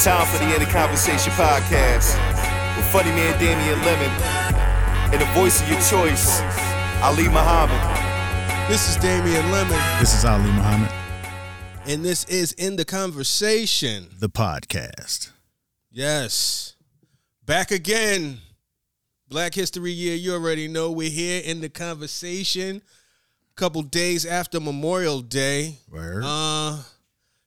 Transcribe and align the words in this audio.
It's 0.00 0.06
time 0.06 0.26
for 0.28 0.38
the 0.38 0.50
End 0.54 0.62
of 0.62 0.70
Conversation 0.70 1.30
podcast 1.34 2.16
with 2.74 2.86
funny 2.86 3.10
man 3.10 3.38
Damian 3.38 3.78
Lemon 3.84 4.10
and 5.12 5.20
the 5.20 5.26
voice 5.38 5.60
of 5.60 5.68
your 5.68 5.78
choice, 5.82 6.40
Ali 7.02 7.24
Muhammad. 7.24 7.78
This 8.70 8.88
is 8.88 8.96
Damian 8.96 9.52
Lemon, 9.52 9.78
This 10.00 10.14
is 10.16 10.24
Ali 10.24 10.50
Muhammad, 10.52 10.90
and 11.86 12.02
this 12.02 12.24
is 12.24 12.52
In 12.52 12.76
the 12.76 12.86
Conversation. 12.86 14.08
the 14.18 14.30
podcast. 14.30 15.32
Yes. 15.90 16.76
Back 17.44 17.70
again. 17.70 18.38
Black 19.28 19.52
History 19.52 19.92
Year, 19.92 20.16
you 20.16 20.32
already 20.32 20.66
know 20.66 20.90
we're 20.90 21.10
here 21.10 21.42
in 21.44 21.60
the 21.60 21.68
conversation. 21.68 22.80
A 23.52 23.54
couple 23.54 23.82
days 23.82 24.24
after 24.24 24.60
Memorial 24.60 25.20
Day. 25.20 25.74
Word. 25.90 26.22
Uh 26.24 26.84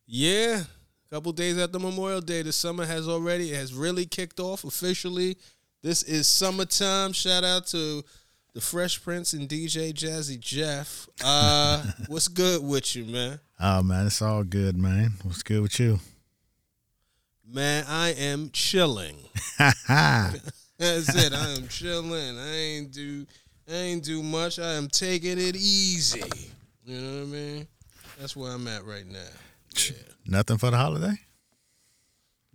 yeah. 0.05 0.65
Couple 1.13 1.31
days 1.31 1.59
after 1.59 1.77
Memorial 1.77 2.21
Day. 2.21 2.41
The 2.41 2.51
summer 2.51 2.87
has 2.87 3.07
already 3.07 3.51
it 3.51 3.55
has 3.57 3.71
really 3.71 4.07
kicked 4.07 4.39
off 4.39 4.63
officially. 4.63 5.37
This 5.83 6.01
is 6.01 6.27
summertime. 6.27 7.13
Shout 7.13 7.43
out 7.43 7.67
to 7.67 8.03
the 8.55 8.59
Fresh 8.59 9.03
Prince 9.03 9.33
and 9.33 9.47
DJ 9.47 9.93
Jazzy 9.93 10.39
Jeff. 10.39 11.07
Uh 11.23 11.83
what's 12.07 12.27
good 12.27 12.63
with 12.63 12.95
you, 12.95 13.05
man? 13.05 13.39
oh 13.59 13.83
man, 13.83 14.07
it's 14.07 14.23
all 14.23 14.43
good, 14.43 14.75
man. 14.75 15.11
What's 15.21 15.43
good 15.43 15.61
with 15.61 15.79
you? 15.79 15.99
Man, 17.47 17.85
I 17.87 18.13
am 18.13 18.49
chilling. 18.51 19.17
That's 19.59 20.17
it. 20.79 21.31
I 21.31 21.49
am 21.51 21.67
chilling. 21.67 22.39
I 22.39 22.55
ain't 22.55 22.91
do 22.91 23.27
I 23.69 23.75
ain't 23.75 24.03
do 24.03 24.23
much. 24.23 24.57
I 24.57 24.73
am 24.73 24.87
taking 24.87 25.37
it 25.37 25.55
easy. 25.55 26.23
You 26.83 26.97
know 26.99 27.19
what 27.19 27.21
I 27.21 27.25
mean? 27.25 27.67
That's 28.19 28.35
where 28.35 28.51
I'm 28.51 28.67
at 28.67 28.83
right 28.83 29.05
now. 29.05 29.19
Nothing 30.25 30.57
for 30.57 30.71
the 30.71 30.77
holiday? 30.77 31.15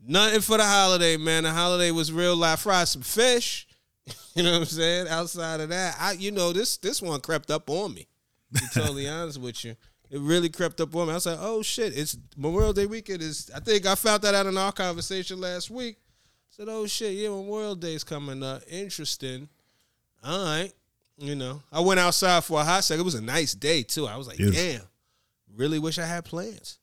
Nothing 0.06 0.40
for 0.40 0.56
the 0.56 0.64
holiday, 0.64 1.16
man. 1.16 1.42
The 1.42 1.52
holiday 1.52 1.90
was 1.90 2.10
real 2.12 2.36
life. 2.36 2.60
Fried 2.60 2.88
some 2.88 3.02
fish. 3.02 3.66
You 4.34 4.44
know 4.44 4.52
what 4.52 4.58
I'm 4.60 4.64
saying? 4.66 5.08
Outside 5.08 5.58
of 5.60 5.68
that, 5.70 5.96
I 5.98 6.12
you 6.12 6.30
know 6.30 6.52
this 6.52 6.76
this 6.76 7.02
one 7.02 7.20
crept 7.20 7.50
up 7.50 7.68
on 7.68 7.92
me. 7.92 8.06
To 8.54 8.60
be 8.60 8.66
totally 8.72 9.08
honest 9.08 9.40
with 9.40 9.64
you. 9.64 9.74
It 10.10 10.20
really 10.20 10.48
crept 10.48 10.80
up 10.80 10.94
on 10.94 11.06
me. 11.08 11.12
I 11.12 11.16
was 11.16 11.26
like, 11.26 11.38
oh 11.40 11.60
shit, 11.60 11.98
it's 11.98 12.16
Memorial 12.36 12.72
Day 12.72 12.86
weekend 12.86 13.20
is 13.20 13.50
I 13.54 13.58
think 13.58 13.84
I 13.84 13.96
found 13.96 14.22
that 14.22 14.34
out 14.36 14.46
in 14.46 14.56
our 14.56 14.70
conversation 14.70 15.40
last 15.40 15.70
week. 15.70 15.96
I 15.98 16.50
said, 16.50 16.68
oh 16.70 16.86
shit, 16.86 17.14
yeah, 17.14 17.30
Memorial 17.30 17.74
Day's 17.74 18.04
coming 18.04 18.42
up. 18.44 18.62
Interesting. 18.70 19.48
All 20.22 20.44
right. 20.44 20.72
You 21.18 21.34
know, 21.34 21.60
I 21.72 21.80
went 21.80 21.98
outside 21.98 22.44
for 22.44 22.60
a 22.60 22.64
hot 22.64 22.84
second. 22.84 23.00
It 23.00 23.04
was 23.04 23.16
a 23.16 23.20
nice 23.20 23.54
day 23.54 23.82
too. 23.82 24.06
I 24.06 24.16
was 24.16 24.28
like, 24.28 24.36
Beautiful. 24.36 24.62
damn, 24.62 24.82
really 25.56 25.80
wish 25.80 25.98
I 25.98 26.06
had 26.06 26.24
plans. 26.24 26.77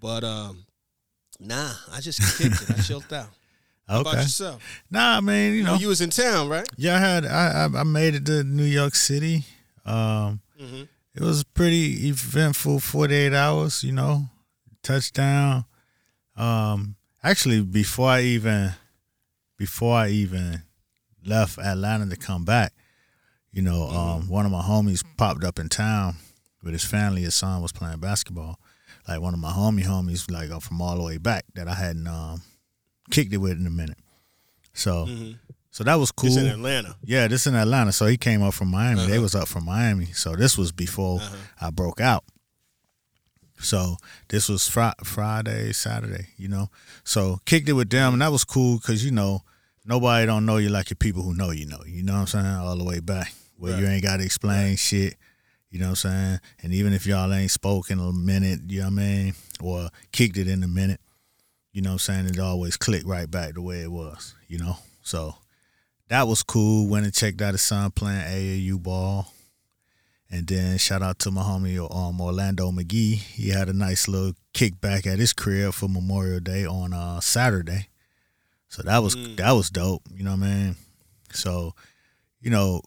But 0.00 0.24
um, 0.24 0.64
nah, 1.38 1.72
I 1.92 2.00
just 2.00 2.20
kicked 2.38 2.62
it. 2.62 2.70
I 2.70 2.76
chilled 2.82 3.12
out. 3.12 3.28
How 3.88 4.00
about 4.00 4.12
Okay. 4.14 4.22
yourself? 4.22 4.62
Nah, 4.90 5.16
I 5.16 5.20
mean, 5.20 5.54
you 5.54 5.62
know, 5.64 5.74
know, 5.74 5.78
you 5.80 5.88
was 5.88 6.00
in 6.00 6.10
town, 6.10 6.48
right? 6.48 6.68
yeah, 6.76 6.94
I 6.96 6.98
had 6.98 7.26
I, 7.26 7.64
I 7.66 7.80
I 7.80 7.82
made 7.84 8.14
it 8.14 8.24
to 8.26 8.44
New 8.44 8.64
York 8.64 8.94
City. 8.94 9.44
Um, 9.84 10.40
Mhm. 10.60 10.88
it 11.14 11.22
was 11.22 11.42
pretty 11.44 12.08
eventful. 12.08 12.80
Forty 12.80 13.14
eight 13.14 13.34
hours, 13.34 13.82
you 13.84 13.92
know, 13.92 14.26
touchdown. 14.82 15.64
Um, 16.36 16.96
actually, 17.22 17.62
before 17.62 18.08
I 18.10 18.22
even 18.22 18.72
before 19.58 19.96
I 19.96 20.08
even 20.08 20.62
left 21.26 21.58
Atlanta 21.58 22.06
to 22.08 22.16
come 22.16 22.44
back, 22.44 22.72
you 23.52 23.60
know, 23.62 23.88
um, 23.90 24.28
one 24.28 24.46
of 24.46 24.52
my 24.52 24.62
homies 24.62 25.04
popped 25.16 25.44
up 25.44 25.58
in 25.58 25.68
town 25.68 26.14
with 26.62 26.72
his 26.72 26.84
family. 26.84 27.22
His 27.22 27.34
son 27.34 27.60
was 27.60 27.72
playing 27.72 27.98
basketball. 27.98 28.58
Like 29.08 29.20
one 29.20 29.34
of 29.34 29.40
my 29.40 29.50
homie 29.50 29.84
homies, 29.84 30.30
like 30.30 30.50
uh, 30.50 30.60
from 30.60 30.80
all 30.80 30.96
the 30.96 31.02
way 31.02 31.18
back 31.18 31.44
that 31.54 31.66
I 31.68 31.74
hadn't 31.74 32.06
um, 32.06 32.42
kicked 33.10 33.32
it 33.32 33.38
with 33.38 33.58
in 33.58 33.66
a 33.66 33.70
minute. 33.70 33.98
So, 34.72 35.08
so 35.70 35.84
that 35.84 35.96
was 35.96 36.12
cool. 36.12 36.28
It's 36.28 36.36
in 36.36 36.46
Atlanta. 36.46 36.96
Yeah, 37.04 37.26
this 37.26 37.46
in 37.46 37.54
Atlanta. 37.54 37.92
So 37.92 38.06
he 38.06 38.16
came 38.16 38.42
up 38.42 38.54
from 38.54 38.68
Miami. 38.70 39.06
They 39.06 39.12
Uh-huh. 39.14 39.22
was 39.22 39.34
up 39.34 39.48
from 39.48 39.64
Miami. 39.64 40.06
So 40.06 40.36
this 40.36 40.56
was 40.56 40.70
before 40.72 41.20
Uh-huh. 41.20 41.36
I 41.60 41.70
broke 41.70 42.00
out. 42.00 42.24
So 43.58 43.96
this 44.28 44.48
was 44.48 44.66
fri- 44.68 44.92
Friday, 45.04 45.72
Saturday, 45.72 46.28
you 46.38 46.48
know. 46.48 46.70
So 47.04 47.40
kicked 47.44 47.68
it 47.68 47.74
with 47.74 47.90
them, 47.90 48.14
and 48.14 48.22
that 48.22 48.32
was 48.32 48.44
cool 48.44 48.78
because 48.78 49.04
you 49.04 49.10
know 49.10 49.42
nobody 49.84 50.24
don't 50.26 50.46
know 50.46 50.56
you 50.56 50.70
like 50.70 50.88
your 50.88 50.96
people 50.96 51.22
who 51.22 51.34
know 51.34 51.50
you 51.50 51.66
know. 51.66 51.82
You 51.86 52.02
know 52.02 52.14
what 52.14 52.20
I'm 52.20 52.26
saying? 52.28 52.46
All 52.46 52.76
the 52.76 52.84
way 52.84 53.00
back 53.00 53.32
where 53.58 53.78
you 53.78 53.86
ain't 53.86 54.02
got 54.02 54.16
to 54.18 54.24
explain 54.24 54.76
shit. 54.76 55.16
You 55.70 55.78
know 55.78 55.86
what 55.86 56.04
I'm 56.04 56.10
saying? 56.10 56.40
And 56.62 56.72
even 56.74 56.92
if 56.92 57.06
y'all 57.06 57.32
ain't 57.32 57.50
spoken 57.50 58.00
in 58.00 58.04
a 58.08 58.12
minute, 58.12 58.60
you 58.68 58.80
know 58.80 58.86
what 58.86 58.92
I 58.92 58.96
mean, 58.96 59.34
or 59.62 59.88
kicked 60.12 60.36
it 60.36 60.48
in 60.48 60.62
a 60.64 60.68
minute, 60.68 61.00
you 61.72 61.80
know 61.80 61.90
what 61.90 61.94
I'm 61.94 61.98
saying? 62.00 62.26
It 62.26 62.38
always 62.40 62.76
clicked 62.76 63.06
right 63.06 63.30
back 63.30 63.54
the 63.54 63.62
way 63.62 63.82
it 63.82 63.92
was. 63.92 64.34
You 64.48 64.58
know, 64.58 64.76
so 65.02 65.36
that 66.08 66.26
was 66.26 66.42
cool. 66.42 66.88
Went 66.88 67.04
and 67.04 67.14
checked 67.14 67.40
out 67.40 67.54
his 67.54 67.62
son 67.62 67.92
playing 67.92 68.20
AAU 68.20 68.82
ball. 68.82 69.32
And 70.32 70.46
then 70.46 70.78
shout 70.78 71.02
out 71.02 71.18
to 71.20 71.30
my 71.32 71.42
homie 71.42 71.78
um, 71.94 72.20
Orlando 72.20 72.70
McGee. 72.70 73.14
He 73.16 73.48
had 73.50 73.68
a 73.68 73.72
nice 73.72 74.06
little 74.08 74.32
kickback 74.54 75.04
at 75.06 75.18
his 75.18 75.32
crib 75.32 75.72
for 75.74 75.88
Memorial 75.88 76.38
Day 76.40 76.64
on 76.64 76.92
uh, 76.92 77.20
Saturday. 77.20 77.88
So 78.68 78.82
that 78.82 78.98
was 79.02 79.16
Mm. 79.16 79.36
that 79.38 79.50
was 79.52 79.70
dope. 79.70 80.02
You 80.14 80.22
know 80.24 80.30
what 80.36 80.44
I 80.44 80.54
mean? 80.54 80.76
So, 81.32 81.74
you 82.40 82.50
know, 82.50 82.82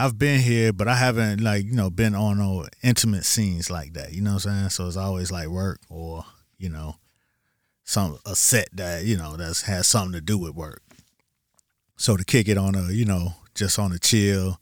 I've 0.00 0.16
been 0.16 0.38
here, 0.38 0.72
but 0.72 0.86
I 0.86 0.94
haven't 0.94 1.40
like, 1.40 1.64
you 1.64 1.74
know, 1.74 1.90
been 1.90 2.14
on 2.14 2.38
no 2.38 2.68
intimate 2.84 3.24
scenes 3.24 3.68
like 3.68 3.94
that. 3.94 4.12
You 4.12 4.22
know 4.22 4.34
what 4.34 4.46
I'm 4.46 4.52
saying? 4.52 4.70
So 4.70 4.86
it's 4.86 4.96
always 4.96 5.32
like 5.32 5.48
work 5.48 5.80
or, 5.90 6.24
you 6.56 6.68
know, 6.68 6.94
some 7.82 8.16
a 8.24 8.36
set 8.36 8.68
that, 8.74 9.04
you 9.04 9.16
know, 9.16 9.36
that's 9.36 9.62
has 9.62 9.88
something 9.88 10.12
to 10.12 10.20
do 10.20 10.38
with 10.38 10.54
work. 10.54 10.82
So 11.96 12.16
to 12.16 12.24
kick 12.24 12.46
it 12.46 12.56
on 12.56 12.76
a, 12.76 12.92
you 12.92 13.04
know, 13.04 13.34
just 13.56 13.76
on 13.76 13.92
a 13.92 13.98
chill 13.98 14.60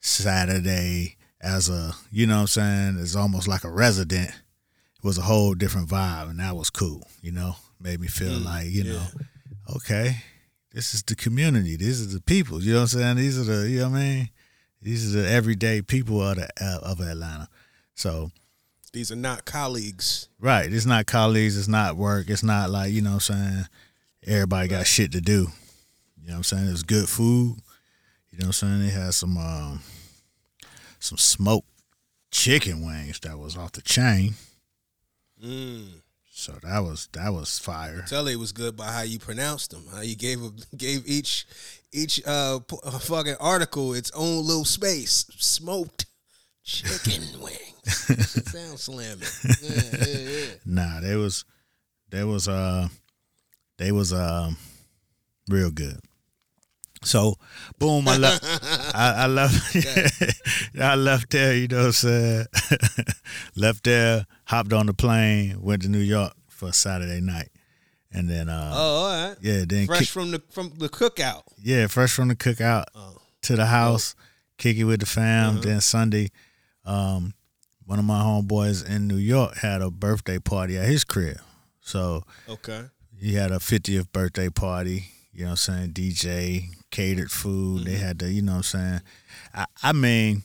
Saturday 0.00 1.16
as 1.40 1.70
a, 1.70 1.92
you 2.10 2.26
know 2.26 2.34
what 2.34 2.40
I'm 2.42 2.46
saying, 2.48 2.98
it's 3.00 3.16
almost 3.16 3.48
like 3.48 3.64
a 3.64 3.70
resident. 3.70 4.28
It 4.28 5.04
was 5.04 5.16
a 5.16 5.22
whole 5.22 5.54
different 5.54 5.88
vibe 5.88 6.28
and 6.28 6.38
that 6.40 6.54
was 6.54 6.68
cool, 6.68 7.08
you 7.22 7.32
know. 7.32 7.56
Made 7.80 8.00
me 8.00 8.08
feel 8.08 8.40
mm, 8.40 8.44
like, 8.44 8.66
you 8.68 8.84
know, 8.84 9.06
okay, 9.76 10.16
this 10.72 10.92
is 10.92 11.02
the 11.02 11.14
community. 11.14 11.76
These 11.76 12.02
are 12.02 12.14
the 12.14 12.22
people. 12.22 12.62
You 12.62 12.72
know 12.72 12.80
what 12.80 12.94
I'm 12.94 13.00
saying? 13.00 13.16
These 13.16 13.38
are 13.38 13.44
the, 13.44 13.70
you 13.70 13.80
know 13.80 13.90
what 13.90 13.98
I 13.98 14.00
mean? 14.00 14.30
These 14.86 15.16
are 15.16 15.22
the 15.22 15.28
everyday 15.28 15.82
people 15.82 16.22
of 16.22 16.36
the 16.36 16.48
of 16.80 17.00
Atlanta. 17.00 17.48
So 17.96 18.30
These 18.92 19.10
are 19.10 19.16
not 19.16 19.44
colleagues. 19.44 20.28
Right. 20.38 20.72
It's 20.72 20.86
not 20.86 21.06
colleagues. 21.06 21.58
It's 21.58 21.66
not 21.66 21.96
work. 21.96 22.30
It's 22.30 22.44
not 22.44 22.70
like, 22.70 22.92
you 22.92 23.02
know 23.02 23.14
what 23.14 23.28
I'm 23.30 23.36
saying? 23.36 23.66
Everybody 24.24 24.68
got 24.68 24.86
shit 24.86 25.10
to 25.10 25.20
do. 25.20 25.48
You 26.22 26.28
know 26.28 26.34
what 26.34 26.36
I'm 26.36 26.42
saying? 26.44 26.68
It 26.68 26.70
was 26.70 26.84
good 26.84 27.08
food. 27.08 27.56
You 28.30 28.38
know 28.38 28.46
what 28.46 28.46
I'm 28.46 28.52
saying? 28.52 28.82
They 28.82 28.90
had 28.90 29.12
some 29.12 29.36
um 29.36 29.80
some 31.00 31.18
smoked 31.18 31.68
chicken 32.30 32.86
wings 32.86 33.18
that 33.20 33.36
was 33.36 33.56
off 33.56 33.72
the 33.72 33.82
chain. 33.82 34.34
Mm. 35.44 35.88
So 36.38 36.52
that 36.64 36.80
was 36.80 37.08
that 37.14 37.32
was 37.32 37.58
fire. 37.58 38.04
Tell 38.06 38.28
it 38.28 38.36
was 38.36 38.52
good 38.52 38.76
by 38.76 38.92
how 38.92 39.00
you 39.00 39.18
pronounced 39.18 39.70
them. 39.70 39.84
How 39.90 40.02
you 40.02 40.14
gave 40.14 40.38
gave 40.76 41.02
each 41.06 41.46
each 41.92 42.20
uh, 42.26 42.58
p- 42.58 42.76
fucking 43.00 43.36
article 43.40 43.94
its 43.94 44.10
own 44.10 44.44
little 44.44 44.66
space. 44.66 45.24
Smoked 45.38 46.04
chicken 46.62 47.22
wings. 47.40 48.10
It 48.10 48.46
sounds 48.48 48.82
slamming. 48.82 49.26
Yeah, 49.62 50.06
yeah, 50.06 50.18
yeah. 50.18 50.46
Nah, 50.66 51.00
they 51.00 51.16
was 51.16 51.46
they 52.10 52.22
was 52.22 52.48
uh 52.48 52.88
they 53.78 53.90
was 53.90 54.12
uh 54.12 54.50
real 55.48 55.70
good. 55.70 55.98
So 57.02 57.36
boom, 57.78 58.06
I 58.08 58.18
left 58.18 58.44
I, 58.94 59.24
I 59.24 59.26
left 59.26 59.74
I 60.78 60.94
left 60.96 61.30
there, 61.30 61.54
you 61.56 61.68
know 61.68 61.78
what 61.78 61.86
I'm 61.86 61.92
saying? 61.92 62.46
left 63.56 63.84
there, 63.84 64.26
hopped 64.46 64.72
on 64.72 64.86
the 64.86 64.94
plane, 64.94 65.60
went 65.60 65.82
to 65.82 65.88
New 65.88 65.98
York 66.00 66.32
for 66.48 66.72
Saturday 66.72 67.20
night. 67.20 67.50
And 68.12 68.28
then 68.30 68.48
uh 68.48 68.72
Oh, 68.74 68.78
all 69.04 69.28
right. 69.28 69.36
yeah, 69.42 69.64
then 69.68 69.86
Fresh 69.86 69.98
kick, 70.00 70.08
from 70.08 70.30
the 70.30 70.42
from 70.50 70.72
the 70.78 70.88
cookout. 70.88 71.42
yeah, 71.62 71.86
fresh 71.86 72.12
from 72.12 72.28
the 72.28 72.36
cookout 72.36 72.84
Oh. 72.94 73.18
to 73.42 73.56
the 73.56 73.66
house, 73.66 74.14
kick 74.58 74.76
it 74.78 74.84
with 74.84 75.00
the 75.00 75.06
fam. 75.06 75.50
Uh-huh. 75.56 75.60
Then 75.62 75.80
Sunday, 75.80 76.30
um, 76.84 77.34
one 77.84 77.98
of 77.98 78.04
my 78.04 78.20
homeboys 78.22 78.88
in 78.88 79.06
New 79.06 79.16
York 79.16 79.56
had 79.58 79.82
a 79.82 79.90
birthday 79.90 80.38
party 80.38 80.76
at 80.78 80.86
his 80.88 81.04
crib. 81.04 81.38
So 81.80 82.22
Okay. 82.48 82.86
he 83.18 83.34
had 83.34 83.52
a 83.52 83.58
50th 83.58 84.10
birthday 84.12 84.48
party, 84.48 85.06
you 85.32 85.40
know 85.44 85.50
what 85.50 85.68
I'm 85.68 85.90
saying? 85.90 85.90
DJ, 85.92 86.70
catered 86.90 87.30
food. 87.30 87.84
They 87.84 87.96
had 87.96 88.18
the, 88.18 88.32
you 88.32 88.42
know 88.42 88.52
what 88.52 88.56
I'm 88.58 88.62
saying? 88.62 89.00
I, 89.54 89.66
I 89.82 89.92
mean, 89.92 90.42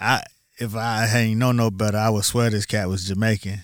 I 0.00 0.22
if 0.58 0.74
I 0.76 1.06
ain't 1.14 1.38
know 1.38 1.52
no 1.52 1.70
better, 1.70 1.98
I 1.98 2.10
would 2.10 2.24
swear 2.24 2.50
this 2.50 2.66
cat 2.66 2.88
was 2.88 3.06
Jamaican, 3.08 3.60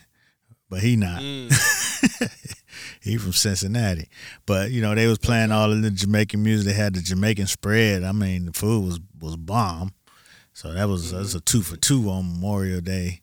but 0.68 0.80
he 0.80 0.96
not. 0.96 1.20
Mm. 1.22 1.50
he 3.02 3.16
from 3.16 3.32
Cincinnati. 3.32 4.08
But, 4.46 4.70
you 4.70 4.80
know, 4.82 4.94
they 4.94 5.06
was 5.06 5.18
playing 5.18 5.52
all 5.52 5.70
of 5.72 5.82
the 5.82 5.90
Jamaican 5.90 6.42
music. 6.42 6.66
They 6.66 6.72
had 6.72 6.94
the 6.94 7.00
Jamaican 7.02 7.46
spread. 7.46 8.02
I 8.04 8.12
mean, 8.12 8.46
the 8.46 8.52
food 8.52 8.84
was 8.84 9.00
was 9.20 9.36
bomb. 9.36 9.92
So 10.52 10.72
that 10.72 10.88
was 10.88 11.12
that's 11.12 11.34
a 11.34 11.40
two 11.40 11.62
for 11.62 11.76
two 11.76 12.10
on 12.10 12.28
Memorial 12.32 12.80
Day. 12.80 13.22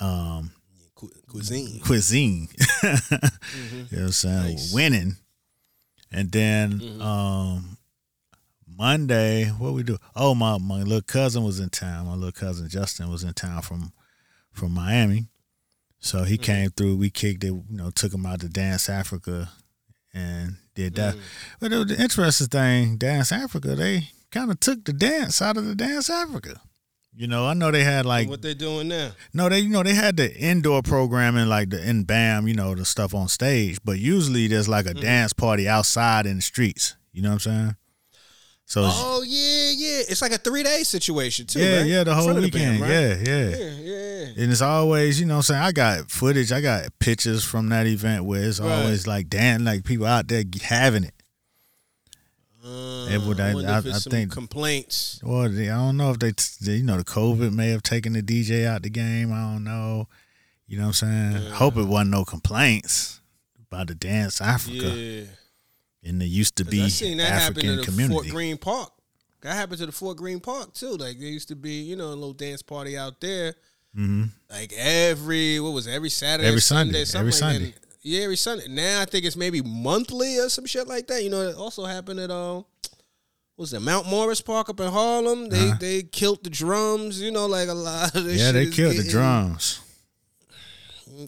Um, 0.00 0.50
cu- 0.94 1.10
cuisine. 1.28 1.80
cuisine. 1.80 2.48
you 2.82 2.88
know 2.90 2.98
what 3.00 3.92
I'm 3.92 4.12
saying? 4.12 4.34
Mm-hmm. 4.36 4.50
Nice. 4.52 4.72
Winning. 4.74 5.16
And 6.12 6.30
then 6.32 6.80
Mhm. 6.80 7.00
um 7.02 7.76
Monday, 8.76 9.46
what 9.46 9.72
we 9.72 9.82
do? 9.82 9.98
Oh, 10.14 10.34
my 10.34 10.58
my 10.58 10.82
little 10.82 11.00
cousin 11.00 11.44
was 11.44 11.60
in 11.60 11.70
town. 11.70 12.06
My 12.06 12.14
little 12.14 12.32
cousin 12.32 12.68
Justin 12.68 13.10
was 13.10 13.24
in 13.24 13.32
town 13.34 13.62
from 13.62 13.92
from 14.52 14.72
Miami. 14.72 15.28
So 15.98 16.24
he 16.24 16.36
Mhm. 16.38 16.42
came 16.42 16.70
through. 16.70 16.96
We 16.96 17.10
kicked 17.10 17.42
it, 17.44 17.48
you 17.48 17.64
know, 17.70 17.90
took 17.90 18.12
him 18.12 18.26
out 18.26 18.40
to 18.40 18.48
Dance 18.48 18.88
Africa 18.88 19.50
and 20.14 20.56
did 20.74 20.94
that. 20.96 21.14
Mhm. 21.16 21.20
But 21.60 21.70
the, 21.70 21.84
the 21.84 22.00
interesting 22.00 22.48
thing, 22.48 22.96
Dance 22.98 23.32
Africa, 23.32 23.74
they 23.74 24.10
kind 24.30 24.50
of 24.50 24.60
took 24.60 24.84
the 24.84 24.92
dance 24.92 25.40
out 25.40 25.56
of 25.56 25.64
the 25.64 25.74
Dance 25.74 26.10
Africa. 26.10 26.60
You 27.14 27.26
know, 27.26 27.46
I 27.46 27.54
know 27.54 27.70
they 27.70 27.82
had 27.82 28.04
like 28.04 28.28
what 28.28 28.42
they 28.42 28.52
doing 28.52 28.88
now? 28.88 29.12
no, 29.32 29.48
they 29.48 29.60
you 29.60 29.70
know 29.70 29.82
they 29.82 29.94
had 29.94 30.18
the 30.18 30.36
indoor 30.38 30.82
programming 30.82 31.48
like 31.48 31.70
the 31.70 31.82
in 31.88 32.04
BAM, 32.04 32.46
you 32.46 32.52
know, 32.54 32.74
the 32.74 32.84
stuff 32.84 33.14
on 33.14 33.28
stage. 33.28 33.78
But 33.82 33.98
usually 33.98 34.48
there's 34.48 34.68
like 34.68 34.84
a 34.86 34.92
Mhm. 34.92 35.00
dance 35.00 35.32
party 35.32 35.66
outside 35.66 36.26
in 36.26 36.36
the 36.36 36.42
streets. 36.42 36.94
You 37.12 37.22
know 37.22 37.30
what 37.30 37.46
I'm 37.46 37.52
saying? 37.52 37.76
So 38.68 38.82
Oh 38.84 39.22
yeah, 39.24 39.70
yeah. 39.70 40.02
It's 40.08 40.20
like 40.20 40.32
a 40.32 40.38
three 40.38 40.62
day 40.64 40.82
situation 40.82 41.46
too. 41.46 41.60
yeah, 41.60 41.76
right? 41.78 41.86
yeah, 41.86 42.04
the 42.04 42.14
whole 42.14 42.34
weekend. 42.34 42.80
band, 42.80 42.80
right? 42.80 42.90
Yeah, 42.90 43.14
yeah. 43.16 43.56
yeah, 43.56 43.70
yeah. 43.78 44.42
And 44.42 44.50
it's 44.52 44.60
always, 44.60 45.20
you 45.20 45.26
know 45.26 45.34
what 45.34 45.50
I'm 45.50 45.54
saying? 45.54 45.62
I 45.62 45.72
got 45.72 46.10
footage, 46.10 46.50
I 46.50 46.60
got 46.60 46.98
pictures 46.98 47.44
from 47.44 47.68
that 47.68 47.86
event 47.86 48.24
where 48.24 48.42
it's 48.42 48.58
Right. 48.60 48.72
always 48.72 49.06
like 49.06 49.28
dan 49.30 49.64
like 49.64 49.84
people 49.84 50.06
out 50.06 50.26
there 50.28 50.42
having 50.62 51.04
it. 51.04 51.14
Uh, 52.64 53.06
It 53.08 53.20
would- 53.22 53.38
I- 53.38 53.50
I, 53.52 53.74
I- 53.74 53.76
I 53.78 53.80
some 53.98 54.10
think- 54.10 54.32
complaints. 54.32 55.20
They, 55.22 55.70
I 55.70 55.76
don't 55.76 55.96
know 55.96 56.10
if 56.10 56.18
they, 56.18 56.32
they, 56.60 56.76
you 56.78 56.82
know, 56.82 56.96
the 56.96 57.04
COVID 57.04 57.52
may 57.52 57.68
have 57.70 57.84
taken 57.84 58.14
the 58.14 58.22
DJ 58.22 58.66
out 58.66 58.82
the 58.82 58.90
game. 58.90 59.32
I 59.32 59.52
don't 59.52 59.62
know. 59.62 60.08
You 60.66 60.78
know 60.78 60.88
what 60.88 61.00
I'm 61.02 61.32
saying? 61.34 61.44
Yeah. 61.44 61.50
Hope 61.54 61.76
it 61.76 61.84
wasn't 61.84 62.10
no 62.10 62.24
complaints 62.24 63.20
about 63.70 63.86
the 63.86 63.94
dance 63.94 64.40
Africa. 64.40 64.88
Yeah, 64.88 65.24
And 66.06 66.20
there 66.20 66.28
used 66.28 66.56
to 66.56 66.64
be 66.64 66.82
I 66.84 66.88
seen 66.88 67.18
that 67.18 67.28
happen 67.28 67.42
African 67.58 67.70
in 67.70 67.76
the 67.78 67.82
community. 67.84 68.14
Fort 68.14 68.28
Greene 68.28 68.56
Park. 68.58 68.92
That 69.42 69.54
happened 69.54 69.78
to 69.78 69.86
the 69.86 69.92
Fort 69.92 70.16
Greene 70.16 70.40
Park 70.40 70.72
too. 70.72 70.92
Like 70.96 71.18
there 71.18 71.28
used 71.28 71.48
to 71.48 71.56
be, 71.56 71.72
you 71.82 71.96
know, 71.96 72.06
a 72.06 72.16
little 72.16 72.32
dance 72.32 72.62
party 72.62 72.96
out 72.96 73.20
there. 73.20 73.54
hmm 73.94 74.24
Like 74.50 74.72
every 74.76 75.60
what 75.60 75.72
was 75.72 75.86
it, 75.86 75.92
every 75.92 76.10
Saturday, 76.10 76.48
Every 76.48 76.60
Sunday, 76.60 77.04
something 77.04 77.20
every 77.28 77.32
like 77.32 77.38
Sunday. 77.38 77.70
That. 77.72 77.80
Yeah, 78.02 78.20
every 78.22 78.36
Sunday. 78.36 78.68
Now 78.68 79.02
I 79.02 79.04
think 79.04 79.24
it's 79.24 79.36
maybe 79.36 79.60
monthly 79.62 80.38
or 80.38 80.48
some 80.48 80.64
shit 80.66 80.86
like 80.86 81.06
that. 81.08 81.22
You 81.24 81.30
know, 81.30 81.42
it 81.42 81.56
also 81.56 81.84
happened 81.84 82.20
at 82.20 82.30
um, 82.30 82.64
was 83.56 83.72
it 83.72 83.80
Mount 83.80 84.06
Morris 84.08 84.40
Park 84.40 84.68
up 84.68 84.78
in 84.80 84.90
Harlem? 84.92 85.48
They 85.48 85.68
Uh-huh. 85.68 85.76
they 85.80 86.02
killed 86.04 86.44
the 86.44 86.50
drums. 86.50 87.20
You 87.20 87.30
know, 87.32 87.46
like 87.46 87.68
a 87.68 87.74
lot 87.74 88.14
of 88.14 88.24
this 88.24 88.40
Yeah, 88.40 88.52
they 88.52 88.70
killed 88.70 88.96
the 88.96 89.08
drums. 89.10 89.80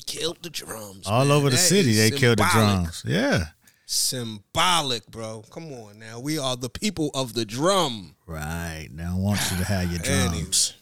Killed 0.06 0.38
the 0.42 0.50
drums. 0.50 1.06
All 1.06 1.24
man. 1.24 1.36
over 1.36 1.50
the 1.50 1.56
That 1.56 1.62
city, 1.62 1.94
they 1.94 2.10
killed 2.10 2.38
the 2.38 2.48
drums. 2.52 3.02
Yeah. 3.06 3.46
Symbolic, 3.90 5.06
bro. 5.06 5.42
Come 5.50 5.72
on 5.72 5.98
now. 5.98 6.20
We 6.20 6.38
are 6.38 6.56
the 6.56 6.68
people 6.68 7.10
of 7.14 7.32
the 7.32 7.46
drum. 7.46 8.14
Right. 8.26 8.86
Now 8.92 9.14
I 9.16 9.18
want 9.18 9.40
you 9.50 9.56
to 9.56 9.64
have 9.64 9.90
your 9.90 10.00
Anyway. 10.04 10.40
drums. 10.40 10.74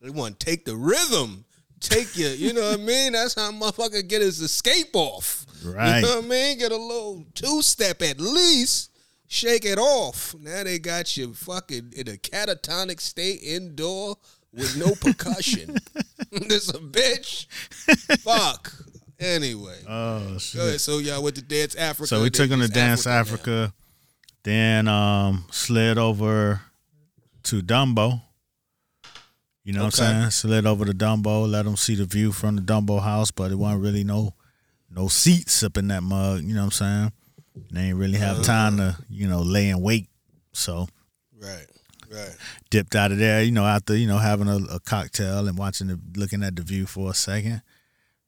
They 0.00 0.10
want 0.10 0.38
to 0.38 0.46
take 0.46 0.64
the 0.64 0.76
rhythm. 0.76 1.44
Take 1.80 2.16
your, 2.16 2.30
you 2.30 2.52
know 2.52 2.70
what 2.70 2.78
I 2.78 2.82
mean? 2.82 3.14
That's 3.14 3.34
how 3.34 3.50
motherfucker 3.50 4.06
get 4.06 4.22
his 4.22 4.40
escape 4.40 4.90
off. 4.94 5.46
Right. 5.64 5.96
You 5.96 6.02
know 6.02 6.16
what 6.16 6.26
I 6.26 6.28
mean? 6.28 6.58
Get 6.58 6.70
a 6.70 6.76
little 6.76 7.26
two 7.34 7.60
step 7.60 8.02
at 8.02 8.20
least. 8.20 8.92
Shake 9.26 9.64
it 9.64 9.78
off. 9.78 10.36
Now 10.38 10.62
they 10.62 10.78
got 10.78 11.16
you 11.16 11.34
fucking 11.34 11.92
in 11.96 12.06
a 12.06 12.12
catatonic 12.12 13.00
state 13.00 13.42
indoor 13.42 14.14
with 14.52 14.76
no 14.76 14.92
percussion. 14.94 15.76
this 16.30 16.68
a 16.68 16.74
bitch. 16.78 17.46
Fuck. 18.20 18.72
Anyway. 19.20 19.78
Oh 19.88 20.38
shit. 20.38 20.58
Go 20.60 20.66
ahead. 20.68 20.80
So 20.80 20.98
y'all 20.98 21.22
went 21.22 21.36
to 21.36 21.42
Dance 21.42 21.74
Africa. 21.74 22.06
So 22.06 22.22
we 22.22 22.30
took 22.30 22.48
them 22.50 22.60
to 22.60 22.68
Dance 22.68 23.06
now. 23.06 23.12
Africa, 23.12 23.72
then 24.44 24.86
um, 24.88 25.44
slid 25.50 25.98
over 25.98 26.60
to 27.44 27.60
Dumbo. 27.62 28.20
You 29.64 29.74
know 29.74 29.80
what 29.84 30.00
I'm 30.00 30.20
saying? 30.20 30.30
Slid 30.30 30.66
over 30.66 30.84
to 30.86 30.92
Dumbo, 30.92 31.50
let 31.50 31.66
them 31.66 31.76
see 31.76 31.94
the 31.94 32.06
view 32.06 32.32
from 32.32 32.56
the 32.56 32.62
Dumbo 32.62 33.02
house, 33.02 33.30
but 33.30 33.50
it 33.50 33.56
wasn't 33.56 33.82
really 33.82 34.04
no 34.04 34.34
no 34.90 35.08
seats 35.08 35.62
up 35.62 35.76
in 35.76 35.88
that 35.88 36.02
mug. 36.02 36.42
You 36.42 36.54
know 36.54 36.60
what 36.64 36.80
I'm 36.80 37.10
saying? 37.10 37.12
They 37.72 37.80
ain't 37.88 37.98
really 37.98 38.18
have 38.18 38.42
time 38.44 38.76
to 38.78 38.96
you 39.10 39.28
know 39.28 39.40
lay 39.40 39.68
and 39.70 39.82
wait. 39.82 40.08
So 40.52 40.88
Right. 41.38 41.66
Right. 42.10 42.34
dipped 42.70 42.94
out 42.96 43.12
of 43.12 43.18
there. 43.18 43.42
You 43.42 43.50
know 43.52 43.66
after 43.66 43.94
you 43.94 44.06
know 44.06 44.18
having 44.18 44.48
a, 44.48 44.56
a 44.76 44.80
cocktail 44.80 45.46
and 45.48 45.58
watching 45.58 45.88
the 45.88 46.00
looking 46.16 46.42
at 46.42 46.56
the 46.56 46.62
view 46.62 46.86
for 46.86 47.10
a 47.10 47.14
second. 47.14 47.60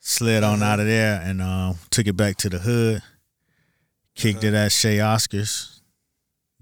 Slid 0.00 0.42
on 0.42 0.62
out 0.62 0.80
of 0.80 0.86
there 0.86 1.20
and 1.22 1.42
um, 1.42 1.76
took 1.90 2.06
it 2.06 2.16
back 2.16 2.36
to 2.38 2.48
the 2.48 2.58
hood. 2.58 3.02
Kicked 4.14 4.44
it 4.44 4.54
at 4.54 4.72
Chez 4.72 5.00
Oskar's. 5.00 5.82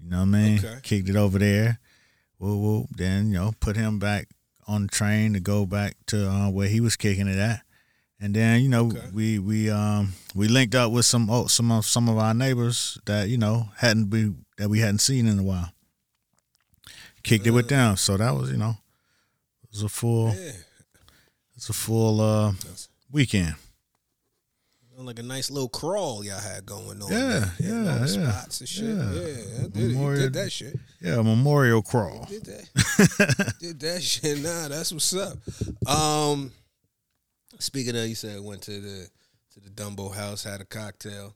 You 0.01 0.09
know 0.09 0.17
what 0.19 0.23
I 0.23 0.25
mean? 0.25 0.59
Okay. 0.59 0.79
Kicked 0.83 1.09
it 1.09 1.15
over 1.15 1.39
there. 1.39 1.79
Whoop 2.37 2.59
whoop. 2.59 2.87
Then 2.95 3.27
you 3.27 3.33
know 3.39 3.53
put 3.59 3.75
him 3.75 3.97
back 3.99 4.27
on 4.67 4.83
the 4.83 4.87
train 4.89 5.33
to 5.33 5.39
go 5.39 5.65
back 5.65 5.95
to 6.07 6.29
uh, 6.29 6.49
where 6.49 6.67
he 6.69 6.79
was 6.79 6.95
kicking 6.95 7.27
it 7.27 7.37
at. 7.37 7.61
And 8.21 8.33
then 8.35 8.61
you 8.61 8.69
know 8.69 8.87
Okay. 8.87 9.07
we 9.13 9.39
we 9.39 9.69
um 9.69 10.13
we 10.35 10.47
linked 10.49 10.75
up 10.75 10.91
with 10.91 11.05
some 11.05 11.29
oh, 11.29 11.47
some 11.47 11.71
of 11.71 11.85
some 11.85 12.09
of 12.09 12.17
our 12.17 12.33
neighbors 12.33 12.97
that 13.05 13.29
you 13.29 13.37
know 13.37 13.69
hadn't 13.77 14.05
be 14.09 14.33
that 14.57 14.69
we 14.69 14.79
hadn't 14.79 14.99
seen 14.99 15.27
in 15.27 15.39
a 15.39 15.43
while. 15.43 15.71
Kicked 17.23 17.47
it 17.47 17.51
with 17.51 17.65
Uh. 17.65 17.69
them, 17.69 17.97
so 17.97 18.17
that 18.17 18.31
was 18.35 18.51
you 18.51 18.57
know 18.57 18.75
it 19.63 19.69
was 19.71 19.83
a 19.83 19.89
full 19.89 20.33
Yeah. 20.35 20.51
it's 21.55 21.69
a 21.69 21.73
full 21.73 22.19
uh, 22.21 22.51
That's- 22.51 22.88
weekend. 23.11 23.55
Like 24.97 25.19
a 25.19 25.23
nice 25.23 25.49
little 25.49 25.69
crawl 25.69 26.25
y'all 26.25 26.41
had 26.41 26.65
going 26.65 27.01
on. 27.01 27.09
Yeah, 27.09 27.45
yeah, 27.57 27.99
yeah. 27.99 28.05
spots 28.05 28.59
and 28.59 28.67
shit. 28.67 28.83
Yeah. 28.83 29.11
Yeah, 29.11 29.29
I 29.63 29.67
did, 29.67 29.77
it. 29.77 29.93
Memorial- 29.93 30.21
did 30.23 30.33
that 30.33 30.51
shit. 30.51 30.75
Yeah, 31.01 31.21
memorial 31.21 31.81
crawl. 31.81 32.25
Did 32.29 32.43
that. 32.45 33.55
did 33.61 33.79
that 33.79 34.03
shit. 34.03 34.39
Nah, 34.39 34.67
that's 34.67 34.91
what's 34.91 35.15
up. 35.15 35.37
Um, 35.89 36.51
speaking 37.59 37.95
of, 37.95 38.07
you 38.09 38.15
said 38.15 38.35
I 38.35 38.39
went 38.41 38.61
to 38.63 38.71
the 38.81 39.07
to 39.53 39.59
the 39.61 39.69
Dumbo 39.69 40.13
house, 40.13 40.43
had 40.43 40.59
a 40.59 40.65
cocktail. 40.65 41.33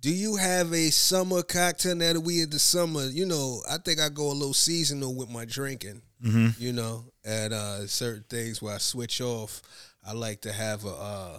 Do 0.00 0.12
you 0.12 0.34
have 0.34 0.72
a 0.72 0.90
summer 0.90 1.42
cocktail 1.42 1.94
now 1.94 2.12
that 2.12 2.20
we 2.20 2.42
in 2.42 2.50
the 2.50 2.58
summer? 2.58 3.04
You 3.06 3.26
know, 3.26 3.62
I 3.70 3.78
think 3.78 4.00
I 4.00 4.08
go 4.08 4.32
a 4.32 4.34
little 4.34 4.52
seasonal 4.52 5.14
with 5.14 5.30
my 5.30 5.44
drinking. 5.44 6.02
hmm 6.20 6.48
You 6.58 6.72
know, 6.72 7.04
at 7.24 7.52
uh, 7.52 7.86
certain 7.86 8.24
things 8.28 8.60
where 8.60 8.74
I 8.74 8.78
switch 8.78 9.20
off, 9.20 9.62
I 10.06 10.12
like 10.12 10.42
to 10.42 10.52
have 10.52 10.84
a. 10.84 10.88
Uh, 10.90 11.38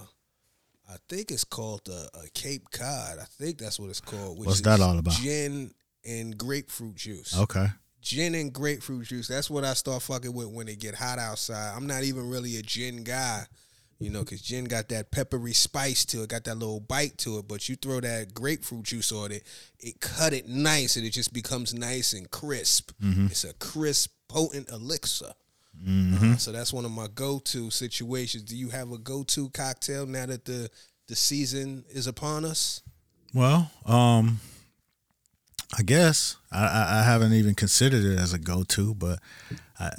I 0.89 0.95
think 1.09 1.31
it's 1.31 1.43
called 1.43 1.89
a, 1.89 2.07
a 2.17 2.29
Cape 2.33 2.69
Cod. 2.71 3.17
I 3.19 3.25
think 3.25 3.57
that's 3.57 3.79
what 3.79 3.89
it's 3.89 3.99
called. 3.99 4.37
Which 4.39 4.47
What's 4.47 4.59
is 4.59 4.63
that 4.63 4.79
all 4.79 4.97
about? 4.97 5.13
Gin 5.15 5.71
and 6.05 6.37
grapefruit 6.37 6.95
juice 6.95 7.37
Okay. 7.37 7.67
gin 8.01 8.33
and 8.35 8.53
grapefruit 8.53 9.05
juice. 9.07 9.27
That's 9.27 9.49
what 9.49 9.65
I 9.65 9.73
start 9.73 10.01
fucking 10.03 10.31
with 10.33 10.47
when 10.47 10.69
it 10.69 10.79
get 10.79 10.95
hot 10.95 11.19
outside. 11.19 11.73
I'm 11.75 11.87
not 11.87 12.03
even 12.03 12.29
really 12.29 12.55
a 12.55 12.61
gin 12.61 13.03
guy, 13.03 13.45
you 13.99 14.09
know, 14.09 14.19
because 14.23 14.41
gin 14.41 14.63
got 14.63 14.87
that 14.89 15.11
peppery 15.11 15.51
spice 15.51 16.05
to 16.05 16.23
it, 16.23 16.29
got 16.29 16.45
that 16.45 16.55
little 16.57 16.79
bite 16.79 17.17
to 17.19 17.39
it. 17.39 17.47
But 17.49 17.67
you 17.67 17.75
throw 17.75 17.99
that 17.99 18.33
grapefruit 18.33 18.83
juice 18.83 19.11
on 19.11 19.33
it, 19.33 19.43
it 19.79 19.99
cut 19.99 20.31
it 20.31 20.47
nice, 20.47 20.95
and 20.95 21.05
it 21.05 21.09
just 21.11 21.33
becomes 21.33 21.73
nice 21.73 22.13
and 22.13 22.31
crisp. 22.31 22.91
It's 23.01 23.43
a 23.43 23.53
crisp, 23.55 24.11
potent 24.29 24.69
elixir. 24.69 25.33
Hmm 25.83 26.33
Uh, 26.33 26.37
so 26.37 26.51
that's 26.51 26.73
one 26.73 26.85
of 26.85 26.91
my 26.91 27.07
go-to 27.13 27.69
situations. 27.69 28.43
Do 28.43 28.55
you 28.57 28.69
have 28.69 28.91
a 28.91 28.97
go-to 28.97 29.49
cocktail 29.49 30.05
now 30.05 30.25
that 30.25 30.45
the 30.45 30.69
the 31.07 31.15
season 31.15 31.85
is 31.89 32.07
upon 32.07 32.43
us? 32.45 32.81
Well, 33.33 33.71
um, 33.85 34.39
I 35.77 35.83
guess 35.83 36.37
I, 36.51 36.65
I, 36.65 36.99
I 36.99 37.03
haven't 37.03 37.33
even 37.33 37.55
considered 37.55 38.03
it 38.03 38.17
as 38.19 38.33
a 38.33 38.39
go-to, 38.39 38.95
but 38.95 39.19
I, 39.79 39.85
I, 39.85 39.89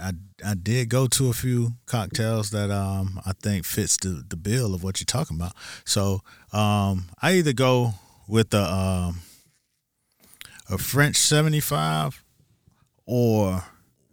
I, 0.00 0.08
I, 0.08 0.12
I 0.50 0.54
did 0.54 0.88
go 0.88 1.06
to 1.06 1.28
a 1.30 1.32
few 1.32 1.72
cocktails 1.86 2.50
that 2.50 2.70
um 2.70 3.20
I 3.24 3.32
think 3.32 3.64
fits 3.64 3.96
the, 3.96 4.24
the 4.28 4.36
bill 4.36 4.74
of 4.74 4.82
what 4.82 5.00
you're 5.00 5.06
talking 5.06 5.36
about. 5.36 5.54
So 5.84 6.20
um, 6.52 7.06
I 7.22 7.32
either 7.34 7.52
go 7.52 7.94
with 8.28 8.52
a 8.54 8.62
um, 8.72 9.20
a 10.68 10.76
French 10.78 11.16
seventy 11.16 11.60
five, 11.60 12.22
or 13.06 13.64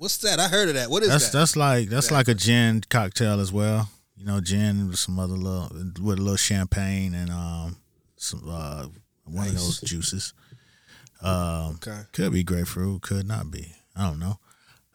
What's 0.04 0.18
that? 0.18 0.38
I 0.38 0.50
heard 0.50 0.68
of 0.68 0.76
that. 0.76 0.90
What 0.90 1.02
is 1.04 1.08
that's 1.10 1.30
that? 1.30 1.38
that's 1.38 1.56
like 1.56 1.88
that's 1.88 2.10
That- 2.10 2.14
like 2.14 2.28
a 2.28 2.34
gin 2.34 2.82
cocktail 2.90 3.40
as 3.40 3.54
well. 3.54 3.90
You 4.18 4.26
know, 4.26 4.42
gin 4.42 4.90
with 4.90 5.00
some 5.00 5.18
other 5.18 5.34
little 5.34 5.70
with 6.02 6.20
a 6.20 6.22
little 6.22 6.36
champagne 6.36 7.14
and 7.14 7.30
um 7.30 7.78
some 8.18 8.44
uh 8.50 8.88
one 9.24 9.48
of 9.48 9.54
those 9.54 9.80
juices. 9.80 10.34
Um, 11.22 11.76
okay. 11.82 12.02
could 12.12 12.34
be 12.34 12.44
grapefruit, 12.44 13.02
could 13.02 13.26
not 13.26 13.50
be. 13.50 13.74
I 13.96 14.10
don't 14.10 14.20
know. 14.20 14.40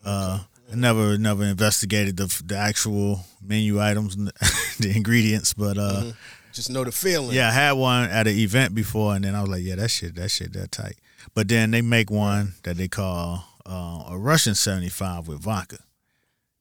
Uh, 0.05 0.41
I 0.71 0.75
never 0.77 1.17
never 1.17 1.45
investigated 1.45 2.19
the 2.19 2.27
the 2.45 2.57
actual 2.59 3.21
menu 3.43 3.81
items, 3.81 4.15
and 4.15 4.29
the 4.79 4.93
ingredients, 4.95 5.55
but 5.55 5.79
uh, 5.79 6.03
Mhm. 6.03 6.15
Just 6.53 6.69
know 6.71 6.85
the 6.85 6.93
feeling. 6.93 7.35
yeah, 7.35 7.49
I 7.49 7.53
had 7.53 7.73
one 7.73 8.11
at 8.11 8.27
an 8.27 8.37
event 8.37 8.75
before, 8.75 9.15
and 9.15 9.25
then 9.25 9.35
I 9.35 9.41
was 9.41 9.49
like, 9.51 9.63
yeah, 9.63 9.77
that 9.77 9.91
shit, 9.91 10.15
that 10.17 10.31
shit, 10.31 10.53
that 10.55 10.71
tight. 10.73 10.97
But 11.35 11.49
then 11.49 11.71
they 11.71 11.81
make 11.83 12.11
one 12.11 12.55
that 12.65 12.77
they 12.77 12.89
call 12.89 13.45
uh, 13.69 14.05
a 14.11 14.19
Russian 14.19 14.55
seventy 14.55 14.89
five 14.89 15.29
with 15.29 15.41
vodka, 15.43 15.79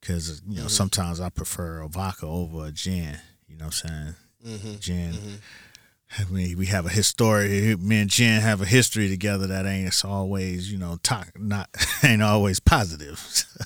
because 0.00 0.42
you 0.46 0.56
know 0.58 0.66
Mhm. 0.66 0.70
sometimes 0.70 1.20
I 1.20 1.28
prefer 1.30 1.80
a 1.80 1.88
vodka 1.88 2.26
over 2.26 2.66
a 2.66 2.72
gin. 2.72 3.18
You 3.48 3.56
know 3.56 3.66
what 3.66 3.82
I'm 3.84 3.88
saying? 3.90 4.14
Mm-hmm. 4.46 4.78
Jen. 4.78 5.40
I 6.18 6.24
mean, 6.30 6.56
we 6.56 6.66
have 6.66 6.86
a 6.86 6.90
history. 6.90 7.76
Me 7.76 8.00
and 8.00 8.08
Jen 8.10 8.40
have 8.40 8.62
a 8.62 8.66
history 8.66 9.08
together 9.08 9.46
that 9.48 9.66
ain't 9.66 9.88
it's 9.88 10.04
always, 10.04 10.70
you 10.72 10.78
know, 10.78 10.98
talk 11.02 11.28
not 11.38 11.68
ain't 12.02 12.22
always 12.22 12.60
positive. 12.60 13.18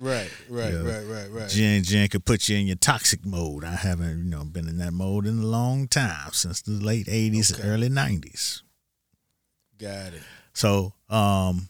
Right, 0.00 0.30
right, 0.48 0.72
Yeah. 0.74 0.82
right, 0.82 1.04
right, 1.06 1.28
right. 1.28 1.48
Jen 1.48 1.82
Jen 1.82 2.06
could 2.08 2.24
put 2.24 2.48
you 2.48 2.56
in 2.56 2.68
your 2.68 2.76
toxic 2.76 3.26
mode. 3.26 3.64
I 3.64 3.74
haven't, 3.74 4.18
you 4.18 4.30
know, 4.30 4.44
been 4.44 4.68
in 4.68 4.78
that 4.78 4.92
mode 4.92 5.26
in 5.26 5.40
a 5.40 5.44
long 5.44 5.88
time 5.88 6.30
since 6.32 6.62
the 6.62 6.70
late 6.70 7.08
'80s, 7.08 7.52
Okay. 7.52 7.66
early 7.66 7.88
'90s. 7.88 8.62
Got 9.76 10.14
it. 10.14 10.22
So, 10.52 10.92
um, 11.08 11.68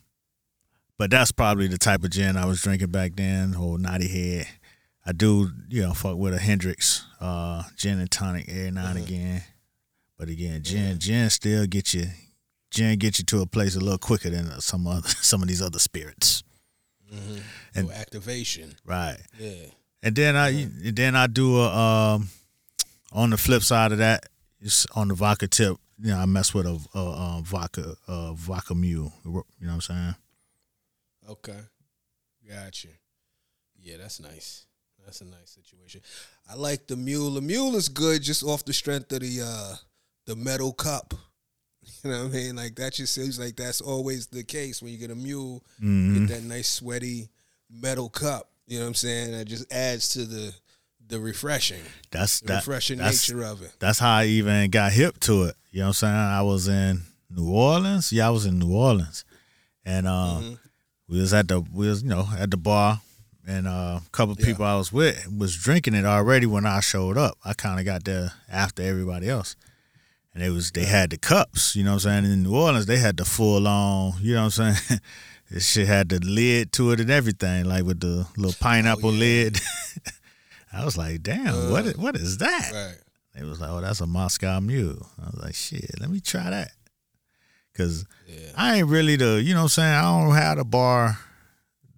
but 0.99 1.11
that's 1.11 1.33
probably 1.33 1.69
the 1.69 1.79
type 1.79 2.05
of 2.05 2.11
gin 2.11 2.37
I 2.37 2.45
was 2.47 2.61
drinking 2.61 2.91
back 2.91 3.13
then, 3.17 3.55
or 3.55 3.79
Naughty 3.79 4.09
Head. 4.09 4.49
I 5.07 5.13
do, 5.13 5.51
you 5.69 5.83
know, 5.83 5.95
fuck 5.95 6.17
with 6.17 6.35
a 6.35 6.39
Hendrick's, 6.39 7.05
uh, 7.21 7.63
gin 7.77 7.99
and 7.99 8.11
tonic 8.11 8.47
every 8.49 8.71
now 8.73 8.91
and 8.91 8.99
again. 8.99 9.43
But 10.19 10.29
again, 10.29 10.63
gin, 10.63 10.99
gin 10.99 11.31
still 11.31 11.67
get 11.67 11.95
you, 11.95 12.07
gin 12.71 12.99
get 12.99 13.19
you 13.19 13.25
to 13.27 13.41
a 13.41 13.47
place 13.47 13.75
a 13.77 13.81
little 13.81 13.97
quicker 13.99 14.29
than 14.29 14.61
some 14.61 14.87
other, 14.87 15.09
some 15.23 15.41
of 15.41 15.49
these 15.49 15.63
other 15.63 15.79
spirits, 15.79 16.43
Mm-hmm. 17.11 17.39
And- 17.75 17.91
activation. 17.93 18.75
right? 18.85 19.17
Yeah. 19.39 19.53
And 20.03 20.15
then 20.15 20.37
I, 20.37 20.51
and 20.51 20.95
then 20.95 21.17
I 21.17 21.27
do 21.27 21.57
a, 21.59 21.69
um, 21.75 22.29
on 23.13 23.31
the 23.31 23.39
flip 23.39 23.63
side 23.63 23.93
of 23.93 23.99
that, 23.99 24.27
it's 24.61 24.87
on 24.95 25.09
the 25.09 25.15
vodka 25.15 25.49
tip. 25.49 25.77
You 26.01 26.11
know, 26.11 26.19
I 26.19 26.27
mess 26.27 26.53
with 26.53 26.67
a, 26.67 26.79
a, 26.95 26.99
a 26.99 27.41
vodka, 27.43 27.95
uh, 28.07 28.35
vodka 28.35 28.75
mule. 28.75 29.13
You 29.25 29.33
know 29.33 29.43
what 29.61 29.73
I'm 29.73 29.81
saying? 29.81 30.15
Okay. 31.29 31.59
Gotcha. 32.49 32.89
Yeah, 33.81 33.97
that's 33.99 34.21
nice. 34.21 34.65
That's 35.05 35.21
a 35.21 35.25
nice 35.25 35.51
situation. 35.63 36.01
I 36.51 36.55
like 36.55 36.87
the 36.87 36.97
mule. 36.97 37.31
The 37.33 37.41
mule 37.41 37.77
is 37.77 37.89
good 37.89 38.23
just 38.23 38.43
off 38.43 38.65
the 38.65 38.73
strength 38.73 39.13
of 39.13 39.21
the 39.21 39.41
uh 39.45 39.75
the 40.27 40.37
metal 40.37 40.73
cup. 40.73 41.15
You 42.05 42.11
know 42.11 42.25
what 42.25 42.35
I 42.35 42.37
mean? 42.37 42.57
Like 42.57 42.75
that 42.77 42.93
just 42.93 43.15
seems 43.15 43.39
like 43.41 43.57
that's 43.57 43.81
always 43.81 44.27
the 44.27 44.45
case 44.45 44.83
when 44.83 44.93
you 44.93 44.99
get 44.99 45.11
a 45.11 45.15
mule, 45.15 45.65
Mhm. 45.83 46.29
get 46.29 46.37
that 46.37 46.43
nice 46.45 46.69
sweaty 46.69 47.31
metal 47.71 48.09
cup. 48.11 48.51
You 48.67 48.79
know 48.79 48.85
what 48.85 48.89
I'm 48.89 48.95
saying? 48.95 49.33
That 49.33 49.47
just 49.47 49.73
adds 49.73 50.11
to 50.11 50.25
the 50.27 50.55
the 51.09 51.19
refreshing, 51.19 51.83
That's 52.11 52.41
the 52.41 52.49
that, 52.49 52.57
refreshing 52.67 52.99
that's, 52.99 53.27
nature 53.29 53.43
of 53.43 53.63
it. 53.63 53.73
That's 53.79 53.99
how 53.99 54.17
I 54.17 54.27
even 54.27 54.69
got 54.71 54.93
hip 54.93 55.19
to 55.21 55.45
it. 55.45 55.57
You 55.71 55.81
know 55.81 55.87
what 55.87 55.89
I'm 55.89 55.93
saying? 55.95 56.15
I 56.15 56.43
was 56.43 56.69
in 56.69 57.01
New 57.31 57.51
Orleans. 57.51 58.13
Yeah, 58.13 58.27
I 58.27 58.31
was 58.31 58.45
in 58.45 58.59
New 58.59 58.75
Orleans. 58.75 59.25
And 59.87 60.07
uh, 60.07 60.41
Mhm. 60.43 60.59
We 61.09 61.21
was 61.21 61.33
at 61.35 61.49
the 61.49 61.61
we 61.61 61.89
was, 61.89 62.03
you 62.03 62.09
know, 62.11 62.29
at 62.39 62.51
the 62.51 62.57
bar 62.57 63.01
and 63.47 63.67
uh, 63.67 64.01
a 64.07 64.11
couple 64.13 64.33
of 64.33 64.39
people 64.39 64.65
I 64.65 64.77
was 64.77 64.93
with 64.93 65.27
was 65.37 65.57
drinking 65.57 65.95
it 65.95 66.05
already 66.05 66.47
when 66.47 66.67
I 66.67 66.81
showed 66.81 67.17
up. 67.17 67.39
I 67.45 67.55
kinda 67.55 67.83
got 67.85 68.05
there 68.05 68.33
after 68.51 68.83
everybody 68.83 69.29
else. 69.29 69.57
And 70.35 70.43
they 70.43 70.51
was 70.51 70.71
they 70.73 70.85
had 70.85 71.11
the 71.11 71.17
cups, 71.19 71.75
you 71.75 71.83
know 71.85 71.95
what 71.95 72.05
I'm 72.07 72.23
saying? 72.25 72.33
In 72.33 72.43
New 72.43 72.55
Orleans 72.55 72.87
they 72.87 72.99
had 72.99 73.17
the 73.17 73.25
full 73.25 73.67
on, 73.67 74.15
you 74.21 74.35
know 74.35 74.45
what 74.45 74.59
I'm 74.59 74.75
saying? 74.75 75.01
this 75.51 75.67
shit 75.69 75.87
had 75.89 76.11
the 76.11 76.19
lid 76.21 76.73
to 76.73 76.93
it 76.93 77.01
and 77.01 77.11
everything, 77.11 77.65
like 77.65 77.85
with 77.85 78.01
the 78.01 78.27
little 78.37 78.55
pineapple 78.61 79.11
Oh, 79.11 79.13
yeah. 79.13 79.19
lid. 79.19 79.61
I 80.73 80.85
was 80.85 80.99
like, 80.99 81.23
damn, 81.23 81.71
what 81.71 81.85
Uh. 81.87 81.89
is, 81.89 81.97
what 81.97 82.17
is 82.17 82.39
that? 82.39 82.71
Right. 82.73 82.99
They 83.35 83.45
was 83.45 83.61
like, 83.61 83.71
"Oh, 83.71 83.81
that's 83.81 84.01
a 84.01 84.07
Moscow 84.07 84.59
Mule." 84.61 85.07
I 85.23 85.27
was 85.31 85.41
like, 85.41 85.55
"Shit, 85.55 86.01
let 86.01 86.11
me 86.11 86.19
try 86.21 86.51
that." 86.51 86.73
Cause 87.79 88.05
Yeah. 88.27 88.51
I 88.57 88.77
ain't 88.79 88.89
really 88.89 89.17
the, 89.17 89.41
you 89.43 89.55
know 89.55 89.61
what 89.61 89.65
I'm 89.65 89.69
saying. 89.69 89.95
I 89.95 90.03
don't 90.03 90.35
have 90.35 90.59
the 90.59 90.65
bar, 90.65 91.19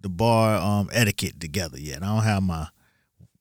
the 0.03 0.09
bar 0.11 0.57
um 0.61 0.91
etiquette 0.93 1.41
together 1.41 1.79
yet. 1.81 2.03
I 2.03 2.07
don't 2.07 2.23
have 2.23 2.43
my 2.43 2.69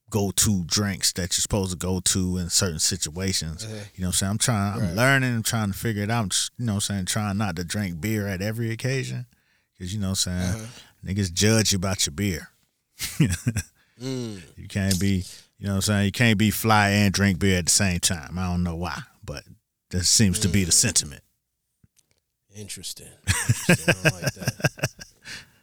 go 0.09 0.31
to 0.31 0.63
drinks 0.65 1.11
that 1.13 1.21
you're 1.37 1.41
supposed 1.41 1.69
to 1.71 1.77
go 1.77 1.99
to 1.99 2.37
in 2.37 2.49
certain 2.49 2.79
situations. 2.79 3.63
Uh-huh. 3.65 3.75
You 3.93 4.01
know 4.01 4.07
what 4.07 4.13
I'm 4.13 4.13
saying? 4.13 4.31
I'm 4.31 4.37
trying, 4.39 4.81
I'm 4.81 4.95
learning, 4.95 5.35
I'm 5.35 5.43
trying 5.43 5.71
to 5.71 5.77
figure 5.77 6.01
it 6.01 6.09
out. 6.09 6.23
I'm 6.23 6.29
you 6.57 6.65
know 6.65 6.71
what 6.75 6.89
I'm 6.89 6.95
saying, 6.95 7.05
trying 7.05 7.37
not 7.37 7.55
to 7.57 7.63
drink 7.63 8.01
beer 8.01 8.25
at 8.27 8.41
every 8.41 8.71
occasion. 8.71 9.25
Cause 9.77 9.93
you 9.93 9.99
know 9.99 10.07
what 10.11 10.25
I'm 10.27 10.41
saying, 10.41 10.55
Uh-huh. 10.55 10.65
niggas 11.05 11.31
judge 11.33 11.73
you 11.73 11.75
about 11.77 12.05
your 12.07 12.13
beer. 12.13 12.49
Mm. 14.01 14.39
You 14.55 14.67
can't 14.69 14.97
be, 14.97 15.25
you 15.57 15.67
know 15.67 15.71
what 15.71 15.75
I'm 15.75 15.81
saying? 15.81 16.05
You 16.05 16.11
can't 16.13 16.37
be 16.37 16.51
fly 16.51 16.89
and 16.91 17.13
drink 17.13 17.37
beer 17.37 17.57
at 17.59 17.65
the 17.65 17.71
same 17.71 17.99
time. 17.99 18.39
I 18.39 18.45
don't 18.45 18.63
know 18.63 18.77
why, 18.77 19.01
but 19.25 19.43
that 19.89 20.05
seems 20.05 20.39
to 20.39 20.47
be 20.47 20.63
the 20.63 20.71
sentiment. 20.71 21.21
Interesting. 22.55 23.07
Interesting. 23.27 23.95
I 24.05 24.21
like 24.21 24.33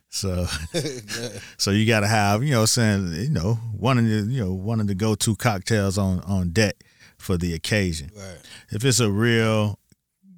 So 0.08 0.46
that. 0.46 0.52
so 1.08 1.30
so 1.58 1.70
you 1.72 1.86
gotta 1.86 2.06
have, 2.06 2.42
you 2.42 2.52
know 2.52 2.60
I'm 2.60 2.66
saying, 2.66 3.12
you 3.12 3.28
know, 3.28 3.54
one 3.76 3.98
of 3.98 4.04
the 4.04 4.32
you 4.32 4.42
know, 4.42 4.52
one 4.52 4.80
of 4.80 4.86
the 4.86 4.94
go 4.94 5.14
to 5.14 5.36
cocktails 5.36 5.98
on 5.98 6.20
on 6.20 6.52
deck 6.52 6.76
for 7.18 7.36
the 7.36 7.52
occasion. 7.52 8.10
right. 8.16 8.38
If 8.70 8.84
it's 8.84 9.00
a 9.00 9.10
real 9.10 9.78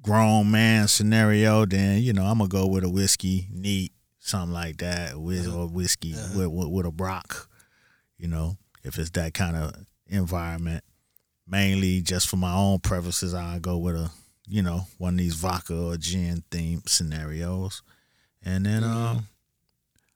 grown 0.01 0.51
man 0.51 0.87
scenario, 0.89 1.65
then, 1.65 2.01
you 2.01 2.11
know, 2.11 2.23
I'm 2.23 2.39
gonna 2.39 2.49
go 2.49 2.67
with 2.67 2.83
a 2.83 2.89
whiskey 2.89 3.47
neat, 3.51 3.93
something 4.19 4.53
like 4.53 4.77
that, 4.77 5.17
with 5.17 5.47
uh-huh. 5.47 5.61
or 5.61 5.67
whiskey 5.67 6.13
uh-huh. 6.13 6.39
with, 6.39 6.47
with 6.47 6.67
with 6.67 6.85
a 6.85 6.91
brock, 6.91 7.47
you 8.17 8.27
know, 8.27 8.57
if 8.83 8.97
it's 8.99 9.11
that 9.11 9.33
kind 9.33 9.55
of 9.55 9.73
environment. 10.07 10.83
Mainly 11.47 12.01
just 12.01 12.27
for 12.27 12.37
my 12.37 12.53
own 12.53 12.77
preferences, 12.79 13.33
I 13.33 13.57
go 13.57 13.77
with 13.77 13.95
a, 13.95 14.11
you 14.49 14.61
know, 14.61 14.81
one 14.97 15.13
of 15.13 15.19
these 15.19 15.35
vodka 15.35 15.75
or 15.75 15.97
gin 15.97 16.43
themed 16.51 16.89
scenarios. 16.89 17.81
And 18.43 18.65
then 18.65 18.83
um 18.83 19.27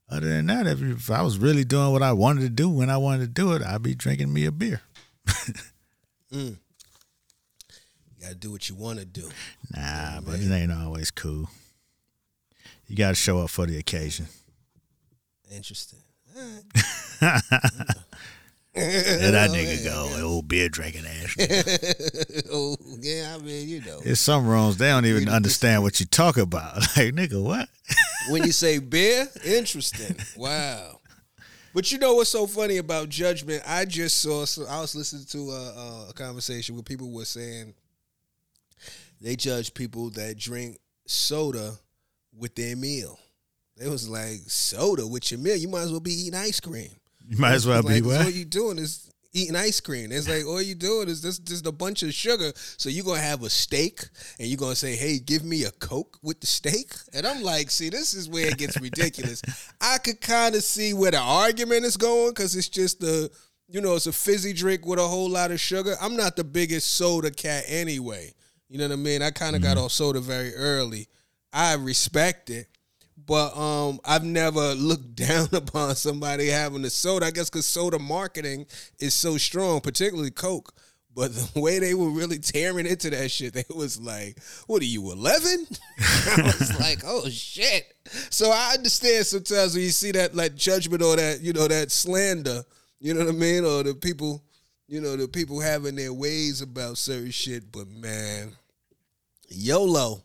other 0.10 0.28
than 0.28 0.48
that, 0.48 0.68
if, 0.68 0.82
if 0.82 1.10
I 1.12 1.22
was 1.22 1.38
really 1.38 1.64
doing 1.64 1.92
what 1.92 2.04
I 2.04 2.14
wanted 2.14 2.42
to 2.42 2.50
do 2.50 2.70
when 2.70 2.90
I 2.90 2.98
wanted 2.98 3.22
to 3.22 3.28
do 3.28 3.54
it, 3.54 3.62
I'd 3.62 3.82
be 3.82 3.96
drinking 3.96 4.34
me 4.34 4.46
a 4.46 4.52
beer. 4.52 4.82
Mm. 6.34 6.58
You 7.70 8.22
gotta 8.22 8.34
do 8.34 8.52
what 8.52 8.68
you 8.68 8.74
want 8.74 8.98
to 8.98 9.06
do. 9.06 9.30
Nah, 9.76 10.20
but 10.22 10.40
it 10.40 10.52
ain't 10.52 10.72
always 10.72 11.12
cool. 11.12 11.48
You 12.88 12.96
got 12.96 13.10
to 13.10 13.16
show 13.16 13.40
up 13.40 13.52
for 13.52 13.68
the 13.68 13.78
occasion. 13.78 14.26
Interesting. 15.54 16.00
Right. 16.36 16.62
There 18.74 19.32
that 19.32 19.52
nigga 19.52 19.84
go, 19.84 20.26
old 20.28 20.48
beer 20.48 20.68
drinking 20.68 21.06
ass. 21.06 21.36
oh 22.52 22.76
yeah, 23.02 23.36
I 23.36 23.44
mean 23.44 23.70
you 23.70 23.82
know 23.82 24.00
There's 24.00 24.20
some 24.20 24.48
rooms 24.48 24.78
they 24.78 24.88
don't 24.88 25.06
even 25.06 25.30
understand 25.30 25.84
what 25.84 26.00
you 26.00 26.06
talk 26.08 26.38
about. 26.38 26.76
Like 26.98 27.14
nigga, 27.14 27.42
what? 27.44 27.70
when 28.30 28.44
you 28.44 28.52
say 28.52 28.78
beer, 28.80 29.28
interesting. 29.46 30.16
Wow. 30.36 31.00
But 31.74 31.92
you 31.92 31.98
know 31.98 32.16
what's 32.16 32.30
so 32.30 32.46
funny 32.46 32.78
about 32.78 33.10
judgment? 33.10 33.64
I 33.66 33.86
just 33.86 34.22
saw. 34.22 34.46
So 34.46 34.66
I 34.68 34.82
was 34.82 34.96
listening 34.96 35.26
to 35.30 35.52
a, 35.52 36.10
a 36.10 36.14
conversation 36.14 36.76
where 36.76 36.84
people 36.84 37.12
were 37.12 37.26
saying 37.26 37.74
they 39.22 39.36
judge 39.36 39.74
people 39.74 40.10
that 40.12 40.38
drink 40.38 40.80
soda 41.06 41.74
with 42.36 42.56
their 42.56 42.76
meal. 42.76 43.20
They 43.78 43.88
was 43.88 44.08
like 44.08 44.42
soda 44.48 45.08
with 45.08 45.32
your 45.32 45.40
meal. 45.40 45.56
You 45.56 45.68
might 45.68 45.82
as 45.82 45.92
well 45.92 46.00
be 46.00 46.14
eating 46.14 46.40
ice 46.40 46.60
cream. 46.60 46.92
You 47.28 47.38
might 47.38 47.54
as 47.54 47.66
well 47.66 47.80
It's 47.80 47.88
be 47.88 48.02
like, 48.02 48.06
what? 48.06 48.26
All 48.26 48.32
you 48.32 48.46
doing 48.46 48.78
is 48.78 49.10
eating 49.34 49.56
ice 49.56 49.80
cream. 49.80 50.12
It's 50.12 50.30
like 50.30 50.46
all 50.46 50.62
you 50.62 50.76
doing 50.76 51.10
is 51.10 51.22
this 51.22 51.40
just 51.40 51.66
a 51.66 51.72
bunch 51.72 52.04
of 52.04 52.14
sugar. 52.14 52.52
So 52.56 52.90
you're 52.90 53.06
gonna 53.06 53.20
have 53.20 53.44
a 53.44 53.50
steak 53.50 54.02
and 54.40 54.48
you're 54.48 54.58
gonna 54.58 54.76
say, 54.76 54.96
Hey, 54.96 55.20
give 55.20 55.44
me 55.44 55.64
a 55.64 55.72
Coke 55.72 56.20
with 56.22 56.40
the 56.40 56.48
steak? 56.48 56.94
And 57.14 57.26
I'm 57.26 57.42
like, 57.42 57.72
see, 57.72 57.90
this 57.90 58.14
is 58.14 58.30
where 58.30 58.48
it 58.48 58.58
gets 58.58 58.80
ridiculous. 58.80 59.42
I 59.82 59.98
could 59.98 60.22
kind 60.22 60.56
of 60.56 60.64
see 60.64 60.94
where 60.94 61.12
the 61.12 61.20
argument 61.20 61.86
is 61.86 61.98
going 61.98 62.30
because 62.30 62.56
it's 62.56 62.70
just 62.70 63.04
a 63.04 63.30
you 63.70 63.82
know, 63.82 63.96
it's 63.96 64.08
a 64.08 64.14
fizzy 64.14 64.54
drink 64.54 64.86
with 64.86 65.00
a 65.00 65.08
whole 65.08 65.30
lot 65.30 65.50
of 65.50 65.60
sugar. 65.60 65.96
I'm 66.00 66.16
not 66.16 66.36
the 66.36 66.44
biggest 66.44 66.94
soda 66.94 67.32
cat 67.32 67.64
anyway. 67.68 68.34
You 68.70 68.78
know 68.78 68.88
what 68.88 68.94
I 68.94 68.98
mean? 68.98 69.22
I 69.24 69.32
kind 69.32 69.56
of 69.56 69.64
got 69.64 69.78
mm. 69.78 69.86
off 69.86 69.92
soda 69.92 70.20
very 70.20 70.54
early. 70.54 71.08
I 71.52 71.74
respect 71.76 72.50
it. 72.50 72.68
But 73.18 73.56
um, 73.58 74.00
I've 74.06 74.24
never 74.24 74.74
looked 74.74 75.16
down 75.16 75.50
upon 75.54 75.96
somebody 75.96 76.48
having 76.48 76.86
a 76.86 76.90
soda. 76.90 77.28
I 77.28 77.32
guess 77.32 77.50
because 77.50 77.68
soda 77.68 78.00
marketing 78.00 78.66
is 79.00 79.14
so 79.14 79.38
strong, 79.38 79.82
particularly 79.82 80.32
Coke. 80.32 80.74
But 81.16 81.34
the 81.34 81.60
way 81.60 81.80
they 81.80 81.94
were 81.94 82.10
really 82.10 82.40
tearing 82.40 82.88
into 82.88 83.10
that 83.12 83.30
shit, 83.30 83.54
they 83.54 83.66
was 83.70 84.00
like, 84.00 84.40
"What 84.68 84.82
are 84.82 84.86
you, 84.86 85.12
11? 85.12 85.68
I 86.00 86.42
was 86.60 86.80
like, 86.80 87.00
"Oh 87.06 87.30
shit!" 87.30 87.94
So 88.30 88.52
I 88.52 88.74
understand 88.74 89.26
sometimes 89.26 89.76
when 89.76 89.84
you 89.84 89.92
see 89.92 90.12
that 90.14 90.36
like 90.36 90.56
judgment 90.56 91.04
or 91.04 91.16
that 91.16 91.42
you 91.42 91.54
know 91.54 91.68
that 91.68 91.92
slander, 91.92 92.64
you 93.00 93.14
know 93.14 93.26
what 93.26 93.36
I 93.36 93.38
mean, 93.38 93.64
or 93.64 93.84
the 93.84 93.94
people, 93.94 94.44
you 94.88 95.02
know, 95.02 95.16
the 95.16 95.28
people 95.28 95.60
having 95.60 95.96
their 95.96 96.14
ways 96.14 96.62
about 96.62 96.98
certain 96.98 97.32
shit. 97.32 97.72
But 97.72 97.90
man, 97.90 98.54
YOLO 99.50 100.24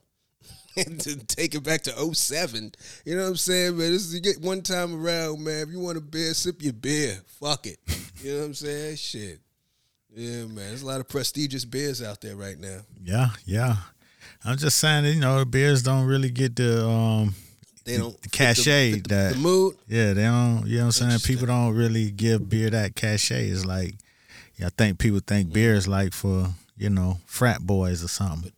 and 0.86 1.00
to 1.02 1.16
take 1.26 1.54
it 1.54 1.62
back 1.62 1.82
to 1.82 2.14
07. 2.14 2.72
You 3.04 3.16
know 3.16 3.22
what 3.22 3.28
I'm 3.28 3.36
saying, 3.36 3.76
man? 3.76 3.92
This 3.92 4.06
is 4.06 4.14
you 4.14 4.20
get 4.20 4.40
one 4.40 4.62
time 4.62 4.94
around, 5.04 5.42
man. 5.42 5.62
If 5.62 5.70
you 5.70 5.80
want 5.80 5.98
a 5.98 6.00
beer, 6.00 6.34
sip 6.34 6.62
your 6.62 6.72
beer. 6.72 7.20
Fuck 7.40 7.66
it. 7.66 7.78
You 8.20 8.32
know 8.32 8.40
what 8.40 8.46
I'm 8.46 8.54
saying? 8.54 8.96
Shit. 8.96 9.38
Yeah, 10.12 10.46
man. 10.46 10.56
There's 10.56 10.82
a 10.82 10.86
lot 10.86 10.98
of 10.98 11.08
prestigious 11.08 11.64
beers 11.64 12.02
out 12.02 12.20
there 12.20 12.34
right 12.34 12.58
now. 12.58 12.80
Yeah, 13.00 13.28
yeah. 13.46 13.76
I'm 14.44 14.56
just 14.56 14.78
saying, 14.78 15.04
that, 15.04 15.12
you 15.12 15.20
know, 15.20 15.44
beers 15.44 15.84
don't 15.84 16.04
really 16.04 16.30
get 16.30 16.56
the 16.56 16.84
um 16.84 17.34
They 17.84 17.96
don't 17.96 18.20
the 18.20 18.28
cachet 18.28 18.94
fit 18.94 19.02
the, 19.04 19.08
that 19.14 19.32
the 19.34 19.38
mood. 19.38 19.76
Yeah, 19.86 20.14
they 20.14 20.22
don't. 20.22 20.66
You 20.66 20.78
know 20.78 20.86
what 20.86 21.00
I'm 21.00 21.10
saying? 21.10 21.20
People 21.20 21.46
don't 21.46 21.76
really 21.76 22.10
give 22.10 22.48
beer 22.48 22.70
that 22.70 22.96
cachet. 22.96 23.46
It's 23.46 23.64
like, 23.64 23.94
Yeah, 24.56 24.66
I 24.66 24.70
think 24.70 24.98
people 24.98 25.20
think 25.24 25.52
beer 25.52 25.74
is 25.74 25.86
like 25.86 26.12
for 26.12 26.48
you 26.76 26.90
know 26.90 27.18
frat 27.26 27.60
boys 27.60 28.02
or 28.02 28.08
something. 28.08 28.50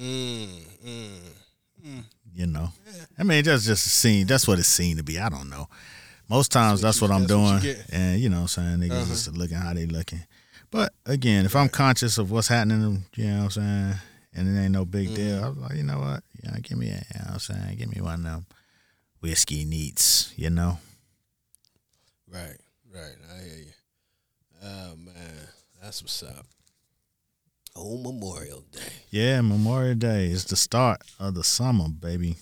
Mm, 0.00 0.75
mm. 0.86 2.02
You 2.34 2.46
know, 2.46 2.68
I 3.18 3.22
mean 3.22 3.44
that's 3.44 3.64
just 3.64 3.86
a 3.86 3.90
scene. 3.90 4.26
That's 4.26 4.46
what 4.46 4.58
it's 4.58 4.68
seen 4.68 4.96
to 4.98 5.02
be. 5.02 5.18
I 5.18 5.28
don't 5.28 5.48
know. 5.48 5.68
Most 6.28 6.50
times 6.52 6.80
that's 6.80 7.00
what, 7.00 7.08
you- 7.10 7.16
I'm 7.16 7.22
that's 7.26 7.32
what 7.32 7.62
doing, 7.62 7.76
you 7.76 7.82
and 7.92 8.20
you 8.20 8.28
know 8.28 8.42
what 8.42 8.56
I'm 8.58 8.78
saying 8.78 8.78
niggas 8.78 8.92
Uh-huh. 9.02 9.04
just 9.06 9.36
looking 9.36 9.56
how 9.56 9.72
they 9.74 9.86
looking. 9.86 10.24
But 10.70 10.92
again, 11.06 11.44
if 11.46 11.54
I'm 11.54 11.68
conscious 11.68 12.18
of 12.18 12.30
what's 12.30 12.48
happening, 12.48 13.04
you 13.14 13.24
know 13.28 13.36
what 13.36 13.44
I'm 13.44 13.50
saying, 13.50 13.94
and 14.34 14.56
it 14.58 14.60
ain't 14.60 14.72
no 14.72 14.84
big 14.84 15.14
deal, 15.14 15.36
Mm-hmm. 15.36 15.44
I 15.44 15.48
was 15.48 15.58
like, 15.58 15.74
you 15.76 15.82
know 15.84 15.98
what, 16.00 16.22
yeah, 16.42 16.58
give 16.60 16.76
me, 16.78 16.88
a, 16.88 16.90
you 16.90 16.96
know 16.98 17.24
what 17.26 17.32
I'm 17.34 17.38
saying, 17.38 17.76
give 17.78 17.94
me 17.94 18.00
one 18.02 18.14
of 18.14 18.22
them 18.24 18.46
whiskey 19.20 19.64
neats, 19.64 20.32
you 20.36 20.50
know. 20.50 20.78
Right, 22.30 22.56
right. 22.92 23.14
I 23.32 23.42
hear 23.44 23.58
you. 23.58 23.72
Oh 24.64 24.96
man, 24.96 25.48
that's 25.80 26.02
what's 26.02 26.22
up. 26.24 26.44
Oh, 27.78 27.98
Memorial 27.98 28.64
Day. 28.72 28.80
Yeah, 29.10 29.40
Memorial 29.42 29.94
Day 29.94 30.26
is 30.26 30.46
the 30.46 30.56
start 30.56 31.02
of 31.20 31.34
the 31.34 31.44
summer, 31.44 31.88
baby. 31.88 32.28
You 32.28 32.32
know 32.32 32.36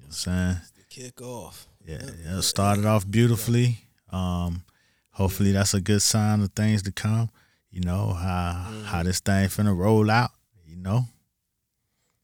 what 0.00 0.06
I'm 0.06 0.12
saying? 0.12 0.56
The 0.76 0.82
kick 0.88 1.20
off. 1.20 1.66
Yeah, 1.86 1.98
yeah, 2.24 2.38
it 2.38 2.42
started 2.42 2.86
off 2.86 3.08
beautifully. 3.08 3.78
Um, 4.10 4.62
hopefully 5.10 5.52
that's 5.52 5.74
a 5.74 5.80
good 5.80 6.00
sign 6.00 6.40
of 6.42 6.52
things 6.52 6.82
to 6.84 6.92
come. 6.92 7.28
You 7.70 7.80
know 7.80 8.12
how 8.12 8.52
how 8.84 9.02
this 9.02 9.20
thing 9.20 9.48
finna 9.48 9.76
roll 9.76 10.10
out. 10.10 10.30
You 10.66 10.76
know, 10.76 11.04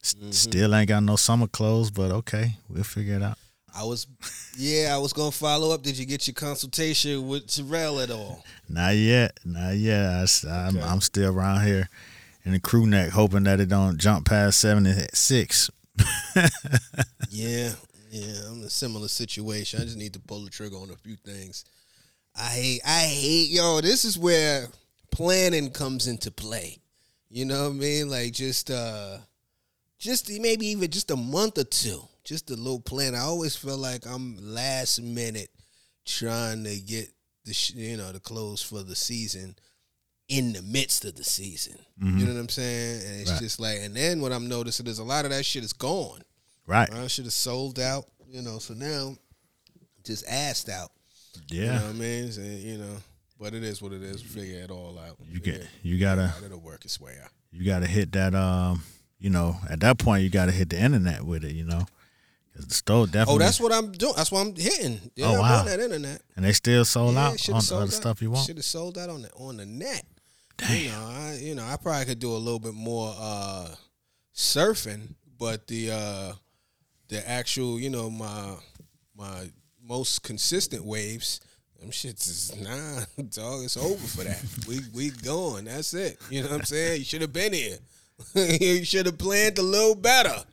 S- 0.02 0.14
still 0.30 0.74
ain't 0.74 0.88
got 0.88 1.02
no 1.02 1.16
summer 1.16 1.48
clothes, 1.48 1.90
but 1.90 2.10
okay, 2.12 2.56
we'll 2.68 2.84
figure 2.84 3.16
it 3.16 3.22
out. 3.22 3.38
I 3.74 3.84
was, 3.84 4.06
yeah, 4.56 4.94
I 4.94 4.98
was 4.98 5.12
gonna 5.12 5.30
follow 5.30 5.72
up. 5.72 5.82
Did 5.82 5.98
you 5.98 6.06
get 6.06 6.26
your 6.26 6.34
consultation 6.34 7.28
with 7.28 7.46
Terrell 7.46 8.00
at 8.00 8.10
all? 8.10 8.44
Not 8.68 8.96
yet, 8.96 9.38
not 9.44 9.76
yet. 9.76 10.06
I, 10.46 10.68
am 10.68 10.76
Okay. 10.76 10.86
I'm 10.86 11.00
still 11.00 11.30
around 11.32 11.66
here 11.66 11.88
in 12.48 12.54
the 12.54 12.60
crew 12.60 12.86
neck, 12.86 13.10
hoping 13.10 13.44
that 13.44 13.60
it 13.60 13.68
don't 13.68 13.98
jump 13.98 14.26
past 14.26 14.58
seventy 14.58 14.92
six. 15.12 15.70
Yeah, 17.30 17.72
yeah, 18.10 18.48
I'm 18.48 18.60
in 18.60 18.64
a 18.64 18.70
similar 18.70 19.06
situation. 19.06 19.80
I 19.80 19.84
just 19.84 19.98
need 19.98 20.14
to 20.14 20.18
pull 20.18 20.42
the 20.44 20.50
trigger 20.50 20.76
on 20.76 20.90
a 20.90 20.96
few 20.96 21.14
things. 21.16 21.66
I 22.34 22.46
hate, 22.46 22.80
I 22.86 23.00
hate, 23.00 23.50
yo. 23.50 23.80
This 23.82 24.04
is 24.04 24.18
where 24.18 24.66
planning 25.10 25.70
comes 25.70 26.06
into 26.06 26.30
play. 26.30 26.78
You 27.28 27.44
know 27.44 27.64
what 27.64 27.70
I 27.70 27.74
mean? 27.74 28.08
Like 28.08 28.32
just, 28.32 28.70
uh 28.70 29.18
just 29.98 30.30
maybe 30.40 30.68
even 30.68 30.90
just 30.90 31.10
a 31.10 31.16
month 31.16 31.58
or 31.58 31.64
two, 31.64 32.00
just 32.24 32.50
a 32.50 32.54
little 32.54 32.80
plan. 32.80 33.14
I 33.14 33.20
always 33.20 33.54
feel 33.54 33.76
like 33.76 34.06
I'm 34.06 34.36
last 34.40 35.02
minute 35.02 35.50
trying 36.06 36.64
to 36.64 36.80
get 36.80 37.08
the, 37.44 37.72
you 37.74 37.98
know, 37.98 38.10
the 38.12 38.20
clothes 38.20 38.62
for 38.62 38.82
the 38.82 38.96
season 38.96 39.54
in 40.28 40.52
the 40.52 40.62
midst 40.62 41.04
of 41.04 41.14
the 41.16 41.24
season. 41.24 41.78
You 42.00 42.26
know 42.26 42.34
what 42.34 42.40
I'm 42.40 42.48
saying? 42.48 43.02
And 43.06 43.20
it's 43.22 43.30
Right. 43.30 43.40
just 43.40 43.58
like, 43.58 43.78
and 43.80 43.94
then 43.96 44.20
what 44.20 44.30
I'm 44.32 44.46
noticing 44.48 44.86
is 44.86 44.98
a 44.98 45.04
lot 45.04 45.24
of 45.24 45.30
that 45.32 45.44
shit 45.44 45.64
is 45.64 45.72
gone. 45.72 46.22
Right? 46.66 46.92
I 46.92 47.06
should 47.08 47.24
have 47.24 47.32
sold 47.32 47.78
out, 47.80 48.06
you 48.30 48.42
know. 48.42 48.58
So 48.58 48.74
now, 48.74 49.16
just 50.04 50.24
asked 50.28 50.68
out. 50.68 50.90
You 51.50 51.64
know 51.66 51.72
Yeah. 51.72 51.80
what 51.82 51.88
I 51.90 51.92
mean? 51.94 52.32
So, 52.32 52.40
you 52.42 52.78
know, 52.78 52.96
but 53.40 53.54
it 53.54 53.64
is 53.64 53.80
what 53.82 53.92
it 53.92 54.02
is. 54.02 54.20
Figure 54.22 54.60
it 54.62 54.70
all 54.70 54.98
out. 54.98 55.16
You 55.28 55.40
Figure 55.40 55.52
get 55.60 55.66
you 55.82 55.98
gotta 55.98 56.22
out. 56.36 56.42
It'll 56.44 56.60
work 56.60 56.84
its 56.84 57.00
way 57.00 57.16
out. 57.22 57.30
you 57.50 57.64
gotta 57.64 57.86
hit 57.86 58.12
that 58.12 58.34
um 58.34 58.84
you 59.18 59.30
know 59.30 59.56
at 59.70 59.80
that 59.80 59.98
point 59.98 60.22
you 60.22 60.28
gotta 60.30 60.52
hit 60.52 60.68
the 60.68 60.78
internet 60.78 61.24
with 61.24 61.42
it 61.44 61.52
you 61.54 61.64
know 61.64 61.86
the 62.54 62.74
store 62.74 63.06
definitely 63.06 63.34
Oh, 63.36 63.38
that's 63.38 63.58
what 63.60 63.72
I'm 63.72 63.90
doing. 63.92 64.12
That's 64.16 64.30
what 64.32 64.40
I'm 64.46 64.54
hitting. 64.54 65.00
Yeah, 65.16 65.26
Oh, 65.28 65.40
wow. 65.40 65.60
on 65.60 65.66
that 65.66 65.80
internet. 65.80 66.20
and 66.36 66.44
they 66.44 66.52
still 66.52 66.84
sold 66.84 67.14
yeah, 67.14 67.28
out 67.28 67.48
on 67.48 67.60
the 67.64 67.74
other 67.76 67.84
out. 67.84 67.92
stuff 67.92 68.20
you 68.20 68.30
want 68.32 68.46
Should 68.46 68.56
have 68.56 68.64
sold 68.66 68.98
out 68.98 69.08
on 69.08 69.22
the 69.22 69.32
on 69.34 69.56
the 69.56 69.64
net. 69.66 70.04
Damn. 70.58 70.76
You 70.76 70.88
know, 70.90 71.06
I 71.08 71.38
you 71.40 71.54
know 71.54 71.64
I 71.64 71.76
probably 71.76 72.04
could 72.04 72.18
do 72.18 72.32
a 72.32 72.36
little 72.36 72.58
bit 72.58 72.74
more 72.74 73.14
uh 73.18 73.68
surfing, 74.34 75.14
but 75.38 75.66
the 75.66 75.90
uh 75.90 76.32
the 77.08 77.28
actual 77.28 77.80
you 77.80 77.90
know 77.90 78.10
my 78.10 78.54
my 79.16 79.50
most 79.82 80.22
consistent 80.22 80.84
waves. 80.84 81.40
Them 81.80 81.90
shits 81.90 82.28
is 82.28 82.56
nah, 82.60 83.04
dog. 83.30 83.64
It's 83.64 83.76
over 83.76 84.06
for 84.06 84.24
that. 84.24 84.42
we 84.66 84.80
we 84.92 85.10
going. 85.10 85.66
That's 85.66 85.94
it. 85.94 86.18
You 86.28 86.42
know 86.42 86.48
what 86.48 86.60
I'm 86.60 86.64
saying? 86.64 86.98
You 86.98 87.04
should 87.04 87.22
have 87.22 87.32
been 87.32 87.52
here. 87.52 87.78
you 88.60 88.84
should 88.84 89.06
have 89.06 89.16
planned 89.16 89.58
a 89.58 89.62
little 89.62 89.94
better. 89.94 90.44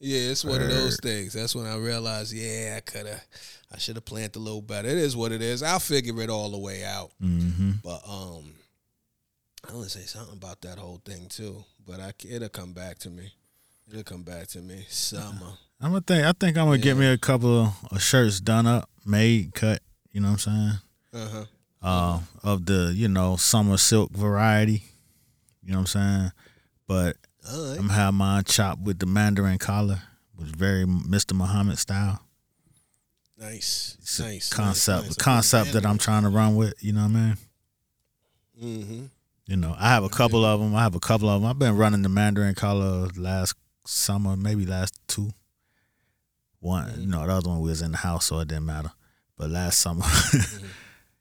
Yeah, 0.00 0.30
it's 0.30 0.44
one 0.44 0.60
of 0.60 0.68
those 0.68 0.98
things. 1.00 1.32
That's 1.32 1.54
when 1.54 1.64
I 1.64 1.76
realized, 1.76 2.32
yeah, 2.32 2.74
I 2.76 2.80
could 2.80 3.06
have, 3.06 3.24
I 3.72 3.78
should 3.78 3.94
have 3.94 4.04
planned 4.04 4.34
a 4.34 4.40
little 4.40 4.60
better. 4.60 4.88
It 4.88 4.98
is 4.98 5.16
what 5.16 5.30
it 5.30 5.40
is. 5.40 5.62
I'll 5.62 5.78
figure 5.78 6.20
it 6.20 6.28
all 6.28 6.50
the 6.50 6.58
way 6.58 6.84
out. 6.84 7.12
mm-hmm. 7.22 7.70
But 7.84 8.02
um, 8.08 8.52
I 9.68 9.72
want 9.74 9.84
to 9.84 9.90
say 9.98 10.04
something 10.06 10.34
about 10.34 10.60
that 10.62 10.78
whole 10.78 11.00
thing 11.04 11.26
too. 11.28 11.64
But 11.86 12.00
I, 12.00 12.12
it'll 12.28 12.48
come 12.48 12.72
back 12.72 12.98
to 13.00 13.10
me. 13.10 13.32
It'll 13.90 14.02
come 14.04 14.22
back 14.22 14.46
to 14.48 14.60
me. 14.60 14.84
Summer. 14.88 15.52
I'm 15.80 15.90
gonna 15.90 16.00
think 16.00 16.24
I 16.24 16.32
think 16.32 16.56
I'm 16.56 16.66
gonna 16.66 16.78
get 16.78 16.96
me 16.96 17.06
a 17.06 17.18
couple 17.18 17.72
of 17.90 18.00
shirts 18.02 18.40
done 18.40 18.66
up 18.68 18.88
made 19.04 19.52
cut 19.52 19.80
you 20.12 20.20
know 20.20 20.28
what 20.30 20.46
I'm 20.46 20.78
saying 21.12 21.24
Uh 21.24 21.28
huh. 21.28 21.44
uh 21.82 22.20
of 22.44 22.66
the 22.66 22.92
you 22.94 23.08
know 23.08 23.34
summer 23.34 23.76
silk 23.76 24.12
variety 24.12 24.84
you 25.60 25.72
know 25.72 25.78
what 25.80 25.94
I'm 25.96 26.20
saying 26.20 26.32
but 26.86 27.16
right. 27.52 27.70
I'm 27.72 27.88
gonna 27.88 27.92
have 27.94 28.14
mine 28.14 28.44
chopped 28.44 28.82
with 28.82 29.00
the 29.00 29.06
mandarin 29.06 29.58
collar 29.58 30.02
which 30.36 30.50
is 30.50 30.54
very 30.54 30.84
Mr. 30.84 31.32
Muhammad 31.32 31.78
style 31.80 32.20
Nice. 33.36 33.96
It's 34.00 34.20
nice. 34.20 34.48
concept 34.52 35.08
the 35.08 35.14
concept 35.16 35.72
that 35.72 35.84
I'm 35.84 35.98
trying 35.98 36.22
to 36.22 36.28
run 36.28 36.54
with 36.54 36.74
you 36.78 36.92
know 36.92 37.00
what 37.02 37.10
I 37.10 37.14
mean 37.14 37.36
Mm-hmm. 38.62 39.04
You 39.46 39.56
know, 39.56 39.74
I 39.78 39.88
have 39.88 40.04
a 40.04 40.08
couple 40.08 40.44
of 40.44 40.60
them. 40.60 40.74
I 40.74 40.82
have 40.82 40.94
a 40.94 41.00
couple 41.00 41.28
of 41.28 41.40
them. 41.40 41.50
I've 41.50 41.58
been 41.58 41.76
running 41.76 42.02
the 42.02 42.08
Mandarin 42.08 42.54
collar 42.54 43.08
last 43.16 43.54
summer, 43.84 44.36
maybe 44.36 44.64
last 44.64 44.98
two. 45.08 45.30
One, 46.60 46.92
you 46.96 47.06
know, 47.08 47.26
the 47.26 47.32
other 47.32 47.50
one 47.50 47.60
was 47.60 47.82
in 47.82 47.90
the 47.90 47.98
house, 47.98 48.26
so 48.26 48.38
it 48.38 48.48
didn't 48.48 48.66
matter. 48.66 48.92
But 49.36 49.50
last 49.50 49.80
summer, 49.80 50.04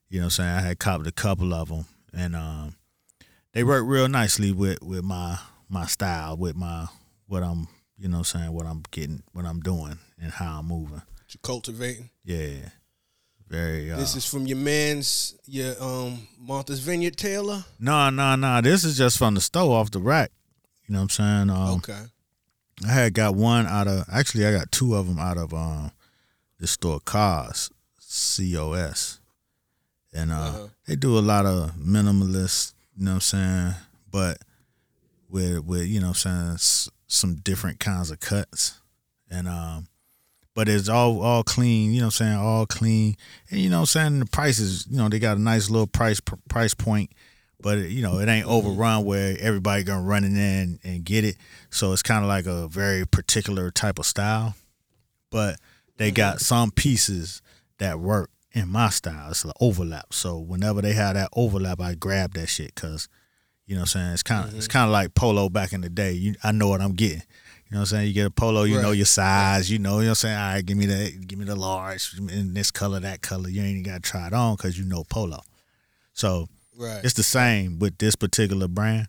you 0.10 0.20
know, 0.20 0.26
what 0.26 0.26
I'm 0.26 0.30
saying 0.30 0.50
I 0.50 0.62
had 0.62 0.80
copped 0.80 1.08
a 1.08 1.12
couple 1.12 1.54
of 1.54 1.70
them, 1.70 1.86
and 2.14 2.36
um, 2.36 2.76
they 3.54 3.64
work 3.64 3.84
real 3.88 4.08
nicely 4.08 4.52
with 4.52 4.84
with 4.84 5.04
my 5.04 5.40
my 5.68 5.88
style, 5.88 6.38
with 6.38 6.56
my 6.56 6.86
what 7.26 7.42
I'm, 7.42 7.68
you 7.98 8.08
know, 8.08 8.20
what 8.20 8.36
I'm 8.36 8.42
saying 8.42 8.54
what 8.54 8.68
I'm 8.68 8.84
getting, 8.92 9.24
what 9.32 9.46
I'm 9.46 9.62
doing, 9.62 9.98
and 10.22 10.32
how 10.32 10.60
I'm 10.60 10.68
moving. 10.68 11.02
You're 11.30 11.40
cultivating. 11.42 12.12
Yeah, 12.24 12.70
very. 13.52 13.92
Uh, 13.92 13.98
This 13.98 14.16
is 14.16 14.26
from 14.26 14.48
your 14.48 14.58
man's, 14.58 15.36
your 15.46 15.76
um 15.82 16.28
Martha's 16.40 16.80
Vineyard 16.80 17.18
tailor. 17.18 17.66
no, 17.80 18.10
no, 18.10 18.36
no. 18.36 18.62
This 18.62 18.84
is 18.84 18.98
just 18.98 19.18
from 19.18 19.36
the 19.36 19.42
store 19.42 19.78
off 19.78 19.92
the 19.92 20.00
rack. 20.00 20.32
You 20.88 20.94
know 20.94 21.00
what 21.00 21.20
I'm 21.20 21.48
saying? 21.48 21.50
Um, 21.50 21.76
okay. 21.78 22.02
I 22.88 22.92
had 22.92 23.14
got 23.14 23.36
one 23.36 23.68
out 23.68 23.88
of 23.88 24.06
actually 24.12 24.46
I 24.48 24.52
got 24.52 24.72
two 24.72 24.96
of 24.96 25.08
them 25.08 25.20
out 25.20 25.38
of 25.38 25.54
um 25.54 25.92
the 26.60 26.68
store 26.68 27.00
Cos 27.00 27.70
C 28.00 28.58
O 28.58 28.74
S, 28.74 29.20
and 30.14 30.32
uh, 30.32 30.36
Uh-huh. 30.36 30.68
they 30.88 30.96
do 30.96 31.18
a 31.18 31.22
lot 31.22 31.46
of 31.46 31.72
minimalist. 31.76 32.74
You 32.98 33.06
know 33.06 33.12
what 33.12 33.16
I'm 33.16 33.22
saying? 33.22 33.74
But 34.12 34.40
with 35.30 35.60
with 35.66 35.88
you 35.88 36.00
know 36.00 36.08
what 36.10 36.26
I'm 36.26 36.32
saying 36.46 36.54
s- 36.56 36.90
some 37.08 37.36
different 37.36 37.80
kinds 37.80 38.12
of 38.12 38.20
cuts, 38.20 38.80
and 39.30 39.48
um, 39.48 39.88
but 40.56 40.70
it's 40.70 40.90
all 40.90 41.22
all 41.22 41.44
clean. 41.44 41.92
You 41.92 42.02
know 42.02 42.08
what 42.08 42.22
I'm 42.22 42.28
saying? 42.28 42.38
All 42.38 42.66
clean, 42.66 43.16
and 43.50 43.60
you 43.60 43.70
know 43.70 43.78
what 43.78 43.96
I'm 43.96 44.10
saying 44.10 44.20
the 44.20 44.26
prices. 44.26 44.88
You 44.90 44.98
know 44.98 45.10
they 45.10 45.20
got 45.20 45.38
a 45.38 45.42
nice 45.42 45.70
little 45.70 45.88
price 45.88 46.20
price 46.50 46.74
point 46.74 47.12
but 47.62 47.78
it, 47.78 47.92
you 47.92 48.02
know 48.02 48.20
it 48.20 48.28
ain't 48.28 48.46
mm-hmm. 48.46 48.68
overrun 48.68 49.06
where 49.06 49.36
everybody 49.40 49.84
gonna 49.84 50.02
run 50.02 50.24
in 50.24 50.36
and, 50.36 50.80
and 50.84 51.04
get 51.04 51.24
it. 51.24 51.38
So 51.70 51.94
it's 51.94 52.04
kind 52.04 52.24
of 52.24 52.28
like 52.28 52.46
a 52.46 52.68
very 52.68 53.06
particular 53.06 53.72
type 53.72 54.00
of 54.00 54.06
style, 54.06 54.56
but 55.30 55.58
they 55.98 56.10
mm-hmm. 56.10 56.16
got 56.16 56.42
some 56.42 56.72
pieces 56.72 57.42
that 57.78 58.00
work 58.00 58.30
in 58.52 58.70
my 58.70 58.90
style. 58.90 59.30
It's 59.30 59.44
an 59.44 59.52
overlap. 59.60 60.14
So 60.14 60.38
whenever 60.38 60.82
they 60.82 60.94
have 60.94 61.16
that 61.16 61.30
overlap, 61.34 61.80
I 61.80 61.96
grab 61.96 62.34
that 62.34 62.48
shit 62.48 62.76
because 62.76 63.08
you 63.66 63.76
know 63.76 63.82
what 63.82 63.96
I'm 63.96 64.02
saying 64.02 64.14
it's 64.14 64.24
kind 64.24 64.48
of 64.48 64.56
it's 64.56 64.68
mm-hmm. 64.68 64.72
kind 64.72 64.86
of 64.86 64.92
like 64.92 65.14
polo 65.14 65.50
back 65.50 65.74
in 65.74 65.82
the 65.82 65.90
day. 65.90 66.14
You 66.14 66.36
I 66.44 66.52
know 66.52 66.68
what 66.68 66.82
I'm 66.82 66.94
getting. 66.94 67.24
You 67.72 67.76
know 67.76 67.80
what 67.80 67.92
I'm 67.94 67.98
saying? 67.98 68.08
You 68.08 68.14
get 68.14 68.26
a 68.26 68.32
polo, 68.32 68.64
you 68.64 68.82
know 68.82 68.92
your 68.92 69.06
size, 69.06 69.72
you 69.72 69.80
know, 69.80 70.00
you 70.00 70.06
know 70.06 70.10
what 70.10 70.10
I'm 70.10 70.16
saying? 70.16 70.38
All 70.38 70.54
right, 70.56 70.66
give 70.66 70.78
me 70.78 70.88
the 70.88 71.12
give 71.26 71.40
me 71.40 71.46
the 71.46 71.56
large 71.56 72.14
in 72.20 72.54
this 72.54 72.70
color, 72.70 73.00
that 73.00 73.22
color. 73.22 73.48
You 73.48 73.62
ain't 73.62 73.72
even 73.72 73.84
got 73.84 74.04
to 74.04 74.10
try 74.10 74.28
it 74.28 74.34
on 74.34 74.58
because 74.58 74.78
you 74.78 74.84
know 74.84 75.06
polo. 75.06 75.40
So 76.14 76.50
Right. 76.78 77.00
it's 77.04 77.14
the 77.14 77.24
same 77.24 77.80
with 77.80 77.98
this 77.98 78.16
particular 78.16 78.68
brand. 78.68 79.08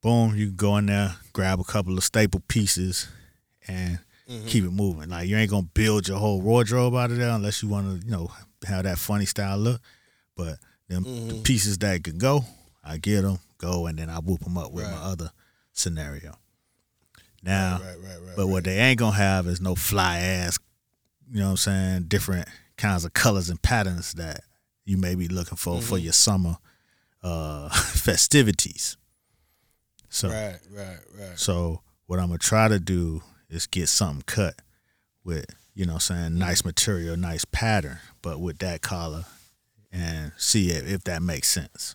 Boom, 0.00 0.36
you 0.36 0.46
can 0.48 0.56
go 0.56 0.76
in 0.76 0.86
there, 0.86 1.16
grab 1.32 1.58
a 1.58 1.64
couple 1.64 1.96
of 1.96 2.04
staple 2.04 2.42
pieces, 2.46 3.08
and 3.66 3.98
mm-hmm. 4.28 4.46
keep 4.46 4.62
it 4.62 4.70
moving. 4.70 5.08
Like 5.08 5.28
you 5.28 5.36
ain't 5.36 5.50
gonna 5.50 5.66
build 5.74 6.06
your 6.06 6.18
whole 6.18 6.40
wardrobe 6.40 6.94
out 6.94 7.10
of 7.10 7.16
there 7.16 7.30
unless 7.30 7.62
you 7.62 7.68
want 7.68 8.00
to, 8.00 8.06
you 8.06 8.12
know, 8.12 8.30
have 8.64 8.84
that 8.84 8.98
funny 8.98 9.26
style 9.26 9.58
look. 9.58 9.80
But 10.36 10.58
them 10.88 11.02
the 11.02 11.10
mm-hmm. 11.10 11.42
pieces 11.42 11.78
that 11.78 12.04
can 12.04 12.18
go, 12.18 12.44
I 12.84 12.98
get 12.98 13.22
them, 13.22 13.38
go, 13.58 13.86
and 13.86 13.98
then 13.98 14.10
I 14.10 14.18
whoop 14.18 14.40
them 14.40 14.58
up 14.58 14.70
with 14.70 14.84
my 14.84 14.98
other 14.98 15.30
scenario. 15.72 16.36
Now, 17.44 17.80
right, 17.82 17.96
right, 18.02 18.18
right. 18.26 18.36
but 18.36 18.46
what 18.46 18.64
they 18.64 18.78
ain't 18.78 18.98
gonna 18.98 19.16
have 19.16 19.46
is 19.46 19.60
no 19.60 19.74
fly 19.74 20.18
ass, 20.18 20.58
you 21.30 21.38
know 21.40 21.46
what 21.46 21.50
I'm 21.50 21.56
saying, 21.58 22.02
different 22.08 22.48
kinds 22.76 23.04
of 23.04 23.12
colors 23.12 23.50
and 23.50 23.60
patterns 23.60 24.14
that 24.14 24.40
you 24.84 24.96
may 24.96 25.14
be 25.14 25.28
looking 25.28 25.56
for 25.56 25.80
for 25.80 25.96
Mm-hmm. 25.96 26.04
your 26.04 26.12
summer 26.12 26.56
uh 27.22 27.68
festivities. 27.74 28.96
So 30.08 30.28
Right, 30.28 30.58
right, 30.70 30.98
right. 31.18 31.38
so 31.38 31.80
what 32.06 32.18
I'm 32.18 32.26
gonna 32.28 32.38
try 32.38 32.68
to 32.68 32.78
do 32.80 33.22
is 33.50 33.66
get 33.66 33.88
something 33.88 34.22
cut 34.26 34.60
with, 35.24 35.46
you 35.74 35.84
know, 35.86 35.94
I'm 35.94 36.00
saying 36.00 36.38
nice 36.38 36.64
material, 36.64 37.16
nice 37.16 37.44
pattern, 37.44 37.98
but 38.22 38.40
with 38.40 38.58
that 38.58 38.80
collar, 38.82 39.24
and 39.92 40.32
see 40.36 40.70
if, 40.70 40.86
if 40.88 41.04
that 41.04 41.22
makes 41.22 41.48
sense. 41.48 41.94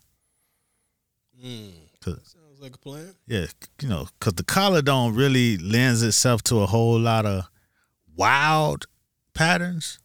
Mm. 1.43 1.71
'Cause- 2.01 2.35
Sounds 2.59 2.71
like 2.71 2.75
a 2.75 2.79
plan. 2.79 3.15
yeah, 3.25 3.45
you 3.81 3.87
know, 3.87 4.07
because 4.19 4.33
the 4.33 4.43
collar 4.43 4.81
don't 4.81 5.15
really 5.15 5.57
lends 5.57 6.03
itself 6.03 6.43
to 6.43 6.57
a 6.57 6.65
whole 6.65 6.99
lot 6.99 7.25
of 7.25 7.45
wild 8.17 8.85
patterns, 9.33 9.99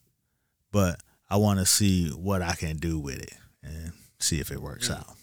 but 0.70 1.00
I 1.28 1.36
want 1.36 1.58
to 1.58 1.66
see 1.66 2.10
what 2.10 2.42
I 2.42 2.54
can 2.54 2.76
do 2.76 3.00
with 3.00 3.18
it 3.20 3.34
and 3.64 3.92
see 4.20 4.38
if 4.38 4.52
it 4.52 4.60
works 4.62 4.88
out. 4.88 5.16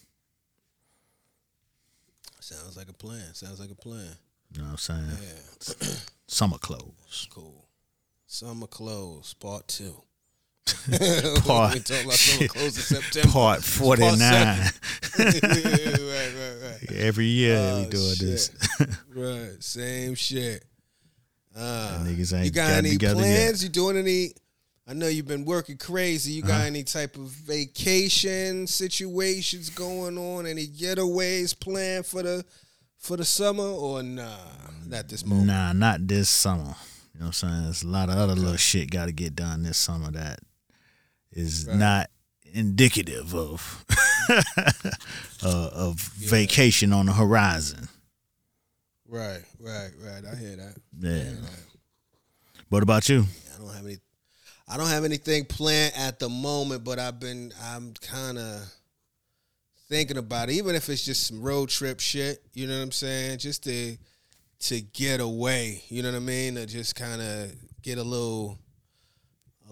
Sounds 2.41 2.76
like 2.76 2.89
a 2.89 2.94
plan. 2.94 3.34
Sounds 3.34 3.62
like 3.62 3.72
a 3.72 3.76
plan. 3.76 4.10
You 4.52 4.60
know 4.63 4.65
what 4.65 4.72
I'm 4.72 4.78
saying? 4.78 5.17
Yeah. 5.22 5.88
Summer 6.28 6.58
clothes. 6.58 7.30
Cool. 7.34 7.65
Summer 8.28 8.67
clothes, 8.67 9.34
part 9.36 9.70
two. 9.70 10.04
Part- 11.45 11.74
we 11.74 11.80
talk 11.80 12.04
about 12.04 12.13
summer 12.13 12.47
clothes 12.47 12.78
in 12.78 13.02
September. 13.02 13.30
Part 13.32 13.63
49. 13.63 14.19
right, 15.19 15.41
right, 15.43 16.56
right. 16.63 16.91
Every 16.95 17.26
year 17.26 17.56
we 17.58 17.86
Oh, 17.86 17.89
doing 17.89 18.15
this. 18.19 18.52
Right, 19.13 19.56
same 19.62 20.15
shit. 20.15 20.63
Uh, 21.56 22.00
niggas 22.04 22.34
ain't 22.34 22.45
you 22.45 22.52
got 22.52 22.71
any 22.71 22.91
together 22.91 23.21
yet. 23.21 23.36
plans? 23.43 23.63
You 23.63 23.69
doing 23.69 23.97
any? 23.97 24.32
I 24.88 24.93
know 24.93 25.08
you've 25.08 25.28
been 25.28 25.45
working 25.45 25.78
crazy. 25.78 26.34
You 26.34 26.41
got 26.41 26.52
Uh-huh. 26.52 26.63
any 26.65 26.84
type 26.84 27.15
of 27.15 27.24
vacation 27.28 28.67
situations 28.67 29.69
going 29.69 30.17
on? 30.17 30.45
Any 30.45 30.67
getaways 30.67 31.58
planned 31.60 32.06
for 32.06 32.24
the 32.24 32.45
for 32.97 33.17
the 33.17 33.26
summer 33.26 33.63
or 33.65 34.02
nah? 34.04 34.38
Not 34.88 35.08
this 35.10 35.26
moment. 35.26 35.47
Nah, 35.47 35.74
not 35.74 36.08
this 36.08 36.30
summer. 36.30 36.76
You 37.13 37.19
know 37.19 37.26
what 37.28 37.28
I'm 37.28 37.34
saying? 37.34 37.63
There's 37.63 37.84
a 37.84 37.88
lot 37.88 38.10
of 38.10 38.15
other 38.17 38.36
little 38.36 38.56
shit 38.58 38.89
got 38.89 39.06
to 39.08 39.12
get 39.12 39.36
done 39.36 39.63
this 39.63 39.78
summer 39.78 40.10
that 40.12 40.39
is 41.32 41.65
Right. 41.67 41.78
not 41.78 42.10
indicative 42.54 43.34
of 43.36 43.86
uh, 45.44 45.70
of 45.74 46.00
vacation 46.00 46.94
on 46.94 47.06
the 47.06 47.13
horizon. 47.13 47.88
Right, 49.08 49.41
right, 49.60 49.89
right. 50.04 50.24
I 50.32 50.36
hear 50.36 50.56
that. 50.56 50.76
Yeah. 51.00 51.32
What 52.70 52.84
about 52.84 53.10
you? 53.10 53.26
I 53.56 53.58
don't 53.60 53.74
have 53.74 53.86
any. 53.86 53.98
I 54.67 54.78
don't 54.78 54.88
have 54.88 55.04
anything 55.04 55.44
planned 55.46 55.94
at 55.98 56.20
the 56.20 56.30
moment, 56.30 56.84
but 56.84 56.98
I've 57.00 57.20
been. 57.20 57.52
I'm 57.62 57.94
kind 58.02 58.38
of 58.38 58.62
thinking 59.89 60.15
about 60.17 60.50
it, 60.50 60.54
even 60.54 60.76
if 60.76 60.88
it's 60.88 61.04
just 61.04 61.28
some 61.28 61.41
road 61.41 61.67
trip 61.70 62.00
shit. 62.00 62.41
You 62.54 62.67
know 62.67 62.78
what 62.78 62.84
I'm 62.84 62.91
saying? 62.94 63.39
Just 63.39 63.63
to 63.65 63.98
to 64.67 64.80
get 64.82 65.20
away. 65.20 65.84
You 65.89 66.04
know 66.04 66.12
what 66.12 66.17
I 66.17 66.20
mean? 66.20 66.56
To 66.56 66.65
just 66.65 66.96
kind 66.96 67.22
of 67.22 67.52
get 67.82 67.98
a 67.98 68.04
little 68.04 68.58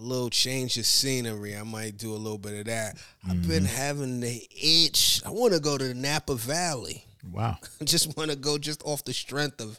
a 0.00 0.02
little 0.02 0.30
change 0.30 0.76
of 0.78 0.86
scenery. 0.86 1.56
I 1.56 1.62
might 1.62 1.96
do 1.98 2.12
a 2.12 2.16
little 2.16 2.38
bit 2.38 2.58
of 2.60 2.64
that. 2.66 2.96
I've 3.28 3.46
been 3.46 3.64
having 3.64 4.20
the 4.20 4.48
itch. 4.50 5.20
I 5.26 5.30
want 5.30 5.52
to 5.52 5.60
go 5.60 5.76
to 5.76 5.84
the 5.84 5.94
Napa 5.94 6.34
Valley. 6.34 7.04
Wow. 7.30 7.58
I 7.80 7.84
just 7.84 8.16
want 8.16 8.30
to 8.30 8.36
go 8.36 8.56
just 8.58 8.82
off 8.84 9.04
the 9.04 9.12
strength 9.12 9.60
of 9.60 9.78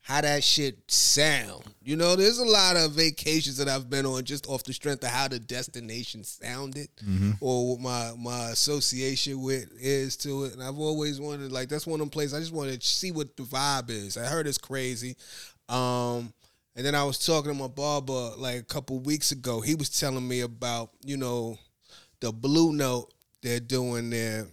how 0.00 0.22
that 0.22 0.42
shit 0.42 0.76
sound. 0.90 1.62
You 1.84 1.94
know, 1.94 2.16
there's 2.16 2.38
a 2.38 2.44
lot 2.44 2.76
of 2.76 2.92
vacations 2.92 3.58
that 3.58 3.68
I've 3.68 3.88
been 3.88 4.06
on 4.06 4.24
just 4.24 4.48
off 4.48 4.64
the 4.64 4.72
strength 4.72 5.04
of 5.04 5.10
how 5.10 5.28
the 5.28 5.38
destination 5.38 6.24
sounded 6.24 6.88
or 7.40 7.70
what 7.76 7.80
my 7.80 8.12
my 8.18 8.50
association 8.50 9.40
with 9.40 9.70
is 9.80 10.16
to 10.18 10.44
it. 10.44 10.54
And 10.54 10.62
I've 10.62 10.78
always 10.78 11.20
wanted 11.20 11.52
like 11.52 11.68
that's 11.68 11.86
one 11.86 12.00
of 12.00 12.06
them 12.06 12.10
places 12.10 12.34
I 12.34 12.40
just 12.40 12.52
want 12.52 12.72
to 12.72 12.86
see 12.86 13.12
what 13.12 13.36
the 13.36 13.44
vibe 13.44 13.90
is. 13.90 14.16
I 14.16 14.24
heard 14.26 14.48
it's 14.48 14.58
crazy. 14.58 15.16
Um 15.68 16.32
and 16.80 16.86
then 16.86 16.94
I 16.94 17.04
was 17.04 17.18
talking 17.18 17.52
to 17.52 17.58
my 17.58 17.68
barber 17.68 18.30
like 18.38 18.56
a 18.56 18.62
couple 18.62 18.98
weeks 19.00 19.32
ago. 19.32 19.60
He 19.60 19.74
was 19.74 19.90
telling 19.90 20.26
me 20.26 20.40
about, 20.40 20.88
you 21.04 21.18
know, 21.18 21.58
the 22.20 22.32
Blue 22.32 22.72
Note 22.72 23.12
they're 23.42 23.60
doing 23.60 24.08
there 24.08 24.46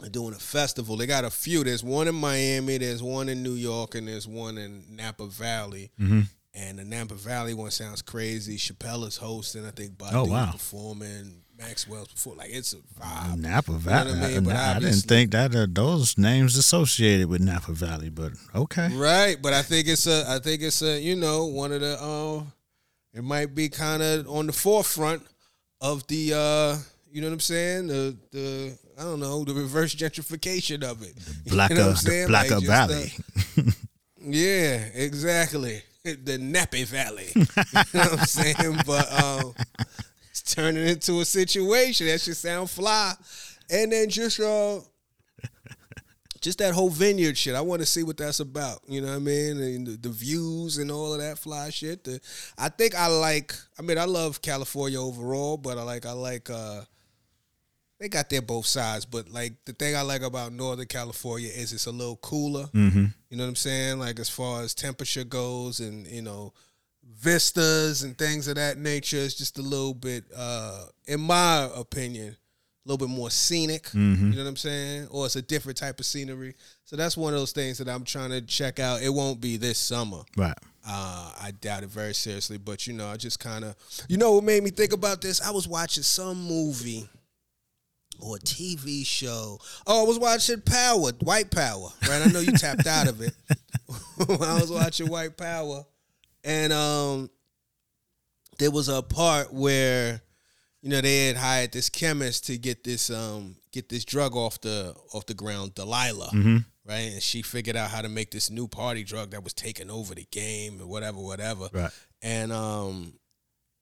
they're 0.00 0.08
doing 0.10 0.32
a 0.34 0.38
festival. 0.38 0.96
They 0.96 1.04
got 1.06 1.26
a 1.26 1.30
few. 1.30 1.62
There's 1.62 1.84
one 1.84 2.08
in 2.08 2.14
Miami, 2.14 2.78
there's 2.78 3.02
one 3.02 3.28
in 3.28 3.42
New 3.42 3.52
York, 3.52 3.94
and 3.96 4.08
there's 4.08 4.26
one 4.26 4.56
in 4.56 4.82
Napa 4.96 5.26
Valley. 5.26 5.90
Mm-hmm. 6.00 6.20
And 6.54 6.78
the 6.78 6.84
Napa 6.84 7.16
Valley 7.16 7.52
one 7.52 7.70
sounds 7.70 8.00
crazy. 8.00 8.56
Chappelle 8.56 9.06
is 9.06 9.18
hosting. 9.18 9.66
I 9.66 9.72
think 9.72 9.98
Buddy 9.98 10.16
Oh, 10.16 10.24
wow. 10.24 10.52
performing. 10.52 11.42
Maxwell's 11.58 12.08
before. 12.08 12.34
Like 12.34 12.50
it's 12.50 12.72
a 12.72 12.76
vibe. 13.00 13.38
Napa 13.38 13.72
Valley. 13.72 14.12
I 14.12 14.28
mean? 14.30 14.44
But 14.44 14.56
I, 14.56 14.78
didn't 14.78 15.00
think 15.02 15.30
that 15.32 15.54
uh, 15.54 15.66
those 15.68 16.18
names 16.18 16.56
associated 16.56 17.28
with 17.28 17.40
Napa 17.40 17.72
Valley, 17.72 18.10
but 18.10 18.32
okay. 18.54 18.88
Right, 18.94 19.36
but 19.40 19.52
I 19.52 19.62
think 19.62 19.88
it's 19.88 20.06
a. 20.06 20.24
I 20.28 20.38
think 20.38 20.62
it's 20.62 20.82
a. 20.82 21.00
You 21.00 21.16
know, 21.16 21.46
one 21.46 21.72
of 21.72 21.80
the. 21.80 21.98
Uh, 22.02 22.44
it 23.14 23.22
might 23.22 23.54
be 23.54 23.68
kind 23.68 24.02
of 24.02 24.28
on 24.28 24.46
the 24.46 24.52
forefront 24.52 25.22
of 25.80 26.06
the. 26.08 26.32
uh 26.34 26.78
You 27.12 27.20
know 27.20 27.28
what 27.28 27.34
I'm 27.34 27.40
saying? 27.40 27.86
The 27.88 28.16
the 28.30 28.78
I 28.98 29.02
don't 29.04 29.20
know 29.20 29.44
the 29.44 29.54
reverse 29.54 29.94
gentrification 29.94 30.82
of 30.82 31.02
it. 31.02 31.14
Blacker, 31.48 31.74
You 31.76 31.80
know 31.80 31.92
the? 31.92 32.24
Blacker 32.28 32.54
Like, 32.56 32.64
Valley. 32.64 33.12
Yeah, 34.24 34.84
exactly. 34.94 35.82
The 36.04 36.36
Nappy 36.38 36.84
Valley. 36.84 37.28
you 37.34 37.40
know 37.94 38.10
what 38.10 38.20
I'm 38.20 38.26
saying? 38.26 38.76
But 38.84 39.12
um, 39.22 39.54
it's 40.42 40.54
turning 40.54 40.86
into 40.86 41.20
a 41.20 41.24
situation 41.24 42.06
that 42.06 42.20
should 42.20 42.36
sound 42.36 42.70
fly. 42.70 43.14
And 43.70 43.92
then 43.92 44.08
just 44.08 44.40
uh 44.40 44.80
just 46.40 46.58
that 46.58 46.74
whole 46.74 46.90
vineyard 46.90 47.38
shit. 47.38 47.54
I 47.54 47.60
want 47.60 47.80
to 47.82 47.86
see 47.86 48.02
what 48.02 48.16
that's 48.16 48.40
about. 48.40 48.80
You 48.88 49.00
know 49.00 49.06
what 49.06 49.16
I 49.16 49.20
mean? 49.20 49.60
And 49.60 49.86
the, 49.86 49.96
the 49.96 50.08
views 50.08 50.78
and 50.78 50.90
all 50.90 51.14
of 51.14 51.20
that 51.20 51.38
fly 51.38 51.70
shit. 51.70 52.02
The, 52.02 52.20
I 52.58 52.68
think 52.68 52.96
I 52.96 53.06
like 53.06 53.54
I 53.78 53.82
mean 53.82 53.98
I 53.98 54.04
love 54.04 54.42
California 54.42 55.00
overall, 55.00 55.56
but 55.56 55.78
I 55.78 55.82
like 55.82 56.06
I 56.06 56.12
like 56.12 56.50
uh 56.50 56.82
they 58.00 58.08
got 58.08 58.28
their 58.28 58.42
both 58.42 58.66
sides, 58.66 59.04
but 59.04 59.30
like 59.30 59.52
the 59.64 59.72
thing 59.72 59.94
I 59.94 60.02
like 60.02 60.22
about 60.22 60.52
Northern 60.52 60.86
California 60.86 61.50
is 61.54 61.72
it's 61.72 61.86
a 61.86 61.92
little 61.92 62.16
cooler. 62.16 62.64
Mm-hmm. 62.74 63.06
You 63.30 63.36
know 63.36 63.44
what 63.44 63.50
I'm 63.50 63.56
saying? 63.56 64.00
Like 64.00 64.18
as 64.18 64.28
far 64.28 64.62
as 64.62 64.74
temperature 64.74 65.22
goes 65.22 65.78
and, 65.78 66.04
you 66.08 66.22
know, 66.22 66.52
vistas 67.18 68.02
and 68.02 68.16
things 68.16 68.48
of 68.48 68.56
that 68.56 68.78
nature, 68.78 69.18
it's 69.18 69.34
just 69.34 69.58
a 69.58 69.62
little 69.62 69.94
bit 69.94 70.24
uh 70.36 70.84
in 71.06 71.20
my 71.20 71.68
opinion, 71.74 72.36
a 72.84 72.88
little 72.88 73.06
bit 73.06 73.14
more 73.14 73.30
scenic. 73.30 73.84
Mm-hmm. 73.84 74.30
You 74.30 74.36
know 74.36 74.44
what 74.44 74.48
I'm 74.50 74.56
saying? 74.56 75.08
Or 75.10 75.26
it's 75.26 75.36
a 75.36 75.42
different 75.42 75.78
type 75.78 76.00
of 76.00 76.06
scenery. 76.06 76.54
So 76.84 76.96
that's 76.96 77.16
one 77.16 77.32
of 77.32 77.38
those 77.38 77.52
things 77.52 77.78
that 77.78 77.88
I'm 77.88 78.04
trying 78.04 78.30
to 78.30 78.40
check 78.40 78.80
out. 78.80 79.02
It 79.02 79.10
won't 79.10 79.40
be 79.40 79.56
this 79.56 79.78
summer. 79.78 80.22
Right. 80.36 80.56
Uh, 80.86 81.32
I 81.40 81.52
doubt 81.60 81.84
it 81.84 81.90
very 81.90 82.12
seriously, 82.12 82.58
but 82.58 82.88
you 82.88 82.92
know, 82.92 83.06
I 83.06 83.16
just 83.16 83.38
kind 83.38 83.64
of, 83.64 83.76
you 84.08 84.16
know, 84.16 84.32
what 84.32 84.44
made 84.44 84.64
me 84.64 84.70
think 84.70 84.92
about 84.92 85.20
this? 85.20 85.40
I 85.40 85.52
was 85.52 85.68
watching 85.68 86.02
some 86.02 86.42
movie 86.42 87.08
or 88.20 88.36
TV 88.38 89.06
show. 89.06 89.58
Oh, 89.86 90.04
I 90.04 90.06
was 90.06 90.18
watching 90.18 90.60
Power, 90.60 91.12
White 91.20 91.50
Power, 91.50 91.88
right? 92.08 92.26
I 92.26 92.30
know 92.30 92.40
you 92.40 92.52
tapped 92.52 92.86
out 92.86 93.08
of 93.08 93.20
it. 93.20 93.32
I 94.20 94.60
was 94.60 94.70
watching 94.70 95.08
White 95.08 95.36
Power, 95.36 95.84
and 96.44 96.72
um, 96.72 97.30
there 98.58 98.70
was 98.70 98.88
a 98.88 99.02
part 99.02 99.52
where, 99.52 100.20
you 100.80 100.90
know, 100.90 101.00
they 101.00 101.28
had 101.28 101.36
hired 101.36 101.72
this 101.72 101.88
chemist 101.88 102.46
to 102.46 102.58
get 102.58 102.84
this 102.84 103.10
um 103.10 103.56
get 103.72 103.88
this 103.88 104.04
drug 104.04 104.36
off 104.36 104.60
the 104.60 104.94
off 105.12 105.26
the 105.26 105.34
ground, 105.34 105.74
Delilah 105.74 106.30
Mm-hmm. 106.32 106.56
right? 106.86 107.12
And 107.12 107.22
she 107.22 107.42
figured 107.42 107.76
out 107.76 107.90
how 107.90 108.02
to 108.02 108.08
make 108.08 108.30
this 108.30 108.50
new 108.50 108.68
party 108.68 109.04
drug 109.04 109.30
that 109.30 109.44
was 109.44 109.54
taking 109.54 109.90
over 109.90 110.14
the 110.14 110.26
game 110.30 110.80
and 110.80 110.88
whatever, 110.88 111.18
whatever. 111.18 111.68
Right. 111.72 111.90
And 112.20 112.52
um, 112.52 113.14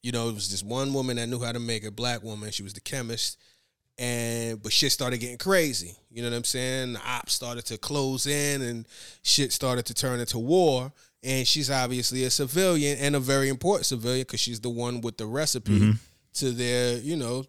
you 0.02 0.12
know, 0.12 0.28
it 0.28 0.34
was 0.34 0.50
this 0.50 0.62
one 0.62 0.92
woman 0.94 1.16
that 1.16 1.28
knew 1.28 1.40
how 1.42 1.52
to 1.52 1.60
make 1.60 1.84
a 1.84 1.90
black 1.90 2.22
woman. 2.22 2.50
She 2.50 2.62
was 2.62 2.72
the 2.72 2.80
chemist. 2.80 3.38
And 3.98 4.62
but 4.62 4.72
shit 4.72 4.92
started 4.92 5.18
getting 5.18 5.36
crazy. 5.36 5.94
You 6.10 6.22
know 6.22 6.30
what 6.30 6.36
I'm 6.36 6.44
saying? 6.44 6.94
The 6.94 7.00
ops 7.06 7.34
started 7.34 7.66
to 7.66 7.76
close 7.76 8.26
in 8.26 8.62
and 8.62 8.88
shit 9.22 9.52
started 9.52 9.84
to 9.86 9.94
turn 9.94 10.20
into 10.20 10.38
war. 10.38 10.90
And 11.22 11.46
she's 11.46 11.70
obviously 11.70 12.24
a 12.24 12.30
civilian 12.30 12.98
and 12.98 13.14
a 13.14 13.20
very 13.20 13.48
important 13.50 13.86
civilian 13.86 14.22
because 14.22 14.40
she's 14.40 14.60
the 14.60 14.70
one 14.70 15.00
with 15.02 15.18
the 15.18 15.26
recipe 15.26 15.92
to 16.34 16.50
their, 16.50 16.96
you 16.98 17.16
know, 17.16 17.44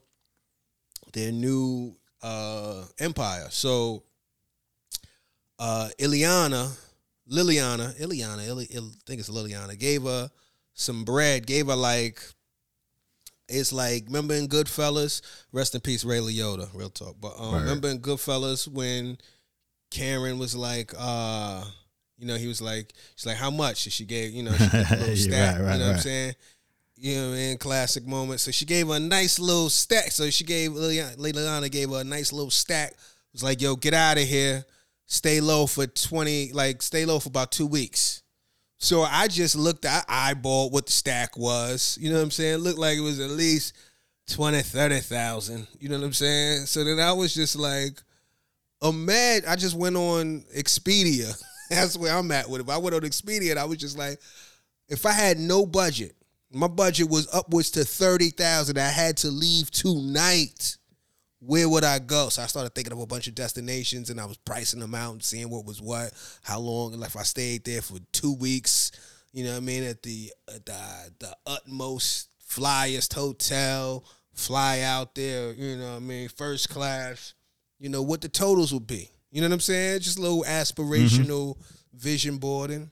their 1.13 1.31
new 1.31 1.95
uh 2.21 2.83
empire. 2.99 3.47
So 3.49 4.03
uh 5.59 5.89
Ileana, 5.99 6.77
Liliana, 7.31 7.97
Ileana, 7.99 8.45
Ili, 8.47 8.67
Il- 8.71 8.87
I 8.93 8.99
think 9.05 9.19
it's 9.19 9.29
Liliana, 9.29 9.77
gave 9.77 10.03
her 10.03 10.29
some 10.73 11.03
bread, 11.05 11.45
gave 11.47 11.67
her 11.67 11.75
like 11.75 12.21
it's 13.47 13.73
like 13.73 14.05
remember 14.05 14.33
in 14.33 14.47
Goodfellas, 14.47 15.21
rest 15.51 15.75
in 15.75 15.81
peace, 15.81 16.03
Ray 16.05 16.19
Liotta, 16.19 16.69
real 16.73 16.89
talk. 16.89 17.15
But 17.19 17.35
um, 17.37 17.53
Right. 17.53 17.61
remember 17.61 17.89
in 17.89 17.99
Goodfellas 17.99 18.67
when 18.67 19.17
Karen 19.89 20.39
was 20.39 20.55
like, 20.55 20.93
uh, 20.97 21.65
you 22.21 22.27
know, 22.27 22.35
he 22.35 22.47
was 22.47 22.61
like, 22.61 22.93
she's 23.15 23.25
like, 23.25 23.37
how 23.37 23.51
much? 23.51 23.85
And 23.85 23.91
she 23.91 24.05
gave, 24.05 24.31
you 24.31 24.43
know, 24.43 24.51
she 24.57 24.67
gave 24.69 24.91
a 24.91 24.95
little 24.95 25.15
stack. 25.15 25.59
right, 25.59 25.65
right, 25.65 25.73
you 25.73 25.79
know 25.79 25.87
what 25.87 25.95
I'm 25.95 26.01
saying? 26.01 26.35
You 26.95 27.15
know 27.15 27.29
what 27.29 27.33
I 27.33 27.37
mean? 27.37 27.57
Classic 27.57 28.05
moment. 28.05 28.39
So 28.39 28.51
she 28.51 28.65
gave 28.65 28.87
her 28.87 28.95
a 28.95 28.99
nice 28.99 29.39
little 29.39 29.69
stack. 29.69 30.11
So 30.11 30.29
she 30.29 30.43
gave 30.43 30.71
Liliana, 30.71 31.71
gave 31.71 31.89
her 31.89 32.01
a 32.01 32.03
nice 32.03 32.31
little 32.31 32.51
stack 32.51 32.93
was 33.33 33.43
like, 33.43 33.61
"Yo, 33.61 33.75
get 33.75 33.93
out 33.93 34.17
of 34.17 34.27
here, 34.27 34.65
stay 35.05 35.41
low 35.41 35.65
for 35.65 35.87
twenty, 35.87 36.51
like 36.53 36.81
stay 36.81 37.05
low 37.05 37.19
for 37.19 37.29
about 37.29 37.51
two 37.51 37.67
weeks." 37.67 38.21
So 38.77 39.01
I 39.01 39.27
just 39.27 39.55
looked, 39.55 39.85
I 39.85 40.01
eyeballed 40.09 40.71
what 40.71 40.87
the 40.87 40.91
stack 40.91 41.37
was. 41.37 41.97
You 42.01 42.09
know 42.09 42.15
what 42.17 42.23
I'm 42.23 42.31
saying? 42.31 42.57
Looked 42.59 42.79
like 42.79 42.97
it 42.97 43.01
was 43.01 43.19
at 43.19 43.29
least 43.29 43.75
20, 44.31 44.59
30,000. 44.63 45.67
You 45.79 45.89
know 45.89 45.99
what 45.99 46.05
I'm 46.05 46.13
saying? 46.13 46.65
So 46.65 46.83
then 46.83 46.99
I 46.99 47.11
was 47.13 47.31
just 47.31 47.55
like, 47.55 48.01
a 48.81 48.91
mad, 48.91 49.45
I 49.47 49.55
just 49.55 49.75
went 49.75 49.95
on 49.95 50.43
Expedia. 50.57 51.31
That's 51.75 51.97
where 51.97 52.15
I'm 52.15 52.31
at 52.31 52.49
with 52.49 52.59
it. 52.59 52.65
If 52.65 52.69
I 52.69 52.77
went 52.77 52.95
on 52.95 53.01
Expedia, 53.01 53.55
I 53.55 53.63
was 53.63 53.77
just 53.77 53.97
like, 53.97 54.19
if 54.89 55.05
I 55.05 55.13
had 55.13 55.39
no 55.39 55.65
budget, 55.65 56.15
my 56.51 56.67
budget 56.67 57.09
was 57.09 57.33
upwards 57.33 57.71
to 57.71 57.85
30,000. 57.85 58.77
I 58.77 58.89
had 58.89 59.15
to 59.17 59.29
leave 59.29 59.71
tonight 59.71 60.77
where 61.39 61.67
would 61.67 61.83
I 61.83 61.97
go? 61.99 62.29
So 62.29 62.43
I 62.43 62.45
started 62.45 62.75
thinking 62.75 62.93
of 62.93 62.99
a 62.99 63.07
bunch 63.07 63.27
of 63.27 63.33
destinations 63.33 64.09
and 64.09 64.21
I 64.21 64.25
was 64.25 64.37
pricing 64.37 64.79
them 64.79 64.93
out 64.93 65.13
and 65.13 65.23
seeing 65.23 65.49
what 65.49 65.65
was 65.65 65.81
what, 65.81 66.11
how 66.43 66.59
long. 66.59 66.93
Like 66.93 67.09
if 67.09 67.17
I 67.17 67.23
stayed 67.23 67.63
there 67.63 67.81
for 67.81 67.97
two 68.11 68.35
weeks, 68.35 68.91
you 69.33 69.45
know 69.45 69.51
what 69.51 69.57
I 69.57 69.61
mean, 69.61 69.83
at 69.83 70.03
the 70.03 70.31
the, 70.47 71.11
the 71.19 71.35
utmost 71.47 72.29
flyest 72.47 73.15
hotel, 73.15 74.05
fly 74.33 74.81
out 74.81 75.15
there, 75.15 75.53
you 75.53 75.77
know 75.77 75.91
what 75.91 75.95
I 75.95 75.99
mean, 75.99 76.29
first 76.29 76.69
class, 76.69 77.33
you 77.79 77.89
know, 77.89 78.03
what 78.03 78.21
the 78.21 78.29
totals 78.29 78.71
would 78.71 78.85
be. 78.85 79.09
You 79.31 79.41
know 79.41 79.47
what 79.47 79.53
I'm 79.53 79.59
saying? 79.61 80.01
Just 80.01 80.17
a 80.17 80.21
little 80.21 80.43
aspirational 80.43 81.55
mm-hmm. 81.55 81.97
vision 81.97 82.37
boarding. 82.37 82.89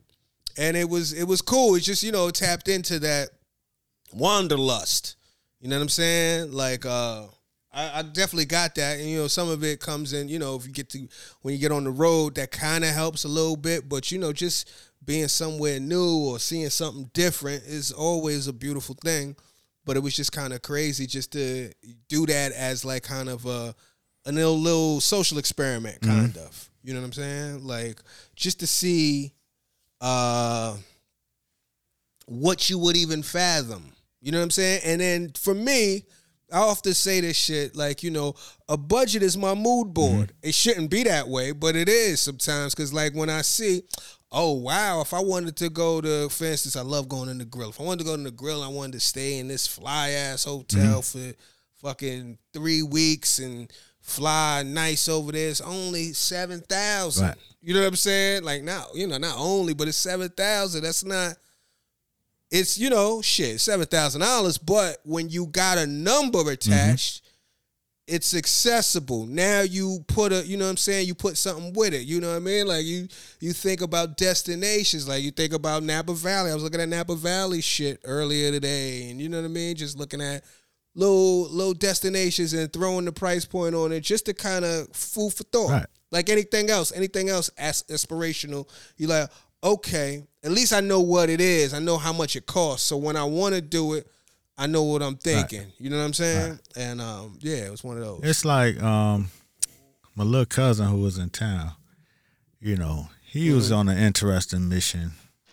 And 0.58 0.76
it 0.76 0.90
was 0.90 1.14
it 1.14 1.26
was 1.26 1.42
cool. 1.42 1.76
It 1.76 1.82
just, 1.82 2.04
you 2.04 2.12
know, 2.12 2.30
tapped 2.30 2.68
into 2.68 3.00
that 3.00 3.30
wanderlust. 4.14 5.16
You 5.60 5.70
know 5.70 5.78
what 5.78 5.84
I'm 5.84 5.90
saying? 5.90 6.52
Like 6.52 6.86
uh 6.86 7.26
I, 7.72 8.00
I, 8.00 8.02
definitely 8.02 8.46
got 8.46 8.74
that, 8.76 9.00
and 9.00 9.08
you 9.08 9.20
know, 9.20 9.28
some 9.28 9.48
of 9.48 9.64
it 9.64 9.80
comes 9.80 10.14
in. 10.14 10.28
You 10.28 10.40
know, 10.40 10.56
if 10.56 10.66
you 10.66 10.74
get 10.74 10.90
to 10.90 11.08
when 11.42 11.54
you 11.54 11.60
get 11.60 11.72
on 11.72 11.84
the 11.84 11.92
road, 11.92 12.36
that 12.36 12.52
kind 12.52 12.84
of 12.84 12.90
helps 12.90 13.26
a 13.26 13.28
little 13.28 13.56
bit. 13.56 13.88
But 13.88 14.12
you 14.12 14.18
know, 14.18 14.34
just 14.34 14.72
being 15.06 15.28
somewhere 15.28 15.80
new 15.80 16.26
or 16.26 16.40
seeing 16.40 16.70
something 16.70 17.12
different 17.14 17.64
is 17.64 17.92
always 17.92 18.48
a 18.48 18.54
beautiful 18.54 18.96
thing. 18.96 19.36
But 19.86 19.98
it 19.98 20.00
was 20.02 20.16
just 20.16 20.32
kind 20.32 20.52
of 20.52 20.62
crazy 20.62 21.06
just 21.06 21.32
to 21.34 21.72
do 22.08 22.26
that 22.26 22.52
as 22.54 22.84
like 22.86 23.04
kind 23.04 23.30
of 23.30 23.46
a 23.46 23.76
a 24.30 24.32
little, 24.32 24.60
little 24.60 25.02
social 25.02 25.38
experiment, 25.38 26.02
mm-hmm. 26.02 26.16
kind 26.16 26.34
mm-hmm. 26.34 26.46
of. 26.46 26.70
You 26.84 26.94
know 26.94 27.02
what 27.02 27.08
I'm 27.08 27.14
saying? 27.14 27.64
Like 27.68 28.00
just 28.36 28.62
to 28.62 28.68
see 28.68 29.34
uh 30.02 30.78
what 32.26 32.70
you 32.70 32.80
would 32.80 32.96
even 32.96 33.22
fathom. 33.22 33.92
You 34.22 34.32
know 34.32 34.40
what 34.40 34.46
I'm 34.46 34.52
saying? 34.52 34.82
And 34.86 35.02
then 35.02 35.32
for 35.38 35.54
me 35.54 36.04
I 36.52 36.60
often 36.60 36.94
say 36.94 37.22
this 37.22 37.38
shit 37.38 37.76
like, 37.76 38.02
you 38.02 38.10
know, 38.10 38.34
a 38.68 38.78
budget 38.78 39.24
is 39.24 39.38
my 39.38 39.54
mood 39.54 39.94
board. 39.94 40.30
Mm-hmm. 40.30 40.48
It 40.50 40.56
shouldn't 40.56 40.90
be 40.90 41.04
that 41.04 41.28
way, 41.28 41.52
but 41.52 41.76
it 41.76 41.88
is 41.88 42.20
sometimes 42.20 42.74
because, 42.74 42.92
like, 42.92 43.14
when 43.14 43.30
I 43.30 43.42
see, 43.42 43.84
oh, 44.32 44.54
wow, 44.54 45.02
if 45.02 45.14
I 45.14 45.20
wanted 45.20 45.56
to 45.58 45.70
go 45.70 46.02
to, 46.02 46.30
for 46.30 46.46
instance, 46.46 46.76
I 46.76 46.82
love 46.82 47.08
going 47.08 47.30
in 47.30 47.38
the 47.38 47.46
grill. 47.46 47.70
If 47.70 47.80
I 47.80 47.84
wanted 47.84 48.00
to 48.00 48.06
go 48.06 48.18
to 48.18 48.24
the 48.24 48.32
grill, 48.32 48.64
I 48.64 48.68
wanted 48.68 48.94
to 48.94 49.00
stay 49.00 49.38
in 49.38 49.48
this 49.48 49.68
fly 49.68 50.10
ass 50.10 50.46
hotel 50.46 51.02
mm-hmm. 51.02 51.32
for 51.32 51.36
fucking 51.82 52.38
three 52.54 52.82
weeks 52.84 53.40
and 53.40 53.72
fly 54.10 54.64
nice 54.64 55.08
over 55.08 55.32
there. 55.32 55.50
It's 55.50 55.62
only 55.62 56.14
7,000. 56.14 57.26
Right. 57.26 57.36
You 57.62 57.74
know 57.74 57.82
what 57.82 57.88
I'm 57.88 57.96
saying? 57.96 58.44
Like, 58.44 58.64
now, 58.64 58.88
you 58.94 59.08
know, 59.08 59.18
not 59.18 59.36
only, 59.38 59.74
but 59.74 59.88
it's 59.88 59.98
7,000. 59.98 60.84
That's 60.84 61.04
not 61.04 61.36
it's 62.52 62.78
you 62.78 62.90
know 62.90 63.22
shit 63.22 63.60
seven 63.60 63.86
thousand 63.86 64.22
dollars, 64.22 64.58
but 64.58 64.98
when 65.04 65.30
you 65.30 65.46
got 65.48 65.78
a 65.78 65.86
number 65.86 66.40
attached, 66.52 67.24
mm-hmm. 67.24 68.16
it's 68.16 68.36
accessible. 68.36 69.26
Now 69.26 69.62
you 69.62 70.04
put 70.08 70.32
a 70.32 70.46
you 70.46 70.58
know 70.58 70.66
what 70.66 70.72
I'm 70.72 70.78
saying 70.78 71.08
you 71.08 71.16
put 71.16 71.38
something 71.38 71.74
with 71.74 71.94
it. 71.94 72.08
You 72.08 72.20
know 72.20 72.30
what 72.30 72.38
I 72.38 72.40
mean? 72.40 72.68
Like 72.68 72.86
you 72.86 73.08
you 73.40 73.54
think 73.54 73.82
about 73.82 74.18
destinations, 74.18 75.08
like 75.08 75.24
you 75.24 75.32
think 75.32 75.54
about 75.54 75.84
Napa 75.84 76.14
Valley. 76.14 76.52
I 76.52 76.56
was 76.56 76.64
looking 76.64 76.82
at 76.82 76.90
Napa 76.90 77.16
Valley 77.16 77.62
shit 77.62 78.00
earlier 78.04 78.52
today, 78.52 79.10
and 79.10 79.22
you 79.22 79.30
know 79.30 79.38
what 79.38 79.46
I 79.46 79.50
mean? 79.50 79.76
Just 79.76 79.98
looking 79.98 80.22
at 80.22 80.44
little 80.96 81.50
little 81.50 81.74
destinations 81.74 82.54
and 82.54 82.72
throwing 82.72 83.06
the 83.06 83.12
price 83.12 83.46
point 83.46 83.76
on 83.76 83.92
it 83.92 84.02
just 84.02 84.26
to 84.26 84.34
kind 84.34 84.66
of 84.66 84.88
food 84.94 85.34
for 85.34 85.44
thought. 85.44 85.70
Right. 85.70 85.86
Like 86.12 86.30
anything 86.30 86.70
else, 86.70 86.92
anything 86.92 87.30
else 87.30 87.50
as 87.58 87.84
aspirational. 87.84 88.68
you're 88.98 89.10
like, 89.10 89.30
okay, 89.64 90.24
at 90.44 90.52
least 90.52 90.74
I 90.74 90.80
know 90.80 91.02
what 91.02 91.30
it 91.30 91.42
is. 91.42 91.74
I 91.74 91.80
know 91.80 91.98
how 91.98 92.14
much 92.14 92.36
it 92.36 92.46
costs. 92.46 92.88
So 92.88 92.98
when 92.98 93.16
I 93.16 93.24
want 93.24 93.56
to 93.56 93.62
do 93.62 93.94
it, 93.94 94.08
I 94.58 94.68
know 94.68 94.84
what 94.84 95.02
I'm 95.02 95.16
thinking. 95.16 95.62
Right. 95.62 95.74
You 95.78 95.90
know 95.90 95.98
what 95.98 96.04
I'm 96.04 96.14
saying? 96.14 96.52
Right. 96.52 96.78
And 96.78 97.02
um, 97.02 97.38
yeah, 97.42 97.66
it 97.66 97.72
was 97.72 97.84
one 97.84 97.98
of 97.98 98.04
those. 98.04 98.22
It's 98.24 98.44
like 98.44 98.82
um, 98.82 99.30
my 100.16 100.24
little 100.24 100.46
cousin 100.46 100.88
who 100.88 100.98
was 100.98 101.18
in 101.18 101.30
town. 101.30 101.72
You 102.60 102.76
know, 102.76 103.08
he 103.24 103.48
mm-hmm. 103.48 103.56
was 103.56 103.72
on 103.72 103.88
an 103.88 103.98
interesting 103.98 104.68
mission 104.68 105.12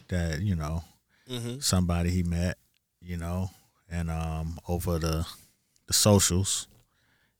that 0.09 0.41
you 0.41 0.57
know 0.57 0.83
mm-hmm. 1.31 1.61
somebody 1.61 2.11
he 2.11 2.25
met. 2.25 2.59
You 3.01 3.17
know, 3.17 3.51
and 3.91 4.11
um, 4.11 4.59
over 4.69 4.99
the 4.99 5.27
the 5.87 5.93
socials, 5.93 6.67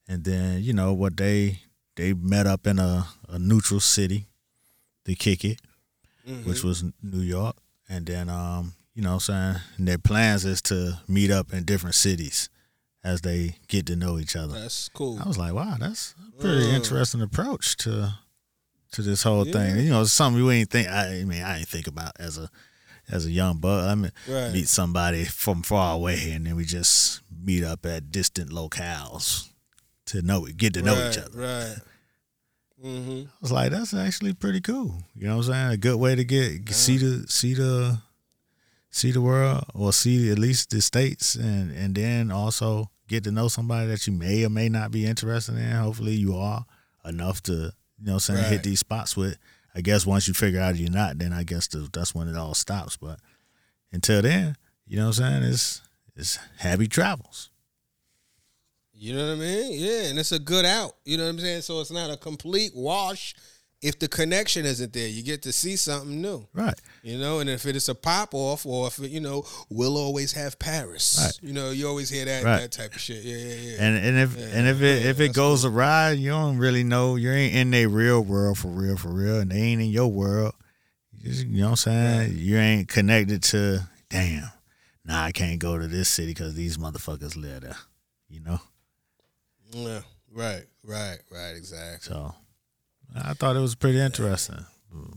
and 0.07 0.23
then 0.23 0.63
you 0.63 0.73
know 0.73 0.93
what 0.93 1.17
they 1.17 1.61
they 1.95 2.13
met 2.13 2.47
up 2.47 2.67
in 2.67 2.79
a, 2.79 3.07
a 3.27 3.39
neutral 3.39 3.79
city 3.79 4.27
to 5.05 5.15
kick 5.15 5.43
it 5.43 5.59
mm-hmm. 6.27 6.49
which 6.49 6.63
was 6.63 6.83
New 7.01 7.21
York, 7.21 7.55
and 7.89 8.05
then 8.05 8.29
um, 8.29 8.73
you 8.93 9.01
know, 9.01 9.09
what 9.15 9.29
I'm 9.29 9.53
saying 9.53 9.55
and 9.77 9.87
their 9.87 9.97
plans 9.97 10.45
is 10.45 10.61
to 10.63 10.99
meet 11.07 11.31
up 11.31 11.53
in 11.53 11.63
different 11.63 11.95
cities 11.95 12.49
as 13.03 13.21
they 13.21 13.55
get 13.67 13.85
to 13.87 13.95
know 13.95 14.19
each 14.19 14.35
other. 14.35 14.59
That's 14.59 14.89
cool. 14.89 15.19
I 15.23 15.27
was 15.27 15.37
like, 15.37 15.53
wow, 15.53 15.75
that's 15.79 16.15
a 16.27 16.41
pretty 16.41 16.71
uh, 16.71 16.75
interesting 16.75 17.21
approach 17.21 17.77
to 17.77 18.13
to 18.91 19.01
this 19.01 19.23
whole 19.23 19.45
yeah. 19.45 19.53
thing. 19.53 19.85
You 19.85 19.91
know, 19.91 20.01
it's 20.01 20.13
something 20.13 20.41
you 20.41 20.49
ain't 20.51 20.69
think. 20.69 20.87
I, 20.87 21.19
I 21.19 21.23
mean, 21.23 21.43
I 21.43 21.59
ain't 21.59 21.67
think 21.67 21.87
about 21.87 22.13
as 22.19 22.37
a 22.37 22.49
as 23.09 23.25
a 23.25 23.31
young 23.31 23.57
buck. 23.57 23.85
I 23.85 23.95
mean, 23.95 24.11
right. 24.27 24.51
meet 24.51 24.67
somebody 24.67 25.25
from 25.25 25.63
far 25.63 25.95
away, 25.95 26.31
and 26.31 26.45
then 26.45 26.55
we 26.55 26.65
just 26.65 27.21
meet 27.43 27.63
up 27.63 27.85
at 27.85 28.11
distant 28.11 28.49
locales 28.49 29.49
to 30.07 30.21
know 30.21 30.45
get 30.45 30.73
to 30.73 30.81
know 30.81 30.95
right, 30.95 31.11
each 31.11 31.17
other. 31.17 31.37
Right. 31.37 31.75
Mm-hmm. 32.83 33.21
I 33.27 33.41
was 33.41 33.51
like, 33.51 33.71
that's 33.71 33.93
actually 33.93 34.33
pretty 34.33 34.61
cool. 34.61 35.01
You 35.15 35.27
know 35.27 35.37
what 35.37 35.47
I'm 35.47 35.53
saying? 35.53 35.71
A 35.71 35.77
good 35.77 35.97
way 35.97 36.15
to 36.15 36.23
get 36.23 36.69
see 36.69 36.97
the 36.97 37.25
see 37.27 37.53
the 37.53 37.99
see 38.89 39.11
the 39.11 39.21
world 39.21 39.63
or 39.73 39.93
see 39.93 40.31
at 40.31 40.39
least 40.39 40.69
the 40.69 40.81
states, 40.81 41.35
and 41.35 41.71
and 41.71 41.95
then 41.95 42.31
also 42.31 42.91
get 43.07 43.23
to 43.23 43.31
know 43.31 43.47
somebody 43.47 43.87
that 43.87 44.05
you 44.05 44.13
may 44.13 44.45
or 44.45 44.49
may 44.49 44.69
not 44.69 44.91
be 44.91 45.05
interested 45.05 45.55
in. 45.55 45.71
Hopefully, 45.71 46.13
you 46.13 46.35
are 46.35 46.65
enough 47.05 47.41
to 47.43 47.53
you 47.53 48.05
know 48.05 48.13
what 48.13 48.13
I'm 48.13 48.19
saying 48.19 48.39
right. 48.41 48.51
hit 48.51 48.63
these 48.63 48.79
spots 48.79 49.17
with. 49.17 49.37
I 49.77 49.81
guess 49.81 50.07
once 50.07 50.27
you 50.27 50.33
figure 50.33 50.59
out 50.59 50.75
you're 50.75 50.89
not, 50.89 51.19
then 51.19 51.31
I 51.31 51.43
guess 51.43 51.67
the, 51.67 51.87
that's 51.93 52.15
when 52.15 52.27
it 52.27 52.35
all 52.35 52.55
stops. 52.55 52.97
But 52.97 53.19
until 53.91 54.23
then, 54.23 54.55
you 54.87 54.97
know 54.97 55.09
what 55.09 55.19
I'm 55.19 55.41
saying? 55.41 55.43
It's 55.43 55.81
it's 56.15 56.39
happy 56.57 56.87
travels. 56.87 57.51
You 58.91 59.13
know 59.13 59.27
what 59.27 59.33
I 59.33 59.39
mean? 59.39 59.79
Yeah, 59.79 60.05
and 60.05 60.17
it's 60.17 60.31
a 60.31 60.39
good 60.39 60.65
out. 60.65 60.93
You 61.05 61.17
know 61.17 61.25
what 61.25 61.29
I'm 61.29 61.39
saying? 61.39 61.61
So 61.61 61.79
it's 61.79 61.91
not 61.91 62.09
a 62.09 62.17
complete 62.17 62.71
wash 62.73 63.35
if 63.81 63.99
the 63.99 64.07
connection 64.07 64.65
isn't 64.65 64.93
there. 64.93 65.07
You 65.07 65.23
get 65.23 65.43
to 65.43 65.51
see 65.51 65.75
something 65.75 66.21
new. 66.21 66.47
Right. 66.53 66.79
You 67.03 67.17
know, 67.17 67.39
and 67.39 67.49
if 67.49 67.65
it 67.65 67.75
is 67.75 67.89
a 67.89 67.95
pop 67.95 68.33
off 68.33 68.65
or 68.65 68.87
if 68.87 68.99
it, 68.99 69.11
you 69.11 69.19
know, 69.19 69.45
we'll 69.69 69.97
always 69.97 70.33
have 70.33 70.57
Paris. 70.57 71.19
Right. 71.21 71.47
You 71.47 71.53
know, 71.53 71.71
you 71.71 71.87
always 71.87 72.09
hear 72.09 72.25
that 72.25 72.43
right. 72.43 72.61
that 72.61 72.71
type 72.71 72.93
of 72.93 72.99
shit. 73.01 73.23
Yeah, 73.23 73.37
yeah, 73.37 73.55
yeah. 73.55 73.77
And 73.79 73.97
and 73.97 74.17
if 74.17 74.37
yeah, 74.37 74.45
and 74.53 74.67
if 74.67 74.81
it 74.81 75.03
yeah, 75.03 75.09
if 75.09 75.19
it 75.19 75.33
goes 75.33 75.63
cool. 75.63 75.73
awry, 75.73 76.11
you 76.11 76.29
don't 76.29 76.57
really 76.57 76.83
know 76.83 77.15
you 77.15 77.31
ain't 77.31 77.55
in 77.55 77.71
their 77.71 77.89
real 77.89 78.21
world 78.21 78.57
for 78.57 78.69
real, 78.69 78.97
for 78.97 79.09
real, 79.09 79.39
and 79.39 79.51
they 79.51 79.57
ain't 79.57 79.81
in 79.81 79.89
your 79.89 80.11
world. 80.11 80.55
You, 81.13 81.31
just, 81.31 81.45
you 81.45 81.61
know 81.61 81.65
what 81.65 81.69
I'm 81.71 81.75
saying? 81.77 82.19
Right. 82.19 82.31
You 82.31 82.57
ain't 82.57 82.87
connected 82.89 83.43
to 83.43 83.87
damn. 84.09 84.49
Nah, 85.05 85.23
I 85.23 85.31
can't 85.31 85.59
go 85.59 85.77
to 85.77 85.87
this 85.87 86.09
city 86.09 86.31
because 86.31 86.55
these 86.55 86.77
motherfuckers 86.77 87.37
live 87.37 87.61
there. 87.61 87.77
You 88.29 88.41
know. 88.41 88.59
Yeah, 89.71 90.01
right, 90.33 90.63
right, 90.83 91.19
right, 91.29 91.51
exactly. 91.55 92.13
So 92.13 92.33
I 93.15 93.33
thought 93.33 93.55
it 93.55 93.61
was 93.61 93.75
pretty 93.75 93.99
interesting 93.99 94.65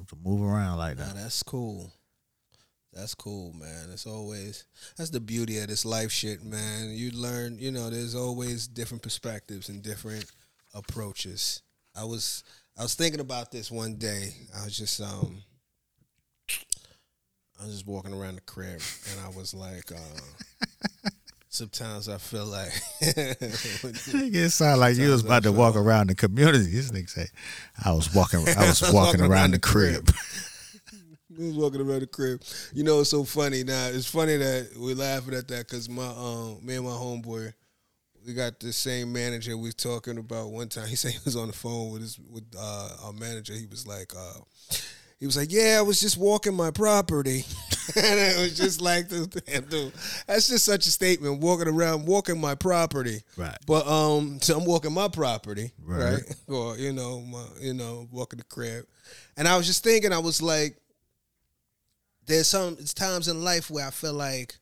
to 0.09 0.17
move 0.25 0.43
around 0.43 0.79
like 0.79 0.97
that. 0.97 1.15
Nah, 1.15 1.23
that's 1.23 1.43
cool. 1.43 1.93
That's 2.93 3.15
cool, 3.15 3.53
man. 3.53 3.89
It's 3.93 4.07
always 4.07 4.65
that's 4.97 5.11
the 5.11 5.21
beauty 5.21 5.59
of 5.59 5.69
this 5.69 5.85
life 5.85 6.11
shit, 6.11 6.43
man. 6.43 6.91
You 6.91 7.13
learn, 7.13 7.59
you 7.59 7.71
know, 7.71 7.89
there's 7.89 8.17
always 8.17 8.67
different 8.67 9.03
perspectives 9.03 9.69
and 9.69 9.83
different 9.83 10.27
approaches. 10.75 11.63
I 11.97 12.05
was 12.05 12.43
I 12.77 12.83
was 12.83 12.95
thinking 12.95 13.21
about 13.21 13.53
this 13.53 13.71
one 13.71 13.95
day. 13.97 14.35
I 14.61 14.65
was 14.65 14.77
just 14.77 15.01
um 15.01 15.43
I 17.61 17.65
was 17.65 17.75
just 17.75 17.87
walking 17.87 18.15
around 18.15 18.37
the 18.37 18.41
crib 18.43 18.81
and 19.11 19.21
I 19.25 19.29
was 19.37 19.55
like 19.55 19.93
uh 19.93 21.09
Sometimes 21.53 22.09
I 22.09 22.19
feel 22.19 22.47
like 22.47 22.71
it 23.01 24.51
sound 24.51 24.81
like 24.81 24.97
you 24.97 25.11
was 25.11 25.25
about 25.25 25.43
to 25.43 25.53
walk 25.53 25.75
around 25.75 26.09
the 26.09 26.15
community. 26.15 26.71
This 26.71 26.93
nigga 26.93 27.11
say, 27.11 27.27
"I 27.85 27.93
was 27.93 28.15
walking, 28.15 28.41
I 28.41 28.69
was, 28.69 28.81
walking, 28.83 28.95
walking, 28.95 29.21
around, 29.21 29.31
around 29.33 29.51
the 29.53 29.59
crib." 29.59 30.07
crib. 30.07 30.17
I 31.41 31.47
was 31.47 31.57
walking 31.57 31.81
around 31.81 32.01
the 32.01 32.07
crib. 32.07 32.43
You 32.73 32.85
know, 32.85 33.01
it's 33.01 33.11
so 33.11 33.25
funny. 33.25 33.65
Now 33.65 33.89
it's 33.89 34.07
funny 34.07 34.37
that 34.37 34.71
we're 34.77 34.95
laughing 34.95 35.35
at 35.35 35.49
that 35.49 35.67
because 35.67 35.89
my 35.89 36.07
um, 36.07 36.65
me 36.65 36.77
and 36.77 36.85
my 36.85 36.93
homeboy 36.93 37.53
we 38.27 38.35
got 38.35 38.61
the 38.61 38.73
same 38.73 39.13
manager 39.13 39.57
we 39.57 39.65
was 39.65 39.75
talking 39.75 40.19
about 40.19 40.51
one 40.51 40.69
time. 40.69 40.87
He 40.87 40.97
said 40.97 41.13
he 41.13 41.19
was 41.25 41.37
on 41.37 41.49
the 41.49 41.53
phone 41.53 41.93
with 41.93 42.03
his 42.03 42.19
with 42.19 42.45
uh, 42.57 42.91
our 43.05 43.13
manager. 43.13 43.55
He 43.55 43.67
was 43.67 43.87
like, 43.87 44.13
uh, 44.17 44.41
he 45.21 45.27
was 45.27 45.37
like, 45.37 45.53
"Yeah, 45.53 45.77
I 45.79 45.83
was 45.83 46.01
just 46.01 46.17
walking 46.17 46.55
my 46.55 46.71
property," 46.71 47.45
and 47.97 48.19
it 48.21 48.41
was 48.41 48.57
just 48.57 48.81
like, 48.81 49.09
dude, 49.09 49.33
that's 50.27 50.49
just 50.49 50.65
such 50.65 50.87
a 50.87 50.91
statement. 50.91 51.41
Walking 51.41 51.69
around, 51.69 52.07
walking 52.07 52.41
my 52.41 52.55
property, 52.55 53.23
Right. 53.37 53.57
But 53.67 53.87
um, 53.87 54.41
so 54.41 54.57
I'm 54.59 54.65
walking 54.65 54.93
my 54.95 55.09
property, 55.09 55.73
Right. 55.85 56.15
right? 56.15 56.37
Or 56.49 56.77
you 56.79 56.93
know, 56.93 57.21
my, 57.21 57.45
you 57.61 57.75
know, 57.75 58.09
walking 58.11 58.39
the 58.39 58.45
crib, 58.45 58.87
and 59.37 59.47
I 59.47 59.57
was 59.57 59.67
just 59.67 59.85
thinking, 59.85 60.13
I 60.13 60.19
was 60.19 60.41
like, 60.43 60.77
there's 62.27 62.47
some 62.49 62.77
it's 62.81 62.95
times 62.95 63.29
in 63.29 63.45
life 63.45 63.71
where 63.71 63.87
I 63.87 63.91
feel 63.91 64.15
like, 64.15 64.57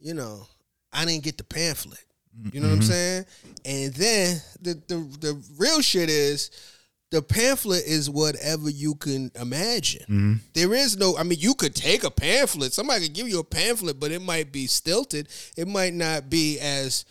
you 0.00 0.14
know, 0.14 0.46
I 0.92 1.04
didn't 1.04 1.24
get 1.24 1.38
the 1.38 1.44
pamphlet. 1.44 2.04
You 2.52 2.60
know 2.60 2.68
what 2.68 2.74
I'm 2.76 2.82
saying? 2.82 3.24
And 3.64 3.94
then 3.94 4.40
the 4.62 4.74
the 4.86 4.94
the 5.18 5.42
real 5.58 5.80
shit 5.80 6.08
is 6.08 6.52
the 7.10 7.22
pamphlet 7.22 7.84
is 7.86 8.10
whatever 8.10 8.68
you 8.68 8.94
can 8.94 9.30
imagine. 9.34 10.02
Mm-hmm. 10.02 10.32
There 10.54 10.74
is 10.74 10.96
no 10.96 11.16
I 11.16 11.22
mean 11.22 11.38
you 11.40 11.54
could 11.54 11.74
take 11.74 12.04
a 12.04 12.10
pamphlet. 12.10 12.72
Somebody 12.72 13.06
could 13.06 13.14
give 13.14 13.28
you 13.28 13.38
a 13.40 13.44
pamphlet, 13.44 13.98
but 13.98 14.10
it 14.12 14.22
might 14.22 14.52
be 14.52 14.66
stilted. 14.66 15.28
It 15.56 15.68
might 15.68 15.94
not 15.94 16.28
be 16.28 16.58
as 16.60 17.04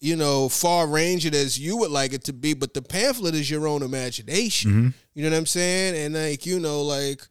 you 0.00 0.16
know, 0.16 0.50
far 0.50 0.86
ranging 0.86 1.34
as 1.34 1.58
you 1.58 1.78
would 1.78 1.90
like 1.90 2.12
it 2.12 2.24
to 2.24 2.32
be, 2.34 2.52
but 2.52 2.74
the 2.74 2.82
pamphlet 2.82 3.34
is 3.34 3.50
your 3.50 3.66
own 3.66 3.82
imagination. 3.82 4.70
Mm-hmm. 4.70 4.88
You 5.14 5.22
know 5.24 5.30
what 5.30 5.38
I'm 5.38 5.46
saying? 5.46 5.96
And 5.96 6.14
like, 6.14 6.44
you 6.44 6.60
know, 6.60 6.82
like 6.82 7.22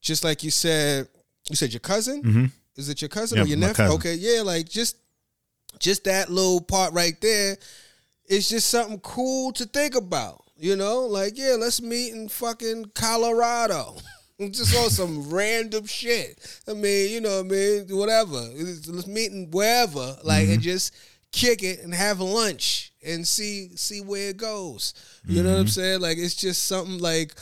just 0.00 0.24
like 0.24 0.42
you 0.42 0.50
said, 0.50 1.06
you 1.48 1.54
said 1.54 1.72
your 1.72 1.78
cousin? 1.80 2.22
Mm-hmm. 2.22 2.44
Is 2.76 2.88
it 2.88 3.00
your 3.02 3.08
cousin 3.08 3.38
Yeah, 3.38 3.44
or 3.44 3.46
your 3.46 3.58
nephew? 3.58 3.74
cousin. 3.74 3.96
Okay, 3.98 4.14
yeah, 4.14 4.42
like 4.42 4.68
just 4.68 4.96
just 5.78 6.04
that 6.04 6.28
little 6.28 6.60
part 6.60 6.92
right 6.92 7.20
there 7.20 7.56
it's 8.28 8.48
just 8.48 8.68
something 8.68 9.00
cool 9.00 9.52
to 9.52 9.64
think 9.64 9.94
about. 9.94 10.44
You 10.58 10.76
know, 10.76 11.02
like 11.02 11.38
yeah, 11.38 11.56
let's 11.58 11.80
meet 11.80 12.12
in 12.12 12.28
fucking 12.28 12.92
Colorado. 12.94 13.96
just 14.50 14.76
on 14.76 14.90
some 14.90 15.30
random 15.30 15.86
shit. 15.86 16.38
I 16.68 16.72
mean, 16.72 17.10
you 17.10 17.20
know, 17.20 17.42
what 17.42 17.46
I 17.46 17.48
mean, 17.48 17.86
whatever. 17.96 18.40
Let's 18.56 19.06
meet 19.06 19.32
in 19.32 19.50
wherever, 19.50 20.16
like, 20.22 20.44
and 20.44 20.52
mm-hmm. 20.52 20.60
just 20.60 20.94
kick 21.32 21.62
it 21.62 21.80
and 21.80 21.92
have 21.94 22.20
lunch 22.20 22.92
and 23.04 23.26
see 23.26 23.76
see 23.76 24.00
where 24.00 24.30
it 24.30 24.36
goes. 24.36 24.94
You 25.26 25.42
know 25.42 25.50
what 25.50 25.58
I'm 25.58 25.64
mm-hmm. 25.64 25.70
saying? 25.70 26.00
Like, 26.00 26.18
it's 26.18 26.34
just 26.34 26.66
something 26.66 26.98
like 26.98 27.34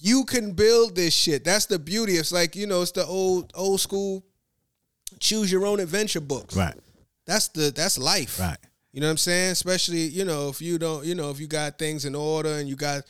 you 0.00 0.24
can 0.24 0.52
build 0.52 0.96
this 0.96 1.14
shit. 1.14 1.44
That's 1.44 1.66
the 1.66 1.78
beauty. 1.78 2.14
It's 2.14 2.32
like 2.32 2.56
you 2.56 2.66
know, 2.66 2.82
it's 2.82 2.92
the 2.92 3.06
old 3.06 3.52
old 3.54 3.80
school 3.80 4.24
choose 5.20 5.50
your 5.50 5.66
own 5.66 5.80
adventure 5.80 6.20
books. 6.20 6.56
Right. 6.56 6.74
That's 7.26 7.48
the 7.48 7.72
that's 7.74 7.98
life. 7.98 8.38
Right. 8.38 8.58
You 8.96 9.02
know 9.02 9.08
what 9.08 9.10
I'm 9.10 9.16
saying? 9.18 9.50
Especially, 9.50 10.04
you 10.04 10.24
know, 10.24 10.48
if 10.48 10.62
you 10.62 10.78
don't, 10.78 11.04
you 11.04 11.14
know, 11.14 11.28
if 11.28 11.38
you 11.38 11.46
got 11.46 11.78
things 11.78 12.06
in 12.06 12.14
order 12.14 12.48
and 12.48 12.66
you 12.66 12.76
got 12.76 13.02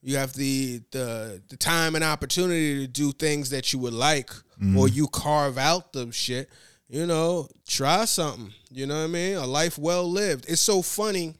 you 0.00 0.16
have 0.16 0.32
the 0.32 0.80
the 0.92 1.42
the 1.50 1.58
time 1.58 1.94
and 1.94 2.02
opportunity 2.02 2.86
to 2.86 2.86
do 2.86 3.12
things 3.12 3.50
that 3.50 3.70
you 3.70 3.78
would 3.80 3.92
like 3.92 4.30
or 4.74 4.88
you 4.88 5.06
carve 5.08 5.58
out 5.58 5.92
the 5.92 6.10
shit, 6.10 6.48
you 6.88 7.04
know, 7.04 7.50
try 7.68 8.06
something. 8.06 8.50
You 8.70 8.86
know 8.86 8.96
what 8.96 9.04
I 9.04 9.08
mean? 9.08 9.36
A 9.36 9.44
life 9.44 9.76
well 9.76 10.10
lived. 10.10 10.46
It's 10.48 10.62
so 10.62 10.80
funny. 10.80 11.34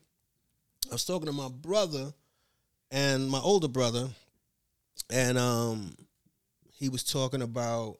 I 0.91 0.93
was 0.93 1.07
talking 1.07 1.25
to 1.25 1.33
my 1.33 1.49
brother 1.49 2.13
and 2.91 3.31
my 3.31 3.39
older 3.39 3.69
brother 3.69 4.11
and 5.09 5.39
um 5.39 5.97
he 6.75 6.91
was 6.91 7.03
talking 7.03 7.41
about 7.41 7.97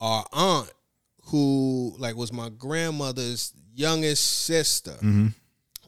our 0.00 0.24
aunt 0.32 0.72
who 1.26 1.94
like 1.98 2.16
was 2.16 2.32
my 2.32 2.48
grandmother's 2.48 3.52
youngest 3.78 4.24
sister 4.44 4.92
Mm-hmm. 4.92 5.28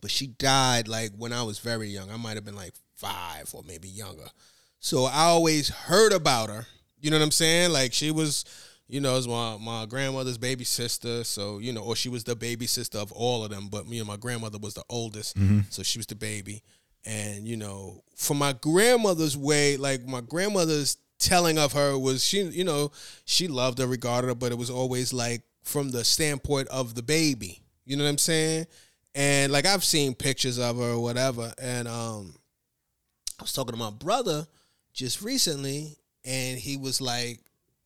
but 0.01 0.11
she 0.11 0.27
died 0.29 0.89
like 0.89 1.11
when 1.17 1.33
i 1.33 1.43
was 1.43 1.59
very 1.59 1.89
young 1.89 2.11
i 2.11 2.17
might 2.17 2.37
have 2.37 2.45
been 2.45 2.57
like 2.57 2.75
five 2.95 3.51
or 3.55 3.63
maybe 3.67 3.89
younger 3.89 4.29
so 4.79 5.05
i 5.05 5.23
always 5.25 5.69
heard 5.69 6.13
about 6.13 6.49
her 6.51 6.67
you 7.01 7.11
know 7.11 7.19
what 7.19 7.25
i'm 7.25 7.31
saying 7.31 7.73
like 7.73 7.93
she 7.93 8.11
was 8.11 8.45
you 8.93 9.01
know, 9.01 9.13
it 9.13 9.19
was 9.25 9.29
my, 9.29 9.57
my 9.61 9.87
grandmother's 9.87 10.37
baby 10.37 10.65
sister. 10.65 11.23
So, 11.23 11.61
you 11.61 11.73
know, 11.73 11.81
or 11.83 11.95
she 11.95 12.09
was 12.09 12.25
the 12.25 12.35
baby 12.35 12.67
sister 12.67 12.99
of 12.99 13.13
all 13.13 13.45
of 13.45 13.51
them. 13.53 13.69
But 13.71 13.87
me 13.87 14.01
and 14.01 14.09
my 14.09 14.17
grandmother 14.17 14.59
was 14.59 14.75
the 14.75 14.83
oldest. 14.89 15.37
So 15.71 15.85
she 15.85 16.01
was 16.01 16.07
the 16.09 16.17
baby. 16.17 16.65
And, 17.07 17.47
you 17.47 17.57
know, 17.57 18.03
from 18.17 18.39
my 18.39 18.53
grandmother's 18.53 19.37
way, 19.37 19.77
like 19.77 20.05
my 20.09 20.21
grandmother's 20.21 20.97
telling 21.21 21.57
of 21.57 21.73
her 21.75 21.97
was 21.97 22.25
she, 22.25 22.43
you 22.43 22.65
know, 22.65 22.91
she 23.27 23.47
loved 23.47 23.79
her, 23.79 23.87
regarded 23.87 24.27
her, 24.27 24.35
but 24.35 24.51
it 24.51 24.59
was 24.59 24.71
always 24.71 25.13
like 25.13 25.43
from 25.63 25.93
the 25.93 26.03
standpoint 26.03 26.67
of 26.67 26.97
the 26.97 27.03
baby. 27.05 27.63
You 27.91 27.97
know 27.97 28.05
what 28.05 28.11
I'm 28.11 28.19
saying? 28.19 28.67
And 29.17 29.51
like 29.51 29.67
I've 29.67 29.83
seen 29.83 30.15
pictures 30.15 30.61
of 30.61 30.77
her 30.77 30.93
or 30.93 31.03
whatever. 31.03 31.53
And 31.61 31.89
um 31.89 32.35
I 33.41 33.43
was 33.43 33.53
talking 33.53 33.73
to 33.73 33.79
my 33.79 33.91
brother 33.91 34.47
just 34.93 35.23
recently, 35.23 35.97
and 36.25 36.57
he 36.57 36.77
was 36.77 37.01
like, 37.01 37.41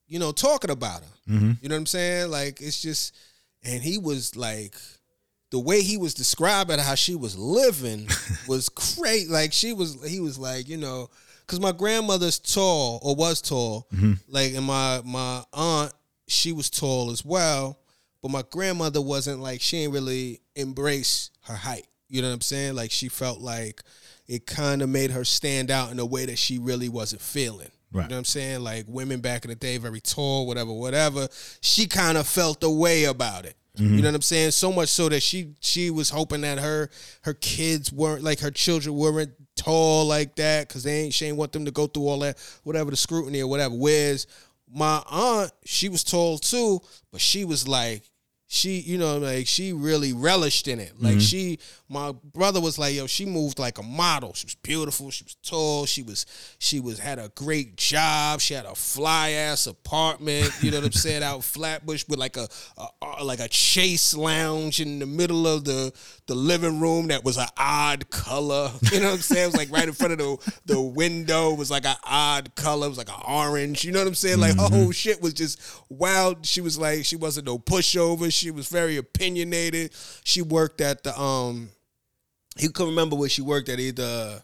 you 0.07 0.19
know, 0.19 0.31
talking 0.31 0.69
about 0.69 1.01
her. 1.01 1.33
Mm-hmm. 1.33 1.51
You 1.59 1.69
know 1.69 1.75
what 1.75 1.79
I'm 1.79 1.85
saying? 1.87 2.29
Like 2.29 2.61
it's 2.61 2.79
just, 2.79 3.15
and 3.63 3.81
he 3.81 3.97
was 3.97 4.35
like, 4.35 4.75
the 5.49 5.57
way 5.57 5.81
he 5.81 5.97
was 5.97 6.13
describing 6.13 6.77
how 6.77 6.93
she 6.93 7.15
was 7.15 7.35
living 7.35 8.07
was 8.47 8.69
great. 8.69 9.27
Like 9.27 9.53
she 9.53 9.73
was, 9.73 9.97
he 10.07 10.19
was 10.19 10.37
like, 10.37 10.69
you 10.69 10.77
know, 10.77 11.09
because 11.41 11.59
my 11.59 11.71
grandmother's 11.71 12.37
tall 12.37 12.99
or 13.01 13.15
was 13.15 13.41
tall, 13.41 13.87
like, 14.27 14.53
and 14.53 14.65
my 14.65 15.01
my 15.03 15.43
aunt, 15.51 15.93
she 16.27 16.51
was 16.51 16.69
tall 16.69 17.09
as 17.09 17.25
well, 17.25 17.79
but 18.25 18.31
my 18.31 18.43
grandmother 18.49 19.01
wasn't 19.01 19.39
like 19.39 19.61
she 19.61 19.81
didn't 19.81 19.93
really 19.93 20.41
embrace 20.55 21.29
her 21.41 21.53
height. 21.53 21.85
You 22.09 22.23
know 22.23 22.29
what 22.29 22.33
I'm 22.33 22.41
saying? 22.41 22.73
Like 22.73 22.89
she 22.89 23.07
felt 23.07 23.39
like 23.39 23.83
it 24.25 24.47
kind 24.47 24.81
of 24.81 24.89
made 24.89 25.11
her 25.11 25.23
stand 25.23 25.69
out 25.69 25.91
in 25.91 25.99
a 25.99 26.05
way 26.07 26.25
that 26.25 26.39
she 26.39 26.57
really 26.57 26.89
wasn't 26.89 27.21
feeling. 27.21 27.69
Right. 27.91 28.01
You 28.01 28.09
know 28.09 28.15
what 28.15 28.17
I'm 28.17 28.25
saying? 28.25 28.61
Like 28.61 28.85
women 28.87 29.19
back 29.19 29.45
in 29.45 29.49
the 29.49 29.55
day, 29.55 29.77
very 29.77 30.01
tall, 30.01 30.47
whatever, 30.47 30.73
whatever. 30.73 31.27
She 31.61 31.85
kind 31.85 32.17
of 32.17 32.25
felt 32.25 32.63
a 32.63 32.69
way 32.69 33.03
about 33.03 33.45
it. 33.45 33.53
You 33.75 33.85
know 33.85 33.95
mm-hmm. 33.97 34.05
what 34.05 34.15
I'm 34.15 34.21
saying? 34.23 34.51
So 34.51 34.71
much 34.71 34.89
so 34.89 35.07
that 35.09 35.21
she 35.21 35.53
she 35.59 35.91
was 35.91 36.09
hoping 36.09 36.41
that 36.41 36.57
her 36.57 36.89
her 37.25 37.35
kids 37.35 37.93
weren't 37.93 38.23
like 38.23 38.39
her 38.39 38.49
children 38.49 38.95
weren't 38.95 39.33
tall 39.55 40.05
like 40.05 40.35
that 40.37 40.67
because 40.67 40.81
they 40.81 41.01
ain't 41.01 41.13
she 41.13 41.27
ain't 41.27 41.37
want 41.37 41.51
them 41.51 41.65
to 41.65 41.71
go 41.71 41.85
through 41.85 42.07
all 42.07 42.19
that 42.21 42.39
whatever 42.63 42.89
the 42.89 42.97
scrutiny 42.97 43.41
or 43.41 43.47
whatever. 43.47 43.75
Whereas 43.75 44.25
my 44.73 45.03
aunt, 45.07 45.51
she 45.63 45.89
was 45.89 46.03
tall 46.03 46.39
too, 46.39 46.81
but 47.11 47.21
she 47.21 47.45
was 47.45 47.67
like 47.67 48.01
she, 48.55 48.79
you 48.79 48.97
know, 48.97 49.17
like 49.17 49.47
she 49.47 49.73
really 49.73 50.13
relished 50.13 50.67
in 50.67 50.79
it. 50.79 50.93
Like 50.99 51.13
mm-hmm. 51.13 51.19
she, 51.19 51.59
my 51.87 52.13
brother 52.33 52.59
was 52.59 52.79
like, 52.79 52.95
yo, 52.95 53.05
she 53.05 53.25
moved 53.25 53.59
like 53.59 53.77
a 53.77 53.83
model. 53.83 54.33
She 54.33 54.45
was 54.47 54.55
beautiful. 54.55 55.11
She 55.11 55.23
was 55.23 55.35
tall. 55.35 55.85
She 55.85 56.01
was, 56.01 56.25
she 56.57 56.79
was 56.79 56.97
had 56.97 57.19
a 57.19 57.29
great 57.35 57.77
job. 57.77 58.41
She 58.41 58.55
had 58.55 58.65
a 58.65 58.73
fly 58.73 59.31
ass 59.31 59.67
apartment. 59.67 60.51
You 60.61 60.71
know 60.71 60.77
what 60.77 60.87
I'm 60.87 60.91
saying? 60.93 61.21
Out 61.21 61.43
Flatbush 61.43 62.05
with 62.07 62.17
like 62.17 62.37
a, 62.37 62.47
a, 63.01 63.23
like 63.23 63.39
a 63.39 63.51
chaise 63.51 64.15
lounge 64.15 64.79
in 64.79 64.97
the 64.97 65.05
middle 65.05 65.47
of 65.47 65.63
the 65.65 65.93
the 66.25 66.33
living 66.33 66.79
room 66.79 67.07
that 67.07 67.23
was 67.23 67.37
an 67.37 67.47
odd 67.57 68.09
color. 68.09 68.71
You 68.95 69.01
know 69.01 69.07
what 69.07 69.15
I'm 69.15 69.21
saying? 69.21 69.43
It 69.43 69.47
was 69.47 69.57
like 69.57 69.71
right 69.71 69.87
in 69.87 69.93
front 69.93 70.13
of 70.13 70.19
the 70.19 70.61
the 70.65 70.81
window. 70.81 71.53
Was 71.53 71.69
like 71.69 71.85
an 71.85 71.97
odd 72.03 72.55
color. 72.55 72.85
It 72.85 72.89
was 72.89 72.97
like 72.97 73.09
an 73.09 73.21
orange. 73.27 73.83
You 73.83 73.91
know 73.91 73.99
what 73.99 74.07
I'm 74.07 74.15
saying? 74.15 74.39
Like 74.39 74.55
her 74.55 74.69
whole 74.69 74.91
shit 74.91 75.21
was 75.21 75.33
just 75.33 75.59
wild. 75.89 76.45
She 76.45 76.61
was 76.61 76.77
like, 76.77 77.03
she 77.03 77.15
wasn't 77.15 77.47
no 77.47 77.59
pushover. 77.59 78.31
She 78.31 78.51
was 78.51 78.69
very 78.69 78.95
opinionated. 78.97 79.93
She 80.23 80.41
worked 80.41 80.81
at 80.81 81.03
the 81.03 81.19
um 81.19 81.69
he 82.57 82.67
couldn't 82.69 82.91
remember 82.91 83.15
where 83.15 83.29
she 83.29 83.41
worked 83.41 83.69
at 83.69 83.79
either 83.79 84.41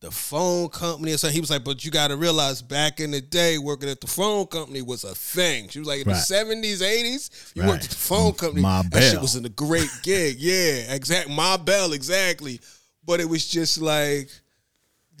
the 0.00 0.10
phone 0.10 0.68
company 0.68 1.12
or 1.12 1.16
something. 1.16 1.34
He 1.34 1.40
was 1.40 1.50
like, 1.50 1.64
but 1.64 1.84
you 1.84 1.90
gotta 1.90 2.16
realize 2.16 2.60
back 2.60 3.00
in 3.00 3.10
the 3.10 3.20
day, 3.20 3.56
working 3.56 3.88
at 3.88 4.00
the 4.00 4.06
phone 4.06 4.46
company 4.46 4.82
was 4.82 5.04
a 5.04 5.14
thing. 5.14 5.68
She 5.68 5.78
was 5.78 5.88
like 5.88 6.02
in 6.02 6.08
Right. 6.08 6.14
the 6.16 6.20
seventies, 6.20 6.82
eighties, 6.82 7.30
you 7.54 7.62
Right. 7.62 7.68
worked 7.70 7.84
at 7.84 7.90
the 7.90 7.96
phone 7.96 8.32
mm, 8.32 8.38
company. 8.38 8.60
Ma 8.62 8.82
that 8.90 9.10
shit 9.10 9.20
was 9.20 9.36
in 9.36 9.44
a 9.46 9.48
great 9.50 9.90
gig. 10.02 10.36
Yeah, 10.40 10.92
exact 10.94 11.30
Ma 11.30 11.56
Bell, 11.56 11.92
exactly. 11.92 12.60
But 13.04 13.20
it 13.20 13.28
was 13.28 13.46
just 13.46 13.80
like 13.80 14.28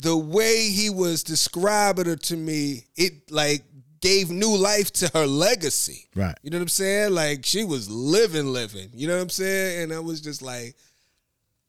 the 0.02 0.16
way 0.16 0.68
he 0.68 0.90
was 0.90 1.22
describing 1.22 2.04
her 2.04 2.16
to 2.16 2.36
me, 2.36 2.84
it 2.96 3.30
like 3.30 3.64
gave 4.02 4.30
new 4.30 4.54
life 4.54 4.92
to 4.92 5.10
her 5.14 5.26
legacy. 5.26 6.06
Right. 6.14 6.36
You 6.42 6.50
know 6.50 6.58
what 6.58 6.62
I'm 6.62 6.68
saying? 6.68 7.12
Like 7.14 7.46
she 7.46 7.64
was 7.64 7.88
living, 7.88 8.52
living. 8.52 8.90
You 8.92 9.08
know 9.08 9.16
what 9.16 9.22
I'm 9.22 9.30
saying? 9.30 9.84
And 9.84 9.92
I 9.94 10.00
was 10.00 10.20
just 10.20 10.42
like, 10.42 10.76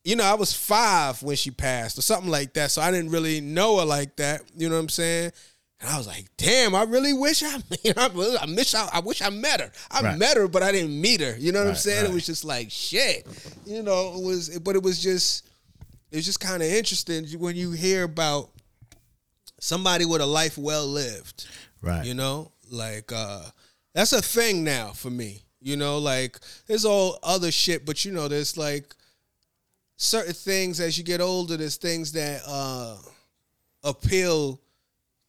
you 0.08 0.16
know, 0.16 0.24
I 0.24 0.36
was 0.36 0.54
five 0.54 1.22
when 1.22 1.36
she 1.36 1.52
passed 1.52 1.98
or 1.98 2.02
something 2.02 2.32
like 2.32 2.54
that. 2.54 2.72
So 2.72 2.82
I 2.82 2.92
didn't 2.92 3.12
really 3.12 3.42
know 3.42 3.80
her 3.80 3.86
like 3.86 4.16
that. 4.16 4.42
You 4.56 4.70
know 4.70 4.76
what 4.76 4.82
I'm 4.84 4.90
saying? 4.90 5.32
And 5.82 5.90
I 5.90 5.98
was 5.98 6.08
like, 6.08 6.28
damn, 6.38 6.74
I 6.76 6.84
really 6.84 7.12
wish 7.12 7.44
I, 7.44 7.58
you 7.84 7.94
know, 7.94 8.04
I, 8.04 8.38
I 8.44 8.46
miss 8.46 8.74
I, 8.74 8.88
I 8.94 9.00
wish 9.02 9.22
I 9.22 9.30
met 9.30 9.60
her. 9.60 9.70
I 9.92 10.02
Right. 10.02 10.18
met 10.18 10.38
her, 10.38 10.48
but 10.48 10.64
I 10.64 10.72
didn't 10.72 11.00
meet 11.00 11.20
her. 11.20 11.36
You 11.38 11.52
know 11.52 11.60
what 11.60 11.68
I'm 11.70 11.76
saying? 11.76 12.04
right. 12.06 12.12
It 12.12 12.14
was 12.14 12.26
just 12.26 12.46
like 12.46 12.72
shit. 12.72 13.28
You 13.66 13.84
know, 13.84 14.14
it 14.16 14.24
was, 14.24 14.58
but 14.60 14.78
it 14.78 14.82
was 14.84 15.04
just, 15.04 15.46
it 16.10 16.16
was 16.16 16.26
just 16.26 16.40
kind 16.40 16.64
of 16.64 16.70
interesting 16.70 17.26
when 17.38 17.58
you 17.58 17.72
hear 17.72 18.04
about 18.04 18.50
somebody 19.60 20.06
with 20.06 20.22
a 20.22 20.26
life 20.26 20.58
well 20.58 20.88
lived. 20.88 21.48
Right. 21.82 22.06
You 22.06 22.14
know, 22.14 22.54
like 22.72 23.12
uh 23.12 23.44
that's 23.94 24.14
a 24.14 24.22
thing 24.22 24.64
now 24.64 24.92
for 24.92 25.10
me. 25.10 25.42
You 25.60 25.76
know, 25.76 25.98
like 25.98 26.38
there's 26.68 26.86
all 26.86 27.20
other 27.24 27.52
shit, 27.52 27.86
but 27.86 28.06
you 28.06 28.14
know, 28.14 28.28
there's 28.30 28.56
like 28.58 28.94
certain 29.98 30.34
things 30.34 30.80
as 30.80 30.98
you 30.98 31.04
get 31.04 31.20
older, 31.22 31.58
there's 31.58 31.78
things 31.78 32.12
that 32.14 32.42
uh 32.48 32.96
appeal 33.84 34.60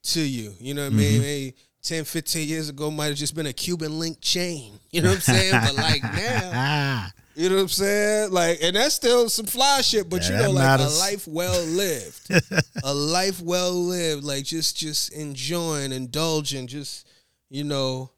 to 0.04 0.20
you. 0.20 0.54
You 0.60 0.74
know 0.74 0.84
what 0.84 0.92
I 0.92 0.96
mean? 0.96 1.20
Maybe 1.20 1.54
10, 1.82 2.04
15 2.04 2.48
years 2.48 2.68
ago 2.68 2.90
might 2.90 3.06
have 3.06 3.16
just 3.16 3.34
been 3.34 3.46
a 3.46 3.52
Cuban 3.52 3.98
link 3.98 4.18
chain. 4.20 4.74
You 4.90 5.02
know 5.02 5.10
what 5.10 5.16
I'm 5.16 5.20
saying? 5.20 5.52
but 5.52 5.74
like 5.74 6.02
now, 6.14 7.08
you 7.36 7.50
know 7.50 7.56
what 7.56 7.60
I'm 7.62 7.68
saying? 7.68 8.32
Like, 8.32 8.58
and 8.62 8.74
that's 8.74 8.94
still 8.94 9.28
some 9.28 9.44
fly 9.44 9.82
shit, 9.82 10.08
but 10.08 10.22
Yeah, 10.22 10.36
you 10.38 10.42
know, 10.44 10.50
like 10.52 10.64
matters. 10.64 10.96
a 10.96 10.98
life 10.98 11.28
well 11.28 11.62
lived. 11.66 12.30
a 12.84 12.94
life 12.94 13.42
well 13.42 13.74
lived, 13.74 14.24
like 14.24 14.44
just 14.44 14.78
just 14.78 15.12
enjoying, 15.12 15.92
indulging, 15.92 16.66
just, 16.68 17.06
you 17.50 17.64
know, 17.64 18.10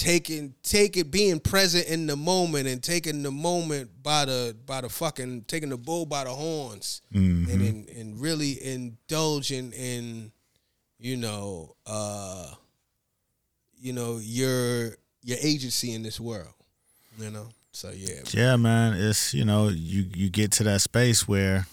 taking 0.00 0.54
taking 0.62 1.04
being 1.10 1.38
present 1.40 1.86
in 1.86 2.06
the 2.06 2.16
moment 2.16 2.66
and 2.66 2.82
taking 2.82 3.22
the 3.22 3.30
moment 3.30 3.90
by 4.02 4.24
the 4.24 4.56
by 4.64 4.80
the 4.80 4.88
fucking 4.88 5.42
taking 5.46 5.68
the 5.68 5.76
bull 5.76 6.06
by 6.06 6.24
the 6.24 6.30
horns 6.30 7.02
and 7.12 7.48
and, 7.48 7.88
and 7.90 8.18
really 8.20 8.52
indulging 8.64 9.72
in 9.72 10.32
you 10.98 11.16
know 11.18 11.74
uh 11.86 12.46
you 13.78 13.92
know 13.92 14.18
your 14.22 14.96
your 15.22 15.38
agency 15.42 15.92
in 15.92 16.02
this 16.02 16.18
world 16.18 16.48
you 17.18 17.30
know 17.30 17.48
so 17.72 17.90
yeah 17.94 18.22
yeah, 18.32 18.56
man. 18.56 18.94
It's 18.94 19.34
you 19.34 19.44
know 19.44 19.68
you 19.68 20.06
you 20.14 20.30
get 20.30 20.50
to 20.52 20.64
that 20.64 20.80
space 20.80 21.28
where 21.28 21.66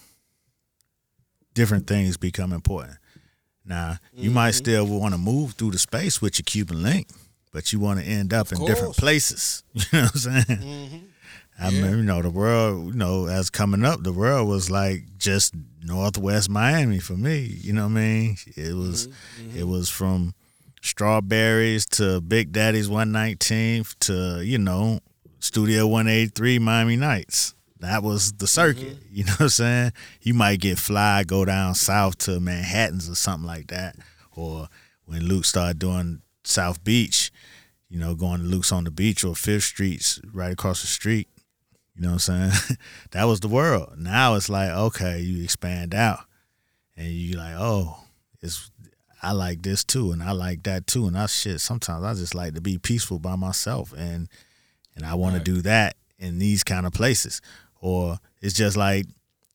different 1.53 1.87
things 1.87 2.17
become 2.17 2.53
important. 2.53 2.97
Now 3.65 3.97
you 4.13 4.31
might 4.31 4.49
Mm-hmm. 4.49 4.57
still 4.57 4.85
want 4.99 5.13
to 5.13 5.17
move 5.17 5.53
through 5.53 5.71
the 5.71 5.79
space 5.79 6.21
with 6.21 6.37
your 6.39 6.43
Cuban 6.45 6.83
link, 6.83 7.07
but 7.57 7.73
you 7.73 7.79
want 7.79 7.99
to 7.99 8.05
end 8.05 8.35
up 8.35 8.51
in 8.51 8.63
different 8.67 8.95
places. 8.95 9.63
You 9.73 9.81
know 9.93 10.01
what 10.03 10.11
I'm 10.11 10.19
saying? 10.19 10.43
Mm-hmm. 10.45 10.97
I 11.59 11.69
mean, 11.71 11.97
you 11.97 12.03
know, 12.03 12.21
the 12.21 12.29
world, 12.29 12.93
you 12.93 12.93
know, 12.93 13.25
as 13.25 13.49
coming 13.49 13.83
up, 13.83 14.03
the 14.03 14.13
world 14.13 14.47
was 14.47 14.69
like 14.69 15.05
just 15.17 15.55
northwest 15.83 16.51
Miami 16.51 16.99
for 16.99 17.13
me. 17.13 17.39
You 17.39 17.73
know 17.73 17.85
what 17.87 17.93
I 17.97 18.01
mean? 18.01 18.37
It 18.55 18.75
was, 18.75 19.07
Mm-hmm. 19.07 19.57
it 19.57 19.67
was 19.67 19.89
from 19.89 20.35
strawberries 20.83 21.87
to 21.97 22.21
Big 22.21 22.51
Daddy's 22.51 22.89
119th 22.89 23.95
to 24.01 24.45
you 24.45 24.59
know 24.59 24.99
Studio 25.39 25.87
183 25.87 26.59
Miami 26.59 26.95
Nights. 26.95 27.55
That 27.79 28.03
was 28.03 28.33
the 28.33 28.45
circuit. 28.45 28.99
Mm-hmm. 28.99 29.15
You 29.15 29.23
know 29.25 29.31
what 29.31 29.41
I'm 29.41 29.49
saying? 29.49 29.91
You 30.21 30.35
might 30.35 30.59
get 30.59 30.77
fly, 30.77 31.23
go 31.23 31.43
down 31.43 31.73
south 31.73 32.19
to 32.19 32.39
Manhattan's 32.39 33.09
or 33.09 33.15
something 33.15 33.47
like 33.47 33.69
that, 33.69 33.95
or 34.35 34.67
when 35.05 35.23
Luke 35.25 35.45
started 35.45 35.79
doing 35.79 36.21
South 36.43 36.83
Beach, 36.83 37.31
you 37.89 37.99
know, 37.99 38.15
going 38.15 38.41
to 38.41 38.45
Luke's 38.45 38.71
on 38.71 38.83
the 38.83 38.91
beach 38.91 39.23
or 39.23 39.35
Fifth 39.35 39.63
Streets 39.63 40.19
right 40.33 40.51
across 40.51 40.81
the 40.81 40.87
street. 40.87 41.27
You 41.95 42.03
know 42.03 42.09
what 42.09 42.29
I'm 42.29 42.51
saying? 42.51 42.77
that 43.11 43.23
was 43.23 43.39
the 43.39 43.47
world. 43.47 43.93
Now 43.97 44.35
it's 44.35 44.49
like, 44.49 44.69
okay, 44.69 45.19
you 45.19 45.43
expand 45.43 45.95
out 45.95 46.19
and 46.95 47.07
you 47.07 47.37
like, 47.37 47.55
oh, 47.57 47.97
it's 48.41 48.69
I 49.23 49.31
like 49.31 49.63
this 49.63 49.83
too 49.83 50.11
and 50.11 50.21
I 50.21 50.31
like 50.31 50.63
that 50.63 50.85
too. 50.85 51.07
And 51.07 51.17
I 51.17 51.25
shit, 51.25 51.59
sometimes 51.59 52.03
I 52.03 52.13
just 52.13 52.35
like 52.35 52.53
to 52.53 52.61
be 52.61 52.77
peaceful 52.77 53.19
by 53.19 53.35
myself 53.35 53.93
and 53.97 54.29
and 54.95 55.05
I 55.05 55.15
want 55.15 55.35
to 55.35 55.41
do 55.41 55.61
that 55.61 55.95
in 56.19 56.39
these 56.39 56.63
kind 56.63 56.85
of 56.85 56.93
places. 56.93 57.41
Or 57.79 58.19
it's 58.41 58.55
just 58.55 58.77
like 58.77 59.05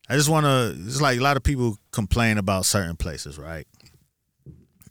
I 0.09 0.16
just 0.16 0.28
want 0.28 0.45
to. 0.45 0.76
It's 0.87 1.01
like 1.01 1.18
a 1.18 1.22
lot 1.22 1.37
of 1.37 1.43
people 1.43 1.78
complain 1.91 2.39
about 2.39 2.66
certain 2.66 2.97
places, 2.97 3.39
right? 3.39 3.66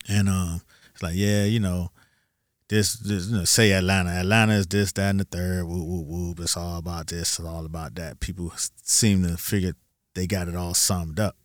And 0.08 0.28
um, 0.28 0.62
it's 0.94 1.04
like, 1.04 1.14
yeah, 1.16 1.44
you 1.44 1.60
know, 1.60 1.92
this, 2.72 2.93
this 2.93 3.28
you 3.28 3.38
know, 3.38 3.43
say 3.43 3.74
Atlanta. 3.74 4.11
Atlanta 4.11 4.53
is 4.53 4.65
this, 4.65 4.93
that, 4.93 5.09
and 5.09 5.19
the 5.19 5.26
third. 5.26 5.65
Woo, 5.65 5.84
woo, 5.84 6.01
woo. 6.07 6.36
It's 6.39 6.55
all 6.55 6.78
about 6.78 7.07
this. 7.07 7.38
It's 7.38 7.45
all 7.45 7.65
about 7.65 7.95
that. 7.95 8.22
People 8.22 8.53
seem 8.55 9.24
to 9.24 9.36
figure 9.36 9.74
they 10.13 10.26
got 10.26 10.47
it 10.47 10.55
all 10.55 10.74
summed 10.74 11.19
up. 11.19 11.36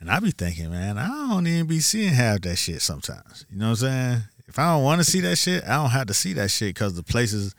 And 0.00 0.10
I 0.10 0.18
be 0.18 0.32
thinking, 0.32 0.70
man, 0.70 0.98
I 0.98 1.06
don't 1.06 1.46
even 1.46 1.68
be 1.68 1.78
seeing 1.78 2.12
half 2.12 2.40
that 2.40 2.56
shit 2.56 2.82
sometimes. 2.82 3.46
You 3.48 3.58
know 3.58 3.66
what 3.66 3.70
I'm 3.70 3.76
saying? 3.76 4.22
If 4.48 4.58
I 4.58 4.74
don't 4.74 4.82
want 4.82 5.00
to 5.00 5.08
see 5.08 5.20
that 5.20 5.36
shit, 5.36 5.62
I 5.62 5.76
don't 5.76 5.90
have 5.90 6.08
to 6.08 6.14
see 6.14 6.32
that 6.32 6.50
shit 6.50 6.74
because 6.74 6.94
the 6.94 7.04
places 7.04 7.54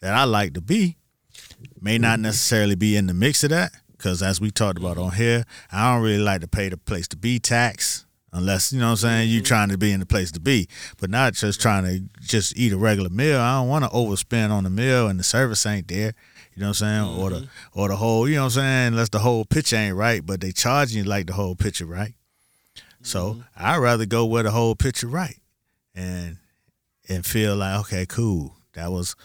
that 0.00 0.12
I 0.12 0.24
like 0.24 0.52
to 0.54 0.60
be 0.60 0.98
may 1.80 1.96
not 1.96 2.20
necessarily 2.20 2.74
be 2.74 2.94
in 2.94 3.06
the 3.06 3.14
mix 3.14 3.42
of 3.42 3.50
that. 3.50 3.72
Because 3.92 4.22
as 4.22 4.38
we 4.38 4.50
talked 4.50 4.78
about 4.78 4.98
on 4.98 5.12
here, 5.12 5.44
I 5.72 5.94
don't 5.94 6.02
really 6.02 6.22
like 6.22 6.42
to 6.42 6.48
pay 6.48 6.68
the 6.68 6.76
place 6.76 7.08
to 7.08 7.16
be 7.16 7.38
tax 7.38 8.03
unless 8.34 8.72
you 8.72 8.80
know 8.80 8.86
what 8.86 8.90
I'm 8.90 8.96
saying 8.96 9.30
you 9.30 9.38
mm-hmm. 9.38 9.46
trying 9.46 9.68
to 9.70 9.78
be 9.78 9.92
in 9.92 10.00
the 10.00 10.06
place 10.06 10.32
to 10.32 10.40
be, 10.40 10.68
but 11.00 11.08
not 11.08 11.34
just 11.34 11.60
trying 11.60 11.84
to 11.84 12.02
just 12.20 12.56
eat 12.58 12.72
a 12.72 12.76
regular 12.76 13.08
meal. 13.08 13.40
I 13.40 13.60
don't 13.60 13.68
want 13.68 13.84
to 13.84 13.90
overspend 13.90 14.50
on 14.50 14.64
the 14.64 14.70
meal 14.70 15.08
and 15.08 15.18
the 15.18 15.24
service 15.24 15.64
ain't 15.64 15.88
there. 15.88 16.12
You 16.54 16.60
know 16.60 16.68
what 16.68 16.82
I'm 16.82 17.08
saying? 17.08 17.18
Or 17.18 17.30
the 17.30 17.36
mm-hmm. 17.36 17.80
or 17.80 17.88
the 17.88 17.96
whole, 17.96 18.28
you 18.28 18.34
know 18.34 18.42
what 18.42 18.56
I'm 18.56 18.62
saying? 18.62 18.88
Unless 18.88 19.08
the 19.10 19.20
whole 19.20 19.44
picture 19.44 19.76
ain't 19.76 19.96
right, 19.96 20.24
but 20.24 20.40
they 20.40 20.52
charging 20.52 20.98
you 20.98 21.04
like 21.04 21.26
the 21.26 21.32
whole 21.32 21.54
picture 21.54 21.86
right. 21.86 22.14
So 23.02 23.34
mm-hmm. 23.34 23.40
I'd 23.56 23.78
rather 23.78 24.06
go 24.06 24.26
where 24.26 24.42
the 24.42 24.50
whole 24.50 24.74
picture 24.74 25.08
right, 25.08 25.38
and 25.94 26.38
and 27.08 27.24
feel 27.24 27.56
like 27.56 27.80
okay, 27.80 28.06
cool. 28.06 28.56
That 28.74 28.90
was 28.90 29.16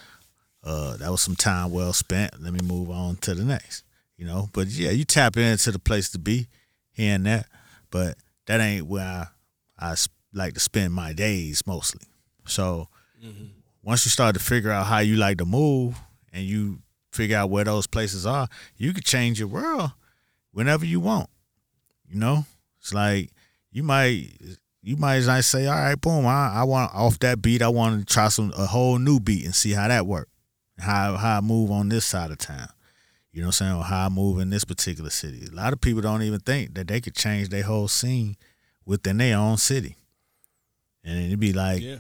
uh 0.64 0.98
that 0.98 1.10
was 1.10 1.22
some 1.22 1.36
time 1.36 1.72
well 1.72 1.94
spent. 1.94 2.42
Let 2.42 2.54
me 2.54 2.60
move 2.64 2.90
on 2.90 3.18
to 3.18 3.34
the 3.34 3.44
next. 3.44 3.84
You 4.18 4.26
know, 4.26 4.50
but 4.52 4.68
yeah, 4.68 4.92
you 4.92 5.06
tap 5.06 5.38
into 5.38 5.72
the 5.72 5.80
place 5.80 6.10
to 6.10 6.20
be 6.20 6.48
here 6.92 7.16
and 7.16 7.26
there, 7.26 7.46
but 7.90 8.18
that 8.50 8.62
ain't 8.62 8.88
where 8.88 9.30
I 9.78 9.96
like 10.34 10.56
to 10.56 10.60
spend 10.60 10.92
my 10.92 11.14
days 11.14 11.62
mostly. 11.68 12.08
So 12.48 12.90
mm-hmm. 13.24 13.46
once 13.84 14.04
you 14.08 14.10
start 14.10 14.34
to 14.34 14.40
figure 14.40 14.72
out 14.72 14.88
how 14.88 14.98
you 14.98 15.18
like 15.18 15.38
to 15.38 15.46
move 15.46 15.96
and 16.34 16.44
you 16.44 16.80
figure 17.12 17.38
out 17.38 17.52
where 17.52 17.64
those 17.64 17.86
places 17.86 18.26
are, 18.26 18.48
you 18.76 18.92
can 18.92 19.04
change 19.04 19.38
your 19.38 19.50
world 19.50 19.92
whenever 20.52 20.84
you 20.84 21.00
want. 21.00 21.30
You 22.08 22.20
know, 22.20 22.48
it's 22.80 22.92
like 22.92 23.30
you 23.72 23.84
might 23.84 24.32
you 24.82 24.98
might 24.98 25.20
like 25.20 25.44
say, 25.44 25.68
all 25.68 25.76
right, 25.76 26.02
boom, 26.02 26.26
I, 26.26 26.52
I 26.56 26.64
want 26.64 26.92
off 26.96 27.20
that 27.20 27.44
beat. 27.44 27.62
I 27.62 27.68
want 27.68 28.00
to 28.00 28.12
try 28.12 28.30
some 28.30 28.52
a 28.58 28.66
whole 28.66 28.98
new 28.98 29.20
beat 29.20 29.46
and 29.46 29.54
see 29.54 29.74
how 29.74 29.88
that 29.90 30.08
work. 30.08 30.28
How 30.80 31.18
how 31.18 31.38
I 31.38 31.42
move 31.42 31.70
on 31.70 31.90
this 31.90 32.04
side 32.04 32.32
of 32.32 32.40
town. 32.40 32.70
You 33.32 33.42
know 33.42 33.48
what 33.48 33.62
I'm 33.62 33.68
saying? 33.68 33.76
Or 33.76 33.84
how 33.84 34.08
I 34.08 34.10
move 34.10 34.40
in 34.40 34.50
this 34.50 34.64
particular 34.64 35.10
city. 35.10 35.46
A 35.46 35.56
lot 35.56 35.74
of 35.74 35.82
people 35.82 36.02
don't 36.02 36.24
even 36.24 36.40
think 36.40 36.74
that 36.74 36.88
they 36.88 37.00
could 37.00 37.16
change 37.16 37.50
their 37.50 37.64
whole 37.64 37.88
scene 37.88 38.38
within 38.86 39.18
their 39.18 39.38
own 39.38 39.58
city. 39.58 39.98
And 41.04 41.18
it'd 41.20 41.40
be 41.40 41.54
like 41.54 41.82
yeah 41.82 41.98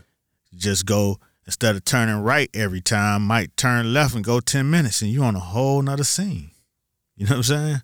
just 0.55 0.85
go 0.85 1.19
instead 1.45 1.75
of 1.75 1.85
turning 1.85 2.21
right 2.23 2.49
every 2.53 2.81
time, 2.81 3.23
might 3.23 3.55
turn 3.57 3.93
left 3.93 4.15
and 4.15 4.23
go 4.23 4.39
ten 4.39 4.69
minutes 4.69 5.01
and 5.01 5.11
you're 5.11 5.25
on 5.25 5.35
a 5.35 5.39
whole 5.39 5.81
nother 5.81 6.03
scene. 6.03 6.51
You 7.15 7.25
know 7.25 7.31
what 7.31 7.37
I'm 7.37 7.43
saying? 7.43 7.81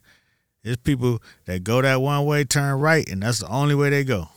There's 0.63 0.77
people 0.77 1.21
that 1.45 1.63
go 1.63 1.81
that 1.81 2.01
one 2.01 2.25
way, 2.25 2.43
turn 2.43 2.79
right, 2.79 3.07
and 3.07 3.21
that's 3.21 3.39
the 3.39 3.47
only 3.47 3.75
way 3.75 3.89
they 3.89 4.03
go. 4.03 4.29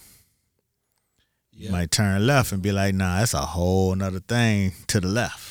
You 1.52 1.70
might 1.70 1.90
turn 1.90 2.26
left 2.26 2.52
and 2.52 2.61
be 2.61 2.70
like, 2.72 2.94
nah, 2.94 3.18
that's 3.18 3.32
a 3.32 3.38
whole 3.38 3.94
nother 3.94 4.20
thing 4.20 4.72
to 4.88 5.00
the 5.00 5.09
left. 5.09 5.47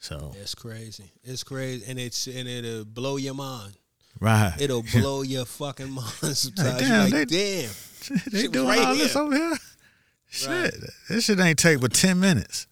So 0.00 0.32
it's 0.40 0.54
crazy 0.54 1.10
it's 1.24 1.42
crazy 1.42 1.84
and 1.90 1.98
it's 1.98 2.26
and 2.26 2.48
it'll 2.48 2.84
blow 2.84 3.16
your 3.16 3.34
mind 3.34 3.76
right. 4.20 4.54
it'll 4.60 4.82
blow 4.92 5.22
your 5.22 5.44
fucking 5.44 5.90
mind 5.90 6.08
sometimes 6.36 6.80
damn, 6.80 7.10
like 7.10 7.28
they- 7.28 7.62
damn 7.64 7.70
they 8.30 8.40
shit 8.42 8.52
doing 8.52 8.68
right 8.68 8.78
all 8.80 8.94
this 8.94 9.16
over 9.16 9.34
here. 9.36 9.56
Shit, 10.30 10.74
this 11.08 11.24
shit 11.24 11.40
ain't 11.40 11.58
take 11.58 11.80
but 11.80 11.92
ten 11.94 12.20
minutes. 12.20 12.66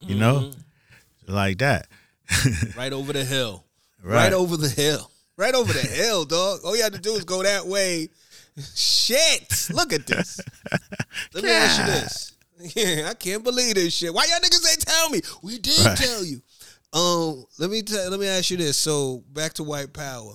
You 0.00 0.14
know, 0.16 0.50
Mm-hmm. 0.50 1.32
like 1.34 1.58
that. 1.58 1.86
right 2.76 2.92
over 2.92 3.12
the 3.12 3.24
hill 3.24 3.64
Right. 4.02 4.24
right 4.24 4.32
over 4.32 4.56
the 4.56 4.68
hill 4.68 5.10
right 5.36 5.54
over 5.54 5.72
the 5.72 5.80
hill 5.80 6.24
dog 6.24 6.60
all 6.64 6.76
you 6.76 6.82
have 6.82 6.92
to 6.92 6.98
do 6.98 7.14
is 7.14 7.24
go 7.24 7.42
that 7.42 7.66
way 7.66 8.08
shit 8.74 9.68
look 9.72 9.92
at 9.92 10.06
this 10.06 10.40
let 11.34 11.44
me 11.44 11.50
ask 11.50 11.78
you 11.80 11.86
this 11.86 12.32
yeah, 12.74 13.08
I 13.10 13.14
can't 13.14 13.44
believe 13.44 13.74
this 13.74 13.92
shit. 13.92 14.12
Why 14.14 14.24
y'all 14.30 14.40
niggas 14.40 14.66
ain't 14.70 14.80
tell 14.80 15.10
me? 15.10 15.20
We 15.42 15.58
did 15.58 15.78
Right. 15.84 15.96
tell 15.98 16.24
you. 16.24 16.40
Um, 16.92 17.44
let 17.58 17.70
me 17.70 17.82
tell. 17.82 18.10
Let 18.10 18.20
me 18.20 18.26
ask 18.26 18.50
you 18.50 18.56
this. 18.56 18.76
So 18.76 19.22
back 19.32 19.54
to 19.54 19.62
white 19.62 19.92
power. 19.92 20.32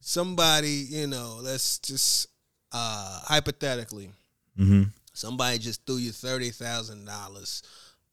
Somebody, 0.00 0.86
you 0.88 1.06
know, 1.06 1.38
let's 1.42 1.78
just 1.78 2.28
uh 2.72 3.20
hypothetically, 3.24 4.10
mm-hmm. 4.58 4.84
somebody 5.12 5.58
just 5.58 5.84
threw 5.86 5.96
you 5.96 6.12
thirty 6.12 6.50
thousand 6.50 7.04
dollars 7.06 7.62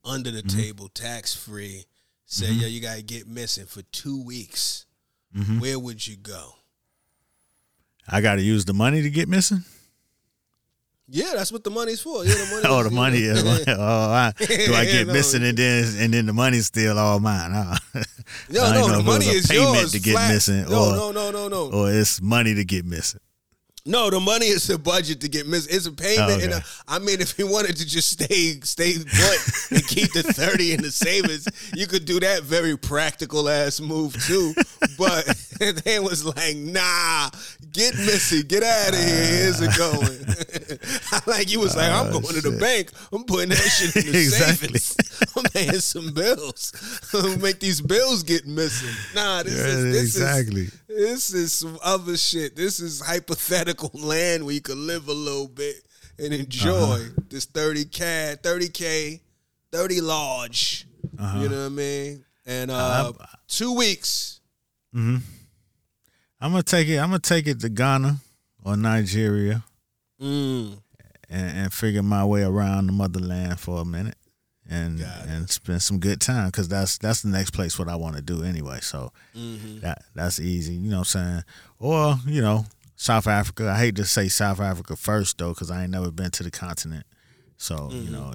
under 0.04 0.32
the 0.32 0.42
Mm-hmm. 0.44 0.60
table, 0.60 0.90
tax 0.90 1.34
free. 1.36 1.86
Say, 2.26 2.52
yo, 2.52 2.68
you 2.68 2.82
gotta 2.82 3.04
get 3.04 3.28
missing 3.28 3.66
for 3.66 3.82
two 3.84 4.24
weeks. 4.24 4.86
Mm-hmm. 5.36 5.60
Where 5.60 5.78
would 5.80 6.06
you 6.06 6.16
go? 6.18 6.54
I 8.08 8.22
got 8.22 8.36
to 8.36 8.42
use 8.42 8.66
the 8.66 8.74
money 8.74 9.02
to 9.02 9.10
get 9.10 9.28
missing. 9.28 9.64
Yeah, 11.08 11.34
that's 11.36 11.52
what 11.52 11.64
the 11.64 11.70
money's 11.70 12.02
for. 12.02 12.26
Yeah, 12.26 12.34
the 12.34 12.48
money. 12.50 12.62
Oh, 12.68 12.84
the 12.84 12.90
money 12.90 13.20
is. 13.20 13.44
oh, 13.68 14.12
I, 14.12 14.34
do 14.40 14.74
I 14.74 14.86
get 14.86 15.08
No. 15.08 15.14
missing 15.14 15.44
and 15.44 15.58
then 15.58 15.84
and 16.00 16.14
then 16.14 16.26
the 16.26 16.34
money's 16.34 16.66
still 16.68 16.98
all 16.98 17.20
mine? 17.20 17.52
Huh? 17.52 17.76
No, 18.50 18.74
no, 18.74 18.98
the 18.98 19.04
money 19.04 19.26
is 19.28 19.46
payment 19.48 19.76
yours. 19.76 19.92
to 19.92 20.00
get 20.00 20.14
flat. 20.14 20.34
missing, 20.34 20.66
no, 20.68 20.90
or 20.90 20.96
no, 20.96 21.12
no, 21.12 21.32
no, 21.32 21.48
no. 21.48 21.72
or 21.72 21.92
it's 21.92 22.22
money 22.22 22.56
to 22.56 22.66
get 22.66 22.86
missing. 22.86 23.20
No, 23.88 24.10
the 24.10 24.20
money 24.20 24.48
is 24.48 24.68
a 24.72 24.80
budget 24.80 25.22
to 25.22 25.30
get 25.30 25.48
missed. 25.48 25.72
It's 25.72 25.86
a 25.86 25.92
payment. 25.92 26.32
Oh, 26.32 26.44
And 26.44 26.54
a, 26.54 26.56
okay. 26.58 26.66
I 26.88 26.98
mean, 26.98 27.22
if 27.22 27.38
you 27.38 27.46
wanted 27.48 27.78
to 27.78 27.86
just 27.86 28.10
stay 28.12 28.60
stay 28.62 28.94
put 28.98 29.72
and 29.72 29.88
keep 29.88 30.12
the 30.14 30.24
thirty 30.24 30.74
in 30.74 30.82
the 30.82 30.90
savings, 30.90 31.48
you 31.76 31.86
could 31.86 32.06
do 32.06 32.20
that 32.20 32.42
very 32.42 32.76
practical 32.78 33.48
ass 33.48 33.80
move 33.80 34.16
too. 34.26 34.56
But 34.98 35.26
they 35.86 36.00
was 36.00 36.26
like, 36.26 36.56
nah, 36.56 37.30
get 37.74 37.94
Missy, 37.96 38.42
get 38.42 38.64
out 38.64 38.90
of 38.90 38.96
here. 39.00 39.26
Here's 39.26 39.62
it 39.62 39.78
going. 39.78 41.22
like 41.28 41.52
you 41.52 41.60
was 41.60 41.76
like, 41.76 41.92
I'm 41.92 42.08
Oh, 42.08 42.20
going 42.22 42.36
to 42.36 42.42
the 42.50 42.58
bank. 42.60 42.92
I'm 43.14 43.24
putting 43.24 43.50
that 43.50 43.58
shit 43.58 43.96
in 44.04 44.12
the 44.12 44.18
Exactly. 44.24 44.80
savings. 44.80 44.98
I'm 45.38 45.44
paying 45.44 45.80
some 45.80 46.12
bills. 46.12 46.74
Make 47.40 47.60
these 47.60 47.82
bills 47.82 48.24
get 48.24 48.48
missing. 48.48 48.90
Nah, 49.14 49.44
this 49.44 49.54
Yeah, 49.56 49.66
is 49.68 49.84
this 49.84 49.96
is 49.96 50.16
exactly. 50.18 50.68
This 50.96 51.34
is 51.34 51.54
some 51.54 51.78
other 51.84 52.18
shit. 52.18 52.56
This 52.56 52.80
is 52.80 53.02
hypothetical 53.02 53.92
land 53.94 54.46
where 54.46 54.54
you 54.54 54.62
can 54.62 54.88
live 54.88 55.08
a 55.08 55.14
little 55.14 55.48
bit 55.48 55.76
and 56.18 56.34
enjoy 56.34 56.70
Uh-huh. 56.72 57.22
this 57.30 57.46
30K, 57.46 58.38
30K, 58.42 59.20
30 59.72 60.02
large. 60.02 60.88
You 61.04 61.50
know 61.50 61.60
what 61.64 61.66
I 61.66 61.70
mean? 61.70 62.26
And 62.46 62.72
uh, 62.72 62.76
Uh-huh. 63.18 63.26
two 63.48 63.74
weeks. 63.74 64.40
I'm 64.94 65.22
gonna 66.42 66.64
take 66.64 66.88
it. 66.88 66.98
I'm 66.98 67.10
gonna 67.10 67.20
take 67.20 67.48
it 67.48 67.60
to 67.62 67.70
Ghana 67.70 68.18
or 68.64 68.78
Nigeria 68.78 69.64
Mm. 70.22 70.78
and, 71.30 71.58
and 71.58 71.74
figure 71.74 72.02
my 72.04 72.24
way 72.24 72.44
around 72.44 72.88
the 72.88 72.94
motherland 72.94 73.60
for 73.60 73.82
a 73.82 73.86
minute 73.86 74.16
and 74.70 75.00
and 75.28 75.50
spend 75.50 75.82
some 75.82 76.00
good 76.00 76.20
time 76.22 76.48
because 76.48 76.68
that's 76.68 76.98
that's 76.98 77.22
the 77.22 77.30
next 77.30 77.52
place 77.52 77.78
what 77.78 77.88
I 77.90 77.96
want 77.96 78.16
to 78.16 78.22
do 78.22 78.44
anyway. 78.44 78.80
So 78.82 79.12
Mm-hmm. 79.36 79.80
that 79.82 80.04
that's 80.16 80.40
easy. 80.40 80.74
You 80.74 80.90
know 80.90 81.00
what 81.00 81.16
I'm 81.16 81.22
saying? 81.24 81.44
Or 81.80 82.16
you 82.26 82.42
know 82.42 82.66
South 82.96 83.28
Africa. 83.28 83.70
I 83.70 83.78
hate 83.78 83.96
to 83.98 84.06
say 84.06 84.28
South 84.28 84.60
Africa 84.60 84.96
first 84.96 85.38
though 85.38 85.50
because 85.54 85.70
I 85.72 85.84
ain't 85.84 85.92
never 85.92 86.12
been 86.12 86.32
to 86.32 86.44
the 86.44 86.52
continent. 86.52 87.06
So 87.58 87.90
you 87.92 88.10
know. 88.10 88.34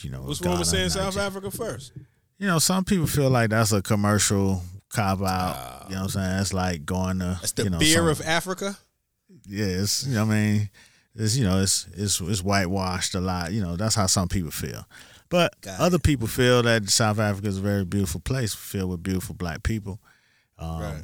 You 0.00 0.10
know, 0.10 0.18
Mm-hmm. 0.18 0.28
What's 0.28 0.42
wrong 0.42 0.58
with 0.58 0.68
saying 0.68 0.90
Ghana, 0.90 1.12
South 1.12 1.16
Africa 1.16 1.50
first? 1.50 1.92
You 2.38 2.46
know, 2.46 2.58
some 2.58 2.84
people 2.84 3.06
feel 3.06 3.30
like 3.30 3.48
that's 3.48 3.72
a 3.72 3.80
commercial 3.80 4.60
cop 4.90 5.22
out. 5.22 5.86
you 5.88 5.94
know 5.94 6.02
what 6.02 6.16
I'm 6.16 6.22
saying? 6.22 6.40
It's 6.42 6.52
like 6.52 6.84
going 6.84 7.20
to 7.20 7.38
That's 7.40 7.52
the 7.52 7.64
you 7.64 7.70
know, 7.70 7.78
beer 7.78 7.94
some- 7.96 8.08
of 8.08 8.20
Africa. 8.20 8.76
yeah, 9.48 9.66
you 9.66 10.14
know 10.14 10.26
what 10.26 10.34
I 10.34 10.36
mean, 10.36 10.70
it's 11.16 11.36
you 11.36 11.44
know, 11.44 11.60
it's 11.60 11.86
it's 11.94 12.20
it's 12.20 12.42
whitewashed 12.42 13.14
a 13.14 13.20
lot. 13.20 13.52
You 13.52 13.62
know, 13.62 13.76
that's 13.76 13.94
how 13.94 14.06
some 14.06 14.28
people 14.28 14.50
feel. 14.50 14.86
But 15.28 15.60
Got 15.60 15.80
other 15.80 15.98
people 15.98 16.28
feel 16.28 16.62
that 16.62 16.88
South 16.88 17.18
Africa 17.18 17.48
is 17.48 17.58
a 17.58 17.62
very 17.62 17.84
beautiful 17.84 18.20
place, 18.20 18.54
filled 18.54 18.90
with 18.90 19.02
beautiful 19.02 19.34
black 19.34 19.62
people. 19.62 19.98
Um, 20.58 20.80
Right. 20.80 21.02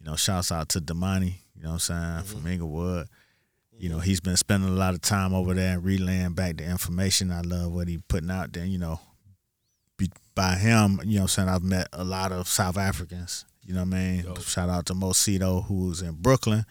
You 0.00 0.06
know, 0.10 0.16
shouts 0.16 0.52
out 0.52 0.68
to 0.70 0.80
Damani, 0.80 1.36
you 1.56 1.62
know 1.62 1.70
what 1.70 1.72
I'm 1.74 1.78
saying, 1.78 2.00
Mm-hmm. 2.00 2.26
from 2.42 2.46
Inglewood. 2.46 3.08
You 3.78 3.88
know, 3.88 3.98
he's 3.98 4.20
been 4.20 4.36
spending 4.36 4.68
a 4.68 4.72
lot 4.74 4.94
of 4.94 5.00
time 5.00 5.32
over 5.34 5.54
there 5.54 5.74
and 5.74 5.84
relaying 5.84 6.34
back 6.34 6.58
the 6.58 6.64
information. 6.64 7.30
I 7.32 7.40
love 7.40 7.72
what 7.72 7.88
he 7.88 7.98
putting 8.06 8.30
out 8.30 8.52
there. 8.52 8.64
You 8.66 8.78
know, 8.78 9.00
be, 9.96 10.10
by 10.34 10.56
him, 10.56 11.00
you 11.04 11.14
know 11.16 11.22
what 11.22 11.22
I'm 11.22 11.28
saying, 11.28 11.48
I've 11.48 11.62
met 11.62 11.88
a 11.92 12.04
lot 12.04 12.32
of 12.32 12.46
South 12.48 12.76
Africans. 12.76 13.46
You 13.64 13.72
know 13.74 13.80
what 13.84 13.94
I 13.94 13.98
mean? 13.98 14.22
Dope. 14.24 14.42
Shout 14.42 14.68
out 14.68 14.86
to 14.86 14.94
Mosito, 14.94 15.62
who's 15.64 16.02
in 16.02 16.12
Brooklyn, 16.12 16.66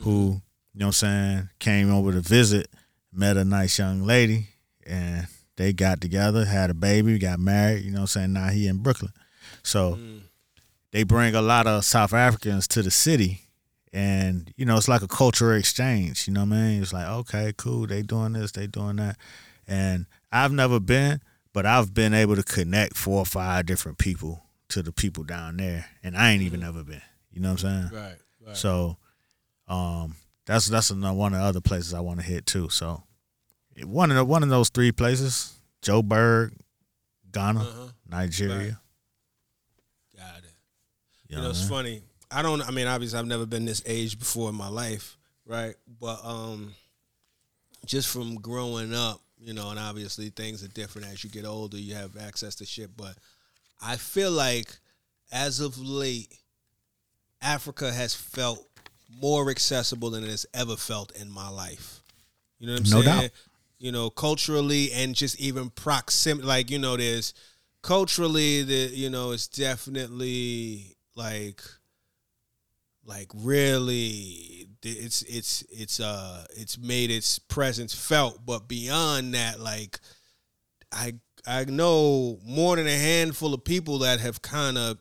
who, 0.00 0.40
you 0.74 0.80
know 0.80 0.86
what 0.86 1.02
I'm 1.02 1.08
saying, 1.38 1.48
came 1.58 1.90
over 1.92 2.12
to 2.12 2.20
visit, 2.20 2.68
met 3.12 3.36
a 3.36 3.44
nice 3.44 3.78
young 3.78 4.02
lady, 4.02 4.48
and 4.86 5.26
they 5.56 5.72
got 5.72 6.00
together, 6.00 6.44
had 6.44 6.70
a 6.70 6.74
baby, 6.74 7.18
got 7.18 7.38
married, 7.38 7.84
you 7.84 7.90
know 7.90 7.96
what 7.98 8.02
I'm 8.02 8.06
saying? 8.08 8.32
Now 8.32 8.48
he 8.48 8.66
in 8.66 8.78
Brooklyn. 8.78 9.12
So 9.62 9.98
they 10.92 11.02
bring 11.04 11.34
a 11.34 11.42
lot 11.42 11.66
of 11.66 11.84
South 11.84 12.12
Africans 12.12 12.66
to 12.68 12.82
the 12.82 12.90
city 12.90 13.40
and 13.94 14.52
you 14.56 14.64
know 14.64 14.74
it's 14.78 14.88
like 14.88 15.02
a 15.02 15.06
cultural 15.06 15.54
exchange 15.58 16.26
you 16.26 16.32
know 16.32 16.40
what 16.40 16.46
i 16.56 16.60
mean 16.62 16.80
it's 16.80 16.94
like 16.94 17.06
okay 17.06 17.52
cool 17.58 17.86
they 17.86 18.00
doing 18.00 18.32
this 18.32 18.50
they 18.52 18.66
doing 18.66 18.96
that 18.96 19.18
and 19.68 20.06
i've 20.32 20.50
never 20.50 20.80
been 20.80 21.20
but 21.52 21.66
i've 21.66 21.92
been 21.92 22.14
able 22.14 22.34
to 22.34 22.42
connect 22.42 22.96
four 22.96 23.18
or 23.18 23.26
five 23.26 23.66
different 23.66 23.98
people 23.98 24.44
to 24.70 24.82
the 24.82 24.92
people 24.92 25.22
down 25.24 25.58
there 25.58 25.84
and 26.02 26.16
i 26.16 26.30
ain't 26.30 26.42
even 26.42 26.62
ever 26.62 26.82
been 26.82 27.02
you 27.30 27.38
know 27.42 27.50
what 27.52 27.62
i'm 27.64 27.90
saying 27.90 28.00
Right. 28.02 28.16
Right. 28.46 28.56
so 28.56 28.96
um 29.68 30.16
that's 30.52 30.66
that's 30.68 30.90
another 30.90 31.16
one 31.16 31.32
of 31.34 31.40
the 31.40 31.44
other 31.44 31.60
places 31.60 31.94
i 31.94 32.00
want 32.00 32.20
to 32.20 32.26
hit 32.26 32.46
too 32.46 32.68
so 32.68 33.02
one 33.84 34.10
of 34.10 34.16
the, 34.16 34.24
one 34.24 34.42
of 34.42 34.48
those 34.48 34.68
three 34.68 34.92
places 34.92 35.54
joburg 35.82 36.52
ghana 37.32 37.60
Uh-huh. 37.60 37.88
nigeria 38.06 38.78
Got 40.16 40.38
it. 40.38 40.44
you 41.28 41.30
You 41.30 41.36
know, 41.36 41.42
know, 41.44 41.50
it's 41.50 41.68
funny. 41.68 42.02
I 42.30 42.42
don't. 42.42 42.62
I 42.62 42.70
mean, 42.70 42.86
obviously, 42.86 43.18
I've 43.18 43.26
never 43.26 43.44
been 43.46 43.64
this 43.64 43.82
age 43.86 44.18
before 44.18 44.48
in 44.50 44.54
my 44.54 44.68
life, 44.68 45.16
right? 45.46 45.74
But 46.00 46.20
um, 46.24 46.74
just 47.86 48.08
from 48.08 48.36
growing 48.36 48.94
up, 48.94 49.20
you 49.38 49.52
know, 49.52 49.70
and 49.70 49.78
obviously 49.78 50.30
things 50.30 50.62
are 50.62 50.68
different 50.68 51.08
as 51.08 51.24
you 51.24 51.30
get 51.30 51.44
older. 51.44 51.76
You 51.76 51.94
have 51.94 52.16
access 52.16 52.54
to 52.56 52.64
shit, 52.66 52.96
but 52.96 53.16
I 53.82 53.96
feel 53.96 54.30
like 54.30 54.78
as 55.32 55.60
of 55.60 55.78
late, 55.78 56.32
Africa 57.42 57.92
has 57.92 58.14
felt 58.14 58.66
more 59.20 59.50
accessible 59.50 60.10
than 60.10 60.24
it 60.24 60.30
has 60.30 60.46
ever 60.54 60.76
felt 60.76 61.12
in 61.16 61.30
my 61.30 61.48
life. 61.48 62.00
You 62.58 62.66
know 62.68 62.74
what 62.74 62.86
I'm 62.86 62.90
No 62.90 63.02
saying? 63.02 63.20
doubt. 63.22 63.30
You 63.78 63.90
know, 63.92 64.10
culturally 64.10 64.92
and 64.92 65.14
just 65.14 65.40
even 65.40 65.70
proximity. 65.70 66.46
Like 66.46 66.70
you 66.70 66.78
know, 66.78 66.96
there's 66.96 67.34
culturally 67.82 68.62
the 68.62 68.90
you 68.94 69.10
know 69.10 69.32
it's 69.32 69.48
definitely 69.48 70.96
like 71.16 71.60
like 73.04 73.28
really 73.34 74.68
it's 74.82 75.22
it's 75.22 75.62
it's 75.70 75.98
uh 76.00 76.44
it's 76.56 76.78
made 76.78 77.10
its 77.10 77.38
presence 77.40 77.92
felt 77.94 78.44
but 78.46 78.68
beyond 78.68 79.34
that 79.34 79.58
like 79.58 79.98
i 80.92 81.12
i 81.46 81.64
know 81.64 82.38
more 82.44 82.76
than 82.76 82.86
a 82.86 82.96
handful 82.96 83.52
of 83.52 83.64
people 83.64 83.98
that 83.98 84.20
have 84.20 84.40
kind 84.42 84.78
of 84.78 84.98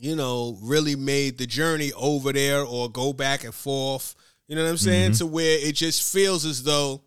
you 0.00 0.16
know 0.16 0.58
really 0.62 0.96
made 0.96 1.38
the 1.38 1.46
journey 1.46 1.92
over 1.92 2.32
there 2.32 2.64
or 2.64 2.90
go 2.90 3.12
back 3.12 3.44
and 3.44 3.54
forth 3.54 4.14
you 4.48 4.56
know 4.56 4.64
what 4.64 4.70
i'm 4.70 4.76
saying 4.76 5.10
mm-hmm. 5.10 5.18
to 5.18 5.26
where 5.26 5.58
it 5.60 5.74
just 5.74 6.10
feels 6.10 6.44
as 6.44 6.62
though 6.62 7.02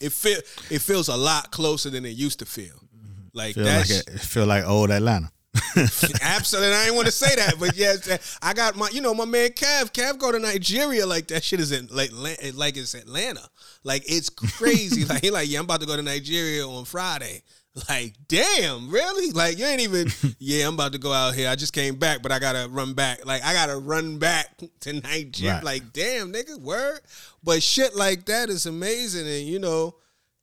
it 0.00 0.12
feel 0.12 0.38
it 0.70 0.80
feels 0.80 1.08
a 1.08 1.16
lot 1.16 1.50
closer 1.50 1.90
than 1.90 2.04
it 2.04 2.10
used 2.10 2.38
to 2.38 2.46
feel 2.46 2.74
mm-hmm. 2.74 3.28
like 3.32 3.54
feel 3.54 3.64
that's 3.64 4.06
like 4.06 4.14
it, 4.14 4.20
feel 4.20 4.46
like 4.46 4.64
old 4.64 4.90
atlanta 4.90 5.32
Absolutely, 6.22 6.74
I 6.74 6.84
didn't 6.84 6.96
want 6.96 7.06
to 7.06 7.12
say 7.12 7.34
that, 7.36 7.56
but 7.60 7.76
yes, 7.76 8.38
I 8.40 8.54
got 8.54 8.74
my, 8.74 8.88
you 8.88 9.02
know, 9.02 9.12
my 9.12 9.26
man 9.26 9.50
Kev. 9.50 9.92
Kev 9.92 10.18
go 10.18 10.32
to 10.32 10.38
Nigeria 10.38 11.06
like 11.06 11.28
that 11.28 11.44
shit 11.44 11.60
is 11.60 11.72
in 11.72 11.88
like 11.90 12.10
like 12.54 12.78
it's 12.78 12.94
Atlanta, 12.94 13.46
like 13.84 14.02
it's 14.06 14.30
crazy. 14.30 15.04
like 15.08 15.22
he 15.22 15.30
like, 15.30 15.50
yeah, 15.50 15.58
I'm 15.58 15.66
about 15.66 15.80
to 15.82 15.86
go 15.86 15.94
to 15.94 16.02
Nigeria 16.02 16.66
on 16.66 16.86
Friday. 16.86 17.42
Like, 17.88 18.12
damn, 18.28 18.90
really? 18.90 19.30
Like 19.30 19.58
you 19.58 19.64
ain't 19.64 19.80
even. 19.80 20.08
Yeah, 20.38 20.68
I'm 20.68 20.74
about 20.74 20.92
to 20.92 20.98
go 20.98 21.10
out 21.10 21.34
here. 21.34 21.48
I 21.48 21.54
just 21.54 21.72
came 21.72 21.94
back, 21.94 22.20
but 22.20 22.30
I 22.30 22.38
gotta 22.38 22.68
run 22.68 22.92
back. 22.92 23.24
Like 23.24 23.42
I 23.42 23.54
gotta 23.54 23.76
run 23.76 24.18
back 24.18 24.60
tonight, 24.80 25.02
Nigeria. 25.04 25.54
Right. 25.54 25.64
Like, 25.64 25.92
damn, 25.94 26.32
nigga, 26.32 26.60
word. 26.60 27.00
But 27.42 27.62
shit 27.62 27.96
like 27.96 28.26
that 28.26 28.50
is 28.50 28.66
amazing, 28.66 29.26
and 29.26 29.46
you 29.46 29.58
know, 29.58 29.94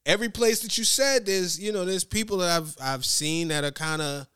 every 0.07 0.29
place 0.29 0.61
that 0.61 0.77
you 0.79 0.83
said, 0.83 1.27
there's 1.27 1.59
you 1.59 1.71
know, 1.71 1.85
there's 1.85 2.03
people 2.03 2.37
that 2.37 2.49
I've 2.49 2.75
I've 2.81 3.05
seen 3.05 3.49
that 3.49 3.63
are 3.63 3.71
kind 3.71 4.01
of 4.01 4.27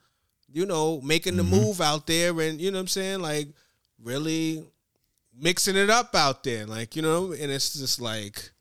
you 0.53 0.67
know, 0.67 1.01
making 1.01 1.35
the 1.35 1.43
mm-hmm. 1.43 1.55
move 1.55 1.81
out 1.81 2.05
there 2.05 2.39
and 2.39 2.61
you 2.61 2.71
know 2.71 2.77
what 2.77 2.81
I'm 2.81 2.87
saying? 2.87 3.19
Like 3.21 3.47
really 4.01 4.63
mixing 5.35 5.75
it 5.75 5.89
up 5.89 6.15
out 6.15 6.43
there. 6.43 6.65
Like, 6.65 6.95
you 6.95 7.01
know, 7.01 7.33
and 7.33 7.51
it's 7.51 7.73
just 7.73 7.99
like, 7.99 8.51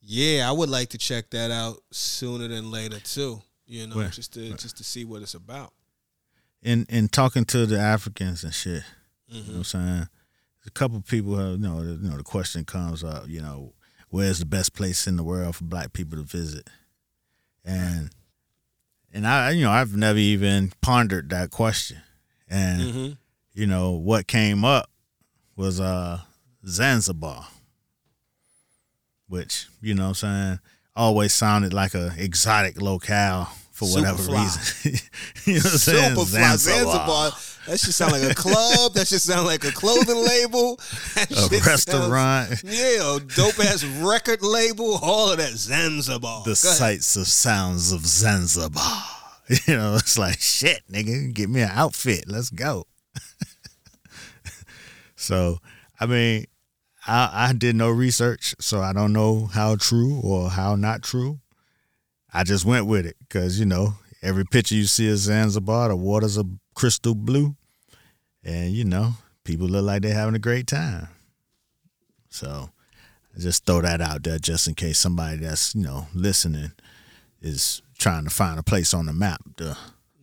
yeah, 0.00 0.48
I 0.48 0.52
would 0.52 0.68
like 0.68 0.90
to 0.90 0.98
check 0.98 1.30
that 1.30 1.50
out 1.50 1.78
sooner 1.90 2.46
than 2.46 2.70
later 2.70 3.00
too. 3.00 3.40
You 3.66 3.86
know, 3.86 4.06
just 4.08 4.32
to 4.34 4.50
just 4.54 4.76
to 4.78 4.84
see 4.84 5.04
what 5.04 5.22
it's 5.22 5.34
about. 5.34 5.72
And 6.62 6.86
and 6.88 7.10
talking 7.12 7.44
to 7.46 7.66
the 7.66 7.78
Africans 7.78 8.44
and 8.44 8.54
shit. 8.54 8.82
You 9.28 9.40
Mm-hmm. 9.40 9.52
know 9.52 9.58
what 9.58 9.58
I'm 9.58 9.64
saying? 9.64 10.08
A 10.66 10.70
couple 10.70 11.00
people 11.00 11.36
have, 11.36 11.52
you 11.52 11.58
know, 11.58 11.82
the- 11.84 12.02
you 12.02 12.10
know, 12.10 12.16
the 12.16 12.22
question 12.22 12.64
comes 12.64 13.02
up, 13.02 13.26
you 13.28 13.40
know, 13.42 13.72
where's 14.10 14.38
the 14.38 14.46
best 14.46 14.72
place 14.74 15.06
in 15.06 15.16
the 15.16 15.22
world 15.24 15.56
for 15.56 15.64
black 15.64 15.92
people 15.92 16.16
to 16.18 16.24
visit? 16.24 16.68
And 17.64 18.10
and 19.12 19.26
I 19.26 19.50
you 19.50 19.62
know, 19.64 19.70
I've 19.70 19.96
never 19.96 20.18
even 20.18 20.72
pondered 20.82 21.30
that 21.30 21.50
question. 21.50 22.02
And 22.48 22.80
Mm-hmm. 22.82 23.12
you 23.54 23.66
know, 23.66 23.92
what 23.92 24.26
came 24.26 24.64
up 24.64 24.90
was 25.56 25.80
uh 25.80 26.20
Zanzibar. 26.66 27.46
Which, 29.26 29.66
you 29.80 29.94
know 29.94 30.02
what 30.04 30.08
I'm 30.08 30.14
saying, 30.14 30.58
always 30.96 31.32
sounded 31.32 31.72
like 31.72 31.94
a 31.94 32.12
exotic 32.16 32.80
locale 32.80 33.48
for 33.72 33.88
whatever 33.88 34.22
Superfly. 34.22 34.42
reason. 34.42 35.00
you 35.46 35.52
know 35.54 35.58
what 35.60 35.72
I'm 35.72 35.78
saying? 35.78 36.16
Superfly 36.16 36.56
Zanzibar. 36.56 37.30
That 37.66 37.80
should 37.80 37.94
sound 37.94 38.12
like 38.12 38.30
a 38.30 38.34
club. 38.34 38.92
that 38.94 39.08
should 39.08 39.22
sound 39.22 39.46
like 39.46 39.64
a 39.64 39.72
clothing 39.72 40.16
label. 40.22 40.76
That 41.14 41.30
A 41.32 41.48
restaurant. 41.66 42.48
sounds- 42.58 42.62
yeah, 42.64 43.16
a 43.16 43.20
dope 43.20 43.58
ass 43.58 43.82
record 43.84 44.42
label. 44.42 44.98
All 45.02 45.30
of 45.32 45.38
that 45.38 45.52
Zanzibar. 45.56 46.44
the 46.44 46.54
sights 46.56 47.16
of 47.16 47.26
sounds 47.26 47.92
of 47.92 48.06
Zanzibar. 48.06 48.82
You 49.66 49.76
know, 49.76 49.96
it's 49.96 50.16
like 50.16 50.40
shit, 50.40 50.80
nigga. 50.90 51.30
Get 51.34 51.50
me 51.50 51.60
an 51.60 51.68
outfit. 51.70 52.24
Let's 52.26 52.48
go. 52.48 52.86
so, 55.16 55.58
I 56.00 56.06
mean, 56.06 56.46
I, 57.06 57.48
I 57.48 57.52
did 57.52 57.76
no 57.76 57.90
research, 57.90 58.54
so 58.60 58.80
I 58.80 58.92
don't 58.92 59.12
know 59.12 59.46
how 59.46 59.76
true 59.76 60.20
or 60.22 60.50
how 60.50 60.74
not 60.76 61.02
true. 61.02 61.40
I 62.32 62.44
just 62.44 62.64
went 62.64 62.86
with 62.86 63.06
it 63.06 63.16
because 63.20 63.58
you 63.60 63.66
know 63.66 63.94
every 64.22 64.44
picture 64.44 64.74
you 64.74 64.84
see 64.84 65.10
of 65.10 65.18
Zanzibar, 65.18 65.88
the 65.88 65.96
waters 65.96 66.38
are 66.38 66.44
crystal 66.74 67.14
blue, 67.14 67.54
and 68.42 68.72
you 68.72 68.84
know 68.84 69.12
people 69.44 69.66
look 69.66 69.84
like 69.84 70.02
they're 70.02 70.14
having 70.14 70.34
a 70.34 70.40
great 70.40 70.66
time. 70.66 71.08
So 72.30 72.70
I 73.36 73.40
just 73.40 73.66
throw 73.66 73.82
that 73.82 74.00
out 74.00 74.22
there 74.22 74.38
just 74.38 74.66
in 74.66 74.74
case 74.74 74.98
somebody 74.98 75.38
that's 75.38 75.74
you 75.74 75.82
know 75.82 76.06
listening 76.14 76.72
is 77.40 77.82
trying 77.98 78.24
to 78.24 78.30
find 78.30 78.58
a 78.58 78.62
place 78.62 78.94
on 78.94 79.06
the 79.06 79.12
map 79.12 79.40
to 79.58 79.76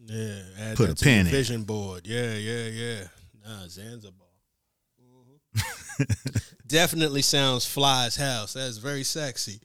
Yeah, 0.07 0.73
Put 0.75 0.89
a 0.89 0.95
pin 0.95 1.27
in 1.27 1.31
vision 1.31 1.63
board. 1.63 2.01
Yeah, 2.05 2.33
yeah, 2.33 2.65
yeah. 2.65 3.03
Nah, 3.45 3.67
Zanzibar. 3.67 4.27
Definitely 6.67 7.21
sounds 7.21 7.65
fly 7.65 8.05
as 8.05 8.15
hell. 8.15 8.47
That's 8.53 8.77
very 8.77 9.03
sexy. 9.03 9.59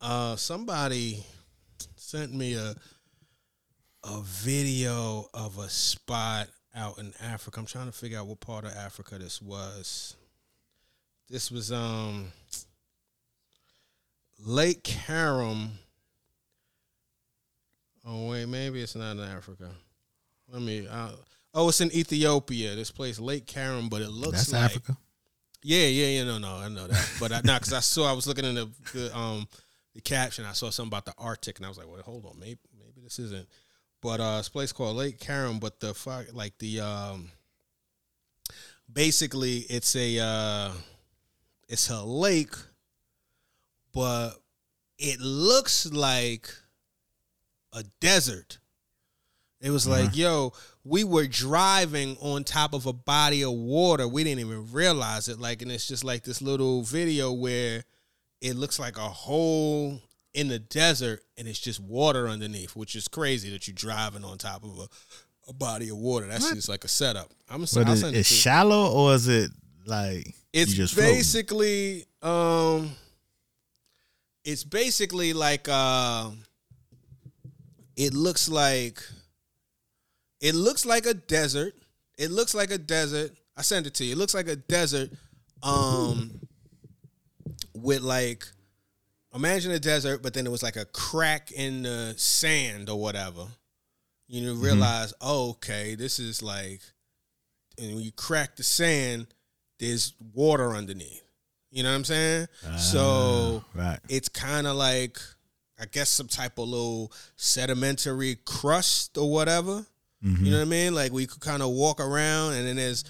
Uh, 0.00 0.36
somebody 0.36 1.24
sent 1.96 2.34
me 2.34 2.54
a 2.54 2.74
a 4.04 4.20
video 4.22 5.28
of 5.32 5.58
a 5.58 5.68
spot 5.68 6.48
out 6.74 6.98
in 6.98 7.12
Africa. 7.22 7.60
I'm 7.60 7.66
trying 7.66 7.86
to 7.86 7.92
figure 7.92 8.18
out 8.18 8.26
what 8.26 8.40
part 8.40 8.64
of 8.64 8.72
Africa 8.72 9.18
this 9.18 9.40
was. 9.40 10.16
This 11.28 11.50
was 11.50 11.70
um 11.70 12.32
Lake 14.44 14.82
Karum. 14.82 15.70
Oh 18.04 18.30
wait, 18.30 18.48
maybe 18.48 18.82
it's 18.82 18.96
not 18.96 19.12
in 19.12 19.20
Africa. 19.20 19.70
Let 20.48 20.62
me. 20.62 20.86
Uh, 20.90 21.12
oh, 21.54 21.68
it's 21.68 21.80
in 21.80 21.92
Ethiopia. 21.92 22.74
This 22.74 22.90
place, 22.90 23.20
Lake 23.20 23.46
Karum, 23.46 23.88
but 23.88 24.02
it 24.02 24.10
looks 24.10 24.46
that's 24.46 24.52
like 24.52 24.62
Africa. 24.64 24.96
Yeah, 25.62 25.86
yeah, 25.86 26.06
yeah. 26.06 26.24
No, 26.24 26.38
no, 26.38 26.56
I 26.56 26.68
know 26.68 26.86
that, 26.86 27.12
but 27.20 27.32
I, 27.32 27.40
not 27.44 27.60
because 27.60 27.72
I 27.72 27.80
saw 27.80 28.10
I 28.10 28.12
was 28.12 28.26
looking 28.26 28.44
in 28.44 28.54
the, 28.54 28.70
the 28.92 29.16
um 29.16 29.46
the 29.94 30.00
caption. 30.00 30.44
I 30.44 30.52
saw 30.52 30.70
something 30.70 30.88
about 30.88 31.04
the 31.04 31.14
Arctic, 31.18 31.58
and 31.58 31.66
I 31.66 31.68
was 31.68 31.78
like, 31.78 31.88
wait, 31.88 32.02
hold 32.02 32.26
on, 32.26 32.38
maybe 32.38 32.60
maybe 32.78 33.00
this 33.02 33.18
isn't. 33.18 33.48
But 34.00 34.20
uh, 34.20 34.36
it's 34.40 34.48
a 34.48 34.52
place 34.52 34.72
called 34.72 34.96
Lake 34.96 35.18
Karum, 35.18 35.60
but 35.60 35.78
the 35.78 35.94
fuck, 35.94 36.26
like 36.32 36.58
the 36.58 36.80
um, 36.80 37.30
basically 38.92 39.58
it's 39.70 39.94
a 39.94 40.18
uh, 40.18 40.72
it's 41.68 41.88
a 41.90 42.02
lake, 42.02 42.54
but 43.92 44.32
it 44.98 45.20
looks 45.20 45.90
like 45.92 46.48
a 47.72 47.84
desert. 48.00 48.58
It 49.60 49.70
was 49.70 49.86
like, 49.86 50.16
yo, 50.16 50.52
we 50.84 51.04
were 51.04 51.26
driving 51.26 52.16
on 52.20 52.44
top 52.44 52.74
of 52.74 52.86
a 52.86 52.92
body 52.92 53.42
of 53.44 53.52
water. 53.52 54.08
We 54.08 54.24
didn't 54.24 54.40
even 54.40 54.72
realize 54.72 55.28
it. 55.28 55.38
Like, 55.38 55.62
and 55.62 55.70
it's 55.70 55.86
just 55.86 56.02
like 56.04 56.24
this 56.24 56.42
little 56.42 56.82
video 56.82 57.32
where 57.32 57.84
it 58.40 58.56
looks 58.56 58.78
like 58.80 58.96
a 58.96 59.08
hole 59.08 60.00
in 60.34 60.48
the 60.48 60.58
desert 60.58 61.22
and 61.38 61.46
it's 61.46 61.60
just 61.60 61.78
water 61.78 62.26
underneath, 62.28 62.74
which 62.74 62.96
is 62.96 63.06
crazy 63.06 63.50
that 63.50 63.68
you're 63.68 63.74
driving 63.74 64.24
on 64.24 64.38
top 64.38 64.64
of 64.64 64.78
a, 64.78 64.88
a 65.48 65.52
body 65.52 65.88
of 65.88 65.98
water. 65.98 66.26
That's 66.26 66.52
just 66.52 66.68
like 66.68 66.84
a 66.84 66.88
setup. 66.88 67.30
I'm 67.48 67.60
But 67.60 67.86
I'll 67.86 67.92
is 67.92 68.02
it 68.02 68.14
it 68.16 68.26
shallow 68.26 68.90
or 68.92 69.14
is 69.14 69.28
it 69.28 69.50
like 69.86 70.34
It's 70.52 70.70
you 70.72 70.76
just 70.78 70.94
floating? 70.94 71.14
basically 71.14 72.04
um 72.22 72.92
it's 74.44 74.64
basically 74.64 75.32
like 75.32 75.68
uh 75.68 76.30
it 77.96 78.14
looks 78.14 78.48
like 78.48 79.02
it 80.42 80.54
looks 80.54 80.84
like 80.84 81.06
a 81.06 81.14
desert. 81.14 81.74
It 82.18 82.30
looks 82.30 82.54
like 82.54 82.70
a 82.70 82.76
desert. 82.78 83.30
I 83.56 83.62
sent 83.62 83.86
it 83.86 83.94
to 83.94 84.04
you. 84.04 84.12
It 84.12 84.18
looks 84.18 84.34
like 84.34 84.48
a 84.48 84.56
desert 84.56 85.10
um 85.62 86.40
with 87.74 88.02
like 88.02 88.44
imagine 89.34 89.72
a 89.72 89.78
desert, 89.78 90.22
but 90.22 90.34
then 90.34 90.46
it 90.46 90.50
was 90.50 90.62
like 90.62 90.76
a 90.76 90.84
crack 90.84 91.50
in 91.52 91.84
the 91.84 92.14
sand 92.18 92.90
or 92.90 92.98
whatever. 93.00 93.46
You 94.28 94.42
know, 94.46 94.54
realize, 94.54 95.12
oh, 95.20 95.50
okay, 95.50 95.94
this 95.94 96.18
is 96.18 96.42
like 96.42 96.80
and 97.78 97.94
when 97.94 98.04
you 98.04 98.12
crack 98.12 98.56
the 98.56 98.62
sand, 98.62 99.28
there's 99.78 100.12
water 100.34 100.72
underneath. 100.74 101.22
You 101.70 101.82
know 101.82 101.90
what 101.90 101.96
I'm 101.96 102.04
saying? 102.04 102.46
so 102.78 103.64
Ah, 103.76 103.78
right. 103.78 103.98
it's 104.08 104.28
kind 104.28 104.66
of 104.66 104.76
like 104.76 105.18
I 105.80 105.86
guess 105.86 106.10
some 106.10 106.28
type 106.28 106.58
of 106.58 106.68
little 106.68 107.12
sedimentary 107.36 108.36
crust 108.44 109.16
or 109.18 109.30
whatever. 109.30 109.86
Mm-hmm. 110.24 110.44
You 110.44 110.50
know 110.52 110.58
what 110.58 110.62
I 110.66 110.70
mean? 110.70 110.94
Like 110.94 111.12
we 111.12 111.26
could 111.26 111.40
kind 111.40 111.62
of 111.62 111.70
walk 111.70 112.00
around 112.00 112.54
and 112.54 112.66
then 112.66 112.76
there's 112.76 113.04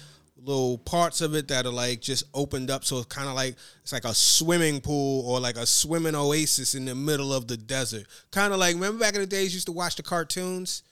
little 0.45 0.77
parts 0.79 1.21
of 1.21 1.35
it 1.35 1.47
that 1.47 1.65
are 1.65 1.71
like 1.71 2.01
just 2.01 2.25
opened 2.33 2.69
up 2.69 2.83
so 2.83 2.97
it's 2.97 3.05
kind 3.05 3.29
of 3.29 3.33
like 3.35 3.55
it's 3.81 3.93
like 3.93 4.03
a 4.03 4.13
swimming 4.13 4.81
pool 4.81 5.25
or 5.25 5.39
like 5.39 5.55
a 5.55 5.65
swimming 5.65 6.15
oasis 6.15 6.75
in 6.75 6.83
the 6.85 6.93
middle 6.95 7.31
of 7.33 7.47
the 7.47 7.55
desert. 7.55 8.05
Kind 8.31 8.51
of 8.51 8.59
like 8.59 8.73
remember 8.75 8.99
back 8.99 9.13
in 9.15 9.21
the 9.21 9.27
days 9.27 9.53
you 9.53 9.57
used 9.57 9.67
to 9.67 9.71
watch 9.71 9.95
the 9.95 10.03
cartoons 10.03 10.83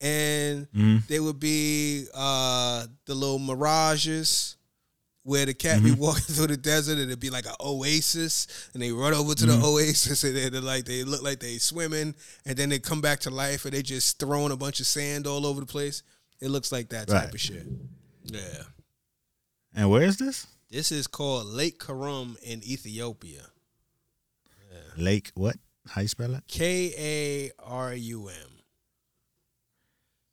and 0.00 0.66
Mm-hmm. 0.74 0.96
there 1.08 1.22
would 1.22 1.38
be 1.40 2.06
uh 2.14 2.86
the 3.06 3.14
little 3.14 3.38
mirages 3.38 4.55
where 5.26 5.44
the 5.44 5.52
cat 5.52 5.82
be 5.82 5.90
mm-hmm. 5.90 6.00
walking 6.00 6.22
through 6.34 6.46
the 6.46 6.56
desert 6.56 6.98
and 6.98 7.10
it'd 7.10 7.18
be 7.18 7.30
like 7.30 7.46
an 7.46 7.54
oasis 7.60 8.46
and 8.72 8.80
they 8.82 8.92
run 8.92 9.12
over 9.12 9.34
to 9.34 9.44
the 9.44 9.54
mm-hmm. 9.54 9.64
oasis 9.64 10.22
and 10.22 10.36
they're 10.36 10.60
like 10.60 10.84
they 10.84 11.02
look 11.02 11.20
like 11.20 11.40
they 11.40 11.58
swimming 11.58 12.14
and 12.46 12.56
then 12.56 12.68
they 12.68 12.78
come 12.78 13.00
back 13.00 13.18
to 13.18 13.28
life 13.28 13.64
and 13.64 13.74
they 13.74 13.82
just 13.82 14.20
throwing 14.20 14.52
a 14.52 14.56
bunch 14.56 14.78
of 14.78 14.86
sand 14.86 15.26
all 15.26 15.44
over 15.44 15.58
the 15.60 15.66
place. 15.66 16.04
It 16.40 16.50
looks 16.50 16.70
like 16.70 16.90
that 16.90 17.08
type 17.08 17.24
Right. 17.24 17.34
of 17.34 17.40
shit. 17.40 17.66
Yeah. 18.24 18.62
And 19.74 19.90
where 19.90 20.02
is 20.02 20.16
this? 20.16 20.46
This 20.70 20.92
is 20.92 21.08
called 21.08 21.46
Lake 21.46 21.80
Karum 21.80 22.36
in 22.42 22.62
Ethiopia. 22.62 23.46
Lake 24.96 25.32
what? 25.34 25.56
How 25.88 26.02
you 26.02 26.08
spell 26.08 26.34
it? 26.34 26.44
K 26.46 26.94
A 26.96 27.50
R 27.62 27.94
U 27.94 28.28
M. 28.28 28.55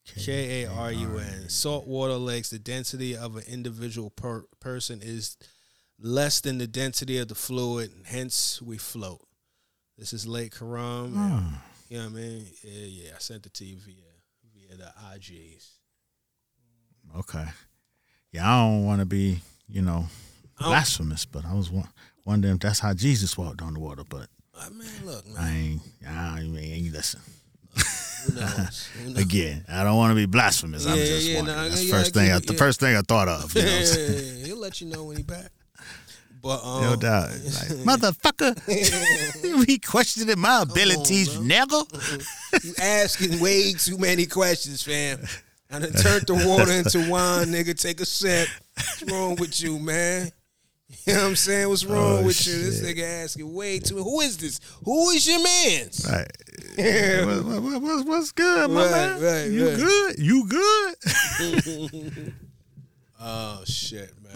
K 0.05 0.63
A 0.63 0.69
R 0.69 0.91
U 0.91 1.17
N. 1.17 1.49
Saltwater 1.49 2.15
lakes, 2.15 2.49
the 2.49 2.59
density 2.59 3.15
of 3.15 3.35
an 3.37 3.43
individual 3.47 4.09
per- 4.09 4.45
person 4.59 4.99
is 5.01 5.37
less 5.99 6.41
than 6.41 6.57
the 6.57 6.67
density 6.67 7.17
of 7.17 7.27
the 7.29 7.35
fluid, 7.35 7.91
and 7.95 8.05
hence 8.07 8.61
we 8.61 8.77
float. 8.77 9.25
This 9.97 10.11
is 10.13 10.27
Lake 10.27 10.57
Karam. 10.57 11.17
and- 11.17 11.41
hmm. 11.49 11.55
You 11.89 11.97
know 11.99 12.05
what 12.05 12.11
I 12.11 12.21
mean? 12.21 12.47
Yeah, 12.63 12.85
yeah. 12.85 13.11
I 13.15 13.19
sent 13.19 13.45
it 13.45 13.53
to 13.55 13.65
you 13.65 13.77
via 13.77 13.95
via 14.53 14.77
the 14.77 14.91
IGs. 15.15 15.67
Okay. 17.17 17.45
Yeah, 18.31 18.51
I 18.51 18.61
don't 18.67 18.85
want 18.85 18.99
to 18.99 19.05
be, 19.05 19.41
you 19.67 19.81
know, 19.83 20.07
blasphemous, 20.57 21.25
but 21.25 21.45
I 21.45 21.53
was 21.53 21.69
wa- 21.69 21.87
wondering 22.25 22.55
if 22.55 22.61
that's 22.61 22.79
how 22.79 22.93
Jesus 22.95 23.37
walked 23.37 23.61
on 23.61 23.73
the 23.75 23.79
water. 23.79 24.03
But 24.07 24.27
I 24.59 24.69
mean, 24.69 24.87
look, 25.05 25.23
I 25.37 25.41
man. 25.43 25.55
ain't, 25.55 25.81
I 26.07 26.39
ain't 26.41 26.91
listen. 26.93 27.21
Who 28.25 28.39
knows? 28.39 28.87
Who 29.03 29.09
knows? 29.09 29.17
Again, 29.23 29.65
I 29.69 29.83
don't 29.83 29.97
want 29.97 30.11
to 30.11 30.15
be 30.15 30.25
blasphemous. 30.25 30.85
I'm 30.85 30.97
Yeah, 30.97 31.05
just 31.05 31.27
yeah, 31.27 31.35
wondering. 31.37 31.57
nah, 31.57 31.63
that's 31.63 31.79
the 31.79 31.85
yeah, 31.85 31.91
first 31.93 32.17
I 32.17 32.19
thing. 32.19 32.31
I, 32.31 32.39
the 32.39 32.53
first 32.53 32.79
thing 32.79 32.95
I 32.95 33.01
thought 33.01 33.27
of. 33.27 33.55
You 33.55 33.61
know 33.63 33.69
I'm? 33.77 34.37
Yeah, 34.39 34.45
he'll 34.45 34.57
let 34.59 34.81
you 34.81 34.87
know 34.87 35.03
when 35.05 35.17
he 35.17 35.23
back. 35.23 35.51
But 36.41 36.61
um, 36.65 36.81
No 36.83 36.95
doubt. 36.95 37.29
Like, 37.29 37.99
motherfucker, 37.99 39.65
be 39.65 39.77
questioning 39.79 40.39
my 40.39 40.61
abilities, 40.63 41.35
bro. 41.35 41.43
nigga. 41.45 42.63
You 42.65 42.73
asking 42.81 43.39
way 43.39 43.73
too 43.73 43.97
many 43.97 44.25
questions, 44.25 44.83
fam. 44.83 45.19
I 45.71 45.79
done 45.79 45.91
turned 45.93 46.27
the 46.27 46.35
water 46.47 46.71
into 46.71 47.09
wine, 47.09 47.47
nigga. 47.47 47.79
Take 47.79 47.99
a 48.01 48.05
sip. 48.05 48.47
What's 48.75 49.03
wrong 49.11 49.35
with 49.37 49.59
you, 49.61 49.79
man? 49.79 50.31
You 51.07 51.13
know 51.15 51.19
what 51.23 51.27
I'm 51.29 51.35
saying? 51.35 51.67
What's 51.67 51.85
oh, 51.85 51.89
wrong 51.93 52.19
Oh, 52.19 52.23
with 52.23 52.47
you? 52.47 52.53
This 52.53 52.81
nigga 52.81 53.23
asking 53.23 53.53
way 53.53 53.79
too. 53.79 54.01
Who 54.01 54.21
is 54.21 54.37
this? 54.37 54.61
Who 54.85 55.09
is 55.09 55.27
your 55.27 55.43
man's? 55.43 56.09
Right. 56.09 56.31
what, 57.45 57.61
what, 57.61 57.81
what, 57.81 58.05
what's- 58.07 58.31
good, 58.31 58.71
my 58.71 58.83
Right, 58.83 58.91
man? 58.91 59.21
right, 59.21 59.51
you 59.51 59.67
right. 59.69 59.77
good? 59.77 60.19
You 60.19 60.47
good? 60.47 62.33
Oh 63.25 63.61
shit, 63.65 64.11
man. 64.21 64.33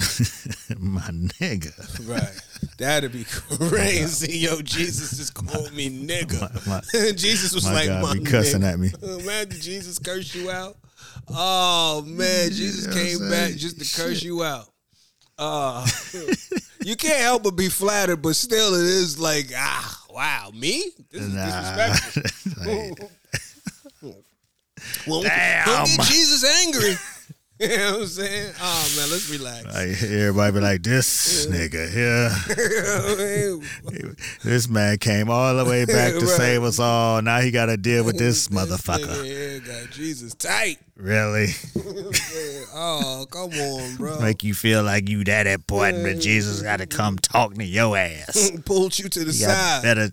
my 0.80 1.02
nigga. 1.02 2.08
Right. 2.08 2.42
That'd 2.78 3.12
be 3.12 3.26
crazy. 3.26 4.38
Yo, 4.38 4.62
Jesus 4.62 5.18
just 5.18 5.34
called 5.34 5.74
me 5.74 5.90
nigga. 5.90 6.66
My- 6.66 7.12
Jesus 7.14 7.54
was 7.54 7.66
my 7.66 7.74
like, 7.74 7.88
God, 7.88 8.02
my 8.04 8.14
be 8.14 8.22
cussing 8.24 8.62
nigga. 8.62 8.72
at 8.74 8.80
me. 8.80 8.92
Imagine 9.24 9.60
Jesus 9.60 10.00
curse 10.00 10.34
you 10.34 10.50
out. 10.50 10.78
Oh 11.28 12.02
man, 12.08 12.50
Jesus 12.52 12.84
You 12.86 12.92
know 12.92 12.96
came 13.20 13.30
back 13.30 13.52
just 13.58 13.78
to 13.80 14.02
curse 14.02 14.20
Shit. 14.20 14.24
you 14.24 14.44
out. 14.44 14.68
Uh, 15.40 15.86
you 16.84 16.96
can't 16.96 17.20
help 17.22 17.44
but 17.44 17.52
be 17.56 17.70
flattered, 17.70 18.18
but 18.24 18.36
still, 18.36 18.74
it 18.74 18.86
is 18.86 19.20
like, 19.20 19.52
ah, 19.56 20.06
wow, 20.10 20.50
me? 20.54 20.86
This 21.12 21.22
is 21.24 21.34
Nah. 21.34 21.46
disrespectful. 21.46 23.10
Well, 25.08 25.24
Damn. 25.24 25.66
don't 25.66 25.88
get 25.98 26.06
Jesus 26.08 26.44
angry. 26.66 26.94
You 27.60 27.70
know 27.76 27.92
what 27.94 28.02
I'm 28.02 28.08
saying? 28.08 28.54
Oh 28.62 28.94
man, 28.98 29.10
let's 29.10 29.30
relax. 29.32 29.66
Like 29.66 30.04
everybody 30.04 30.52
be 30.54 30.60
like, 30.60 30.84
this 30.84 31.48
nigga 31.48 31.90
here. 31.92 32.30
this 34.44 34.70
man 34.70 34.98
came 35.00 35.30
all 35.32 35.56
the 35.56 35.66
way 35.66 35.86
back 35.86 36.14
to 36.14 36.20
Right. 36.20 36.28
save 36.30 36.64
us 36.64 36.78
all. 36.80 37.20
Now 37.24 37.40
he 37.40 37.50
got 37.50 37.66
to 37.68 37.78
deal 37.78 38.04
with 38.04 38.18
this 38.20 38.50
motherfucker. 38.50 39.26
Yeah, 39.26 39.58
got 39.60 39.90
Jesus 39.92 40.36
tight. 40.36 40.78
Really? 40.96 41.48
Oh, 42.76 43.26
come 43.30 43.52
on, 43.52 43.96
bro. 43.96 44.20
Make 44.20 44.44
you 44.44 44.54
feel 44.54 44.84
like 44.84 45.10
you 45.10 45.24
that 45.24 45.48
important, 45.48 46.04
but 46.04 46.20
Jesus 46.20 46.62
got 46.62 46.78
to 46.78 46.86
come 46.86 47.18
talk 47.18 47.56
to 47.56 47.64
your 47.66 47.98
ass. 47.98 48.52
Pulled 48.66 49.00
you 49.00 49.10
to 49.10 49.20
the 49.22 49.26
You 49.26 49.32
side. 49.34 49.82
better. 49.84 50.10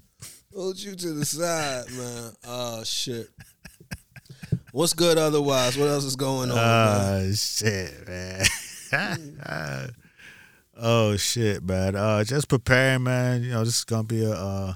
Pulled 0.52 0.78
you 0.78 0.94
to 0.94 1.12
the 1.12 1.24
side, 1.24 1.90
man. 1.90 2.32
Oh 2.46 2.84
shit. 2.84 3.28
What's 4.74 4.92
good 4.92 5.18
otherwise? 5.18 5.78
What 5.78 5.88
else 5.88 6.02
is 6.02 6.16
going 6.16 6.50
on? 6.50 6.56
man? 6.56 7.28
Oh 7.28 7.32
shit, 7.32 8.08
man. 8.08 8.44
oh 10.76 11.16
shit, 11.16 11.62
man. 11.62 11.94
Uh, 11.94 12.24
just 12.24 12.48
preparing, 12.48 13.04
man. 13.04 13.44
You 13.44 13.50
know, 13.50 13.60
this 13.64 13.78
is 13.78 13.84
gonna 13.84 14.02
be 14.02 14.24
a, 14.24 14.32
uh, 14.32 14.74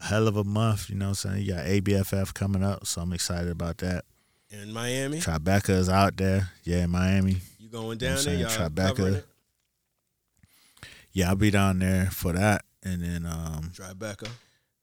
a 0.00 0.04
hell 0.04 0.26
of 0.26 0.36
a 0.36 0.42
month. 0.42 0.90
You 0.90 0.96
know, 0.96 1.10
what 1.10 1.24
I'm 1.24 1.32
saying 1.32 1.42
you 1.46 1.52
got 1.54 1.64
ABFF 1.64 2.34
coming 2.34 2.64
up, 2.64 2.88
so 2.88 3.02
I'm 3.02 3.12
excited 3.12 3.52
about 3.52 3.78
that. 3.78 4.04
In 4.50 4.72
Miami, 4.72 5.18
Tribeca 5.18 5.70
is 5.70 5.88
out 5.88 6.16
there, 6.16 6.50
yeah, 6.64 6.82
in 6.82 6.90
Miami. 6.90 7.36
you 7.60 7.68
going 7.68 8.00
You 8.00 8.08
know 8.08 8.16
down 8.16 8.24
there? 8.24 8.34
Y'all? 8.34 8.50
Tribeca. 8.50 9.22
Yeah, 11.12 11.28
I'll 11.28 11.36
be 11.36 11.52
down 11.52 11.78
there 11.78 12.06
for 12.06 12.32
that, 12.32 12.64
and 12.82 13.00
then 13.00 13.26
um, 13.26 13.70
Tribeca. 13.72 14.28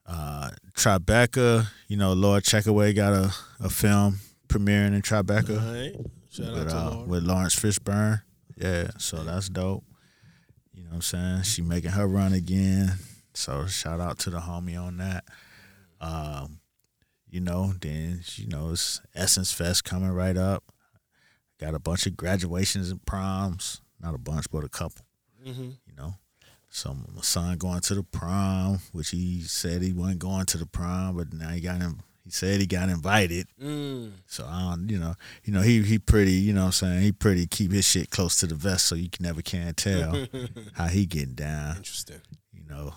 uh, 0.06 0.48
Tribeca. 0.72 1.66
You 1.86 1.98
know, 1.98 2.14
Lord 2.14 2.44
Checkaway 2.44 2.96
got 2.96 3.12
a, 3.12 3.34
a 3.60 3.68
film 3.68 4.20
premiering 4.48 4.94
in 4.94 5.02
Tribeca. 5.02 5.50
All 5.60 5.72
right. 5.74 5.96
Shout 6.30 6.46
out 6.48 6.54
with, 6.56 6.68
to 6.70 6.76
uh, 6.76 7.04
with 7.06 7.22
Laurence 7.24 7.56
Fishburne. 7.56 8.22
Yeah, 8.56 8.90
so 8.98 9.22
that's 9.24 9.48
dope. 9.48 9.84
You 10.74 10.82
know 10.84 10.90
what 10.90 10.94
I'm 10.96 11.02
saying? 11.02 11.42
She 11.42 11.62
making 11.62 11.90
her 11.92 12.06
run 12.06 12.32
again. 12.32 12.94
So 13.34 13.66
shout 13.66 14.00
out 14.00 14.18
to 14.20 14.30
the 14.30 14.38
homie 14.40 14.80
on 14.80 14.96
that. 14.98 15.24
Um, 16.00 16.60
you 17.30 17.40
know, 17.40 17.72
then 17.80 18.20
you 18.36 18.46
know 18.48 18.70
it's 18.70 19.00
Essence 19.14 19.52
Fest 19.52 19.84
coming 19.84 20.10
right 20.10 20.36
up. 20.36 20.64
Got 21.60 21.74
a 21.74 21.78
bunch 21.80 22.06
of 22.06 22.16
graduations 22.16 22.90
and 22.90 23.04
proms. 23.04 23.80
Not 24.00 24.14
a 24.14 24.18
bunch, 24.18 24.46
but 24.50 24.64
a 24.64 24.68
couple. 24.68 25.04
Mhm. 25.46 25.74
You 25.86 25.94
know. 25.96 26.14
So 26.70 26.94
my 26.94 27.22
son 27.22 27.56
going 27.56 27.80
to 27.80 27.94
the 27.94 28.02
prom, 28.02 28.80
which 28.92 29.10
he 29.10 29.42
said 29.42 29.82
he 29.82 29.92
wasn't 29.92 30.18
going 30.18 30.44
to 30.46 30.58
the 30.58 30.66
prom, 30.66 31.16
but 31.16 31.32
now 31.32 31.48
he 31.48 31.60
got 31.60 31.80
him. 31.80 32.00
He 32.28 32.32
said 32.32 32.60
he 32.60 32.66
got 32.66 32.90
invited. 32.90 33.46
Mm. 33.58 34.12
So 34.26 34.44
I 34.46 34.68
don't, 34.68 34.90
you 34.90 34.98
know, 34.98 35.14
you 35.44 35.52
know, 35.54 35.62
he 35.62 35.82
he 35.82 35.98
pretty, 35.98 36.32
you 36.32 36.52
know 36.52 36.60
what 36.60 36.66
I'm 36.66 36.72
saying? 36.72 37.02
He 37.02 37.10
pretty 37.10 37.46
keep 37.46 37.72
his 37.72 37.86
shit 37.86 38.10
close 38.10 38.36
to 38.40 38.46
the 38.46 38.54
vest 38.54 38.84
so 38.84 38.96
you 38.96 39.08
can 39.08 39.22
never 39.24 39.40
can 39.40 39.72
tell 39.72 40.26
how 40.74 40.88
he 40.88 41.06
getting 41.06 41.32
down, 41.32 41.78
Interesting. 41.78 42.20
you 42.52 42.60
know. 42.68 42.92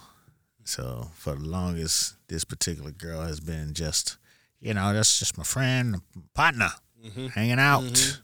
So 0.65 1.07
for 1.13 1.35
the 1.35 1.45
longest, 1.45 2.15
this 2.27 2.43
particular 2.43 2.91
girl 2.91 3.21
has 3.21 3.39
been 3.39 3.73
just, 3.73 4.17
you 4.59 4.73
know, 4.73 4.91
that's 4.91 5.17
just 5.17 5.37
my 5.37 5.45
friend, 5.45 6.01
partner, 6.33 6.71
hanging 7.33 7.57
out. 7.57 7.83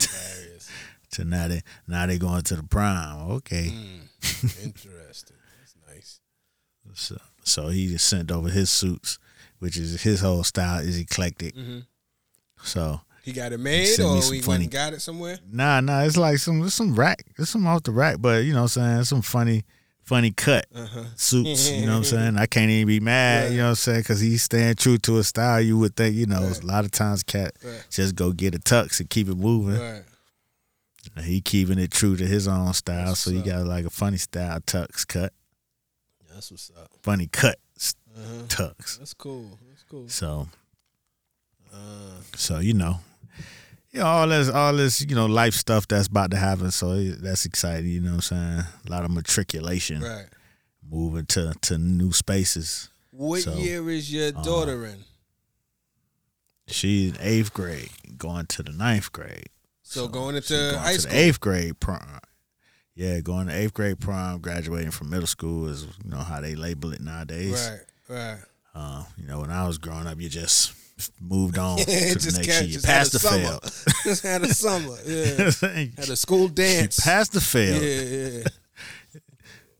Hilarious. 0.00 0.70
To 1.10 1.24
now 1.24 1.48
they 1.48 1.60
now 1.86 2.06
they 2.06 2.16
going 2.18 2.42
to 2.44 2.56
the 2.56 2.62
prom. 2.62 3.32
Okay. 3.32 3.70
Mm. 3.70 4.64
Interesting. 4.64 5.36
That's 5.58 5.74
nice. 5.86 6.20
So 6.94 7.18
so 7.44 7.68
he 7.68 7.88
just 7.88 8.06
sent 8.08 8.30
over 8.30 8.48
his 8.48 8.70
suits, 8.70 9.18
which 9.58 9.76
is 9.76 10.02
his 10.02 10.20
whole 10.20 10.44
style 10.44 10.80
is 10.80 10.98
eclectic. 10.98 11.54
Mhm. 11.56 11.86
So 12.62 13.00
He 13.22 13.32
got 13.32 13.52
it 13.52 13.58
made, 13.60 14.00
or 14.00 14.14
we 14.20 14.30
went 14.38 14.44
funny- 14.44 14.66
got 14.66 14.92
it 14.94 15.00
somewhere? 15.02 15.38
Nah, 15.50 15.80
nah, 15.80 16.02
it's 16.02 16.16
like 16.16 16.38
some 16.38 16.62
it's 16.64 16.74
some 16.74 16.94
rack. 16.94 17.24
It's 17.38 17.50
some 17.50 17.66
off 17.66 17.82
the 17.82 17.92
rack, 17.92 18.16
but 18.20 18.44
you 18.44 18.52
know 18.52 18.62
what 18.62 18.76
I'm 18.76 18.82
saying? 18.96 19.04
Some 19.04 19.22
funny 19.22 19.64
funny 20.02 20.30
cut 20.30 20.64
Uh-huh. 20.74 21.04
suits, 21.16 21.68
you 21.68 21.84
know 21.84 21.92
what 21.92 21.98
I'm 21.98 22.04
saying? 22.34 22.36
I 22.38 22.46
can't 22.46 22.70
even 22.70 22.86
be 22.88 22.98
mad, 22.98 23.50
you 23.52 23.58
know 23.58 23.64
what 23.64 23.68
I'm 23.70 23.74
saying? 23.76 24.04
Cuz 24.04 24.20
he's 24.20 24.42
staying 24.42 24.76
true 24.76 24.96
to 24.96 25.16
his 25.16 25.26
style. 25.28 25.60
You 25.60 25.76
would 25.78 25.96
think, 25.96 26.16
you 26.16 26.24
know, 26.24 26.42
Right. 26.48 26.62
a 26.62 26.66
lot 26.66 26.86
of 26.86 26.90
times 26.92 27.22
cat 27.22 27.54
Right. 27.62 27.84
just 27.90 28.14
go 28.14 28.32
get 28.32 28.54
a 28.54 28.58
tux 28.58 29.00
and 29.00 29.10
keep 29.10 29.28
it 29.28 29.34
moving. 29.36 29.78
Right. 29.78 30.04
He 31.22 31.40
keeping 31.42 31.78
it 31.78 31.90
true 31.90 32.16
to 32.16 32.26
his 32.26 32.48
own 32.48 32.72
style, 32.74 33.08
That's 33.08 33.20
so 33.20 33.30
you 33.30 33.40
up. 33.40 33.44
got 33.46 33.66
like 33.66 33.84
a 33.84 33.90
funny 33.90 34.16
style 34.18 34.60
tux 34.60 35.06
cut, 35.06 35.32
That's 36.32 36.50
what's 36.50 36.70
up. 36.76 36.90
funny 37.02 37.26
cut 37.26 37.58
Uh-huh. 38.18 38.42
tux. 38.48 38.98
That's 38.98 39.14
cool. 39.14 39.58
That's 39.68 39.84
cool. 39.84 40.08
So, 40.08 40.48
Uh, 41.72 42.20
so 42.34 42.58
you 42.58 42.72
know, 42.74 43.00
you 43.92 44.00
know 44.00 44.06
all 44.06 44.26
this, 44.28 44.48
all 44.48 44.72
this, 44.74 45.00
you 45.02 45.14
know, 45.14 45.26
life 45.26 45.54
stuff 45.54 45.86
that's 45.86 46.08
about 46.08 46.30
to 46.32 46.36
happen. 46.36 46.70
So 46.70 47.02
that's 47.10 47.44
exciting. 47.44 47.90
You 47.90 48.00
know 48.00 48.10
what 48.16 48.30
I'm 48.32 48.62
saying? 48.62 48.64
A 48.86 48.90
lot 48.90 49.04
of 49.04 49.10
matriculation. 49.10 50.02
right. 50.02 50.26
moving 50.90 51.26
to 51.26 51.52
to 51.62 51.78
new 51.78 52.12
spaces. 52.12 52.88
What 53.10 53.42
So, 53.42 53.54
year 53.56 53.88
is 53.90 54.12
your 54.12 54.28
uh, 54.28 54.42
daughter 54.42 54.86
in? 54.86 55.04
She's 56.66 57.12
in 57.12 57.18
eighth 57.20 57.52
grade, 57.54 57.90
going 58.16 58.46
to 58.46 58.62
the 58.62 58.72
ninth 58.72 59.10
grade. 59.12 59.48
So, 59.82 60.06
going 60.06 60.36
into 60.36 60.54
going 60.54 60.74
high 60.76 60.94
to 60.94 61.00
school. 61.00 61.16
eighth 61.16 61.40
grade 61.40 61.80
prom. 61.80 62.18
Yeah, 62.94 63.20
going 63.20 63.46
to 63.46 63.54
eighth 63.54 63.72
grade 63.74 64.00
prom, 64.00 64.40
graduating 64.40 64.90
from 64.90 65.08
middle 65.10 65.26
school 65.26 65.68
is 65.68 65.84
you 66.04 66.10
know 66.10 66.18
how 66.18 66.40
they 66.40 66.54
label 66.56 66.92
it 66.92 67.00
nowadays. 67.00 67.68
Right. 67.70 67.80
Right. 68.08 68.38
Uh, 68.74 69.04
you 69.16 69.26
know, 69.26 69.40
when 69.40 69.50
I 69.50 69.66
was 69.66 69.78
growing 69.78 70.06
up, 70.06 70.20
you 70.20 70.28
just 70.28 70.72
moved 71.20 71.58
on 71.68 71.78
to 71.78 71.84
just 71.84 72.30
the 72.32 72.32
next 72.38 72.60
year. 72.60 72.62
You 72.70 72.80
passed 72.80 73.12
the 73.12 73.18
summer. 73.18 73.38
fail. 73.38 73.60
Just 74.04 74.22
had 74.22 74.42
a 74.42 74.54
summer. 74.54 74.96
Yeah. 75.06 75.50
Had 75.96 76.08
a 76.08 76.16
school 76.16 76.48
dance. 76.48 77.00
passed 77.00 77.32
the 77.32 77.40
fail. 77.40 77.82
Yeah, 77.82 78.38
yeah. 78.42 79.20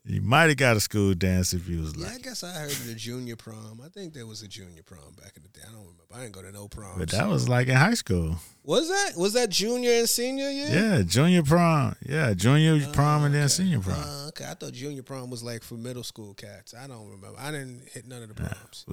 You 0.04 0.22
might 0.22 0.48
have 0.48 0.56
got 0.56 0.76
a 0.76 0.80
school 0.80 1.14
dance 1.14 1.52
if 1.52 1.68
you 1.68 1.80
was 1.80 1.94
Yeah, 1.96 2.06
like. 2.06 2.14
I 2.14 2.18
guess 2.18 2.42
I 2.42 2.52
heard 2.52 2.70
the 2.70 2.94
junior 2.94 3.36
prom. 3.36 3.80
I 3.84 3.88
think 3.88 4.14
there 4.14 4.26
was 4.26 4.42
a 4.42 4.48
junior 4.48 4.82
prom 4.82 5.14
back 5.22 5.32
in 5.36 5.42
the 5.42 5.48
day. 5.50 5.60
I 5.66 5.70
don't 5.70 5.80
remember. 5.80 5.97
I 6.14 6.20
didn't 6.22 6.32
go 6.32 6.42
to 6.42 6.52
no 6.52 6.68
proms. 6.68 6.98
But 6.98 7.10
that 7.10 7.28
was 7.28 7.48
like 7.48 7.68
in 7.68 7.76
high 7.76 7.94
school. 7.94 8.36
was 8.64 8.88
that 8.88 9.12
was 9.16 9.34
that 9.34 9.50
junior 9.50 9.92
and 9.92 10.08
senior 10.08 10.48
year? 10.48 10.68
Yeah, 10.70 11.02
junior 11.02 11.42
prom. 11.42 11.96
Yeah, 12.06 12.32
junior 12.34 12.80
prom 12.92 13.24
and 13.24 13.34
then 13.34 13.42
okay. 13.42 13.48
senior 13.48 13.80
prom. 13.80 13.98
Uh, 14.02 14.28
okay, 14.28 14.46
I 14.46 14.54
thought 14.54 14.72
junior 14.72 15.02
prom 15.02 15.28
was 15.30 15.42
like 15.42 15.62
for 15.62 15.74
middle 15.74 16.02
school 16.02 16.32
cats. 16.34 16.72
I 16.74 16.86
don't 16.86 17.04
remember. 17.10 17.38
I 17.38 17.50
didn't 17.50 17.82
hit 17.92 18.06
none 18.06 18.22
of 18.22 18.28
the 18.28 18.34
proms. 18.34 18.86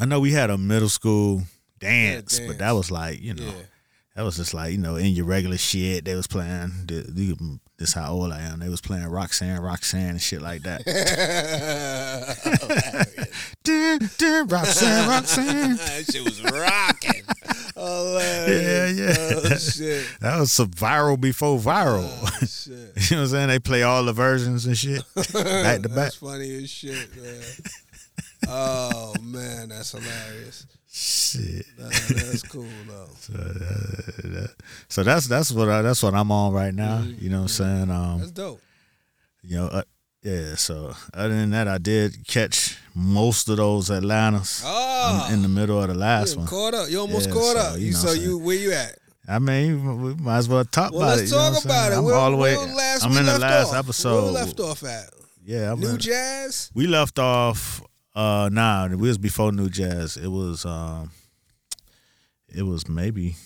I 0.00 0.04
know 0.04 0.20
we 0.20 0.32
had 0.32 0.50
a 0.50 0.56
middle 0.58 0.88
school 0.88 1.42
dance, 1.80 2.38
Yeah, 2.38 2.46
but 2.46 2.58
that 2.58 2.72
was 2.72 2.90
like 2.90 3.20
you 3.20 3.34
know 3.34 3.44
Yeah. 3.44 3.62
that 4.14 4.22
was 4.22 4.36
just 4.36 4.54
like 4.54 4.70
you 4.72 4.78
know 4.78 4.94
in 4.94 5.06
your 5.06 5.26
regular 5.26 5.58
shit. 5.58 6.04
They 6.04 6.14
was 6.14 6.28
playing. 6.28 6.70
The, 6.86 7.56
this 7.78 7.92
how 7.92 8.10
old 8.12 8.32
I 8.32 8.40
am. 8.40 8.58
They 8.58 8.68
was 8.68 8.80
playing 8.80 9.06
Roxanne, 9.06 9.60
Roxanne, 9.60 10.10
and 10.10 10.20
shit 10.20 10.42
like 10.42 10.62
that. 10.62 10.84
dun, 13.62 14.10
dun, 14.18 14.48
Roxanne, 14.48 15.08
Roxanne. 15.08 15.46
that 15.76 16.04
shit 16.10 16.24
was 16.24 16.42
rocking. 16.42 17.22
Yeah, 17.76 17.84
Hilarious. 17.84 18.98
yeah. 18.98 19.14
Oh 19.28 19.56
shit. 19.56 20.06
That 20.20 20.40
was 20.40 20.50
some 20.50 20.70
viral 20.70 21.20
before 21.20 21.56
viral. 21.58 22.08
Oh, 22.10 22.26
shit. 22.40 22.92
you 23.10 23.16
know 23.16 23.22
what 23.22 23.22
I'm 23.22 23.26
saying? 23.28 23.48
They 23.48 23.58
play 23.60 23.84
all 23.84 24.02
the 24.04 24.12
versions 24.12 24.66
and 24.66 24.76
shit 24.76 25.04
back 25.14 25.82
to 25.82 25.88
back. 25.88 25.94
That's 25.94 26.16
funny 26.16 26.56
as 26.56 26.68
shit, 26.68 27.14
man. 27.16 27.42
Oh 28.48 29.14
man, 29.22 29.68
that's 29.68 29.92
hilarious. 29.92 30.66
Shit. 30.90 31.66
Nah, 31.78 31.88
that's 31.90 32.42
cool 32.42 32.66
though. 32.86 33.08
So 34.88 35.02
that's 35.02 35.26
that's 35.28 35.52
what 35.52 35.68
I, 35.68 35.82
that's 35.82 36.02
what 36.02 36.14
I'm 36.14 36.32
on 36.32 36.52
right 36.52 36.74
now. 36.74 36.98
Mm-hmm. 36.98 37.22
You 37.24 37.30
know 37.30 37.36
what 37.38 37.42
I'm 37.42 37.48
saying? 37.48 37.90
Um, 37.90 38.18
That's 38.20 38.30
dope. 38.32 38.60
you 39.42 39.56
know, 39.56 39.66
uh, 39.66 39.82
yeah. 40.22 40.54
So 40.56 40.94
other 41.14 41.28
than 41.28 41.50
that, 41.50 41.68
I 41.68 41.78
did 41.78 42.26
catch 42.26 42.78
most 42.94 43.48
of 43.48 43.58
those 43.58 43.90
Atlantas. 43.90 44.62
Oh, 44.64 45.26
I'm 45.28 45.34
in 45.34 45.42
the 45.42 45.48
middle 45.48 45.80
of 45.80 45.88
the 45.88 45.94
last 45.94 46.36
one. 46.36 46.46
caught 46.46 46.74
up. 46.74 46.88
You 46.90 47.00
almost 47.00 47.28
Yeah, 47.28 47.34
caught 47.34 47.56
so, 47.56 47.60
up. 47.74 47.78
you 47.78 47.92
so 47.92 48.12
you 48.12 48.38
where 48.38 48.56
you 48.56 48.72
at? 48.72 48.98
I 49.28 49.38
mean, 49.38 50.00
we 50.02 50.14
might 50.14 50.38
as 50.38 50.48
well 50.48 50.64
talk 50.64 50.92
Well, 50.92 51.02
about 51.02 51.18
let's 51.18 51.30
it. 51.30 51.34
know 51.34 51.50
talk 51.52 51.64
about 51.64 51.92
it. 51.92 51.96
I'm 51.98 52.04
Where, 52.04 52.14
all 52.14 52.30
the 52.30 52.36
way. 52.38 52.56
I'm 52.56 53.16
in 53.16 53.26
the 53.26 53.38
last 53.38 53.68
off? 53.74 53.84
episode. 53.84 54.14
Where 54.14 54.32
we 54.32 54.38
left 54.38 54.58
off 54.60 54.82
at? 54.84 55.10
Yeah, 55.44 55.72
I'm 55.72 55.80
New 55.80 55.90
in, 55.90 55.98
Jazz. 55.98 56.70
we 56.74 56.86
left 56.86 57.18
off. 57.18 57.82
Uh, 58.18 58.48
nah, 58.50 58.88
we 58.88 58.96
was 58.96 59.16
before 59.16 59.52
New 59.52 59.68
Jazz. 59.68 60.16
It 60.16 60.26
was 60.26 60.66
um, 60.66 61.12
it 62.48 62.64
was 62.64 62.88
maybe 62.88 63.36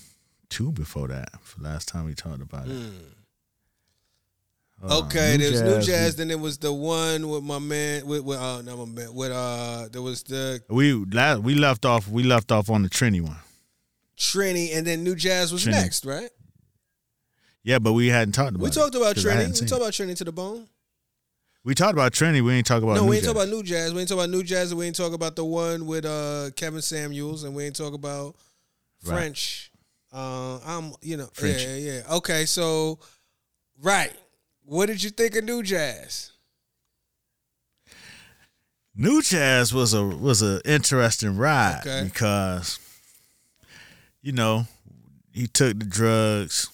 two 0.48 0.72
before 0.72 1.08
that. 1.08 1.28
For 1.42 1.60
last 1.60 1.88
time 1.88 2.06
we 2.06 2.14
talked 2.14 2.40
about 2.40 2.68
it. 2.68 2.76
Uh, 4.82 5.00
Okay, 5.04 5.36
there's 5.36 5.60
New 5.60 5.80
Jazz. 5.82 6.16
Then 6.16 6.28
there 6.28 6.38
was 6.38 6.56
the 6.56 6.72
one 6.72 7.28
with 7.28 7.44
my 7.44 7.58
man. 7.58 8.06
With, 8.06 8.24
with 8.24 8.38
uh, 8.38 8.62
not 8.62 8.78
my 8.78 8.86
man. 8.86 9.14
With 9.14 9.30
uh, 9.30 9.88
there 9.92 10.00
was 10.00 10.22
the 10.22 10.62
We 10.70 10.94
la 10.94 11.36
we 11.36 11.54
left 11.54 11.84
off 11.84 12.08
we 12.08 12.22
left 12.22 12.50
off 12.50 12.70
on 12.70 12.82
the 12.82 12.88
Trini 12.88 13.20
one. 13.20 13.36
Trini, 14.16 14.74
and 14.74 14.86
then 14.86 15.04
New 15.04 15.14
Jazz 15.14 15.52
was 15.52 15.66
Trini. 15.66 15.72
next, 15.72 16.06
right? 16.06 16.30
Yeah, 17.62 17.78
but 17.78 17.92
we 17.92 18.08
hadn't 18.08 18.32
talked 18.32 18.56
about. 18.56 18.62
We 18.62 18.70
it, 18.70 18.72
talked 18.72 18.94
about 18.94 19.16
Trini. 19.16 19.60
We 19.60 19.66
talked 19.66 19.82
about 19.82 19.92
Trini 19.92 20.16
to 20.16 20.24
the 20.24 20.32
bone. 20.32 20.66
We 21.64 21.74
talked 21.74 21.92
about 21.92 22.12
Trini. 22.12 22.42
We 22.42 22.54
ain't 22.54 22.66
talk 22.66 22.82
about. 22.82 22.96
no, 22.96 23.04
New 23.04 23.10
we 23.10 23.16
ain't 23.16 23.24
Jazz. 23.24 23.34
talk 23.34 23.44
about 23.44 23.54
New 23.56 23.62
Jazz. 23.62 23.94
We 23.94 24.00
ain't 24.00 24.08
talk 24.08 24.18
about 24.18 24.30
New 24.30 24.42
Jazz, 24.42 24.74
we 24.74 24.86
ain't 24.86 24.96
talk 24.96 25.12
about 25.12 25.36
the 25.36 25.44
one 25.44 25.86
with 25.86 26.04
uh 26.04 26.50
Kevin 26.56 26.82
Samuels, 26.82 27.44
and 27.44 27.54
we 27.54 27.64
ain't 27.64 27.76
talk 27.76 27.94
about 27.94 28.36
Right. 29.04 29.16
French. 29.16 29.70
Uh, 30.12 30.58
I'm, 30.64 30.92
you 31.02 31.16
know, 31.16 31.28
Frenchie. 31.32 31.64
yeah, 31.64 31.76
yeah. 32.06 32.14
Okay, 32.16 32.44
so, 32.44 32.98
right. 33.82 34.12
What 34.64 34.86
did 34.86 35.02
you 35.02 35.10
think 35.10 35.34
of 35.36 35.44
New 35.44 35.62
Jazz? 35.62 36.32
New 38.94 39.22
Jazz 39.22 39.72
was 39.72 39.94
a 39.94 40.04
was 40.04 40.42
an 40.42 40.60
interesting 40.64 41.36
ride 41.36 41.80
Okay. 41.80 42.04
because 42.04 42.78
you 44.20 44.32
know 44.32 44.66
he 45.32 45.46
took 45.46 45.78
the 45.78 45.86
drugs, 45.86 46.68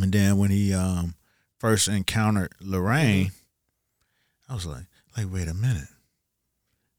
and 0.00 0.12
then 0.12 0.38
when 0.38 0.50
he 0.50 0.72
um 0.72 1.14
first 1.64 1.88
encountered 1.88 2.52
Lorraine, 2.60 3.30
I 4.50 4.54
was 4.54 4.66
like, 4.66 4.84
like 5.16 5.32
wait 5.32 5.48
a 5.48 5.54
minute, 5.54 5.88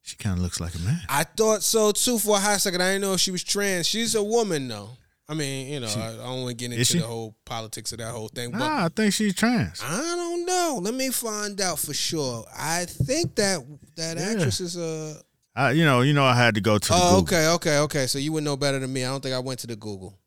she 0.01 0.16
kind 0.16 0.36
of 0.38 0.41
looks 0.43 0.59
like 0.59 0.74
a 0.74 0.80
man. 0.80 1.01
I 1.07 1.24
thought 1.24 1.61
so 1.61 1.91
too 1.91 2.18
for 2.18 2.38
a 2.38 2.39
hot 2.39 2.61
second. 2.61 2.82
I 2.82 2.89
didn't 2.93 3.01
know 3.01 3.13
if 3.13 3.20
she 3.20 3.30
was 3.32 3.43
trans. 3.43 3.86
She's 3.88 4.16
a 4.16 4.24
woman 4.24 4.68
though. 4.68 4.89
I 5.30 5.34
mean, 5.36 5.72
you 5.74 5.80
know, 5.80 5.88
I, 5.88 6.09
I 6.09 6.16
don't 6.18 6.41
want 6.43 6.49
to 6.49 6.55
get 6.55 6.72
into 6.72 6.84
she? 6.86 6.99
the 6.99 7.05
whole 7.05 7.36
politics 7.45 7.91
of 7.91 7.97
that 7.99 8.11
whole 8.11 8.28
thing, 8.28 8.51
but 8.51 8.57
Nah, 8.59 8.86
I 8.86 8.89
think 8.89 9.13
she's 9.13 9.36
trans. 9.36 9.82
I 9.84 9.97
don't 10.16 10.45
know. 10.45 10.80
Let 10.82 10.93
me 10.95 11.09
find 11.09 11.59
out 11.61 11.78
for 11.80 11.93
sure. 11.93 12.43
I 12.57 12.86
think 12.86 13.36
that 13.36 13.59
that 13.97 14.18
Yeah. 14.18 14.24
actress 14.32 14.59
is 14.61 14.78
a. 14.78 15.16
I, 15.55 15.72
you 15.72 15.86
know, 15.86 16.01
you 16.01 16.13
know, 16.13 16.26
I 16.26 16.36
had 16.36 16.55
to 16.55 16.61
go 16.61 16.78
to 16.80 16.93
Oh, 16.93 17.22
Google. 17.22 17.38
okay, 17.38 17.47
okay, 17.49 17.78
okay. 17.80 18.07
So 18.07 18.18
you 18.20 18.34
would 18.34 18.43
know 18.43 18.57
better 18.57 18.78
than 18.80 18.91
me. 18.91 19.03
I 19.05 19.09
don't 19.09 19.22
think 19.22 19.34
I 19.36 19.39
went 19.39 19.59
to 19.61 19.68
the 19.68 19.76
Google. 19.76 20.18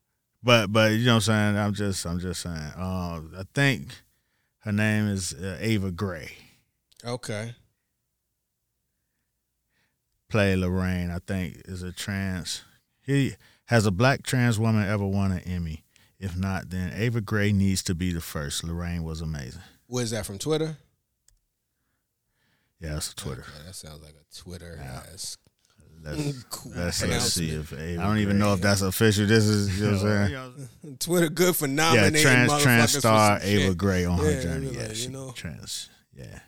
But 0.41 0.71
but 0.71 0.91
you 0.93 1.05
know 1.05 1.15
what 1.15 1.27
I'm 1.29 1.55
saying. 1.55 1.57
I'm 1.57 1.73
just 1.73 2.05
I'm 2.05 2.19
just 2.19 2.41
saying. 2.41 2.55
Uh, 2.77 3.21
I 3.37 3.43
think 3.53 3.89
her 4.59 4.71
name 4.71 5.07
is 5.07 5.33
uh, 5.33 5.57
Ava 5.59 5.91
Gray. 5.91 6.31
Okay. 7.05 7.55
Play 10.29 10.55
Lorraine. 10.55 11.09
I 11.11 11.19
think 11.19 11.61
is 11.65 11.81
a 11.83 11.91
trans. 11.91 12.63
He 13.05 13.33
has 13.65 13.85
a 13.85 13.91
black 13.91 14.23
trans 14.23 14.59
woman 14.59 14.87
ever 14.87 15.05
won 15.05 15.31
an 15.31 15.39
Emmy. 15.39 15.83
If 16.19 16.35
not, 16.37 16.69
then 16.69 16.91
Ava 16.93 17.21
Gray 17.21 17.51
needs 17.53 17.81
to 17.83 17.95
be 17.95 18.11
the 18.11 18.21
first. 18.21 18.63
Lorraine 18.63 19.03
was 19.03 19.21
amazing. 19.21 19.61
What 19.87 20.01
is 20.03 20.11
that 20.11 20.25
from 20.25 20.37
Twitter? 20.37 20.77
Yeah, 22.79 22.93
that's 22.93 23.11
a 23.11 23.15
Twitter. 23.15 23.41
Okay, 23.41 23.65
that 23.65 23.75
sounds 23.75 24.03
like 24.03 24.13
a 24.15 24.35
Twitter 24.37 24.77
Yeah. 24.81 25.03
ass. 25.13 25.37
Let's, 26.01 26.17
mm, 26.21 26.43
Cool 26.49 26.71
let's, 26.75 27.05
let's 27.05 27.33
see 27.33 27.49
if 27.49 27.73
Ava 27.73 28.01
I 28.01 28.05
don't 28.07 28.19
even 28.19 28.37
know 28.39 28.53
if 28.53 28.61
that's 28.61 28.81
official. 28.81 29.25
This 29.25 29.43
is 29.45 29.79
you 29.79 29.85
know 29.87 29.97
what 29.97 30.05
I'm 30.07 30.69
saying. 30.83 30.97
Twitter 30.99 31.29
good 31.29 31.55
for 31.55 31.67
Yeah, 31.67 32.09
trans 32.09 32.61
trans 32.63 32.97
star 32.97 33.39
Ava. 33.41 33.75
Gray 33.75 34.05
on 34.05 34.17
Yeah, 34.17 34.23
her 34.23 34.41
journey. 34.41 34.67
like, 34.67 34.75
Yeah, 34.87 34.93
you 34.93 35.09
know. 35.09 35.31
trans. 35.35 35.89
Yeah. 36.15 36.39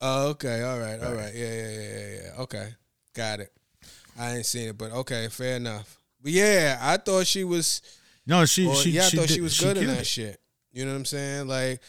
Oh, 0.00 0.28
okay, 0.28 0.62
all 0.62 0.78
right, 0.78 1.00
all 1.02 1.14
Right. 1.14 1.24
right, 1.24 1.34
yeah, 1.34 1.52
yeah, 1.54 1.70
yeah, 1.70 1.80
yeah, 1.80 2.20
yeah. 2.36 2.40
Okay, 2.42 2.74
got 3.14 3.40
it. 3.40 3.50
I 4.18 4.36
ain't 4.36 4.46
seen 4.46 4.68
it, 4.68 4.76
but 4.78 4.92
okay, 4.92 5.28
fair 5.28 5.56
enough. 5.56 5.98
But 6.22 6.32
yeah, 6.32 6.78
I 6.80 6.98
thought 6.98 7.26
she 7.26 7.44
was. 7.44 7.80
No, 8.26 8.44
she 8.44 8.66
Or, 8.66 8.74
she 8.74 8.90
yeah, 8.90 9.06
I 9.06 9.08
she 9.08 9.16
thought 9.16 9.28
did- 9.28 9.34
she 9.36 9.40
was 9.40 9.58
good 9.58 9.78
in 9.78 9.86
that 9.86 10.00
it. 10.00 10.06
shit. 10.06 10.40
You 10.72 10.84
know 10.84 10.90
what 10.92 10.98
I'm 10.98 11.04
saying? 11.06 11.48
Like, 11.48 11.80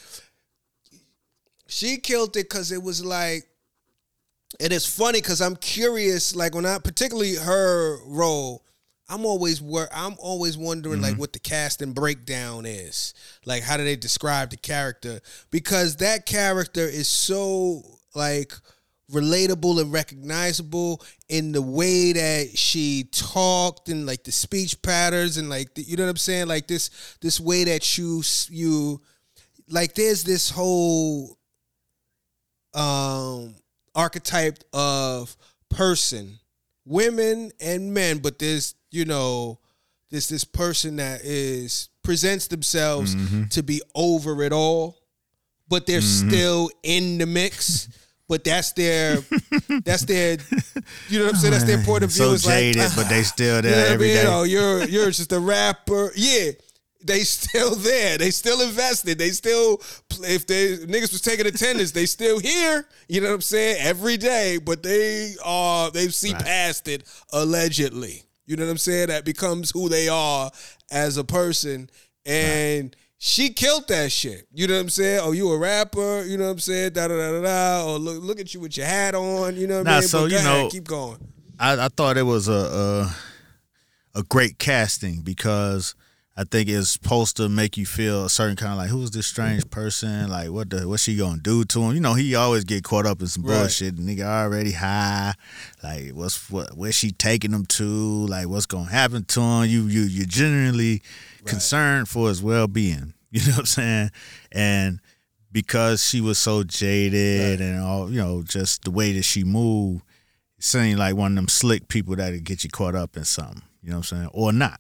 she 1.68 1.98
killed 1.98 2.30
it 2.38 2.44
because 2.50 2.72
it 2.72 2.82
was 2.82 3.04
like, 3.04 3.46
and 4.60 4.72
it's 4.74 4.86
funny 4.86 5.20
because 5.22 5.42
I'm 5.42 5.56
curious. 5.56 6.36
Like 6.36 6.56
when 6.56 6.66
I, 6.66 6.80
particularly 6.80 7.36
her 7.36 7.98
role, 8.06 8.64
I'm 9.10 9.26
always 9.26 9.62
wor- 9.62 9.90
I'm 9.94 10.16
always 10.20 10.58
wondering 10.58 10.96
Mm-hmm. 10.96 11.04
like 11.04 11.18
what 11.18 11.34
the 11.34 11.40
casting 11.40 11.94
breakdown 11.94 12.66
is. 12.66 13.14
Like 13.46 13.64
how 13.64 13.78
do 13.78 13.84
they 13.84 13.96
describe 13.96 14.50
the 14.50 14.58
character? 14.58 15.20
Because 15.52 15.98
that 15.98 16.26
character 16.26 16.82
is 16.82 17.08
so 17.08 17.84
like 18.16 18.54
relatable 19.12 19.80
and 19.80 19.94
recognizable 19.94 21.02
in 21.30 21.54
the 21.54 21.62
way 21.62 22.12
that 22.12 22.58
she 22.58 23.06
talked 23.12 23.88
and 23.88 24.06
like 24.06 24.24
the 24.26 24.32
speech 24.34 24.82
patterns 24.82 25.38
and 25.38 25.50
like 25.50 25.74
the, 25.76 25.82
you 25.84 25.96
know 25.96 26.04
what 26.04 26.10
I'm 26.10 26.18
saying 26.18 26.48
like 26.48 26.68
this 26.68 26.90
this 27.22 27.40
way 27.40 27.64
that 27.64 27.98
you 27.98 28.22
you 28.50 29.00
like 29.70 29.94
there's 29.96 30.26
this 30.26 30.50
whole 30.50 31.38
um 32.74 33.56
archetype 33.98 34.64
of 34.74 35.36
person 35.70 36.40
women 36.86 37.52
and 37.60 37.94
men 37.94 38.20
but 38.20 38.40
there's 38.40 38.76
you 38.92 39.04
know 39.04 39.60
this 40.10 40.30
this 40.30 40.46
person 40.46 40.96
that 40.96 41.20
is 41.24 41.90
presents 42.04 42.48
themselves 42.48 43.14
mm-hmm. 43.14 43.44
to 43.46 43.62
be 43.62 43.82
over 43.94 44.42
it 44.44 44.54
all 44.54 44.98
but 45.68 45.86
they're 45.86 46.00
mm-hmm. 46.00 46.30
still 46.30 46.70
in 46.84 47.18
the 47.18 47.26
mix 47.26 47.90
but 48.28 48.44
that's 48.44 48.74
their 48.74 49.18
that's 49.84 50.04
their 50.06 50.38
you 51.10 51.20
know 51.20 51.26
what 51.26 51.36
I'm 51.36 51.40
saying 51.40 51.52
that's 51.52 51.64
their 51.64 51.84
point 51.84 52.04
of 52.04 52.12
view 52.12 52.26
So 52.26 52.34
It's 52.34 52.46
like, 52.46 52.56
jaded, 52.56 52.92
but 52.96 53.10
they 53.10 53.22
ah, 53.22 53.24
still 53.24 53.62
there 53.62 53.72
you 53.72 53.76
know 53.76 53.84
what 53.84 53.92
I 53.92 53.98
mean? 53.98 54.16
day. 54.16 54.26
Oh, 54.28 54.44
you're 54.44 54.84
you're 54.86 55.12
just 55.12 55.32
a 55.32 55.40
rapper. 55.40 56.12
Yeah. 56.16 56.52
They 57.04 57.20
still 57.24 57.76
there. 57.76 58.18
They 58.18 58.32
still 58.32 58.62
invested. 58.62 59.18
They 59.18 59.30
still 59.30 59.82
if 60.22 60.48
they 60.48 60.78
niggas 60.78 61.12
was 61.12 61.22
taking 61.22 61.46
attendance, 61.46 61.92
they 61.92 62.06
still 62.06 62.40
here. 62.40 62.86
You 63.08 63.22
know 63.22 63.28
what 63.30 63.36
I'm 63.36 63.42
saying? 63.42 63.78
Every 63.82 64.18
day, 64.18 64.58
but 64.58 64.84
they 64.84 65.36
are 65.44 65.92
they 65.92 66.08
see 66.10 66.34
Right. 66.34 66.44
past 66.44 66.88
it 66.88 67.04
allegedly. 67.34 68.24
You 68.46 68.56
know 68.56 68.66
what 68.66 68.72
I'm 68.72 68.78
saying? 68.78 69.08
That 69.10 69.26
becomes 69.26 69.72
who 69.72 69.90
they 69.90 70.08
are 70.08 70.50
as 70.92 71.18
a 71.18 71.24
person. 71.24 71.90
And 72.26 72.96
she 73.18 73.50
killed 73.50 73.88
that 73.90 74.12
shit. 74.12 74.48
You 74.54 74.68
know 74.68 74.76
what 74.76 74.82
I'm 74.82 74.90
saying? 74.90 75.20
Oh, 75.24 75.32
you 75.34 75.52
a 75.52 75.58
rapper? 75.58 76.24
You 76.24 76.38
know 76.38 76.46
what 76.46 76.52
I'm 76.52 76.60
saying? 76.60 76.94
Da 76.94 77.08
da 77.08 77.16
da 77.16 77.32
da 77.32 77.42
da. 77.42 77.86
Or 77.92 78.00
look 78.00 78.24
look 78.24 78.40
at 78.40 78.54
you 78.54 78.60
with 78.60 78.76
your 78.78 78.86
hat 78.86 79.16
on. 79.16 79.56
You 79.56 79.68
know 79.68 79.80
what 79.80 79.88
I 79.88 79.92
Nah, 79.92 80.00
mean? 80.00 80.08
so, 80.08 80.22
But 80.24 80.32
you 80.32 80.38
ahead, 80.38 80.64
know- 80.64 80.70
keep 80.70 80.84
going. 80.86 81.18
I, 81.60 81.86
I 81.86 81.88
thought 81.90 82.18
it 82.18 82.24
was 82.24 82.48
a, 82.48 83.14
a 84.16 84.20
a 84.20 84.24
great 84.24 84.60
casting 84.60 85.22
because 85.22 85.96
I 86.40 86.44
think 86.44 86.70
it's 86.70 86.92
supposed 86.92 87.36
to 87.38 87.50
make 87.50 87.78
you 87.78 87.88
feel 87.88 88.26
a 88.26 88.30
certain 88.30 88.56
kind 88.56 88.72
of 88.72 88.78
like 88.78 88.90
who's 88.90 89.10
this 89.10 89.26
strange 89.26 89.64
mm-hmm. 89.64 89.70
person? 89.70 90.30
Like 90.30 90.52
what 90.52 90.70
the 90.70 90.88
what's 90.88 91.02
she 91.02 91.16
gonna 91.16 91.40
do 91.40 91.64
to 91.66 91.82
him? 91.82 91.96
You 91.96 92.00
know, 92.00 92.14
he 92.14 92.36
always 92.36 92.64
get 92.64 92.84
caught 92.84 93.08
up 93.08 93.22
in 93.22 93.28
some 93.28 93.44
Right. 93.44 93.58
bullshit. 93.58 93.96
The 93.96 94.04
nigga 94.04 94.24
already 94.24 94.74
high. 94.74 95.34
Like 95.82 96.12
what's 96.12 96.52
what 96.52 96.78
where's 96.78 96.94
she 96.94 97.12
taking 97.12 97.52
him 97.52 97.66
to? 97.66 97.84
Like 98.28 98.48
what's 98.48 98.68
gonna 98.68 98.90
happen 98.90 99.26
to 99.26 99.42
him? 99.42 99.66
You 99.66 99.88
you 99.88 100.02
you're 100.04 100.28
genuinely 100.28 101.02
concerned 101.46 102.08
for 102.08 102.30
his 102.30 102.44
well 102.44 102.68
being. 102.68 103.14
You 103.30 103.42
know 103.42 103.52
what 103.52 103.60
I'm 103.60 103.66
saying? 103.66 104.12
And 104.54 105.02
because 105.52 106.02
she 106.02 106.22
was 106.22 106.40
so 106.40 106.64
jaded 106.64 107.60
and 107.60 107.82
all, 107.82 108.10
you 108.10 108.20
know, 108.20 108.42
just 108.42 108.84
the 108.84 108.90
way 108.90 109.12
that 109.12 109.24
she 109.24 109.44
moved, 109.44 110.02
it 110.58 110.64
seemed 110.64 110.98
like 110.98 111.16
one 111.18 111.34
of 111.34 111.36
them 111.36 111.50
slick 111.50 111.90
people 111.90 112.16
that'd 112.16 112.46
get 112.46 112.64
you 112.64 112.70
caught 112.70 112.96
up 112.96 113.18
in 113.18 113.26
something. 113.26 113.64
You 113.84 113.90
know 113.90 113.98
what 113.98 114.12
I'm 114.14 114.18
saying? 114.18 114.30
Or 114.32 114.54
not. 114.54 114.80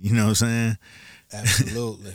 You 0.00 0.12
know 0.14 0.24
what 0.24 0.28
I'm 0.30 0.34
saying? 0.34 0.78
Absolutely. 1.32 2.14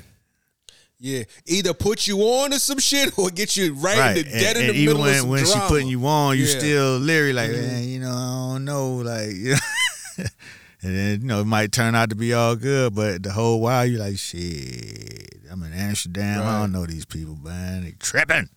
Yeah, 1.00 1.24
either 1.48 1.74
put 1.74 2.06
you 2.08 2.20
on 2.20 2.52
to 2.52 2.60
some 2.60 2.78
shit 2.78 3.18
or 3.18 3.30
get 3.32 3.58
you 3.58 3.74
right, 3.74 3.98
Right. 3.98 4.18
in 4.18 4.24
the 4.26 4.30
dead 4.32 4.56
and, 4.56 4.66
in 4.66 4.70
and 4.70 4.76
the 4.78 4.82
even 4.82 4.98
middle 4.98 5.02
when, 5.02 5.14
of 5.14 5.20
some 5.20 5.30
when 5.30 5.46
she 5.46 5.60
putting 5.68 5.88
you 5.88 6.06
on, 6.06 6.38
you 6.38 6.44
Yeah. 6.44 6.50
Mm-hmm. 6.52 6.60
still 6.60 6.98
leery 7.00 7.34
like, 7.34 7.52
man, 7.52 7.84
you 7.86 8.00
know, 8.00 8.12
I 8.12 8.54
don't 8.54 8.66
know, 8.66 8.96
like, 8.98 9.32
you 9.32 9.56
know. 10.18 10.26
and 10.84 10.96
then 10.96 11.22
you 11.22 11.28
know 11.28 11.42
it 11.42 11.46
might 11.46 11.72
turn 11.72 11.96
out 11.96 12.10
to 12.12 12.16
be 12.16 12.34
all 12.36 12.56
good, 12.56 12.94
but 12.94 13.24
the 13.24 13.32
whole 13.32 13.60
while 13.62 13.84
you 13.86 13.98
like, 13.98 14.18
shit, 14.20 15.34
I'm 15.52 15.64
in 15.64 15.74
Amsterdam. 15.74 16.44
I 16.46 16.60
don't 16.60 16.72
know 16.72 16.86
these 16.86 17.06
people, 17.06 17.36
man. 17.36 17.84
They 17.84 17.94
tripping. 18.00 18.50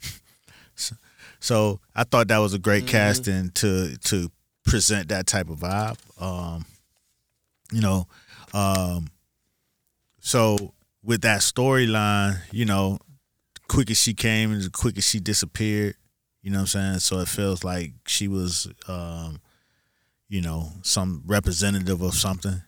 so, 0.76 0.94
so 1.40 1.80
I 1.94 2.04
thought 2.04 2.28
that 2.28 2.38
was 2.38 2.54
a 2.54 2.58
great 2.58 2.84
Mm-hmm. 2.84 2.90
casting 2.90 3.50
to 3.50 3.96
to 3.96 4.30
present 4.64 5.08
that 5.08 5.26
type 5.26 5.48
of 5.50 5.58
vibe. 5.58 5.98
Um, 6.22 6.64
you 7.72 7.80
know, 7.80 8.06
um, 8.54 9.08
so 10.20 10.72
with 11.02 11.20
that 11.22 11.40
storyline, 11.40 12.38
you 12.50 12.64
know, 12.64 12.98
quick 13.68 13.90
as 13.90 14.00
she 14.00 14.14
came 14.14 14.52
and 14.52 14.72
quick 14.72 14.96
as 14.96 15.06
she 15.06 15.20
disappeared. 15.20 15.96
You 16.42 16.50
know 16.50 16.58
what 16.58 16.62
I'm 16.62 16.66
saying? 16.66 16.98
So 17.00 17.18
it 17.18 17.28
feels 17.28 17.64
like 17.64 17.92
she 18.06 18.28
was, 18.28 18.68
um, 18.88 19.40
you 20.28 20.40
know, 20.40 20.68
some 20.82 21.22
representative 21.26 22.00
of 22.00 22.14
something. 22.14 22.62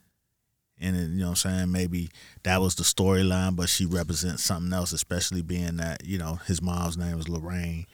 And 0.79 0.97
it, 0.97 1.09
you 1.09 1.21
know 1.21 1.31
what 1.31 1.45
I'm 1.45 1.53
saying? 1.59 1.73
Maybe 1.73 2.11
that 2.43 2.61
was 2.61 2.75
the 2.75 2.83
storyline, 2.83 3.57
but 3.57 3.69
she 3.69 3.87
represents 3.87 4.45
something 4.45 4.73
else, 4.73 4.93
especially 4.93 5.43
being 5.43 5.77
that, 5.77 6.05
you 6.05 6.19
know, 6.19 6.41
his 6.47 6.61
mom's 6.61 6.99
name 6.99 7.17
was 7.17 7.29
Lorraine. 7.29 7.87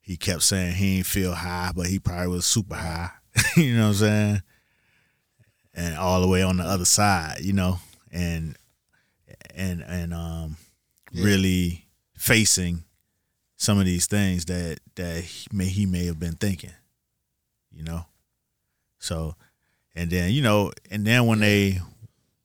He 0.00 0.16
kept 0.16 0.42
saying 0.42 0.74
he 0.74 0.96
didn't 0.96 1.06
feel 1.06 1.34
high, 1.34 1.72
but 1.74 1.86
he 1.86 1.98
probably 1.98 2.28
was 2.28 2.46
super 2.46 2.74
high. 2.74 3.10
you 3.56 3.76
know 3.76 3.82
what 3.82 3.88
I'm 3.88 3.94
saying? 3.94 4.42
And 5.76 5.96
all 5.96 6.20
the 6.20 6.28
way 6.28 6.42
on 6.42 6.56
the 6.58 6.62
other 6.64 6.84
side, 6.84 7.40
you 7.40 7.52
know, 7.52 7.78
and 8.12 8.56
and 9.54 9.82
and 9.82 10.14
um 10.14 10.56
Yeah. 11.12 11.24
really 11.24 11.86
facing 12.16 12.84
some 13.56 13.78
of 13.78 13.84
these 13.84 14.06
things 14.06 14.44
that 14.46 14.78
that 14.94 15.22
he 15.24 15.48
may 15.52 15.66
he 15.66 15.86
may 15.86 16.06
have 16.06 16.18
been 16.20 16.34
thinking, 16.36 16.72
you 17.72 17.82
know. 17.82 18.06
So, 18.98 19.34
and 19.94 20.10
then 20.10 20.30
you 20.32 20.42
know, 20.42 20.72
and 20.90 21.04
then 21.06 21.26
when 21.26 21.40
they 21.40 21.80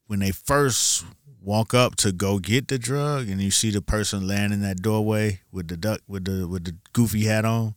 when 0.07 0.19
they 0.19 0.31
first 0.31 1.05
walk 1.41 1.73
up 1.73 1.95
to 1.97 2.11
go 2.11 2.39
get 2.39 2.67
the 2.67 2.77
drug, 2.79 3.29
and 3.29 3.39
you 3.41 3.51
see 3.51 3.69
the 3.71 3.81
person 3.81 4.27
laying 4.27 4.51
in 4.51 4.61
that 4.61 4.81
doorway 4.81 5.41
with 5.51 5.67
the 5.67 5.77
duck 5.77 6.01
with 6.07 6.25
the 6.25 6.47
with 6.47 6.63
the 6.65 6.75
goofy 6.93 7.25
hat 7.25 7.45
on, 7.45 7.75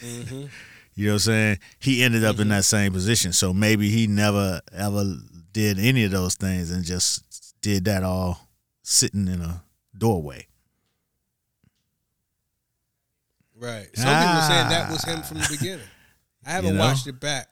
Mhm. 0.00 0.50
You 0.94 1.06
know 1.06 1.12
what 1.12 1.14
I'm 1.14 1.18
saying? 1.20 1.58
He 1.78 2.02
ended 2.02 2.24
up 2.24 2.38
in 2.38 2.48
that 2.48 2.64
same 2.64 2.92
position. 2.92 3.32
So 3.32 3.52
maybe 3.52 3.88
he 3.90 4.06
never 4.06 4.60
ever 4.72 5.04
did 5.52 5.78
any 5.78 6.04
of 6.04 6.10
those 6.10 6.34
things 6.34 6.70
and 6.70 6.84
just 6.84 7.54
did 7.62 7.84
that 7.86 8.02
all 8.02 8.48
sitting 8.82 9.28
in 9.28 9.40
a 9.40 9.62
doorway. 9.96 10.46
Right. 13.56 13.88
Some 13.94 14.06
people 14.06 14.34
were 14.34 14.48
saying 14.48 14.68
that 14.70 14.90
was 14.90 15.04
him 15.04 15.18
Ah. 15.20 15.22
from 15.22 15.38
the 15.38 15.48
beginning. 15.50 15.86
I 16.44 16.50
haven't 16.50 16.72
You 16.72 16.76
know? 16.78 16.84
watched 16.84 17.06
it 17.06 17.20
back. 17.20 17.48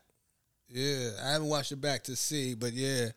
Yeah, 0.69 1.11
I 1.25 1.33
haven't 1.33 1.49
watched 1.49 1.73
it 1.73 1.81
back 1.81 2.05
to 2.05 2.17
see, 2.17 2.55
but 2.55 2.73
yeah, 2.73 3.09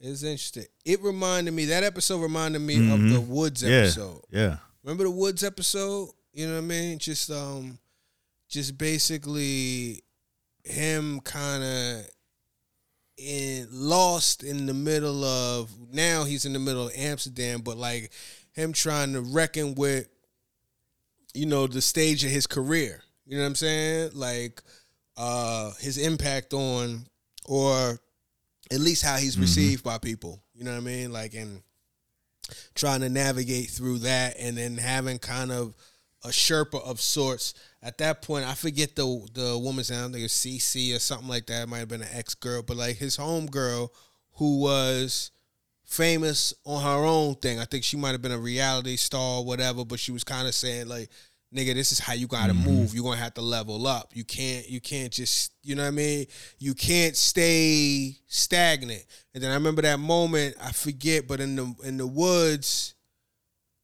it's 0.00 0.22
interesting. 0.22 0.66
It 0.84 1.02
reminded 1.02 1.52
me 1.52 1.66
that 1.66 1.84
episode 1.84 2.18
reminded 2.20 2.60
me 2.60 2.90
of 2.92 3.00
the 3.10 3.20
Woods 3.20 3.62
Mm-hmm. 3.62 3.72
Yeah. 3.72 3.78
episode. 3.80 4.20
Yeah. 4.30 4.56
Remember 4.82 5.04
the 5.04 5.10
Woods 5.10 5.42
episode? 5.44 6.10
You 6.32 6.46
know 6.48 6.54
what 6.54 6.58
I 6.58 6.66
mean? 6.66 6.98
Just 6.98 7.30
um, 7.30 7.78
just 8.48 8.78
basically 8.78 10.02
him 10.64 11.20
kind 11.20 11.62
of 11.62 12.10
in 13.16 13.66
lost 13.70 14.44
in 14.44 14.66
the 14.66 14.74
middle 14.74 15.24
of 15.24 15.70
now 15.92 16.24
he's 16.24 16.44
in 16.44 16.52
the 16.52 16.58
middle 16.58 16.86
of 16.86 16.92
Amsterdam, 16.96 17.60
but 17.60 17.76
like 17.76 18.12
him 18.52 18.72
trying 18.72 19.12
to 19.12 19.20
reckon 19.20 19.74
with 19.74 20.08
you 21.34 21.46
know 21.46 21.66
the 21.66 21.82
stage 21.82 22.24
of 22.24 22.30
his 22.30 22.46
career. 22.46 23.02
You 23.26 23.36
know 23.36 23.42
what 23.42 23.48
I'm 23.48 23.54
saying? 23.56 24.10
Like 24.14 24.62
uh 25.16 25.72
his 25.80 25.98
impact 25.98 26.54
on 26.54 27.06
or 27.44 27.98
at 28.70 28.80
least 28.80 29.02
how 29.02 29.16
he's 29.16 29.38
received 29.38 29.82
by 29.82 29.98
people. 29.98 30.42
You 30.54 30.64
know 30.64 30.72
what 30.72 30.78
I 30.78 30.84
mean? 30.84 31.12
Like 31.12 31.34
and 31.34 31.62
trying 32.74 33.00
to 33.00 33.08
navigate 33.08 33.68
through 33.70 33.98
that 33.98 34.36
and 34.38 34.56
then 34.56 34.76
having 34.76 35.18
kind 35.18 35.52
of 35.52 35.74
a 36.28 36.30
Sherpa 36.30 36.82
of 36.84 37.00
sorts. 37.00 37.54
At 37.82 37.98
that 37.98 38.22
point, 38.22 38.46
I 38.46 38.54
forget 38.54 38.94
the 38.94 39.26
the 39.32 39.58
woman's 39.58 39.90
name. 39.90 40.10
I 40.10 40.12
think 40.12 40.24
it's 40.24 40.44
CC 40.44 40.94
or 40.94 40.98
something 40.98 41.28
like 41.28 41.46
that. 41.46 41.62
It 41.62 41.68
might 41.68 41.78
have 41.78 41.88
been 41.88 42.02
an 42.02 42.08
ex 42.12 42.34
girl, 42.34 42.62
but 42.62 42.76
like 42.76 42.96
his 42.96 43.16
home 43.16 43.46
girl 43.46 43.92
who 44.34 44.60
was 44.60 45.30
famous 45.84 46.52
on 46.64 46.82
her 46.82 47.04
own 47.04 47.34
thing. 47.36 47.58
I 47.58 47.64
think 47.64 47.82
she 47.82 47.96
might 47.96 48.12
have 48.12 48.22
been 48.22 48.32
a 48.32 48.38
reality 48.38 48.96
star 48.96 49.38
or 49.38 49.44
whatever, 49.44 49.84
but 49.84 49.98
she 49.98 50.12
was 50.12 50.22
kind 50.22 50.46
of 50.46 50.54
saying 50.54 50.86
like, 50.86 51.08
nigga, 51.54 51.74
this 51.74 51.92
is 51.92 51.98
how 51.98 52.12
you 52.12 52.26
gotta 52.26 52.52
mm-hmm. 52.52 52.70
move. 52.70 52.94
You're 52.94 53.04
gonna 53.04 53.16
have 53.16 53.34
to 53.34 53.42
level 53.42 53.86
up. 53.86 54.10
You 54.12 54.24
can't 54.24 54.68
you 54.68 54.80
can't 54.80 55.12
just 55.12 55.52
you 55.62 55.74
know 55.74 55.82
what 55.82 55.88
I 55.88 55.92
mean? 55.92 56.26
You 56.58 56.74
can't 56.74 57.16
stay 57.16 58.16
stagnant. 58.26 59.04
And 59.34 59.42
then 59.42 59.50
I 59.50 59.54
remember 59.54 59.82
that 59.82 59.98
moment, 59.98 60.56
I 60.62 60.72
forget, 60.72 61.26
but 61.26 61.40
in 61.40 61.56
the 61.56 61.74
in 61.84 61.96
the 61.96 62.06
woods, 62.06 62.94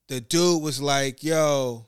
the 0.09 0.20
dude 0.20 0.62
was 0.62 0.80
like, 0.82 1.24
yo, 1.24 1.86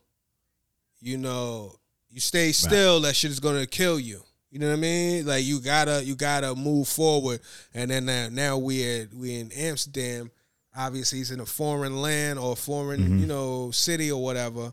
you 1.01 1.19
know, 1.19 1.75
you 2.11 2.21
stay 2.21 2.53
still, 2.53 3.01
that 3.01 3.17
shit 3.17 3.31
is 3.31 3.41
gonna 3.41 3.67
kill 3.67 3.99
you. 3.99 4.23
You 4.51 4.61
know 4.61 4.69
what 4.69 4.75
I 4.75 4.81
mean? 4.81 5.27
Like 5.27 5.45
you 5.45 5.61
gotta 5.61 6.03
you 6.05 6.15
gotta 6.15 6.55
move 6.55 6.89
forward. 6.89 7.41
And 7.75 7.91
then 7.91 8.07
now, 8.07 8.29
now 8.31 8.59
we 8.59 9.01
at 9.01 9.13
we 9.13 9.39
in 9.39 9.53
Amsterdam. 9.53 10.31
Obviously, 10.77 11.19
he's 11.19 11.31
in 11.31 11.41
a 11.41 11.47
foreign 11.47 12.01
land 12.01 12.39
or 12.39 12.53
a 12.53 12.57
foreign 12.57 13.01
mm-hmm. 13.01 13.19
you 13.19 13.27
know 13.27 13.71
city 13.71 14.11
or 14.11 14.23
whatever, 14.23 14.73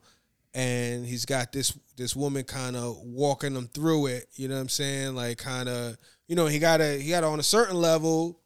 and 0.53 1.05
he's 1.05 1.25
got 1.25 1.51
this 1.51 1.77
this 1.97 2.15
woman 2.15 2.43
kind 2.43 2.75
of 2.75 2.97
walking 3.03 3.55
him 3.55 3.67
through 3.67 4.07
it. 4.07 4.27
You 4.35 4.47
know 4.47 4.55
what 4.55 4.61
I'm 4.61 4.69
saying? 4.69 5.15
Like 5.15 5.37
kind 5.37 5.67
of 5.67 5.97
you 6.27 6.35
know 6.35 6.47
he 6.47 6.59
gotta 6.59 6.93
he 6.93 7.09
gotta 7.09 7.27
on 7.27 7.39
a 7.39 7.43
certain 7.43 7.75
level 7.75 8.39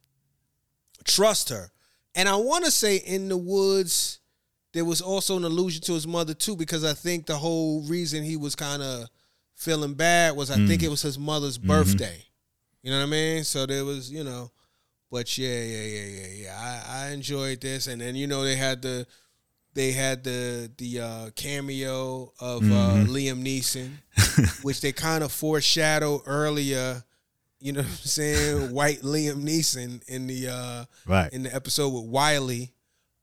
trust 1.08 1.50
her. 1.50 1.72
And 2.16 2.28
I 2.28 2.36
want 2.36 2.66
to 2.66 2.72
say 2.72 2.98
in 2.98 3.30
the 3.30 3.38
woods, 3.38 4.17
there 4.78 4.86
was 4.86 5.02
also 5.02 5.36
an 5.38 5.44
allusion 5.44 5.82
to 5.84 5.94
his 5.94 6.08
mother 6.08 6.34
too, 6.34 6.56
because 6.56 6.84
I 6.84 6.94
think 6.94 7.26
the 7.26 7.38
whole 7.38 7.82
reason 7.84 8.24
he 8.24 8.38
was 8.38 8.56
kind 8.56 8.82
of 8.84 9.08
feeling 9.56 9.94
bad 9.96 10.36
was 10.36 10.52
I 10.52 10.56
think 10.68 10.84
it 10.84 10.90
was 10.90 11.02
his 11.02 11.18
mother's 11.20 11.58
birthday. 11.58 12.24
You 12.84 12.92
know 12.92 13.00
what 13.00 13.08
I 13.08 13.10
mean? 13.10 13.44
So 13.44 13.66
there 13.66 13.84
was, 13.84 14.12
you 14.12 14.24
know, 14.24 14.52
but 15.12 15.38
yeah, 15.38 15.62
yeah, 15.62 15.84
yeah, 15.84 16.06
yeah, 16.06 16.28
yeah. 16.44 16.82
I, 16.88 17.06
I 17.06 17.10
enjoyed 17.12 17.60
this, 17.62 17.88
and 17.88 18.00
then 18.02 18.16
you 18.16 18.28
know 18.28 18.44
they 18.44 18.56
had 18.56 18.82
the 18.82 19.06
they 19.74 19.92
had 19.92 20.24
the 20.24 20.72
the 20.78 21.00
uh, 21.02 21.30
cameo 21.36 22.32
of 22.40 22.64
uh, 22.64 23.06
Liam 23.08 23.44
Neeson, 23.44 23.92
which 24.64 24.82
they 24.82 24.92
kind 24.92 25.24
of 25.24 25.32
foreshadowed 25.32 26.22
earlier. 26.26 27.04
You 27.60 27.72
know 27.74 27.82
what 27.82 27.88
I'm 27.90 27.96
saying? 27.96 28.72
White 28.74 29.02
Liam 29.02 29.44
Neeson 29.44 30.04
in 30.08 30.28
the 30.28 30.48
uh, 30.50 30.86
Right. 31.08 31.32
in 31.34 31.44
the 31.44 31.54
episode 31.56 31.90
with 31.90 32.06
Wiley. 32.06 32.74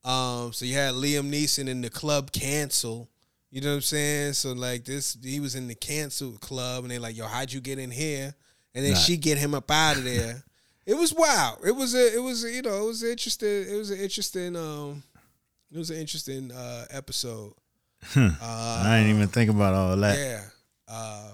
Um, 0.05 0.53
so 0.53 0.65
you 0.65 0.75
had 0.75 0.95
Liam 0.95 1.31
Neeson 1.31 1.69
in 1.69 1.81
the 1.81 1.91
club 1.91 2.31
cancel. 2.33 3.09
You 3.51 3.61
know 3.61 3.69
what 3.71 3.75
I'm 3.77 3.81
saying? 3.83 4.33
So 4.35 4.53
like 4.53 4.85
this, 4.85 5.17
he 5.23 5.41
was 5.41 5.55
in 5.55 5.69
the 5.69 5.75
canceled 5.75 6.41
club, 6.41 6.85
and 6.85 6.91
they're 6.91 7.01
like, 7.01 7.17
"Yo, 7.17 7.27
how'd 7.27 7.53
you 7.53 7.61
get 7.61 7.79
in 7.79 7.91
here?" 7.91 8.35
And 8.75 8.85
then 8.85 8.97
she 8.97 9.17
get 9.17 9.39
him 9.39 9.55
up 9.55 9.71
out 9.71 9.97
of 9.97 10.05
there. 10.05 10.43
it 10.87 10.95
was 10.95 11.15
wild. 11.15 11.61
It 11.65 11.71
was 11.77 11.95
a, 11.95 12.15
it 12.17 12.21
was 12.23 12.43
a, 12.45 12.51
you 12.51 12.63
know, 12.63 12.83
it 12.83 12.87
was 12.87 13.03
interesting. 13.05 13.67
It 13.69 13.77
was 13.77 13.91
an 13.91 14.01
interesting, 14.01 14.57
um, 14.57 15.05
it 15.73 15.79
was 15.79 15.91
an 15.91 15.97
interesting 15.99 16.51
uh, 16.51 16.87
episode. 16.91 17.53
Uh, 18.17 18.33
I 18.41 18.99
didn't 18.99 19.15
even 19.17 19.29
think 19.29 19.51
about 19.51 19.73
all 19.75 19.97
that. 19.97 20.19
yeah. 20.19 20.43
Uh, 20.89 21.31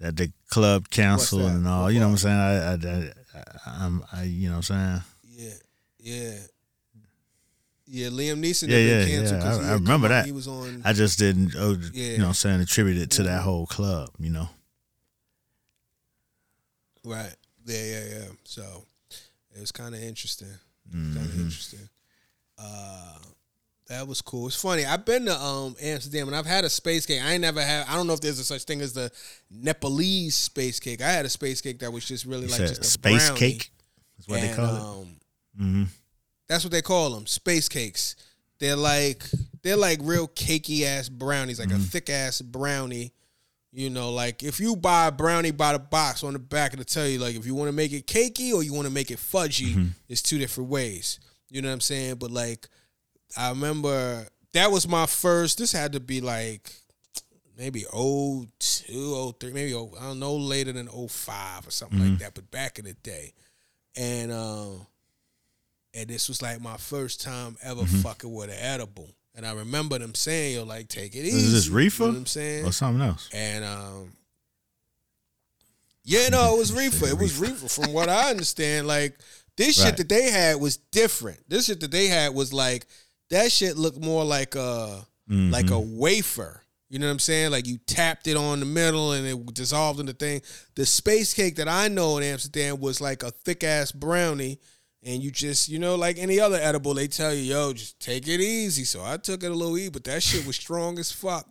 That 0.00 0.16
the 0.16 0.32
club 0.50 0.88
canceled 0.90 1.42
and 1.42 1.66
all. 1.68 1.84
What 1.84 1.94
You 1.94 2.00
know 2.00 2.08
what 2.08 2.12
I'm 2.12 2.18
saying? 2.18 2.36
I, 2.36 2.72
I, 2.72 3.40
I, 3.40 3.84
I'm, 3.84 4.04
I, 4.12 4.22
you 4.24 4.48
know 4.50 4.56
what 4.56 4.70
I'm 4.70 5.02
saying? 5.02 5.02
yeah, 5.22 5.54
yeah, 6.00 6.38
yeah. 7.86 8.08
Liam 8.08 8.42
Neeson 8.42 8.68
Yeah, 8.68 8.78
yeah, 8.78 8.98
been 9.04 9.08
canceled 9.08 9.42
yeah. 9.42 9.66
I- 9.66 9.70
I 9.70 9.72
remember 9.74 10.08
that. 10.08 10.26
He 10.26 10.32
was 10.32 10.48
on. 10.48 10.82
I 10.84 10.92
just 10.92 11.18
didn't, 11.18 11.54
oh, 11.56 11.76
Yeah. 11.92 12.12
you 12.12 12.18
know 12.18 12.28
I'm 12.28 12.34
saying, 12.34 12.60
attribute 12.60 12.98
it 12.98 13.10
to 13.12 13.22
that 13.24 13.42
whole 13.42 13.66
club, 13.66 14.10
you 14.18 14.30
know? 14.30 14.48
Right. 17.04 17.34
Yeah, 17.66 17.84
yeah, 17.84 18.04
yeah. 18.10 18.24
So 18.44 18.84
it 19.54 19.60
was 19.60 19.72
kind 19.72 19.94
of 19.94 20.02
interesting. 20.02 20.48
Kind 20.92 21.16
Mm-hmm. 21.16 21.24
of 21.24 21.40
interesting. 21.40 21.88
Uh, 22.58 23.18
that 23.88 24.06
was 24.06 24.22
cool. 24.22 24.46
It's 24.46 24.56
funny. 24.60 24.84
I've 24.84 25.04
been 25.04 25.26
to 25.26 25.38
um 25.38 25.76
Amsterdam 25.82 26.28
and 26.28 26.36
I've 26.36 26.46
had 26.46 26.64
a 26.64 26.70
space 26.70 27.04
cake. 27.06 27.20
I 27.22 27.32
ain't 27.32 27.42
never 27.42 27.60
had. 27.62 27.86
I 27.88 27.96
don't 27.96 28.06
know 28.06 28.12
if 28.14 28.20
there's 28.20 28.38
a 28.38 28.44
such 28.44 28.64
thing 28.64 28.80
as 28.80 28.92
the 28.92 29.10
Nepalese 29.50 30.34
space 30.34 30.80
cake. 30.80 31.02
I 31.02 31.10
had 31.10 31.26
a 31.26 31.30
space 31.30 31.60
cake 31.60 31.80
that 31.80 31.92
was 31.92 32.04
just 32.04 32.24
really 32.24 32.44
You 32.44 32.48
like 32.52 32.60
just 32.60 32.80
a 32.80 32.84
space 32.84 33.26
brownie. 33.28 33.40
cake 33.40 33.70
That's 34.16 34.28
what 34.28 34.40
they 34.40 34.48
And, 34.48 34.56
call 34.56 34.76
it. 34.76 34.80
Um, 34.80 35.16
Mm-hmm. 35.60 35.82
That's 36.54 36.64
what 36.64 36.70
they 36.70 36.82
call 36.82 37.10
them, 37.10 37.26
space 37.26 37.68
cakes. 37.68 38.14
They're 38.60 38.76
like 38.76 39.24
they're 39.62 39.76
like 39.76 39.98
real 40.02 40.28
cakey 40.28 40.84
ass 40.84 41.08
brownies, 41.08 41.58
like 41.58 41.70
a 41.70 41.72
mm-hmm. 41.72 41.82
thick 41.82 42.08
ass 42.08 42.40
brownie. 42.40 43.12
You 43.72 43.90
know, 43.90 44.12
like 44.12 44.44
if 44.44 44.60
you 44.60 44.76
buy 44.76 45.08
a 45.08 45.12
brownie 45.12 45.50
by 45.50 45.72
the 45.72 45.80
box 45.80 46.22
on 46.22 46.32
the 46.32 46.38
back, 46.38 46.72
it'll 46.72 46.84
tell 46.84 47.08
you 47.08 47.18
like 47.18 47.34
if 47.34 47.44
you 47.44 47.56
want 47.56 47.68
to 47.68 47.72
make 47.72 47.92
it 47.92 48.06
cakey 48.06 48.54
or 48.54 48.62
you 48.62 48.72
want 48.72 48.86
to 48.86 48.92
make 48.92 49.10
it 49.10 49.18
fudgy, 49.18 49.70
mm-hmm. 49.72 49.88
it's 50.08 50.22
two 50.22 50.38
different 50.38 50.70
ways. 50.70 51.18
You 51.50 51.60
know 51.60 51.68
what 51.68 51.74
I'm 51.74 51.80
saying? 51.80 52.16
But 52.16 52.30
like 52.30 52.68
I 53.36 53.48
remember 53.48 54.28
that 54.52 54.70
was 54.70 54.86
my 54.86 55.06
first. 55.06 55.58
This 55.58 55.72
had 55.72 55.94
to 55.94 56.00
be 56.00 56.20
like 56.20 56.70
maybe 57.58 57.84
02, 57.90 59.34
03, 59.40 59.52
maybe 59.52 59.74
oh, 59.74 59.92
I 60.00 60.04
don't 60.04 60.20
know 60.20 60.36
later 60.36 60.70
than 60.70 60.86
05 60.86 61.66
or 61.66 61.70
something 61.72 61.98
like 61.98 62.08
mm-hmm. 62.10 62.18
that. 62.18 62.34
But 62.34 62.52
back 62.52 62.78
in 62.78 62.84
the 62.84 62.94
day, 62.94 63.34
and 63.96 64.30
um, 64.30 64.86
and 65.94 66.08
this 66.08 66.28
was 66.28 66.42
like 66.42 66.60
my 66.60 66.76
first 66.76 67.22
time 67.22 67.56
ever 67.62 67.84
fucking 67.84 68.32
with 68.32 68.50
an 68.50 68.56
edible. 68.58 69.08
And 69.36 69.44
I 69.44 69.52
remember 69.52 69.98
them 69.98 70.14
saying, 70.14 70.54
"Yo, 70.56 70.64
like 70.64 70.88
take 70.88 71.14
it 71.14 71.20
easy." 71.24 71.36
Is 71.38 71.52
this 71.52 71.68
reefer 71.68 72.04
You 72.04 72.08
know 72.08 72.12
what 72.14 72.18
I'm 72.20 72.26
saying? 72.26 72.64
or 72.66 72.72
something 72.72 73.02
else? 73.06 73.28
And 73.32 73.64
um 73.64 74.12
Yeah, 76.04 76.28
no, 76.28 76.54
it 76.54 76.58
was 76.58 76.72
reefer. 76.76 77.06
It 77.06 77.18
was 77.18 77.38
reefer 77.38 77.68
from 77.68 77.92
what 77.92 78.08
I 78.08 78.30
understand. 78.30 78.86
Like 78.86 79.16
this 79.56 79.80
shit 79.82 79.96
that 79.96 80.08
they 80.08 80.30
had 80.30 80.60
was 80.60 80.76
different. 80.76 81.38
This 81.48 81.66
shit 81.66 81.80
that 81.80 81.90
they 81.90 82.06
had 82.06 82.34
was 82.34 82.52
like 82.52 82.86
that 83.30 83.50
shit 83.50 83.76
looked 83.76 84.00
more 84.02 84.24
like 84.24 84.54
a 84.54 85.06
like 85.28 85.70
a 85.70 85.80
wafer. 85.80 86.60
You 86.90 86.98
know 87.00 87.06
what 87.06 87.12
I'm 87.12 87.18
saying? 87.18 87.50
Like 87.50 87.66
you 87.66 87.78
tapped 87.86 88.26
it 88.28 88.36
on 88.36 88.60
the 88.60 88.66
middle 88.66 89.12
and 89.12 89.26
it 89.26 89.54
dissolved 89.54 89.98
in 89.98 90.06
the 90.06 90.12
thing. 90.12 90.42
The 90.76 90.86
space 90.86 91.32
cake 91.34 91.56
that 91.56 91.66
I 91.66 91.88
know 91.88 92.18
in 92.18 92.22
Amsterdam 92.22 92.78
was 92.78 93.00
like 93.00 93.22
a 93.22 93.30
thick 93.32 93.64
ass 93.64 93.90
brownie. 93.90 94.60
And 95.04 95.22
you 95.22 95.30
just, 95.30 95.68
you 95.68 95.78
know, 95.78 95.96
like 95.96 96.18
any 96.18 96.40
other 96.40 96.56
edible, 96.56 96.94
they 96.94 97.08
tell 97.08 97.32
you, 97.34 97.42
yo, 97.42 97.72
just 97.74 98.00
take 98.00 98.26
it 98.26 98.40
easy. 98.40 98.84
So 98.84 99.02
I 99.04 99.18
took 99.18 99.42
it 99.42 99.50
a 99.50 99.54
little 99.54 99.76
e 99.76 99.90
but 99.90 100.04
that 100.04 100.22
shit 100.22 100.46
was 100.46 100.56
strong 100.56 100.98
as 100.98 101.12
fuck. 101.12 101.46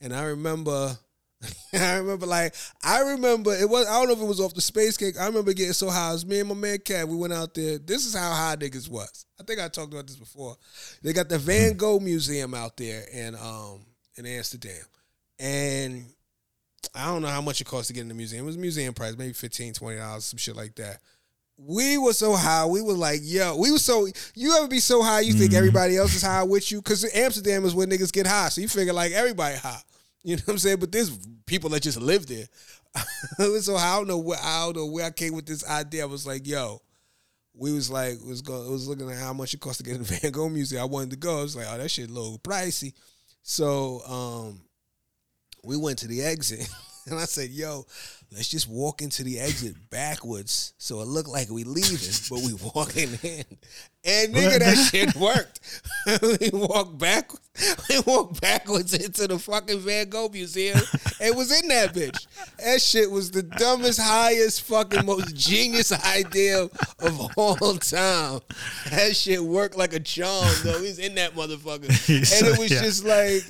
And 0.00 0.14
I 0.14 0.24
remember 0.24 0.98
I 1.72 1.96
remember 1.96 2.26
like 2.26 2.54
I 2.82 3.00
remember 3.00 3.54
it 3.54 3.68
was 3.68 3.86
I 3.86 3.98
don't 3.98 4.08
know 4.08 4.14
if 4.14 4.20
it 4.20 4.26
was 4.26 4.40
off 4.40 4.54
the 4.54 4.60
space 4.60 4.96
cake. 4.96 5.18
I 5.18 5.26
remember 5.26 5.52
getting 5.52 5.72
so 5.72 5.88
high. 5.88 6.10
It 6.10 6.14
was 6.14 6.26
me 6.26 6.40
and 6.40 6.48
my 6.48 6.54
man 6.54 6.78
Cat. 6.78 7.08
We 7.08 7.16
went 7.16 7.32
out 7.32 7.54
there. 7.54 7.78
This 7.78 8.04
is 8.04 8.14
how 8.14 8.32
high 8.32 8.56
niggas 8.56 8.90
was. 8.90 9.26
I 9.40 9.44
think 9.44 9.60
I 9.60 9.68
talked 9.68 9.92
about 9.92 10.06
this 10.06 10.16
before. 10.16 10.56
They 11.02 11.12
got 11.12 11.28
the 11.28 11.38
Van 11.38 11.76
Gogh 11.76 12.00
Museum 12.00 12.54
out 12.54 12.76
there 12.76 13.04
in 13.12 13.34
um 13.36 13.80
in 14.16 14.26
Amsterdam. 14.26 14.82
And 15.38 16.06
I 16.94 17.06
don't 17.06 17.22
know 17.22 17.28
how 17.28 17.40
much 17.40 17.60
it 17.60 17.66
cost 17.66 17.88
to 17.88 17.94
get 17.94 18.02
in 18.02 18.08
the 18.08 18.14
museum. 18.14 18.44
It 18.44 18.46
was 18.46 18.58
museum 18.58 18.94
price, 18.94 19.16
maybe 19.16 19.32
15 19.32 19.74
dollars, 19.74 20.24
some 20.24 20.38
shit 20.38 20.56
like 20.56 20.74
that. 20.76 20.98
We 21.60 21.98
were 21.98 22.12
so 22.12 22.34
high. 22.34 22.64
We 22.66 22.80
were 22.80 22.92
like, 22.94 23.20
yo, 23.22 23.56
we 23.56 23.72
were 23.72 23.80
so. 23.80 24.06
You 24.34 24.56
ever 24.56 24.68
be 24.68 24.78
so 24.78 25.02
high 25.02 25.20
you 25.20 25.34
think 25.34 25.54
everybody 25.54 25.96
else 25.96 26.14
is 26.14 26.22
high 26.22 26.44
with 26.44 26.70
you? 26.70 26.80
Because 26.80 27.04
Amsterdam 27.14 27.64
is 27.64 27.74
where 27.74 27.86
niggas 27.86 28.12
get 28.12 28.26
high, 28.26 28.48
so 28.48 28.60
you 28.60 28.68
figure 28.68 28.92
like 28.92 29.12
everybody 29.12 29.56
high. 29.56 29.80
You 30.22 30.36
know 30.36 30.42
what 30.44 30.52
I'm 30.52 30.58
saying? 30.58 30.78
But 30.78 30.92
there's 30.92 31.16
people 31.46 31.70
that 31.70 31.82
just 31.82 32.00
live 32.00 32.26
there. 32.26 32.46
so 33.60 33.76
I 33.76 33.96
don't 33.96 34.08
know 34.08 34.18
where 34.18 34.38
I 34.42 34.64
don't 34.66 34.76
know 34.76 34.86
where 34.86 35.04
I 35.04 35.10
came 35.10 35.34
with 35.34 35.46
this 35.46 35.68
idea. 35.68 36.02
I 36.02 36.06
was 36.06 36.26
like, 36.26 36.46
yo, 36.46 36.80
we 37.54 37.72
was 37.72 37.90
like 37.90 38.18
was 38.24 38.42
go 38.42 38.70
was 38.70 38.88
looking 38.88 39.10
at 39.10 39.18
how 39.18 39.32
much 39.32 39.54
it 39.54 39.60
cost 39.60 39.78
to 39.78 39.84
get 39.84 39.96
in 39.96 40.02
the 40.02 40.04
Van 40.20 40.32
Gogh 40.32 40.48
Museum. 40.48 40.82
I 40.82 40.86
wanted 40.86 41.10
to 41.10 41.16
go. 41.16 41.40
I 41.40 41.42
was 41.42 41.56
like, 41.56 41.66
oh, 41.68 41.78
that 41.78 41.90
shit 41.90 42.10
little 42.10 42.38
pricey. 42.38 42.92
So 43.42 44.00
um, 44.06 44.60
we 45.64 45.76
went 45.76 45.98
to 46.00 46.08
the 46.08 46.22
exit, 46.22 46.68
and 47.06 47.18
I 47.18 47.24
said, 47.24 47.50
yo, 47.50 47.86
let's 48.32 48.48
just 48.48 48.68
walk 48.68 49.00
into 49.02 49.22
the 49.24 49.38
exit 49.40 49.74
backwards, 49.90 50.74
so 50.78 51.00
it 51.00 51.06
looked 51.08 51.28
like 51.28 51.50
we 51.50 51.64
leaving, 51.64 52.14
but 52.30 52.40
we 52.44 52.54
walking 52.74 53.18
in. 53.22 53.44
And 54.04 54.32
nigga, 54.34 54.58
that 54.60 54.76
shit 54.90 55.14
worked. 55.16 55.60
we 56.40 56.50
walked 56.56 56.98
back, 56.98 57.30
we 57.90 58.00
walked 58.06 58.40
backwards 58.40 58.94
into 58.94 59.26
the 59.26 59.38
fucking 59.38 59.80
Van 59.80 60.08
Gogh 60.08 60.28
Museum. 60.28 60.78
and 61.20 61.36
was 61.36 61.50
in 61.60 61.68
that 61.68 61.92
bitch. 61.94 62.26
That 62.64 62.80
shit 62.80 63.10
was 63.10 63.30
the 63.32 63.42
dumbest, 63.42 64.00
highest, 64.00 64.62
fucking 64.62 65.04
most 65.04 65.34
genius 65.34 65.92
idea 65.92 66.62
of 67.00 67.32
all 67.36 67.56
time. 67.78 68.40
That 68.90 69.14
shit 69.16 69.42
worked 69.42 69.76
like 69.76 69.92
a 69.92 70.00
charm, 70.00 70.48
though. 70.62 70.80
He's 70.80 70.98
in 71.00 71.16
that 71.16 71.34
motherfucker, 71.34 71.88
and 72.38 72.46
it 72.54 72.58
was 72.58 72.70
Yeah. 72.70 72.82
just 72.82 73.04
like 73.04 73.42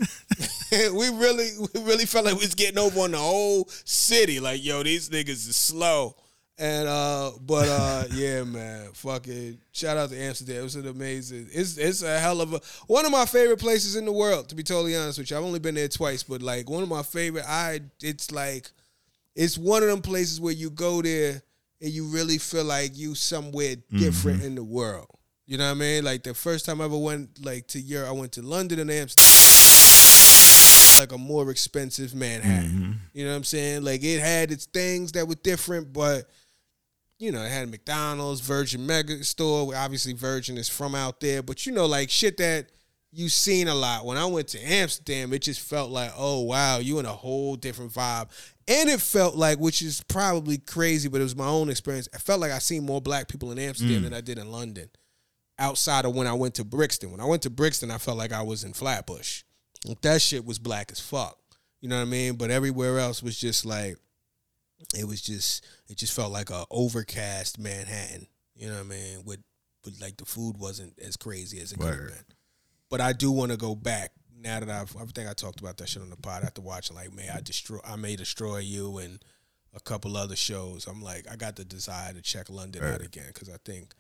we 0.93 1.09
really, 1.11 1.51
we 1.75 1.83
really 1.83 2.07
felt 2.07 2.25
like 2.25 2.35
we 2.35 2.41
was 2.41 2.55
getting 2.55 2.79
over 2.79 3.01
on 3.01 3.11
the 3.13 3.19
whole 3.19 3.69
city. 3.85 4.41
Like, 4.41 4.65
yo, 4.69 4.83
these 4.83 5.09
niggas 5.09 5.49
is 5.49 5.57
slow. 5.57 6.15
And 6.61 6.89
uh, 6.89 7.31
but 7.41 7.69
uh, 7.69 8.05
yeah, 8.13 8.43
man, 8.43 8.91
fucking 8.93 9.59
shout 9.73 9.97
out 9.97 10.11
to 10.11 10.21
Amsterdam. 10.21 10.57
It 10.57 10.63
was 10.63 10.77
an 10.77 10.89
amazing. 10.89 11.49
It's 11.53 11.79
it's 11.79 12.03
a 12.03 12.19
hell 12.19 12.41
of 12.41 12.53
a 12.53 12.61
one 12.89 13.07
of 13.07 13.13
my 13.13 13.27
favorite 13.27 13.61
places 13.61 13.95
in 13.97 14.05
the 14.05 14.13
world. 14.13 14.49
To 14.49 14.57
be 14.57 14.65
totally 14.65 14.97
honest 14.97 15.19
with 15.19 15.31
you, 15.31 15.37
I've 15.37 15.45
only 15.45 15.61
been 15.61 15.77
there 15.77 15.89
twice, 15.89 16.25
but 16.25 16.43
like 16.43 16.69
one 16.69 16.83
of 16.83 16.89
my 16.89 17.03
favorite. 17.03 17.45
I 17.47 17.81
it's 18.03 18.33
like 18.33 18.71
it's 19.37 19.57
one 19.57 19.85
of 19.85 19.89
them 19.89 20.03
places 20.03 20.41
where 20.41 20.53
you 20.53 20.71
go 20.71 21.01
there 21.01 21.41
and 21.81 21.91
you 21.93 22.07
really 22.07 22.39
feel 22.39 22.65
like 22.65 22.97
you 22.97 23.15
somewhere 23.15 23.77
different 23.97 24.43
in 24.43 24.57
the 24.57 24.65
world. 24.65 25.07
You 25.47 25.59
know 25.59 25.65
what 25.65 25.77
I 25.77 25.81
mean? 25.81 26.05
Like 26.05 26.25
the 26.25 26.35
first 26.35 26.67
time 26.67 26.81
I 26.81 26.87
ever 26.87 26.99
went 26.99 27.43
like 27.43 27.69
to 27.69 27.81
Europe, 27.81 28.09
I 28.09 28.13
went 28.13 28.33
to 28.33 28.43
London 28.43 28.81
and 28.81 28.91
Amsterdam. 28.91 29.25
Like 30.99 31.13
a 31.13 31.19
more 31.19 31.51
expensive 31.51 32.15
Manhattan. 32.15 32.71
Mm-hmm. 32.71 32.93
You 33.13 33.25
know 33.25 33.31
what 33.31 33.37
I'm 33.37 33.45
saying? 33.45 33.85
Like 33.85 34.03
it 34.03 34.21
had 34.21 34.51
its 34.51 34.67
things 34.67 35.13
that 35.13 35.29
were 35.29 35.35
different, 35.37 35.93
but 35.93 36.29
you 37.19 37.33
know, 37.33 37.43
it 37.43 37.51
had 37.51 37.69
McDonald's, 37.71 38.41
Virgin 38.41 38.87
Mega 38.87 39.25
Store. 39.25 39.75
Obviously, 39.75 40.13
Virgin 40.13 40.57
is 40.57 40.69
from 40.69 40.95
out 40.95 41.21
there, 41.21 41.43
but 41.43 41.67
you 41.67 41.73
know, 41.73 41.87
like 41.87 42.11
shit 42.11 42.37
that 42.37 42.71
you 43.11 43.29
seen 43.29 43.69
a 43.69 43.75
lot. 43.75 44.05
When 44.05 44.17
I 44.17 44.27
went 44.27 44.49
to 44.49 44.61
Amsterdam, 44.61 45.33
it 45.33 45.43
just 45.43 45.61
felt 45.61 45.91
like, 45.91 46.13
oh 46.17 46.43
wow, 46.43 46.79
you 46.79 46.99
in 46.99 47.07
a 47.07 47.13
whole 47.13 47.57
different 47.57 47.93
vibe. 47.93 48.29
And 48.69 48.91
it 48.91 49.01
felt 49.01 49.35
like, 49.35 49.59
which 49.59 49.81
is 49.81 50.03
probably 50.09 50.59
crazy, 50.59 51.09
but 51.09 51.21
it 51.21 51.25
was 51.25 51.37
my 51.37 51.47
own 51.47 51.71
experience. 51.71 52.09
I 52.15 52.19
felt 52.19 52.41
like 52.41 52.53
I 52.53 52.59
seen 52.59 52.85
more 52.85 53.01
black 53.01 53.29
people 53.29 53.51
in 53.51 53.59
Amsterdam 53.59 54.01
mm. 54.01 54.05
than 54.05 54.15
I 54.15 54.21
did 54.21 54.39
in 54.39 54.53
London. 54.53 54.91
Outside 55.59 56.05
of 56.05 56.15
when 56.15 56.27
I 56.27 56.35
went 56.35 56.55
to 56.57 56.65
Brixton. 56.65 57.11
When 57.11 57.21
I 57.21 57.25
went 57.25 57.43
to 57.43 57.51
Brixton, 57.51 57.91
I 57.91 57.99
felt 57.99 58.19
like 58.19 58.31
I 58.31 58.43
was 58.43 58.63
in 58.63 58.75
Flatbush. 58.75 59.43
That 60.03 60.21
shit 60.21 60.45
was 60.45 60.59
black 60.59 60.91
as 60.91 61.01
fuck. 61.01 61.39
You 61.81 61.89
know 61.89 61.97
what 61.97 62.03
I 62.03 62.07
mean? 62.07 62.35
But 62.35 62.51
everywhere 62.51 62.99
else 62.99 63.23
was 63.23 63.39
just 63.39 63.65
like 63.65 63.97
it 64.95 65.07
was 65.07 65.21
just 65.21 65.67
it 65.89 65.97
just 65.97 66.13
felt 66.13 66.33
like 66.33 66.51
a 66.51 66.65
overcast 66.71 67.59
Manhattan. 67.59 68.27
You 68.55 68.69
know 68.69 68.75
what 68.75 68.87
I 68.87 68.89
mean? 68.89 69.25
With 69.25 69.41
but 69.85 69.93
like 70.01 70.17
the 70.17 70.25
food 70.25 70.57
wasn't 70.59 70.99
as 70.99 71.17
crazy 71.17 71.61
as 71.61 71.73
it 71.73 71.79
could 71.79 71.95
have 71.95 72.09
been. 72.09 72.25
But 72.91 73.01
I 73.01 73.13
do 73.13 73.31
want 73.31 73.53
to 73.53 73.59
go 73.59 73.75
back 73.75 74.13
now 74.41 74.61
that 74.61 74.69
I've 74.69 74.97
I 74.97 75.05
think 75.07 75.29
I 75.29 75.35
talked 75.35 75.61
about 75.61 75.77
that 75.79 75.89
shit 75.89 76.03
on 76.03 76.11
the 76.11 76.17
pod 76.17 76.43
after 76.43 76.61
watching 76.61 76.97
like 76.97 77.15
May 77.15 77.29
I 77.29 77.41
destroy 77.41 77.79
I 77.87 77.97
may 77.97 78.17
destroy 78.17 78.59
you 78.59 78.99
and 78.99 79.23
a 79.75 79.81
couple 79.81 80.17
other 80.17 80.37
shows. 80.37 80.87
I'm 80.87 81.03
like 81.03 81.31
I 81.31 81.37
got 81.37 81.57
the 81.57 81.65
desire 81.65 82.13
to 82.13 82.23
check 82.23 82.51
London 82.51 82.83
out 82.83 83.03
again 83.03 83.31
because 83.33 83.49
I 83.49 83.57
think 83.65 83.95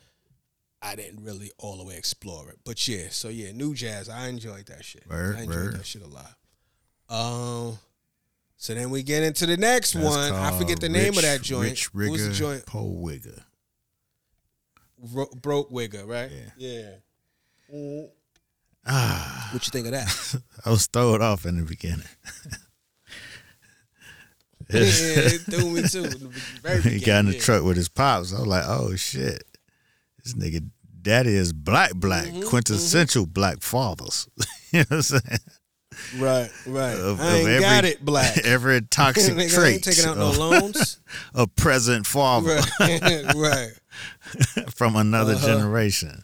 I 0.81 0.95
didn't 0.95 1.25
really 1.25 1.51
all 1.59 1.77
the 1.77 1.85
way 1.85 1.97
explore 1.97 2.49
it. 2.51 2.59
But 2.65 2.87
yeah, 2.87 3.09
so 3.11 3.29
yeah, 3.29 3.53
New 3.53 3.75
Jazz, 3.75 4.09
I 4.09 4.29
enjoyed 4.29 4.67
that 4.67 4.85
shit. 4.85 5.09
Word, 5.09 5.37
I 5.37 5.41
enjoyed 5.41 5.57
word. 5.57 5.75
that 5.75 5.87
shit 5.87 6.03
a 6.03 6.07
lot. 6.07 6.35
Um 7.11 7.79
so 8.57 8.75
then 8.75 8.91
we 8.91 9.05
get 9.05 9.23
into 9.23 9.47
the 9.47 9.57
next 9.57 9.93
That's 9.93 10.05
one. 10.05 10.33
I 10.33 10.57
forget 10.59 10.81
the 10.81 10.89
name 10.89 11.17
of 11.17 11.23
that 11.23 11.43
joint. 11.43 11.71
Rich 11.71 11.95
what 11.95 12.11
was 12.11 12.29
the 12.29 12.35
joint? 12.35 12.67
Pole 12.67 13.01
Wigger. 13.01 13.41
Ro- 15.13 15.31
broke 15.41 15.71
Wigger, 15.71 16.07
right? 16.07 16.31
Yeah. 16.31 16.51
Yeah. 16.57 16.91
Mm. 17.73 18.09
Ah, 18.85 19.51
What 19.53 19.65
you 19.65 19.71
think 19.71 19.87
of 19.87 19.93
that? 19.93 20.43
I 20.65 20.71
was 20.71 20.87
thrown 20.87 21.23
off 21.23 21.47
in 21.47 21.59
the 21.59 21.65
beginning. 21.65 22.07
yeah, 24.71 24.81
it 24.81 25.41
threw 25.43 25.71
me 25.71 25.83
too. 25.83 26.05
in 26.05 26.11
the 26.11 26.41
very 26.63 26.81
he 26.83 26.99
got 27.01 27.21
in 27.21 27.27
the 27.27 27.33
beginning, 27.33 27.41
truck 27.41 27.63
with 27.65 27.77
his 27.77 27.89
pops. 27.89 28.35
I 28.35 28.39
was 28.39 28.47
like, 28.47 28.65
oh 28.67 28.97
shit. 28.97 29.45
This 30.29 30.35
nigga 30.35 30.69
daddy 31.03 31.35
is 31.35 31.53
black 31.53 31.95
black, 31.95 32.27
Mm-hmm, 32.27 32.49
quintessential 32.49 33.27
black 33.27 33.63
fathers. 33.63 34.29
you 34.73 34.81
know 34.81 34.85
what 34.89 34.97
I'm 34.97 35.03
saying? 35.03 35.23
Right, 36.19 36.51
right. 36.67 36.95
Of- 36.97 37.21
I 37.21 37.35
ain't 37.39 37.49
of 37.51 37.61
got 37.61 37.85
it 37.85 38.05
black. 38.05 38.39
Every 38.45 38.81
toxic 38.91 39.35
Nigga, 39.35 39.47
I 39.47 39.49
trait 39.55 39.75
ain't 39.75 39.85
taking 39.85 40.05
out 40.05 40.17
no 40.17 40.31
loans. 40.31 41.01
a 41.35 41.47
present 41.47 42.07
father 42.07 42.61
right, 42.81 43.35
right. 43.35 43.71
from 44.75 44.97
another 44.97 45.35
Uh-huh. 45.35 45.47
generation. 45.47 46.23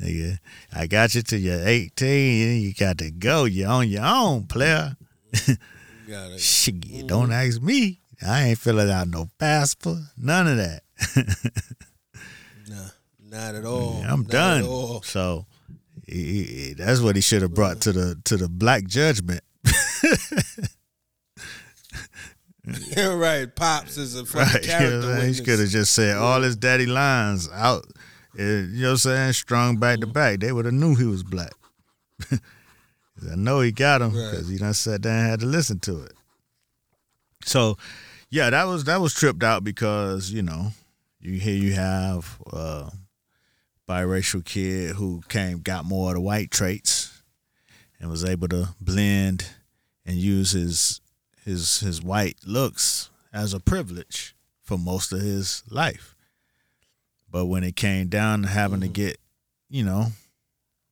Nigga, 0.00 0.38
I 0.72 0.86
got 0.86 1.14
you 1.16 1.22
till 1.22 1.40
you're 1.40 1.66
18. 1.66 2.60
You 2.62 2.72
got 2.74 2.98
to 2.98 3.10
go. 3.10 3.44
You're 3.44 3.68
on 3.70 3.88
your 3.88 4.04
own, 4.04 4.44
player. 4.46 4.96
Got 6.08 6.30
it. 6.32 6.40
Shit, 6.40 6.80
Mm-hmm. 6.82 7.06
don't 7.08 7.32
ask 7.32 7.60
me. 7.60 8.00
I 8.24 8.44
ain't 8.50 8.58
filling 8.58 8.90
out 8.90 9.08
no 9.08 9.28
passport. 9.38 9.98
None 10.16 10.46
of 10.48 10.56
that. 10.58 10.82
Nah, 12.68 12.88
not 13.30 13.54
at 13.54 13.64
all. 13.64 14.02
I'm 14.02 14.20
Not 14.22 14.28
done. 14.30 14.62
All. 14.64 15.02
So 15.02 15.46
he, 16.06 16.42
he- 16.44 16.72
that's 16.74 17.00
what 17.00 17.14
he 17.16 17.22
should 17.22 17.42
have 17.42 17.54
brought 17.54 17.80
to 17.82 17.92
the 17.92 18.16
to 18.24 18.36
the 18.36 18.48
black 18.48 18.84
judgment. 18.86 19.42
You're 22.96 23.16
right. 23.16 23.54
Pops 23.54 23.96
is 23.96 24.14
a 24.14 24.26
fucking 24.26 24.52
Right. 24.54 24.62
Character. 24.64 25.14
what 25.16 25.22
He 25.26 25.34
could 25.42 25.58
have 25.58 25.68
just 25.70 25.92
said 25.94 26.16
all 26.16 26.42
his 26.42 26.56
daddy 26.56 26.84
lines 26.86 27.48
out. 27.52 27.86
uh, 28.38 28.42
You 28.42 28.66
know 28.66 28.86
what 28.88 28.90
I'm 28.92 28.96
saying? 28.98 29.32
Strong 29.32 29.76
back 29.78 30.00
to 30.00 30.06
Mm-hmm. 30.06 30.12
back. 30.12 30.40
They 30.40 30.52
would 30.52 30.66
have 30.66 30.74
knew 30.74 30.94
he 30.94 31.04
was 31.06 31.22
black. 31.22 31.52
I 32.30 33.34
know 33.36 33.60
he 33.60 33.72
got 33.72 34.02
him 34.02 34.14
Right. 34.14 34.30
because 34.30 34.48
he 34.48 34.58
done 34.58 34.74
sat 34.74 35.00
down 35.00 35.18
and 35.20 35.30
had 35.30 35.40
to 35.40 35.46
listen 35.46 35.78
to 35.80 36.02
it. 36.04 36.12
So, 37.44 37.78
yeah, 38.30 38.50
that 38.50 38.64
was 38.64 38.84
that 38.84 39.00
was 39.00 39.14
tripped 39.14 39.42
out 39.42 39.64
because 39.64 40.30
you 40.30 40.42
know 40.42 40.72
you 41.20 41.38
here 41.40 41.56
you 41.56 41.72
have 41.72 42.38
uh, 42.52 42.90
biracial 43.88 44.44
kid 44.44 44.96
who 44.96 45.22
came 45.28 45.60
got 45.60 45.84
more 45.84 46.10
of 46.10 46.14
the 46.14 46.20
white 46.20 46.50
traits 46.50 47.22
and 47.98 48.10
was 48.10 48.24
able 48.24 48.48
to 48.48 48.68
blend 48.80 49.46
and 50.04 50.16
use 50.16 50.52
his 50.52 51.00
his 51.44 51.80
his 51.80 52.02
white 52.02 52.36
looks 52.46 53.10
as 53.32 53.54
a 53.54 53.60
privilege 53.60 54.34
for 54.62 54.78
most 54.78 55.12
of 55.12 55.20
his 55.20 55.62
life. 55.70 56.14
But 57.30 57.46
when 57.46 57.64
it 57.64 57.76
came 57.76 58.08
down 58.08 58.42
to 58.42 58.48
having 58.48 58.80
to 58.80 58.86
mm-hmm. 58.86 58.92
get, 58.92 59.18
you 59.68 59.84
know, 59.84 60.08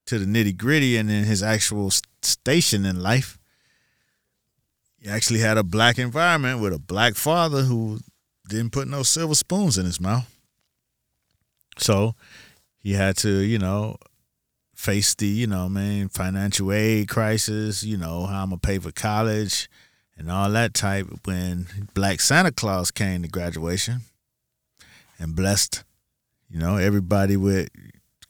to 0.06 0.18
the 0.18 0.26
nitty 0.26 0.56
gritty 0.56 0.96
and 0.96 1.10
in 1.10 1.24
his 1.24 1.42
actual 1.42 1.90
station 2.22 2.86
in 2.86 3.02
life, 3.02 3.38
he 4.98 5.08
actually 5.08 5.40
had 5.40 5.58
a 5.58 5.62
black 5.62 5.98
environment 5.98 6.60
with 6.60 6.72
a 6.72 6.78
black 6.78 7.14
father 7.14 7.62
who 7.62 8.00
didn't 8.48 8.72
put 8.72 8.88
no 8.88 9.02
silver 9.02 9.34
spoons 9.34 9.78
in 9.78 9.84
his 9.86 10.00
mouth. 10.00 10.30
So 11.78 12.14
he 12.86 12.92
had 12.92 13.16
to, 13.16 13.40
you 13.40 13.58
know, 13.58 13.96
face 14.76 15.12
the, 15.16 15.26
you 15.26 15.48
know, 15.48 15.68
man, 15.68 16.08
financial 16.08 16.70
aid 16.70 17.08
crisis, 17.08 17.82
you 17.82 17.96
know, 17.96 18.26
how 18.26 18.44
I'm 18.44 18.50
gonna 18.50 18.58
pay 18.58 18.78
for 18.78 18.92
college 18.92 19.68
and 20.16 20.30
all 20.30 20.48
that 20.50 20.72
type 20.72 21.08
when 21.24 21.66
Black 21.94 22.20
Santa 22.20 22.52
Claus 22.52 22.92
came 22.92 23.22
to 23.22 23.28
graduation 23.28 24.02
and 25.18 25.34
blessed, 25.34 25.82
you 26.48 26.60
know, 26.60 26.76
everybody 26.76 27.36
with 27.36 27.70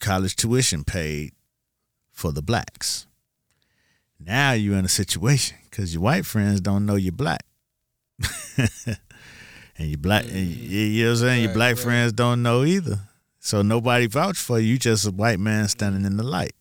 college 0.01 0.35
tuition 0.35 0.85
paid 0.85 1.33
for 2.11 2.33
the 2.33 2.41
blacks. 2.41 3.07
Now 4.19 4.53
you're 4.53 4.78
in 4.78 4.87
a 4.87 4.89
situation 4.89 5.59
because 5.69 5.93
your 5.93 6.03
white 6.03 6.24
friends 6.24 6.62
don't 6.62 6.87
know 6.87 6.95
you're 6.95 7.12
black. 7.12 7.45
and 8.57 8.97
your 9.77 9.99
black, 9.99 10.24
and 10.24 10.47
you, 10.47 10.81
you 10.81 11.05
know 11.05 11.11
what 11.11 11.19
I'm 11.19 11.27
saying? 11.27 11.43
your 11.45 11.53
black 11.53 11.77
right. 11.77 11.85
friends 11.85 12.15
don't 12.15 12.43
know 12.43 12.65
either. 12.65 13.01
So 13.47 13.62
nobody 13.62 14.09
vouched 14.09 14.40
for 14.40 14.59
you. 14.59 14.73
You 14.73 14.77
just 14.77 15.06
a 15.06 15.12
white 15.12 15.39
man 15.39 15.68
standing 15.68 16.05
in 16.05 16.16
the 16.16 16.24
light. 16.24 16.56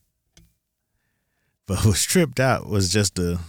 But 1.66 1.80
what 1.84 1.96
tripped 1.96 2.40
out 2.40 2.68
was 2.70 2.90
just 2.90 3.16
the 3.16 3.40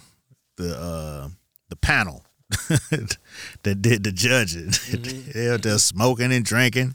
the 0.57 0.75
uh 0.75 1.29
the 1.69 1.77
panel 1.77 2.25
that 2.49 3.83
did 3.83 4.05
the 4.05 4.11
judging. 4.13 4.71
they 5.35 5.49
were 5.51 5.59
just 5.59 5.87
smoking 5.87 6.33
and 6.33 6.47
drinking. 6.47 6.95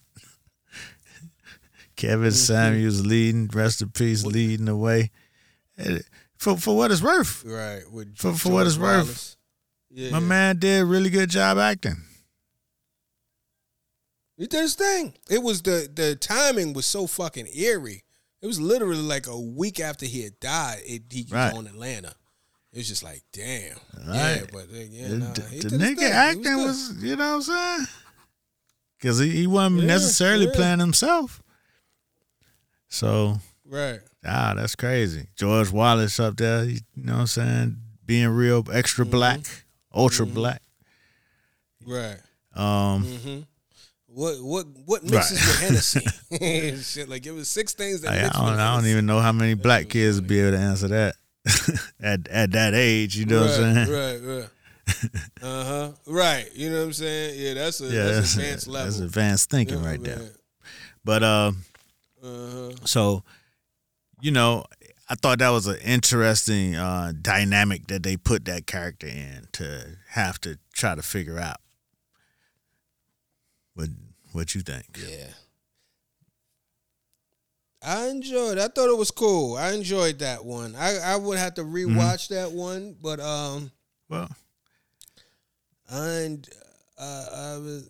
Kevin 1.95 2.31
Samuels 2.31 3.05
leading, 3.05 3.47
rest 3.53 3.83
in 3.83 3.89
peace, 3.91 4.25
leading 4.25 4.65
the 4.65 4.75
way. 4.75 5.11
For 6.39 6.57
for 6.57 6.75
what 6.75 6.89
it's 6.89 7.03
worth, 7.03 7.45
Right. 7.45 7.83
For- 8.15 8.33
for 8.33 8.49
George 8.49 8.51
what 8.51 8.65
it's 8.65 8.79
worth. 8.79 9.35
Yeah. 9.91 10.09
my 10.09 10.19
man 10.19 10.57
did 10.57 10.81
a 10.81 10.85
really 10.85 11.11
good 11.11 11.29
job 11.29 11.59
acting. 11.59 11.97
He 14.41 14.47
did 14.47 14.61
his 14.61 14.73
thing. 14.75 15.13
It 15.29 15.43
was 15.43 15.61
the 15.61 15.87
the 15.93 16.15
timing 16.15 16.73
was 16.73 16.85
so 16.87 17.05
fucking 17.05 17.47
eerie. 17.53 18.03
It 18.41 18.47
was 18.47 18.59
literally 18.59 19.01
like 19.03 19.27
a 19.27 19.39
week 19.39 19.79
after 19.79 20.05
he 20.07 20.23
had 20.23 20.39
died. 20.39 20.79
It, 20.85 21.03
he 21.11 21.21
was 21.23 21.31
Right. 21.31 21.53
on 21.53 21.67
Atlanta. 21.67 22.15
It 22.73 22.77
was 22.79 22.87
just 22.87 23.03
like, 23.03 23.21
damn. 23.33 23.77
Yeah, 24.07 24.39
Right. 24.39 24.49
but 24.51 24.61
uh, 24.63 24.77
yeah, 24.89 25.07
the, 25.09 25.15
nah, 25.17 25.33
the- 25.33 25.41
the 25.41 25.47
did 25.49 25.63
his 25.63 25.71
thing. 25.73 25.79
nigga 25.95 26.09
acting 26.09 26.41
good. 26.43 26.57
was, 26.65 27.03
you 27.03 27.15
know 27.17 27.29
what 27.29 27.35
I'm 27.35 27.41
saying? 27.43 27.87
Because 28.97 29.19
he, 29.19 29.29
he 29.29 29.45
wasn't 29.47 29.81
Yeah, 29.81 29.87
necessarily 29.87 30.45
yeah. 30.47 30.53
playing 30.55 30.79
himself. 30.79 31.43
So, 32.87 33.37
right. 33.65 33.99
ah, 34.25 34.53
that's 34.55 34.75
crazy. 34.75 35.27
George 35.35 35.69
Wallace 35.71 36.19
up 36.19 36.37
there, 36.37 36.63
you 36.65 36.79
know 36.95 37.13
what 37.13 37.19
I'm 37.21 37.27
saying? 37.27 37.77
Being 38.05 38.29
real 38.29 38.65
extra 38.73 39.05
Mm-hmm. 39.05 39.11
black, 39.11 39.41
ultra 39.93 40.25
black. 40.25 40.61
Right. 41.85 42.17
Um, 42.55 43.03
Mm-hmm. 43.05 43.39
What 44.13 44.41
what 44.43 44.65
what 44.85 45.03
mixes 45.03 45.39
Right. 45.39 45.47
with 45.47 45.59
Hennessy? 45.61 46.81
Shit, 46.83 47.07
like 47.09 47.25
it 47.25 47.31
was 47.31 47.47
six 47.47 47.73
things 47.73 48.01
that 48.01 48.11
I, 48.11 48.27
I 48.27 48.49
don't, 48.49 48.59
I 48.59 48.75
don't 48.75 48.85
even 48.87 49.05
know 49.05 49.19
how 49.19 49.31
many 49.31 49.53
black 49.53 49.87
kids 49.89 50.17
would 50.17 50.27
be 50.27 50.39
able 50.41 50.51
to 50.57 50.57
answer 50.63 50.87
that 50.89 51.15
at 52.01 52.27
at 52.27 52.51
that 52.51 52.73
age. 52.73 53.15
You 53.15 53.25
know 53.25 53.41
what 53.41 53.51
I'm 53.51 53.55
saying? 53.85 53.89
Right, 53.89 54.19
right, 54.21 54.37
right. 54.41 55.21
uh 55.41 55.63
huh. 55.63 55.91
Right. 56.07 56.49
You 56.53 56.69
know 56.71 56.79
what 56.79 56.83
I'm 56.87 56.93
saying? 56.93 57.39
Yeah, 57.39 57.53
that's 57.53 57.79
a 57.79 57.85
Yeah, 57.85 58.03
that's, 58.03 58.17
that's, 58.17 58.35
advanced 58.35 58.67
level. 58.67 58.85
that's 58.87 58.99
advanced 58.99 59.49
thinking 59.49 59.81
right 59.81 60.03
there. 60.03 60.29
But 61.05 61.23
uh, 61.23 61.51
Uh-huh. 62.21 62.71
so 62.83 63.23
you 64.19 64.31
know, 64.31 64.65
I 65.09 65.15
thought 65.15 65.39
that 65.39 65.49
was 65.51 65.67
an 65.67 65.77
interesting 65.77 66.75
uh, 66.75 67.13
dynamic 67.19 67.87
that 67.87 68.03
they 68.03 68.17
put 68.17 68.43
that 68.45 68.67
character 68.67 69.07
in 69.07 69.47
to 69.53 69.97
have 70.09 70.39
to 70.41 70.59
try 70.73 70.95
to 70.95 71.01
figure 71.01 71.39
out. 71.39 71.60
What 73.73 73.89
what 74.33 74.55
you 74.55 74.61
think? 74.61 74.85
Yeah. 74.97 75.27
I 77.83 78.09
enjoyed. 78.09 78.57
I 78.59 78.67
thought 78.67 78.89
it 78.89 78.97
was 78.97 79.09
cool. 79.11 79.57
I 79.57 79.71
enjoyed 79.73 80.19
that 80.19 80.45
one. 80.45 80.75
I, 80.75 80.97
I 80.99 81.15
would 81.15 81.39
have 81.39 81.55
to 81.55 81.63
Mm-hmm. 81.63 81.97
rewatch 81.97 82.27
that 82.29 82.51
one, 82.51 82.95
but 83.01 83.19
um, 83.19 83.71
Well, 84.07 84.29
and 85.89 86.47
uh, 86.99 87.25
I 87.33 87.57
was 87.57 87.89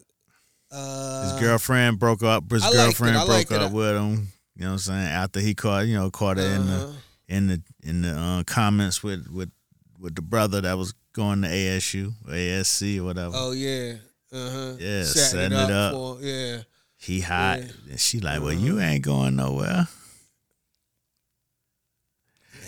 uh, 0.72 1.24
his 1.34 1.42
girlfriend 1.42 2.00
broke 2.00 2.24
up. 2.24 2.50
His 2.50 2.64
I 2.64 2.70
it. 2.70 2.74
girlfriend 2.74 3.26
broke 3.26 3.52
it. 3.52 3.62
up 3.62 3.72
with 3.74 3.96
him. 3.98 4.28
You 4.56 4.64
know 4.64 4.68
what 4.68 4.72
I'm 4.74 4.78
saying? 4.80 5.08
After 5.08 5.40
he 5.42 5.54
caught, 5.56 5.88
you 5.88 5.96
know, 5.96 6.10
caught 6.10 6.38
her 6.38 6.44
in 6.44 6.68
the 6.68 6.74
uh-huh. 6.74 6.94
in 7.28 7.48
the 7.48 7.62
in 7.84 8.02
the 8.04 8.12
uh, 8.12 8.44
comments 8.44 9.04
with 9.04 9.28
with 9.30 9.52
with 10.00 10.16
the 10.16 10.22
brother 10.22 10.62
that 10.62 10.78
was 10.78 10.94
going 11.14 11.42
to 11.42 11.50
ASU, 11.50 12.14
or 12.26 12.32
ASC, 12.32 13.00
or 13.00 13.04
whatever. 13.04 13.34
Oh 13.36 13.52
yeah. 13.52 13.96
Uh 14.32 14.50
huh. 14.50 14.74
Yeah, 14.80 15.04
setting 15.04 15.58
it 15.58 15.72
up. 15.72 15.94
For, 15.94 16.18
yeah. 16.22 16.58
He 16.98 17.20
hot, 17.22 17.60
Yeah. 17.60 17.72
and 17.92 18.00
she 18.00 18.20
like, 18.20 18.40
"Well, 18.42 18.50
Uh-huh. 18.52 18.66
you 18.66 18.80
ain't 18.80 19.04
going 19.04 19.36
nowhere." 19.36 19.88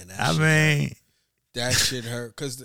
Man, 0.07 0.15
I 0.19 0.31
shit 0.31 0.40
mean, 0.41 0.95
that 1.53 1.73
shit 1.73 2.06
hurt 2.06 2.35
because 2.35 2.64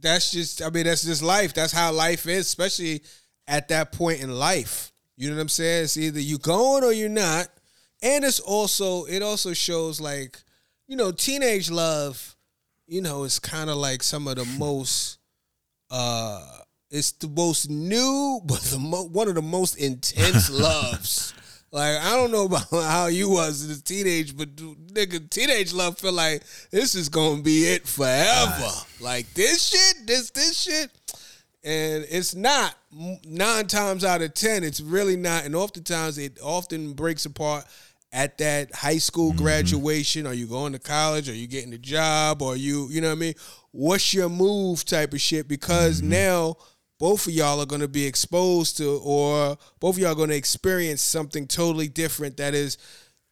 that's 0.00 0.30
just 0.30 0.60
i 0.62 0.68
mean 0.68 0.84
that's 0.84 1.02
just 1.04 1.22
life 1.22 1.54
that's 1.54 1.72
how 1.72 1.90
life 1.90 2.26
is 2.26 2.46
especially 2.46 3.02
at 3.48 3.68
that 3.68 3.92
point 3.92 4.20
in 4.20 4.30
life 4.30 4.92
you 5.16 5.28
know 5.30 5.34
what 5.36 5.40
i'm 5.40 5.48
saying 5.48 5.84
it's 5.84 5.96
either 5.96 6.20
you 6.20 6.36
going 6.36 6.84
or 6.84 6.92
you're 6.92 7.08
not 7.08 7.48
and 8.02 8.22
it's 8.22 8.38
also 8.38 9.04
it 9.06 9.22
also 9.22 9.54
shows 9.54 9.98
like 9.98 10.38
you 10.86 10.96
know 10.96 11.10
teenage 11.10 11.70
love 11.70 12.36
you 12.86 13.00
know 13.00 13.24
it's 13.24 13.38
kind 13.38 13.70
of 13.70 13.76
like 13.76 14.02
some 14.02 14.28
of 14.28 14.36
the 14.36 14.44
most 14.58 15.16
uh 15.90 16.46
it's 16.90 17.12
the 17.12 17.28
most 17.28 17.70
new 17.70 18.40
but 18.46 18.60
the 18.62 18.78
mo- 18.78 19.08
one 19.08 19.28
of 19.28 19.34
the 19.34 19.42
most 19.42 19.76
intense 19.76 20.50
loves 20.60 21.34
like 21.72 21.98
I 22.00 22.16
don't 22.16 22.30
know 22.30 22.46
about 22.46 22.68
how 22.70 23.06
you 23.06 23.28
was 23.28 23.68
as 23.68 23.78
a 23.78 23.82
teenage, 23.82 24.36
but 24.36 24.56
dude, 24.56 24.78
nigga, 24.88 25.28
teenage 25.28 25.72
love 25.72 25.98
feel 25.98 26.12
like 26.12 26.42
this 26.70 26.94
is 26.94 27.08
gonna 27.08 27.42
be 27.42 27.64
it 27.64 27.86
forever. 27.86 28.70
Like 29.00 29.32
this 29.34 29.68
shit, 29.68 30.06
this 30.06 30.30
this 30.30 30.58
shit, 30.58 30.90
and 31.64 32.06
it's 32.08 32.34
not. 32.34 32.74
Nine 33.26 33.66
times 33.66 34.04
out 34.04 34.22
of 34.22 34.32
ten, 34.32 34.64
it's 34.64 34.80
really 34.80 35.16
not. 35.16 35.44
And 35.44 35.54
oftentimes, 35.54 36.16
it 36.16 36.38
often 36.42 36.94
breaks 36.94 37.26
apart 37.26 37.66
at 38.10 38.38
that 38.38 38.74
high 38.74 38.96
school 38.96 39.32
mm-hmm. 39.32 39.42
graduation. 39.42 40.26
Are 40.26 40.32
you 40.32 40.46
going 40.46 40.72
to 40.72 40.78
college? 40.78 41.28
Are 41.28 41.34
you 41.34 41.46
getting 41.46 41.74
a 41.74 41.78
job? 41.78 42.40
Or 42.40 42.56
you, 42.56 42.88
you 42.90 43.02
know 43.02 43.08
what 43.08 43.18
I 43.18 43.20
mean? 43.20 43.34
What's 43.72 44.14
your 44.14 44.30
move? 44.30 44.86
Type 44.86 45.12
of 45.12 45.20
shit. 45.20 45.46
Because 45.46 46.00
mm-hmm. 46.00 46.10
now 46.10 46.56
both 46.98 47.26
of 47.26 47.32
y'all 47.32 47.60
are 47.60 47.66
going 47.66 47.82
to 47.82 47.88
be 47.88 48.06
exposed 48.06 48.76
to, 48.78 49.00
or 49.04 49.58
both 49.80 49.96
of 49.96 49.98
y'all 49.98 50.12
are 50.12 50.16
going 50.16 50.30
to 50.30 50.36
experience 50.36 51.02
something 51.02 51.46
totally 51.46 51.88
different. 51.88 52.36
That 52.38 52.54
is, 52.54 52.78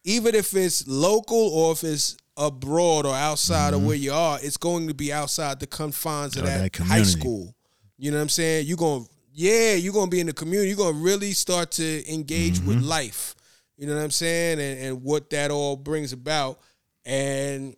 even 0.03 0.35
if 0.35 0.55
it's 0.55 0.87
local 0.87 1.49
or 1.49 1.71
if 1.71 1.83
it's 1.83 2.15
abroad 2.37 3.05
or 3.05 3.15
outside 3.15 3.73
of 3.73 3.79
mm-hmm. 3.79 3.87
where 3.87 3.97
you 3.97 4.13
are, 4.13 4.37
it's 4.41 4.57
going 4.57 4.87
to 4.87 4.93
be 4.93 5.11
outside 5.11 5.59
the 5.59 5.67
confines 5.67 6.37
of 6.37 6.45
that, 6.45 6.71
that 6.73 6.83
high 6.83 7.03
school. 7.03 7.55
You 7.97 8.11
know 8.11 8.17
what 8.17 8.23
I'm 8.23 8.29
saying? 8.29 8.67
You're 8.67 8.77
going, 8.77 9.07
yeah, 9.33 9.73
you're 9.73 9.93
going 9.93 10.07
to 10.07 10.11
be 10.11 10.19
in 10.19 10.27
the 10.27 10.33
community. 10.33 10.69
You're 10.69 10.77
going 10.77 10.93
to 10.93 10.99
really 10.99 11.31
start 11.31 11.71
to 11.71 12.13
engage 12.13 12.59
with 12.59 12.77
mm-hmm. 12.77 12.87
life. 12.87 13.35
You 13.77 13.87
know 13.87 13.95
what 13.95 14.03
I'm 14.03 14.11
saying? 14.11 14.59
And, 14.59 14.79
and 14.79 15.03
what 15.03 15.29
that 15.31 15.51
all 15.51 15.75
brings 15.75 16.13
about. 16.13 16.59
And 17.03 17.75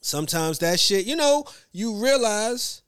sometimes 0.00 0.60
that 0.60 0.78
shit, 0.78 1.04
you 1.06 1.16
know, 1.16 1.44
you 1.72 2.02
realize, 2.02 2.82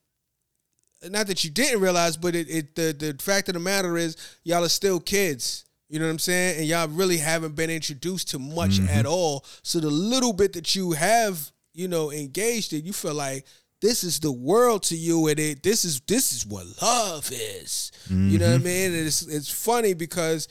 not 1.09 1.27
that 1.29 1.45
you 1.45 1.51
didn't 1.51 1.81
realize, 1.81 2.17
but 2.17 2.35
it, 2.35 2.49
it 2.49 2.75
the, 2.75 2.93
the 2.93 3.23
fact 3.23 3.49
of 3.49 3.55
the 3.55 3.61
matter 3.61 3.97
is, 3.97 4.17
y'all 4.45 4.65
are 4.65 4.69
still 4.69 5.01
kids. 5.01 5.65
You 5.89 5.99
know 5.99 6.05
what 6.05 6.13
I'm 6.13 6.19
saying? 6.19 6.59
And 6.59 6.67
y'all 6.67 6.89
really 6.89 7.17
haven't 7.17 7.57
been 7.57 7.71
introduced 7.71 8.31
to 8.31 8.39
much 8.39 8.79
mm-hmm. 8.79 8.97
at 8.97 9.07
all. 9.07 9.45
So 9.63 9.81
the 9.81 9.91
little 9.91 10.33
bit 10.33 10.53
that 10.53 10.77
you 10.77 10.93
have, 10.93 11.51
you 11.75 11.89
know, 11.89 12.13
engaged 12.13 12.73
in, 12.73 12.85
you 12.85 12.93
feel 12.93 13.15
like 13.15 13.45
this 13.81 14.05
is 14.05 14.21
the 14.21 14.31
world 14.31 14.83
to 14.85 14.97
you, 14.97 15.29
and 15.29 15.41
it 15.41 15.63
this 15.63 15.85
is 15.85 16.01
this 16.03 16.33
is 16.33 16.47
what 16.47 16.67
love 16.83 17.31
is. 17.33 17.91
You 18.09 18.39
know 18.39 18.47
what 18.47 18.55
I 18.55 18.57
mm-hmm. 18.59 18.65
mean? 18.65 18.93
And 18.93 19.07
it's 19.07 19.23
it's 19.23 19.51
funny 19.51 19.95
because 19.95 20.49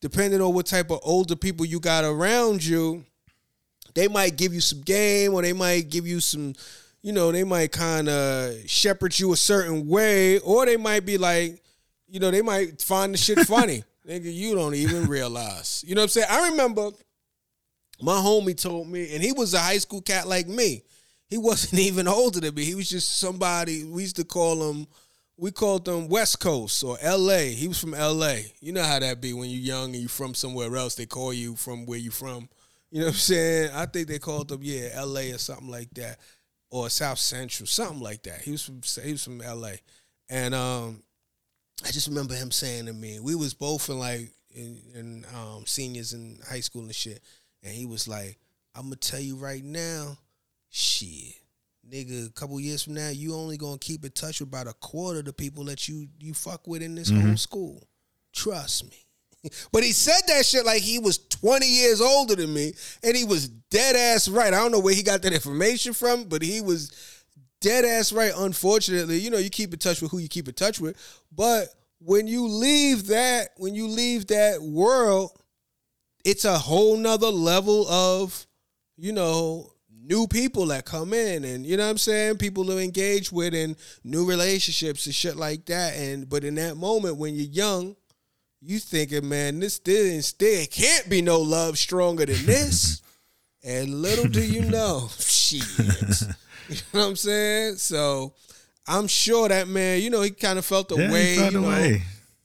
depending 0.00 0.42
on 0.42 0.52
what 0.52 0.66
type 0.66 0.90
of 0.90 1.00
older 1.02 1.36
people 1.36 1.64
you 1.64 1.80
got 1.80 2.04
around 2.04 2.62
you, 2.62 3.04
they 3.94 4.06
might 4.08 4.36
give 4.36 4.52
you 4.52 4.60
some 4.60 4.82
game 4.82 5.32
or 5.32 5.40
they 5.40 5.54
might 5.54 5.88
give 5.88 6.06
you 6.06 6.20
some, 6.20 6.54
you 7.04 7.12
know, 7.12 7.30
they 7.30 7.44
might 7.44 7.70
kind 7.70 8.08
of 8.08 8.54
shepherd 8.64 9.18
you 9.18 9.34
a 9.34 9.36
certain 9.36 9.86
way, 9.86 10.38
or 10.38 10.64
they 10.64 10.78
might 10.78 11.04
be 11.04 11.18
like, 11.18 11.62
you 12.08 12.18
know, 12.18 12.30
they 12.30 12.40
might 12.40 12.80
find 12.80 13.12
the 13.12 13.18
shit 13.18 13.40
funny. 13.40 13.84
Nigga, 14.08 14.32
you 14.32 14.54
don't 14.54 14.74
even 14.74 15.04
realize. 15.04 15.84
You 15.86 15.94
know 15.94 16.00
what 16.00 16.04
I'm 16.04 16.08
saying? 16.08 16.26
I 16.30 16.48
remember 16.48 16.92
my 18.00 18.14
homie 18.14 18.58
told 18.58 18.88
me, 18.88 19.14
and 19.14 19.22
he 19.22 19.32
was 19.32 19.52
a 19.52 19.58
high 19.58 19.76
school 19.76 20.00
cat 20.00 20.26
like 20.26 20.48
me. 20.48 20.82
He 21.28 21.36
wasn't 21.36 21.78
even 21.82 22.08
older 22.08 22.40
than 22.40 22.54
me. 22.54 22.64
He 22.64 22.74
was 22.74 22.88
just 22.88 23.18
somebody, 23.18 23.84
we 23.84 24.00
used 24.00 24.16
to 24.16 24.24
call 24.24 24.70
him, 24.70 24.86
we 25.36 25.50
called 25.50 25.84
them 25.84 26.08
West 26.08 26.40
Coast 26.40 26.82
or 26.82 26.96
LA. 27.04 27.50
He 27.52 27.68
was 27.68 27.78
from 27.78 27.90
LA. 27.90 28.36
You 28.60 28.72
know 28.72 28.82
how 28.82 28.98
that 28.98 29.20
be 29.20 29.34
when 29.34 29.50
you're 29.50 29.60
young 29.60 29.92
and 29.92 29.96
you're 29.96 30.08
from 30.08 30.32
somewhere 30.32 30.74
else, 30.74 30.94
they 30.94 31.04
call 31.04 31.34
you 31.34 31.54
from 31.54 31.84
where 31.84 31.98
you 31.98 32.10
from. 32.10 32.48
You 32.90 33.00
know 33.00 33.06
what 33.06 33.14
I'm 33.14 33.18
saying? 33.18 33.70
I 33.74 33.84
think 33.84 34.08
they 34.08 34.18
called 34.18 34.50
him, 34.50 34.60
yeah, 34.62 35.02
LA 35.02 35.34
or 35.34 35.38
something 35.38 35.68
like 35.68 35.90
that. 35.96 36.18
Or 36.74 36.90
South 36.90 37.18
Central, 37.18 37.68
something 37.68 38.00
like 38.00 38.24
that. 38.24 38.40
He 38.40 38.50
was 38.50 38.64
from 38.64 38.80
he 39.04 39.12
was 39.12 39.22
from 39.22 39.38
LA. 39.38 39.74
And 40.28 40.54
um 40.56 41.04
I 41.84 41.90
just 41.92 42.08
remember 42.08 42.34
him 42.34 42.50
saying 42.50 42.86
to 42.86 42.92
me, 42.92 43.20
we 43.20 43.36
was 43.36 43.54
both 43.54 43.88
in 43.88 43.98
like 44.00 44.30
in, 44.54 44.80
in 44.94 45.26
um, 45.36 45.66
seniors 45.66 46.12
in 46.12 46.40
high 46.48 46.60
school 46.60 46.82
and 46.82 46.94
shit, 46.94 47.20
and 47.62 47.72
he 47.72 47.86
was 47.86 48.08
like, 48.08 48.38
"I'm 48.74 48.84
gonna 48.84 48.96
tell 48.96 49.20
you 49.20 49.36
right 49.36 49.62
now, 49.64 50.18
shit, 50.70 51.34
nigga, 51.88 52.28
a 52.28 52.32
couple 52.32 52.58
years 52.60 52.82
from 52.82 52.94
now, 52.94 53.10
you 53.10 53.34
only 53.34 53.56
gonna 53.56 53.78
keep 53.78 54.04
in 54.04 54.12
touch 54.12 54.40
with 54.40 54.48
about 54.48 54.66
a 54.66 54.74
quarter 54.74 55.20
of 55.20 55.24
the 55.26 55.32
people 55.32 55.64
that 55.64 55.88
you 55.88 56.08
you 56.18 56.34
fuck 56.34 56.66
with 56.66 56.82
in 56.82 56.94
this 56.94 57.10
whole 57.10 57.36
school. 57.36 57.88
Trust 58.32 58.90
me." 58.90 59.03
But 59.72 59.82
he 59.82 59.92
said 59.92 60.22
that 60.28 60.46
shit 60.46 60.64
like 60.64 60.82
he 60.82 60.98
was 60.98 61.18
20 61.18 61.66
years 61.66 62.00
older 62.00 62.36
than 62.36 62.52
me, 62.52 62.72
and 63.02 63.16
he 63.16 63.24
was 63.24 63.48
dead 63.48 63.96
ass 63.96 64.28
right. 64.28 64.52
I 64.52 64.58
don't 64.58 64.72
know 64.72 64.80
where 64.80 64.94
he 64.94 65.02
got 65.02 65.22
that 65.22 65.32
information 65.32 65.92
from, 65.92 66.24
but 66.24 66.42
he 66.42 66.60
was 66.60 66.92
dead 67.60 67.84
ass 67.84 68.12
right. 68.12 68.32
Unfortunately, 68.36 69.18
you 69.18 69.30
know, 69.30 69.38
you 69.38 69.50
keep 69.50 69.72
in 69.72 69.78
touch 69.78 70.02
with 70.02 70.10
who 70.10 70.18
you 70.18 70.28
keep 70.28 70.48
in 70.48 70.54
touch 70.54 70.80
with. 70.80 70.96
But 71.34 71.68
when 71.98 72.26
you 72.26 72.46
leave 72.46 73.06
that, 73.08 73.50
when 73.56 73.74
you 73.74 73.88
leave 73.88 74.26
that 74.28 74.62
world, 74.62 75.32
it's 76.24 76.44
a 76.44 76.58
whole 76.58 76.96
nother 76.96 77.28
level 77.28 77.86
of, 77.88 78.46
you 78.96 79.12
know, 79.12 79.70
new 80.06 80.26
people 80.26 80.66
that 80.66 80.84
come 80.84 81.14
in 81.14 81.44
and 81.44 81.64
you 81.64 81.76
know 81.76 81.84
what 81.84 81.90
I'm 81.90 81.98
saying? 81.98 82.36
People 82.36 82.64
to 82.66 82.78
engage 82.78 83.32
with 83.32 83.54
and 83.54 83.76
new 84.04 84.26
relationships 84.26 85.06
and 85.06 85.14
shit 85.14 85.36
like 85.36 85.64
that. 85.66 85.94
And 85.96 86.28
but 86.28 86.44
in 86.44 86.56
that 86.56 86.76
moment 86.76 87.16
when 87.16 87.34
you're 87.34 87.46
young, 87.46 87.96
you 88.64 88.78
thinking, 88.78 89.28
man, 89.28 89.60
this 89.60 89.78
there 89.78 90.66
can't 90.66 91.08
be 91.08 91.20
no 91.20 91.40
love 91.40 91.76
stronger 91.76 92.24
than 92.24 92.46
this. 92.46 93.02
and 93.64 94.02
little 94.02 94.26
do 94.26 94.42
you 94.42 94.62
know, 94.62 95.08
shit. 95.18 95.64
You 96.66 96.76
know 96.94 97.00
what 97.00 97.08
I'm 97.08 97.16
saying? 97.16 97.76
So 97.76 98.32
I'm 98.88 99.06
sure 99.06 99.50
that 99.50 99.68
man, 99.68 100.00
you 100.00 100.08
know, 100.08 100.22
he 100.22 100.30
kind 100.30 100.58
of 100.58 100.64
felt 100.64 100.88
the 100.88 100.96
yeah, 100.96 101.12
way, 101.12 101.34
you 101.34 101.50
know, 101.50 101.68
way. 101.68 102.02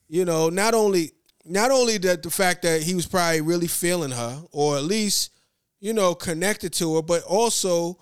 you 0.08 0.26
know, 0.26 0.50
not 0.50 0.74
only 0.74 1.12
not 1.46 1.70
only 1.70 1.96
that 1.96 2.22
the 2.22 2.28
fact 2.28 2.60
that 2.62 2.82
he 2.82 2.94
was 2.94 3.06
probably 3.06 3.40
really 3.40 3.66
feeling 3.66 4.10
her, 4.10 4.42
or 4.52 4.76
at 4.76 4.82
least 4.82 5.30
you 5.80 5.94
know 5.94 6.14
connected 6.14 6.74
to 6.74 6.96
her, 6.96 7.02
but 7.02 7.22
also 7.22 7.98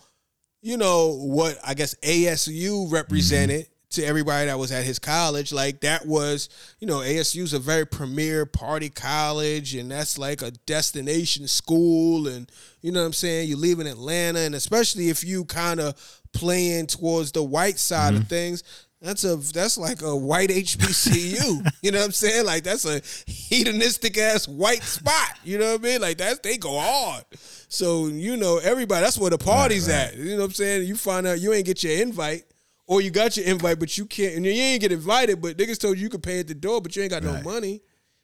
you 0.61 0.77
know 0.77 1.12
what 1.12 1.57
I 1.65 1.74
guess 1.74 1.95
ASU 2.03 2.90
represented 2.90 3.69
to 3.90 4.05
everybody 4.05 4.47
that 4.47 4.59
was 4.59 4.70
at 4.70 4.85
his 4.85 4.98
college. 4.98 5.52
Like 5.52 5.81
that 5.81 6.06
was, 6.06 6.48
you 6.78 6.86
know, 6.86 6.98
ASU's 6.98 7.52
a 7.52 7.59
very 7.59 7.86
premier 7.86 8.44
party 8.47 8.90
college, 8.90 9.74
and 9.74 9.90
that's 9.90 10.19
like 10.19 10.43
a 10.43 10.51
destination 10.66 11.48
school. 11.48 12.28
And 12.28 12.51
you 12.82 12.93
know 12.93 13.01
what 13.01 13.06
I'm 13.06 13.12
saying? 13.12 13.48
You 13.48 13.56
live 13.56 13.81
in 13.81 13.86
Atlanta, 13.86 14.40
and 14.40 14.55
especially 14.55 15.09
if 15.09 15.24
you 15.24 15.44
kind 15.44 15.81
of 15.81 16.20
playing 16.32 16.86
towards 16.86 17.32
the 17.32 17.43
white 17.43 17.78
side 17.78 18.15
of 18.15 18.20
mm-hmm. 18.20 18.28
things. 18.28 18.62
That's 19.01 19.23
a 19.23 19.36
that's 19.36 19.78
like 19.78 20.02
a 20.02 20.16
white 20.16 20.51
HBCU. 20.51 21.70
you 21.82 21.93
know 21.93 21.98
what 21.98 22.06
I'm 22.06 22.10
saying? 22.10 22.44
Like 22.44 22.65
that's 22.65 22.85
a 22.85 23.01
hedonistic 23.31 24.19
ass 24.19 24.48
white 24.48 24.82
spot. 24.82 25.39
You 25.44 25.59
know 25.59 25.73
what 25.73 25.81
I 25.81 25.85
mean? 25.85 26.01
Like 26.01 26.19
that's 26.19 26.40
they 26.40 26.59
go 26.59 26.81
hard. 26.81 27.24
So 27.69 28.09
you 28.09 28.36
know 28.36 28.59
everybody. 28.59 29.02
That's 29.05 29.16
where 29.16 29.31
the 29.31 29.39
party's 29.39 29.89
at. 29.89 30.16
You 30.16 30.32
know 30.32 30.39
what 30.39 30.44
I'm 30.47 30.52
saying? 30.52 30.89
You 30.89 30.97
find 30.97 31.28
out 31.28 31.39
you 31.39 31.52
ain't 31.52 31.66
get 31.66 31.85
your 31.85 32.02
invite, 32.02 32.43
or 32.89 33.02
you 33.02 33.10
got 33.10 33.36
your 33.36 33.47
invite 33.47 33.78
but 33.78 33.97
you 33.97 34.06
can't, 34.06 34.35
and 34.35 34.44
you 34.44 34.51
ain't 34.51 34.81
get 34.81 34.90
invited. 34.90 35.40
But 35.40 35.56
niggas 35.56 35.78
told 35.78 35.97
you 35.97 36.05
you 36.05 36.10
could 36.10 36.23
pay 36.23 36.40
at 36.40 36.48
the 36.48 36.55
door, 36.55 36.81
but 36.81 36.97
you 36.97 37.02
ain't 37.02 37.12
got 37.12 37.23
no 37.23 37.40
money. 37.43 37.82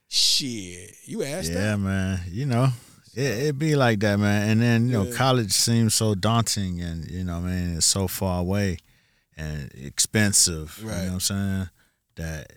Shit, 0.09 0.97
you 1.05 1.23
asked 1.23 1.53
that. 1.53 1.61
Yeah, 1.61 1.71
that. 1.73 1.79
man. 1.79 2.21
You 2.29 2.47
know, 2.47 2.69
it 3.15 3.49
it 3.49 3.59
be 3.59 3.77
like 3.77 4.01
that, 4.01 4.19
man. 4.19 4.49
And 4.49 4.63
then 4.63 4.87
you 4.89 4.93
know, 4.93 5.13
college 5.13 5.53
seems 5.53 5.95
so 5.95 6.15
daunting, 6.15 6.81
and 6.81 7.09
you 7.09 7.23
know, 7.23 7.41
man, 7.41 7.77
it's 7.77 7.87
so 7.87 8.09
far 8.09 8.41
away 8.41 8.79
and 9.37 9.71
expensive. 9.75 10.79
You 10.81 10.87
know 10.87 10.93
what 10.93 11.13
I'm 11.13 11.21
saying? 11.21 11.69
That 12.17 12.53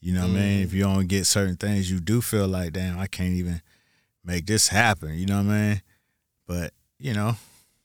you 0.00 0.12
know, 0.12 0.22
what 0.22 0.30
I 0.30 0.34
mean, 0.34 0.60
mm. 0.60 0.64
if 0.64 0.74
you 0.74 0.82
don't 0.82 1.06
get 1.06 1.26
certain 1.26 1.56
things, 1.56 1.90
you 1.90 2.00
do 2.00 2.20
feel 2.20 2.48
like, 2.48 2.72
damn, 2.72 2.98
I 2.98 3.06
can't 3.06 3.34
even 3.34 3.60
make 4.24 4.46
this 4.46 4.68
happen. 4.68 5.14
You 5.14 5.26
know 5.26 5.36
what 5.36 5.52
I 5.52 5.68
mean? 5.68 5.82
But 6.46 6.72
you 6.98 7.14
know, 7.14 7.36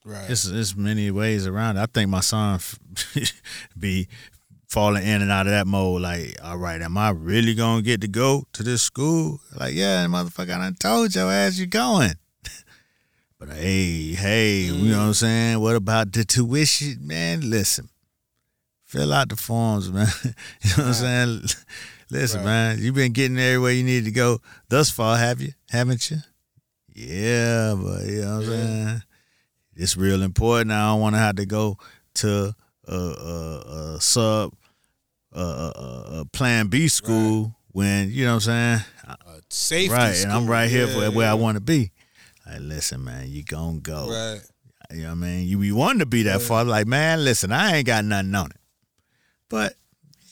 Right. 0.05 0.29
it's 0.29 0.45
it's 0.45 0.75
many 0.75 1.11
ways 1.11 1.47
around. 1.47 1.77
it. 1.77 1.81
I 1.81 1.85
think 1.85 2.09
my 2.09 2.19
son 2.19 2.59
be 3.79 4.07
falling 4.67 5.03
in 5.03 5.21
and 5.21 5.31
out 5.31 5.45
of 5.45 5.51
that 5.53 5.67
mode. 5.67 6.01
Like, 6.01 6.35
all 6.43 6.57
right, 6.57 6.81
am 6.81 6.97
I 6.97 7.11
really 7.11 7.53
gonna 7.53 7.81
get 7.81 8.01
to 8.01 8.07
go 8.07 8.43
to 8.53 8.63
this 8.63 8.81
school? 8.81 9.39
Like, 9.57 9.75
yeah, 9.75 10.05
motherfucker, 10.07 10.55
I 10.55 10.57
done 10.57 10.75
told 10.75 11.15
your 11.15 11.31
ass 11.31 11.57
you 11.57 11.67
going. 11.67 12.15
but 13.39 13.49
hey, 13.49 14.13
hey, 14.13 14.59
you 14.61 14.91
know 14.91 14.97
what 14.97 15.03
I'm 15.03 15.11
mm. 15.11 15.15
saying? 15.15 15.59
What 15.59 15.75
about 15.75 16.11
the 16.11 16.25
tuition, 16.25 16.97
man? 17.07 17.49
Listen, 17.49 17.89
fill 18.83 19.13
out 19.13 19.29
the 19.29 19.37
forms, 19.37 19.89
man. 19.91 20.07
you 20.61 20.69
know 20.71 20.83
what 20.83 20.87
I'm 20.87 20.93
saying? 20.93 21.41
Listen, 22.09 22.39
Right. 22.41 22.45
man, 22.45 22.79
you've 22.79 22.95
been 22.95 23.13
getting 23.13 23.39
everywhere 23.39 23.71
you 23.71 23.83
need 23.83 24.05
to 24.05 24.11
go 24.11 24.39
thus 24.69 24.89
far, 24.89 25.17
have 25.17 25.39
you? 25.39 25.53
Haven't 25.69 26.11
you? 26.11 26.17
Yeah, 26.93 27.73
but 27.75 28.05
you 28.05 28.21
know 28.21 28.35
what 28.35 28.43
I'm 28.43 28.49
saying? 28.49 29.03
It's 29.75 29.97
real 29.97 30.21
important. 30.21 30.71
I 30.71 30.91
don't 30.91 31.01
want 31.01 31.15
to 31.15 31.19
have 31.19 31.35
to 31.37 31.45
go 31.45 31.77
to 32.15 32.53
a, 32.87 32.95
a, 32.95 33.93
a 33.95 34.01
sub, 34.01 34.53
a, 35.31 36.25
Plan 36.31 36.67
B 36.67 36.87
school 36.87 37.55
when 37.71 38.11
you 38.11 38.25
know 38.25 38.35
what 38.35 38.47
I'm 38.47 38.79
saying. 38.79 38.79
Uh, 39.07 39.15
safety. 39.49 39.89
right, 39.93 40.23
and 40.23 40.31
I'm 40.31 40.47
right 40.47 40.69
here 40.69 40.87
Yeah, 40.87 41.09
for 41.09 41.15
where 41.15 41.29
I 41.29 41.33
want 41.33 41.55
to 41.55 41.61
be. 41.61 41.91
Like, 42.45 42.59
listen, 42.61 43.03
man, 43.03 43.29
you 43.29 43.43
gonna 43.43 43.79
go. 43.79 44.09
Right. 44.09 44.41
You 44.91 45.03
know 45.03 45.09
what 45.09 45.11
I 45.11 45.15
mean? 45.15 45.47
You 45.47 45.57
be 45.57 45.71
wanting 45.71 45.99
to 45.99 46.05
be 46.05 46.23
that 46.23 46.41
far. 46.41 46.63
Like, 46.63 46.87
man, 46.87 47.23
listen, 47.23 47.51
I 47.51 47.77
ain't 47.77 47.87
got 47.87 48.05
nothing 48.05 48.35
on 48.35 48.51
it. 48.51 48.57
But 49.49 49.75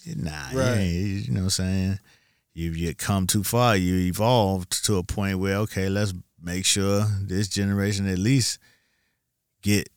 nah, 0.05 0.51
you, 0.51 0.59
Right. 0.59 0.79
you 0.81 1.31
know 1.31 1.41
what 1.41 1.45
I'm 1.45 1.49
saying? 1.51 1.99
You 2.53 2.71
you 2.71 2.93
come 2.93 3.27
too 3.27 3.43
far. 3.43 3.75
You 3.77 3.95
evolved 4.07 4.85
to 4.85 4.97
a 4.97 5.03
point 5.03 5.39
where 5.39 5.57
okay, 5.57 5.89
let's 5.89 6.13
make 6.41 6.65
sure 6.65 7.05
this 7.21 7.47
generation 7.47 8.07
at 8.07 8.17
least 8.17 8.59
get 9.61 9.89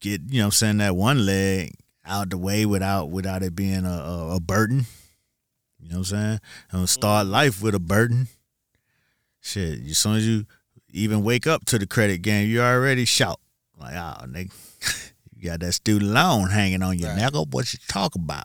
get 0.00 0.22
you 0.28 0.38
know 0.38 0.44
what 0.44 0.46
I'm 0.46 0.52
saying 0.52 0.76
that 0.78 0.96
one 0.96 1.24
leg 1.24 1.74
out 2.04 2.30
the 2.30 2.38
way 2.38 2.66
without 2.66 3.10
without 3.10 3.42
it 3.42 3.54
being 3.54 3.84
a, 3.84 3.88
a, 3.90 4.36
a 4.36 4.40
burden. 4.40 4.86
You 5.78 5.88
know 5.88 5.98
what 5.98 6.12
I'm 6.12 6.16
saying? 6.16 6.40
And 6.70 6.78
mm-hmm. 6.80 6.84
start 6.86 7.26
life 7.26 7.62
with 7.62 7.74
a 7.74 7.80
burden. 7.80 8.28
Shit, 9.40 9.80
as 9.86 9.98
soon 9.98 10.16
as 10.16 10.26
you 10.26 10.44
even 10.90 11.22
wake 11.22 11.46
up 11.46 11.64
to 11.66 11.78
the 11.78 11.86
credit 11.86 12.18
game, 12.22 12.48
you 12.48 12.60
already 12.60 13.04
shout 13.06 13.40
like, 13.78 13.94
"Oh, 13.94 14.26
nigga, 14.26 14.52
you 15.34 15.48
got 15.48 15.60
that 15.60 15.72
student 15.72 16.10
loan 16.12 16.50
hanging 16.50 16.82
on 16.82 16.98
your 16.98 17.10
Right. 17.10 17.32
neck. 17.32 17.32
What 17.50 17.72
you 17.72 17.78
talk 17.88 18.14
about?" 18.14 18.44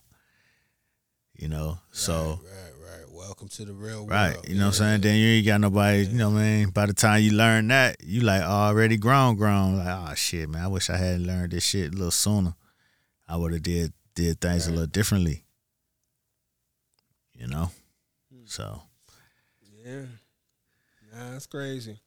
You 1.38 1.50
know, 1.50 1.80
so 1.92 2.40
Right, 2.44 2.52
right. 2.52 2.55
Welcome 3.26 3.48
to 3.48 3.66
the 3.66 3.74
real 3.74 4.06
right, 4.06 4.34
world. 4.34 4.46
Right. 4.46 4.50
You 4.50 4.56
know 4.56 4.68
what 4.68 4.68
I'm 4.68 4.74
saying. 4.74 5.02
Then 5.02 5.18
you 5.18 5.28
ain't 5.28 5.48
got 5.48 5.60
nobody. 5.60 6.06
You 6.06 6.14
know 6.14 6.30
what 6.30 6.42
I 6.42 6.44
mean. 6.44 6.70
By 6.70 6.86
the 6.86 6.94
time 6.94 7.24
you 7.24 7.32
learn 7.32 7.68
that, 7.70 7.96
you 8.04 8.22
like 8.22 8.44
already 8.44 8.98
grown, 8.98 9.36
grown. 9.36 9.78
Like, 9.80 9.88
oh 9.88 10.14
shit, 10.14 10.48
man, 10.48 10.64
I 10.64 10.68
wish 10.68 10.92
I 10.92 10.98
had 10.98 11.22
learned 11.22 11.52
this 11.52 11.66
shit 11.66 11.92
a 11.92 11.96
little 11.98 12.12
sooner. 12.12 12.54
I 13.28 13.36
would 13.36 13.54
have 13.54 13.64
did 13.64 13.94
did 14.14 14.40
things 14.40 14.68
a 14.68 14.70
little 14.70 14.86
differently. 14.86 15.44
You 17.34 17.48
know, 17.48 17.72
Hmm. 18.32 18.46
so 18.46 18.84
Yeah. 19.84 20.06
Nah, 21.12 21.32
that's 21.32 21.48
crazy. 21.48 22.00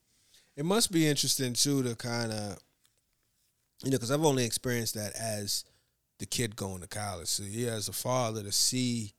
It 0.56 0.64
must 0.64 0.92
be 0.92 1.08
interesting 1.08 1.52
too 1.52 1.82
to 1.82 1.96
kind 1.96 2.30
of, 2.30 2.58
you 3.82 3.90
know, 3.90 3.96
because 3.96 4.12
I've 4.12 4.24
only 4.24 4.44
experienced 4.44 4.94
that 4.94 5.14
as 5.16 5.64
the 6.18 6.26
kid 6.26 6.54
going 6.54 6.80
to 6.80 6.86
college. 6.86 7.28
So 7.28 7.42
yeah, 7.42 7.72
as 7.72 7.88
a 7.88 7.92
father 7.92 8.44
to 8.44 8.52
see, 8.52 9.14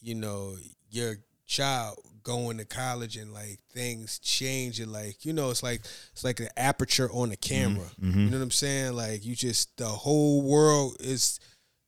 you 0.00 0.14
know, 0.14 0.56
your 0.90 1.16
child 1.46 1.98
going 2.22 2.58
to 2.58 2.64
college 2.64 3.16
and 3.16 3.32
like 3.32 3.58
things 3.72 4.18
changing 4.18 4.92
like 4.92 5.24
you 5.24 5.32
know 5.32 5.50
it's 5.50 5.62
like 5.62 5.80
it's 6.12 6.24
like 6.24 6.36
the 6.36 6.58
aperture 6.58 7.10
on 7.10 7.30
the 7.30 7.36
mm-hmm. 7.36 7.54
camera 7.54 7.90
mm-hmm. 8.00 8.20
you 8.20 8.26
know 8.26 8.36
what 8.36 8.42
i'm 8.42 8.50
saying 8.50 8.92
like 8.92 9.24
you 9.24 9.34
just 9.34 9.74
the 9.78 9.86
whole 9.86 10.42
world 10.42 10.94
is 11.00 11.40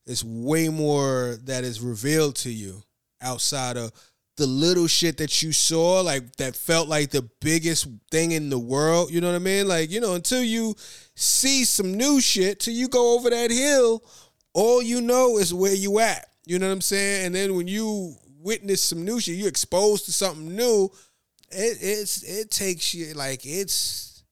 is 0.07 0.25
way 0.25 0.71
more 0.71 1.37
that 1.45 1.63
is 1.63 1.81
revealed 1.81 2.35
to 2.35 2.51
you 2.51 2.83
outside 3.21 3.77
of 3.77 3.93
the 4.41 4.47
little 4.47 4.87
shit 4.87 5.19
that 5.19 5.43
you 5.43 5.53
saw, 5.53 6.01
like 6.01 6.37
that 6.37 6.57
felt 6.57 6.89
like 6.89 7.11
the 7.11 7.29
biggest 7.43 7.87
thing 8.11 8.33
in 8.33 8.49
the 8.49 8.59
world. 8.59 9.11
You 9.11 9.21
know 9.21 9.29
what 9.29 9.37
I 9.37 9.41
mean? 9.41 9.69
Like, 9.69 9.91
you 9.91 10.01
know, 10.01 10.15
until 10.15 10.43
you 10.43 10.75
see 11.15 11.65
some 11.65 11.95
new 11.95 12.23
shit, 12.23 12.61
till 12.61 12.73
you 12.73 12.89
go 12.89 13.19
over 13.19 13.29
that 13.29 13.51
hill, 13.51 14.03
all 14.55 14.81
you 14.81 15.03
know 15.03 15.37
is 15.37 15.53
where 15.53 15.75
you 15.75 16.01
at. 16.01 16.27
You 16.47 16.59
know 16.59 16.69
what 16.69 16.73
I'm 16.73 16.81
saying? 16.81 17.27
And 17.27 17.35
then 17.35 17.55
when 17.55 17.69
you 17.69 18.17
witness 18.43 18.83
some 18.83 19.05
new 19.05 19.21
shit, 19.21 19.37
you 19.37 19.47
exposed 19.47 20.05
to 20.07 20.13
something 20.13 20.55
new, 20.55 20.91
it 21.51 21.79
it's 21.81 22.23
it 22.23 22.51
takes 22.51 22.95
you 22.95 23.13
like 23.15 23.45
it's 23.45 24.23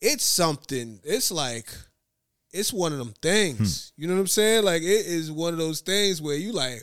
it's 0.00 0.24
something. 0.24 1.00
It's 1.04 1.30
like 1.30 1.68
it's 2.52 2.72
one 2.72 2.92
of 2.92 2.98
them 2.98 3.14
things. 3.22 3.92
Hmm. 3.96 4.02
You 4.02 4.08
know 4.08 4.14
what 4.14 4.20
I'm 4.20 4.26
saying? 4.26 4.64
Like 4.64 4.82
it 4.82 5.06
is 5.06 5.30
one 5.30 5.52
of 5.52 5.58
those 5.58 5.80
things 5.80 6.20
where 6.20 6.36
you 6.36 6.52
like 6.52 6.82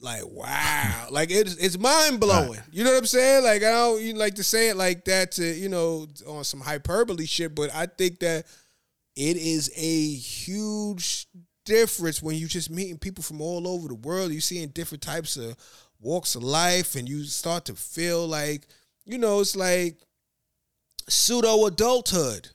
like 0.00 0.22
wow. 0.26 1.06
Like 1.10 1.30
it's 1.30 1.54
it's 1.56 1.78
mind 1.78 2.20
blowing 2.20 2.60
you 2.70 2.84
know 2.84 2.90
what 2.90 2.98
i'm 2.98 3.06
saying? 3.06 3.44
Like 3.44 3.62
i 3.62 3.70
don't 3.70 4.00
you 4.00 4.14
like 4.14 4.36
to 4.36 4.44
say 4.44 4.70
it 4.70 4.76
like 4.76 5.04
that 5.06 5.32
to 5.32 5.44
you 5.44 5.68
know 5.68 6.06
on 6.26 6.44
some 6.44 6.60
hyperbole 6.60 7.26
shit 7.26 7.54
but 7.54 7.74
i 7.74 7.86
think 7.86 8.20
that 8.20 8.46
it 9.16 9.36
is 9.36 9.72
a 9.76 10.14
huge 10.14 11.26
difference 11.68 12.22
when 12.22 12.36
you're 12.36 12.48
just 12.48 12.70
meeting 12.70 12.98
people 12.98 13.22
from 13.22 13.40
all 13.40 13.68
over 13.68 13.88
the 13.88 13.94
world. 13.94 14.32
You're 14.32 14.40
seeing 14.40 14.68
different 14.68 15.02
types 15.02 15.36
of 15.36 15.56
walks 16.00 16.34
of 16.34 16.42
life 16.42 16.94
and 16.94 17.08
you 17.08 17.24
start 17.24 17.64
to 17.66 17.74
feel 17.74 18.26
like 18.26 18.66
you 19.04 19.18
know 19.18 19.40
it's 19.40 19.56
like 19.56 19.98
pseudo 21.08 21.66
adulthood 21.66 22.48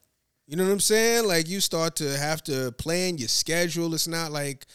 you 0.47 0.57
know 0.57 0.65
what 0.65 0.71
i'm 0.71 0.79
saying? 0.79 1.27
Like 1.27 1.47
you 1.47 1.59
start 1.59 1.95
to 1.97 2.17
have 2.17 2.43
to 2.43 2.71
plan 2.73 3.17
your 3.17 3.29
schedule. 3.29 3.93
It's 3.93 4.07
not 4.07 4.31
like 4.31 4.65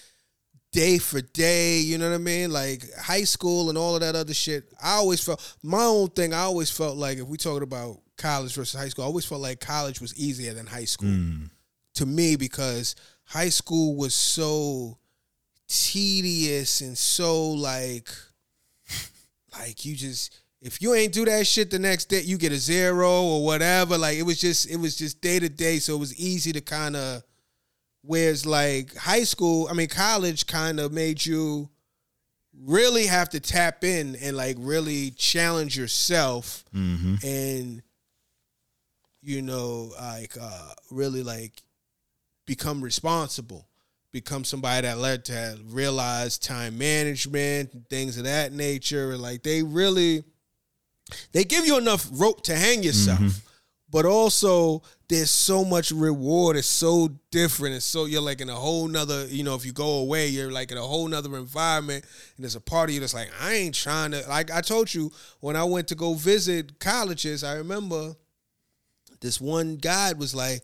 day 0.73 0.99
for 0.99 1.21
day, 1.21 1.79
you 1.79 1.99
know 1.99 2.09
what 2.09 2.15
I 2.15 2.19
mean? 2.19 2.51
Like 2.51 2.83
high 2.95 3.25
school 3.25 3.69
and 3.69 3.77
all 3.77 3.95
of 3.95 4.01
that 4.01 4.17
other 4.17 4.35
shit. 4.35 4.73
I 4.83 4.95
always 4.95 5.23
felt 5.23 5.57
my 5.63 5.85
own 5.85 6.09
thing, 6.09 6.33
I 6.33 6.41
always 6.41 6.71
felt 6.71 6.97
like 6.97 7.19
if 7.19 7.27
we 7.27 7.37
talking 7.37 7.63
about 7.63 8.01
college 8.17 8.55
versus 8.55 8.79
high 8.79 8.89
school, 8.89 9.05
I 9.05 9.09
always 9.09 9.25
felt 9.25 9.41
like 9.41 9.61
college 9.61 10.01
was 10.01 10.19
easier 10.19 10.55
than 10.55 10.67
high 10.67 10.85
school 10.85 11.11
mm. 11.11 11.51
to 11.95 12.07
me 12.07 12.37
because 12.37 12.95
high 13.29 13.49
school 13.49 13.97
was 13.97 14.15
so 14.15 14.99
tedious 15.69 16.81
and 16.81 16.97
so 16.97 17.51
like 17.51 18.09
like 19.59 19.85
you 19.85 19.95
just 19.95 20.39
if 20.61 20.83
you 20.83 20.95
ain't 20.95 21.13
do 21.13 21.25
that 21.25 21.47
shit 21.47 21.71
the 21.71 21.79
next 21.79 22.07
day, 22.07 22.23
you 22.23 22.37
get 22.37 22.51
a 22.51 22.57
zero 22.57 23.23
or 23.23 23.45
whatever. 23.45 23.97
Like 23.97 24.19
it 24.19 24.25
was 24.25 24.41
just 24.41 24.69
it 24.69 24.77
was 24.77 24.97
just 24.97 25.21
day 25.21 25.39
to 25.39 25.49
day, 25.49 25.79
so 25.79 25.95
it 25.95 25.99
was 25.99 26.19
easy 26.19 26.53
to 26.53 26.61
kind 26.61 26.97
of 26.97 27.23
Whereas 28.03 28.47
like 28.47 28.97
high 28.97 29.25
school, 29.25 29.69
I 29.71 29.75
mean 29.75 29.89
college 29.89 30.47
kind 30.47 30.81
of 30.81 30.93
made 30.93 31.25
you 31.27 31.69
really 32.65 33.07
have 33.07 33.29
to 33.31 33.41
tap 33.41 33.85
in 33.85 34.17
and 34.17 34.37
like 34.37 34.57
really 34.59 35.11
challenge 35.11 35.77
yourself 35.77 36.65
and 37.23 37.83
you 39.23 39.43
know 39.43 39.93
like 40.01 40.37
uh 40.41 40.71
really 40.91 41.23
like 41.23 41.53
become 42.49 42.83
responsible 42.83 43.69
become 44.11 44.43
somebody 44.43 44.89
that 44.89 44.99
learned 44.99 45.23
to 45.27 45.59
realize 45.67 46.39
time 46.39 46.77
management 46.79 47.73
and 47.75 47.87
things 47.89 48.17
of 48.17 48.25
that 48.25 48.53
nature 48.53 49.17
like 49.19 49.43
they 49.43 49.63
really 49.63 50.25
they 51.33 51.45
give 51.45 51.67
you 51.67 51.77
enough 51.79 52.07
rope 52.13 52.43
to 52.45 52.55
hang 52.57 52.83
yourself, 52.83 53.19
Mm-hmm. 53.19 53.39
but 53.91 54.05
also 54.05 54.83
there's 55.09 55.31
so 55.31 55.65
much 55.65 55.91
reward. 55.91 56.57
It's 56.57 56.67
so 56.67 57.09
different. 57.31 57.77
It's 57.77 57.87
so 57.87 58.05
you're 58.05 58.21
like 58.21 58.43
in 58.43 58.51
a 58.51 58.55
whole 58.55 58.87
nother, 58.89 59.27
you 59.27 59.43
know, 59.43 59.55
if 59.55 59.65
you 59.65 59.73
go 59.73 60.01
away, 60.01 60.29
you're 60.29 60.53
like 60.53 60.71
in 60.71 60.77
a 60.77 60.83
whole 60.83 61.09
nother 61.09 61.35
environment. 61.39 62.05
And 62.37 62.45
there's 62.45 62.57
a 62.57 62.61
part 62.61 62.91
of 62.91 62.95
you 62.95 63.01
that's 63.01 63.15
like, 63.15 63.31
I 63.41 63.55
ain't 63.55 63.75
trying 63.75 64.11
to 64.11 64.23
like 64.29 64.51
I 64.51 64.61
told 64.61 64.93
you 64.93 65.11
when 65.41 65.57
I 65.57 65.65
went 65.65 65.89
to 65.89 65.95
go 65.95 66.13
visit 66.13 66.79
colleges, 66.79 67.43
I 67.43 67.55
remember 67.57 68.15
this 69.21 69.41
one 69.41 69.77
guy 69.77 70.13
was 70.13 70.35
like, 70.35 70.61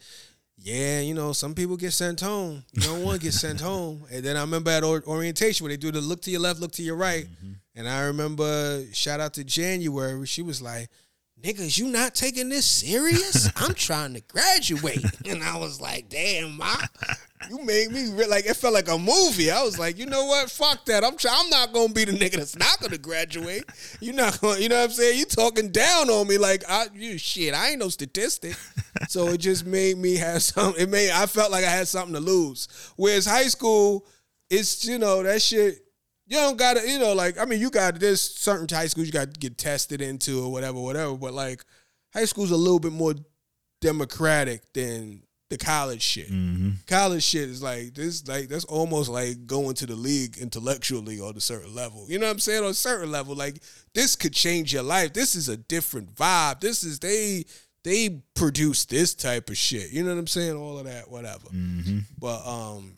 yeah, 0.64 1.00
you 1.00 1.12
know, 1.12 1.34
some 1.34 1.54
people 1.54 1.76
get 1.76 1.92
sent 1.92 2.22
home. 2.22 2.64
You 2.72 2.80
don't 2.80 3.02
want 3.02 3.20
to 3.20 3.22
get 3.26 3.34
sent 3.34 3.60
home. 3.60 4.06
And 4.10 4.24
then 4.24 4.38
I 4.38 4.40
remember 4.40 4.70
at 4.70 4.82
or- 4.82 5.04
orientation 5.06 5.62
when 5.62 5.70
they 5.70 5.76
do 5.76 5.92
the 5.92 6.00
look 6.00 6.22
to 6.22 6.30
your 6.30 6.40
left, 6.40 6.58
look 6.58 6.72
to 6.72 6.82
your 6.82 6.96
right. 6.96 7.26
Mm-hmm. 7.26 7.52
And 7.76 7.86
I 7.86 8.04
remember, 8.04 8.82
shout 8.94 9.20
out 9.20 9.34
to 9.34 9.44
January, 9.44 10.26
she 10.26 10.40
was 10.40 10.62
like, 10.62 10.88
niggas, 11.44 11.78
you 11.78 11.88
not 11.88 12.14
taking 12.14 12.48
this 12.48 12.66
serious? 12.66 13.50
I'm 13.56 13.74
trying 13.74 14.14
to 14.14 14.20
graduate. 14.22 15.04
And 15.26 15.42
I 15.42 15.56
was 15.58 15.80
like, 15.80 16.08
damn, 16.10 16.56
ma, 16.58 16.74
you 17.48 17.64
made 17.64 17.90
me 17.90 18.10
re- 18.12 18.26
like 18.26 18.46
it 18.46 18.54
felt 18.56 18.74
like 18.74 18.88
a 18.88 18.98
movie. 18.98 19.50
I 19.50 19.62
was 19.62 19.78
like, 19.78 19.98
you 19.98 20.06
know 20.06 20.24
what? 20.26 20.50
Fuck 20.50 20.84
that. 20.84 21.02
I'm 21.02 21.16
try- 21.16 21.34
I'm 21.34 21.48
not 21.50 21.72
gonna 21.72 21.92
be 21.92 22.04
the 22.04 22.12
nigga 22.12 22.36
that's 22.36 22.56
not 22.56 22.78
gonna 22.80 22.98
graduate. 22.98 23.64
You're 24.00 24.14
not 24.14 24.40
gonna, 24.40 24.60
you 24.60 24.68
know 24.68 24.76
what 24.76 24.84
I'm 24.84 24.90
saying? 24.90 25.18
You 25.18 25.24
talking 25.24 25.70
down 25.70 26.10
on 26.10 26.28
me 26.28 26.36
like 26.38 26.62
I 26.68 26.86
you 26.94 27.16
shit, 27.18 27.54
I 27.54 27.70
ain't 27.70 27.78
no 27.78 27.88
statistic. 27.88 28.54
so 29.08 29.28
it 29.28 29.38
just 29.38 29.64
made 29.66 29.96
me 29.96 30.16
have 30.16 30.42
some 30.42 30.74
it 30.78 30.88
made 30.90 31.10
I 31.10 31.26
felt 31.26 31.50
like 31.50 31.64
I 31.64 31.70
had 31.70 31.88
something 31.88 32.14
to 32.14 32.20
lose. 32.20 32.68
Whereas 32.96 33.26
high 33.26 33.48
school, 33.48 34.06
it's 34.50 34.84
you 34.84 34.98
know, 34.98 35.22
that 35.22 35.40
shit 35.40 35.83
you 36.26 36.36
don't 36.36 36.56
gotta, 36.56 36.88
you 36.88 36.98
know, 36.98 37.12
like 37.12 37.38
I 37.38 37.44
mean, 37.44 37.60
you 37.60 37.70
got 37.70 38.00
there's 38.00 38.20
certain 38.20 38.66
high 38.70 38.86
schools 38.86 39.06
you 39.06 39.12
got 39.12 39.34
to 39.34 39.40
get 39.40 39.58
tested 39.58 40.00
into 40.00 40.42
or 40.42 40.50
whatever, 40.50 40.80
whatever. 40.80 41.14
But 41.16 41.34
like 41.34 41.64
high 42.12 42.24
school's 42.24 42.50
a 42.50 42.56
little 42.56 42.78
bit 42.80 42.92
more 42.92 43.14
democratic 43.80 44.72
than 44.72 45.22
the 45.50 45.58
college 45.58 46.02
shit. 46.02 46.28
College 46.86 47.22
shit 47.22 47.50
is 47.50 47.62
like 47.62 47.94
this, 47.94 48.26
like 48.26 48.48
that's 48.48 48.64
almost 48.64 49.10
like 49.10 49.46
going 49.46 49.74
to 49.74 49.86
the 49.86 49.94
league 49.94 50.38
intellectually 50.38 51.20
on 51.20 51.36
a 51.36 51.40
certain 51.40 51.74
level. 51.74 52.06
You 52.08 52.18
know 52.18 52.26
what 52.26 52.32
I'm 52.32 52.38
saying? 52.38 52.64
On 52.64 52.70
a 52.70 52.74
certain 52.74 53.10
level, 53.10 53.34
like 53.34 53.62
this 53.92 54.16
could 54.16 54.32
change 54.32 54.72
your 54.72 54.82
life. 54.82 55.12
This 55.12 55.34
is 55.34 55.48
a 55.50 55.56
different 55.58 56.14
vibe. 56.14 56.60
This 56.60 56.82
is 56.82 56.98
they 56.98 57.44
they 57.84 58.22
produce 58.34 58.86
this 58.86 59.14
type 59.14 59.50
of 59.50 59.58
shit. 59.58 59.90
You 59.90 60.02
know 60.02 60.14
what 60.14 60.18
I'm 60.20 60.26
saying? 60.26 60.56
All 60.56 60.78
of 60.78 60.86
that, 60.86 61.10
whatever. 61.10 61.48
But 62.18 62.46
um, 62.46 62.96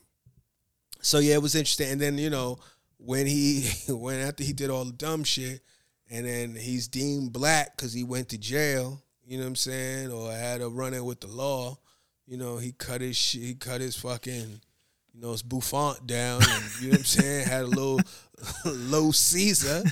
so 1.01 1.19
yeah, 1.19 1.35
it 1.35 1.43
was 1.43 1.57
interesting. 1.57 1.91
And 1.91 2.01
then 2.01 2.17
you 2.19 2.31
know 2.31 2.59
when 3.07 3.27
he 3.27 3.71
when 3.89 4.21
after 4.21 4.45
he 4.45 4.53
did 4.53 4.71
all 4.71 4.85
the 4.85 4.93
dumb 4.93 5.25
shit, 5.25 5.63
and 6.11 6.27
then 6.27 6.55
he's 6.55 6.89
deemed 6.89 7.33
black 7.33 7.77
because 7.77 7.93
he 7.93 8.05
went 8.05 8.29
to 8.31 8.39
jail. 8.39 9.03
You 9.25 9.39
know 9.39 9.45
what 9.45 9.49
I'm 9.49 9.57
saying? 9.57 10.13
Or 10.13 10.31
had 10.31 10.61
a 10.61 10.69
run 10.69 10.95
in 10.95 11.05
with 11.05 11.21
the 11.21 11.27
law. 11.29 11.79
You 12.27 12.37
know 12.37 12.59
he 12.59 12.73
cut 12.73 13.01
his 13.01 13.17
shit. 13.17 13.43
He 13.43 13.55
cut 13.55 13.81
his 13.81 13.97
fucking 13.97 14.61
you 15.15 15.21
know 15.21 15.33
his 15.33 15.43
bouffant 15.43 16.07
down. 16.07 16.43
And, 16.43 16.81
you 16.81 16.89
know 16.89 16.93
what 16.93 16.99
I'm 16.99 17.05
saying? 17.05 17.49
Had 17.49 17.63
a 17.63 17.67
little 17.67 18.01
low 18.65 19.11
Caesar. 19.13 19.85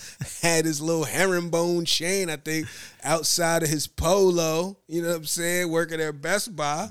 Had 0.42 0.64
his 0.64 0.80
little 0.80 1.04
herringbone 1.04 1.84
chain. 1.84 2.28
I 2.30 2.36
think 2.36 2.66
outside 3.02 3.62
of 3.62 3.68
his 3.68 3.86
polo. 3.86 4.76
You 4.86 5.02
know 5.02 5.08
what 5.08 5.16
I'm 5.18 5.24
saying? 5.24 5.70
Working 5.70 6.00
at 6.00 6.20
Best 6.20 6.54
Buy. 6.54 6.88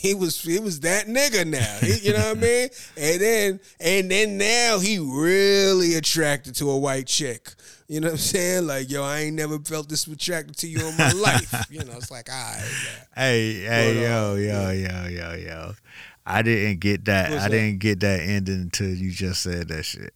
He 0.00 0.14
was 0.14 0.40
he 0.42 0.58
was 0.58 0.80
that 0.80 1.06
nigga 1.06 1.46
now. 1.46 1.78
He- 1.80 2.08
you 2.08 2.12
know 2.12 2.28
what 2.28 2.38
I 2.38 2.40
mean? 2.40 2.68
And 2.96 3.20
then 3.20 3.60
and 3.80 4.10
then 4.10 4.38
now 4.38 4.78
he 4.78 4.98
really 4.98 5.94
attracted 5.94 6.54
to 6.56 6.70
a 6.70 6.78
white 6.78 7.06
chick. 7.06 7.50
You 7.90 8.00
know 8.00 8.08
what 8.08 8.12
I'm 8.12 8.18
saying? 8.18 8.66
Like, 8.66 8.90
yo, 8.90 9.02
I 9.02 9.20
ain't 9.20 9.36
never 9.36 9.58
felt 9.60 9.88
this 9.88 10.06
attracted 10.06 10.56
to 10.58 10.68
you 10.68 10.86
in 10.86 10.96
my 10.98 11.10
life. 11.16 11.70
You 11.70 11.78
know, 11.84 11.92
it's 11.96 12.10
like, 12.10 12.28
all 12.30 12.34
right, 12.36 12.60
man. 12.60 13.06
Hey, 13.16 13.54
hey, 13.62 13.94
But, 13.94 14.00
uh, 14.00 14.02
yo, 14.02 14.34
yo, 14.34 14.70
yo, 14.72 15.06
yo, 15.08 15.34
yo. 15.36 15.72
I 16.26 16.42
didn't 16.42 16.80
get 16.80 17.06
that. 17.06 17.30
What's 17.30 17.42
I 17.44 17.46
up? 17.46 17.50
didn't 17.52 17.78
get 17.78 18.00
that 18.00 18.20
ending 18.20 18.60
until 18.60 18.88
you 18.90 19.10
just 19.10 19.40
said 19.42 19.68
that 19.68 19.84
shit. 19.84 20.12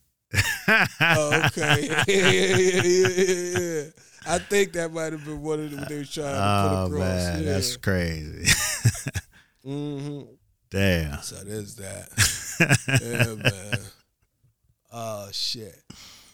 Oh, 1.00 1.42
okay. 1.46 1.88
yeah, 2.08 2.30
yeah, 2.30 2.56
yeah, 2.56 2.82
yeah, 2.82 3.58
yeah. 3.58 3.82
I 4.26 4.38
think 4.38 4.72
that 4.74 4.92
might 4.92 5.12
have 5.12 5.24
been 5.24 5.42
one 5.42 5.60
of 5.64 5.70
them 5.70 5.84
they 5.88 5.98
was 5.98 6.12
trying 6.12 6.26
to 6.34 6.40
Oh 6.40 6.86
put 6.88 6.94
across. 6.96 7.08
man, 7.08 7.42
yeah. 7.42 7.52
that's 7.52 7.76
crazy. 7.76 8.44
mm-hmm. 9.66 10.20
Damn. 10.70 11.20
So 11.22 11.36
there's 11.44 11.74
that. 11.76 12.08
yeah, 13.02 13.34
man. 13.50 13.78
Oh 14.92 15.28
shit. 15.32 15.74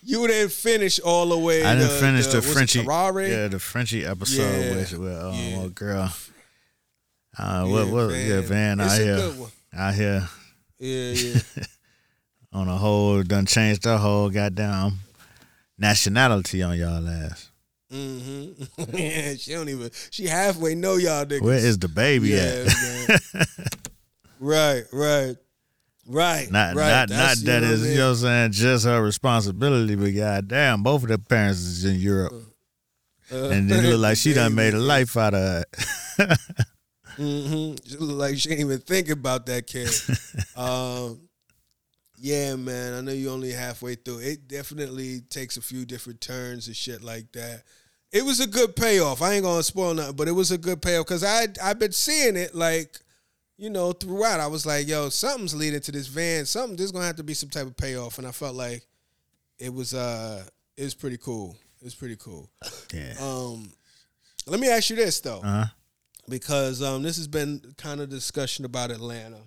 You 0.04 0.26
didn't 0.28 0.52
finish 0.52 1.00
all 1.00 1.26
the 1.26 1.38
way. 1.38 1.64
I 1.64 1.74
didn't 1.74 1.90
to 1.90 1.94
finish 1.96 2.26
the, 2.28 2.40
Frenchie. 2.40 2.84
Tarrare? 2.84 3.28
Yeah, 3.28 3.48
the 3.48 3.58
Frenchie 3.58 4.04
episode 4.06 4.42
Yeah, 4.42 4.74
with 4.76 4.92
with 4.98 5.22
um, 5.22 5.34
yeah. 5.34 5.58
what 5.58 5.74
girl. 5.74 6.12
Uh, 7.36 7.64
what 7.66 7.88
what? 7.88 8.14
Yeah, 8.14 8.40
Van 8.42 8.80
It's 8.80 8.92
out 8.94 9.00
a 9.00 9.04
here, 9.04 9.16
good 9.16 9.38
one. 9.38 9.50
out 9.76 9.94
here 9.94 10.28
Yeah, 10.78 11.10
yeah. 11.12 11.40
On 12.52 12.68
a 12.68 12.76
whole 12.76 13.22
done 13.22 13.46
changed 13.46 13.82
the 13.82 13.98
whole 13.98 14.30
goddamn 14.30 14.98
nationality 15.78 16.62
on 16.62 16.76
y'all 16.76 17.06
ass. 17.08 17.50
mm-hmm. 17.92 18.96
yeah, 18.96 19.34
she 19.38 19.52
don't 19.52 19.68
even. 19.68 19.90
She 20.10 20.26
halfway 20.26 20.74
know 20.74 20.96
y'all 20.96 21.24
niggas. 21.24 21.42
Where 21.42 21.56
is 21.58 21.78
the 21.78 21.88
baby 21.88 22.30
yeah, 22.30 22.66
at? 23.08 23.48
right, 24.40 24.84
right, 24.92 25.36
right. 26.06 26.50
Not 26.50 26.74
right. 26.76 26.88
not 26.90 27.08
not 27.08 27.08
That's- 27.08 27.42
that 27.42 27.62
you 27.62 27.68
know 27.68 27.72
is 27.72 27.88
you 27.90 27.96
know 27.96 28.06
what 28.06 28.16
I'm 28.16 28.16
saying 28.16 28.52
just 28.52 28.84
her 28.86 29.02
responsibility, 29.02 29.94
but 29.94 30.10
goddamn, 30.10 30.82
both 30.82 31.02
of 31.02 31.08
their 31.08 31.18
parents 31.18 31.60
is 31.60 31.84
in 31.84 31.96
Europe, 31.96 32.34
Uh, 33.30 33.50
and 33.50 33.70
it 33.70 33.82
look 33.82 34.00
like 34.00 34.16
she 34.22 34.32
done 34.32 34.54
made 34.54 34.74
a 34.74 34.78
life 34.78 35.16
out 35.16 35.34
of 35.34 35.62
it. 35.62 36.38
Mm-hmm. 37.18 37.74
She 37.84 37.96
look 37.96 38.18
like 38.18 38.36
she 38.38 38.50
ain't 38.50 38.60
even 38.60 38.78
think 38.78 39.08
about 39.10 39.44
that 39.46 39.66
kid. 39.66 39.90
um, 40.56 41.27
yeah, 42.20 42.56
man. 42.56 42.94
I 42.94 43.00
know 43.00 43.12
you 43.12 43.30
only 43.30 43.52
halfway 43.52 43.94
through. 43.94 44.18
It 44.18 44.48
definitely 44.48 45.20
takes 45.30 45.56
a 45.56 45.62
few 45.62 45.84
different 45.84 46.20
turns 46.20 46.66
and 46.66 46.76
shit 46.76 47.02
like 47.02 47.32
that. 47.32 47.62
It 48.12 48.24
was 48.24 48.40
a 48.40 48.46
good 48.46 48.74
payoff. 48.74 49.20
I 49.22 49.34
ain't 49.34 49.44
gonna 49.44 49.62
spoil 49.62 49.94
nothing, 49.94 50.16
but 50.16 50.28
it 50.28 50.32
was 50.32 50.50
a 50.50 50.58
good 50.58 50.80
payoff 50.80 51.06
because 51.06 51.22
I 51.24 51.46
I've 51.62 51.78
been 51.78 51.92
seeing 51.92 52.36
it 52.36 52.54
like, 52.54 52.98
you 53.58 53.68
know, 53.70 53.92
throughout. 53.92 54.40
I 54.40 54.46
was 54.46 54.64
like, 54.64 54.88
yo, 54.88 55.10
something's 55.10 55.54
leading 55.54 55.80
to 55.80 55.92
this 55.92 56.06
van. 56.06 56.46
Something 56.46 56.76
there's 56.76 56.90
gonna 56.92 57.04
have 57.06 57.16
to 57.16 57.22
be 57.22 57.34
some 57.34 57.50
type 57.50 57.66
of 57.66 57.76
payoff, 57.76 58.18
and 58.18 58.26
I 58.26 58.32
felt 58.32 58.54
like 58.54 58.86
it 59.58 59.72
was 59.72 59.92
uh 59.94 60.44
it 60.76 60.84
was 60.84 60.94
pretty 60.94 61.18
cool. 61.18 61.56
It 61.80 61.84
was 61.84 61.94
pretty 61.94 62.16
cool. 62.16 62.50
Yeah. 62.94 63.12
Um, 63.20 63.70
let 64.46 64.58
me 64.60 64.68
ask 64.70 64.88
you 64.88 64.96
this 64.96 65.20
though 65.20 65.40
Uh 65.42 65.64
huh. 65.64 65.70
because 66.30 66.82
um, 66.82 67.02
this 67.02 67.16
has 67.18 67.28
been 67.28 67.74
kind 67.76 68.00
of 68.00 68.08
discussion 68.08 68.64
about 68.64 68.90
Atlanta. 68.90 69.40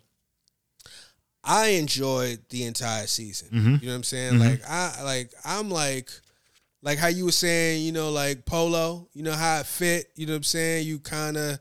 I 1.44 1.70
enjoyed 1.70 2.40
the 2.50 2.64
entire 2.66 3.08
season. 3.08 3.50
Mhm. 3.52 3.82
You 3.82 3.88
know 3.88 3.94
what 3.94 3.98
I'm 3.98 4.04
saying? 4.04 4.40
Like 4.40 4.62
I 4.68 5.02
like 5.04 5.34
I'm 5.44 5.70
like 5.70 6.10
like 6.84 6.98
how 6.98 7.08
you 7.08 7.26
were 7.26 7.32
saying, 7.32 7.84
you 7.84 7.92
know, 7.92 8.12
like 8.12 8.46
polo, 8.46 9.08
you 9.14 9.24
know 9.24 9.34
how 9.34 9.60
it 9.60 9.66
fit, 9.66 10.12
you 10.16 10.26
know 10.26 10.34
what 10.34 10.38
I'm 10.38 10.44
saying? 10.44 10.88
You 10.88 11.00
kind 11.00 11.38
of 11.38 11.60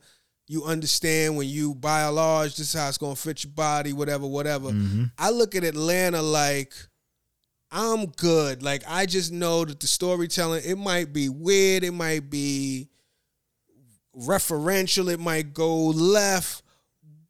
you 0.49 0.65
understand 0.65 1.37
when 1.37 1.49
you 1.49 1.75
buy 1.75 2.01
a 2.01 2.11
large, 2.13 2.57
this 2.57 2.75
is 2.75 2.81
how 2.81 2.89
it's 2.89 2.99
gonna 2.99 3.15
fit 3.17 3.45
your 3.45 3.53
body, 3.53 3.93
whatever, 3.93 4.27
whatever. 4.27 4.69
I 5.19 5.31
look 5.31 5.55
at 5.55 5.65
Atlanta 5.65 6.21
like 6.23 6.75
I'm 7.71 8.07
good. 8.07 8.63
Like 8.63 8.83
I 8.89 9.07
just 9.07 9.31
know 9.33 9.65
that 9.65 9.79
the 9.81 9.87
storytelling, 9.87 10.63
it 10.65 10.77
might 10.77 11.13
be 11.13 11.29
weird, 11.29 11.85
it 11.85 11.93
might 11.93 12.29
be 12.29 12.89
referential, 14.17 15.11
it 15.13 15.21
might 15.21 15.55
go 15.55 15.87
left, 15.87 16.63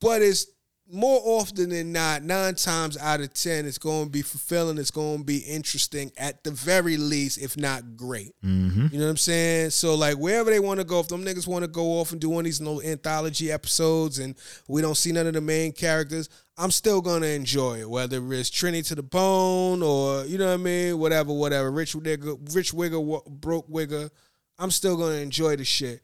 but 0.01 0.23
it's 0.23 0.47
more 0.93 1.21
often 1.25 1.71
than 1.71 1.93
not, 1.93 2.23
nine 2.23 2.55
times 2.55 2.97
out 2.99 3.21
of 3.21 3.33
ten, 3.35 3.67
it's 3.67 3.79
going 3.79 4.05
to 4.05 4.11
be 4.11 4.23
fulfilling. 4.23 4.79
It's 4.79 4.91
going 4.91 5.19
to 5.19 5.25
be 5.25 5.39
interesting 5.39 6.13
at 6.17 6.45
the 6.45 6.51
very 6.51 6.97
least, 6.97 7.39
if 7.39 7.57
not 7.57 7.97
great. 7.97 8.33
Mm-hmm. 8.45 8.87
You 8.93 8.99
know 8.99 9.05
what 9.05 9.11
I'm 9.11 9.17
saying? 9.17 9.71
So 9.71 9.95
like 9.95 10.17
wherever 10.17 10.51
they 10.51 10.61
want 10.61 10.81
to 10.81 10.85
go, 10.85 11.01
if 11.01 11.09
them 11.09 11.25
niggas 11.25 11.47
want 11.47 11.65
to 11.65 11.69
go 11.69 12.01
off 12.01 12.13
and 12.13 12.21
do 12.21 12.31
one 12.31 12.41
of 12.41 12.45
these 12.47 12.61
little 12.61 12.83
anthology 12.83 13.51
episodes, 13.51 14.19
and 14.19 14.35
we 14.69 14.83
don't 14.83 14.97
see 14.97 15.13
none 15.13 15.27
of 15.27 15.35
the 15.35 15.41
main 15.41 15.73
characters, 15.73 16.29
I'm 16.57 16.71
still 16.71 17.01
gonna 17.01 17.27
enjoy 17.27 17.81
it. 17.81 17.89
Whether 17.89 18.21
it's 18.35 18.51
Trinity 18.51 18.83
to 18.89 18.95
the 18.95 19.03
bone 19.03 19.83
or 19.83 20.25
you 20.27 20.37
know 20.37 20.47
what 20.47 20.55
I 20.55 20.59
mean, 20.59 20.99
whatever, 20.99 21.33
whatever. 21.33 21.71
Rich 21.71 21.95
nigga, 21.95 22.55
rich 22.55 22.73
wigger, 22.73 23.25
broke 23.27 23.69
wigger. 23.71 24.11
I'm 24.59 24.71
still 24.71 24.97
gonna 24.97 25.17
enjoy 25.17 25.57
the 25.57 25.65
shit. 25.65 26.03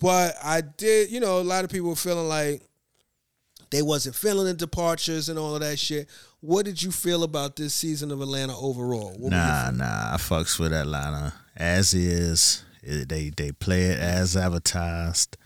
But 0.00 0.34
I 0.42 0.60
did, 0.60 1.10
you 1.10 1.20
know, 1.20 1.40
a 1.40 1.42
lot 1.42 1.64
of 1.64 1.70
people 1.70 1.88
were 1.88 1.96
feeling 1.96 2.28
like 2.28 2.62
they 3.76 3.82
wasn't 3.82 4.14
feeling 4.16 4.46
the 4.46 4.54
departures 4.54 5.28
and 5.28 5.38
all 5.38 5.54
of 5.54 5.60
that 5.60 5.78
shit. 5.78 6.08
What 6.40 6.64
did 6.64 6.82
you 6.82 6.90
feel 6.90 7.24
about 7.24 7.56
this 7.56 7.74
season 7.74 8.10
of 8.10 8.22
Atlanta 8.22 8.56
overall? 8.58 9.14
What 9.18 9.32
Nah, 9.32 9.70
nah, 9.70 10.14
I 10.14 10.16
fucks 10.16 10.58
with 10.58 10.72
Atlanta 10.72 11.34
as 11.54 11.92
is. 11.92 12.64
It- 12.82 13.08
they 13.10 13.28
they 13.30 13.52
play 13.52 13.82
it 13.90 13.98
as 13.98 14.34
advertised. 14.34 15.36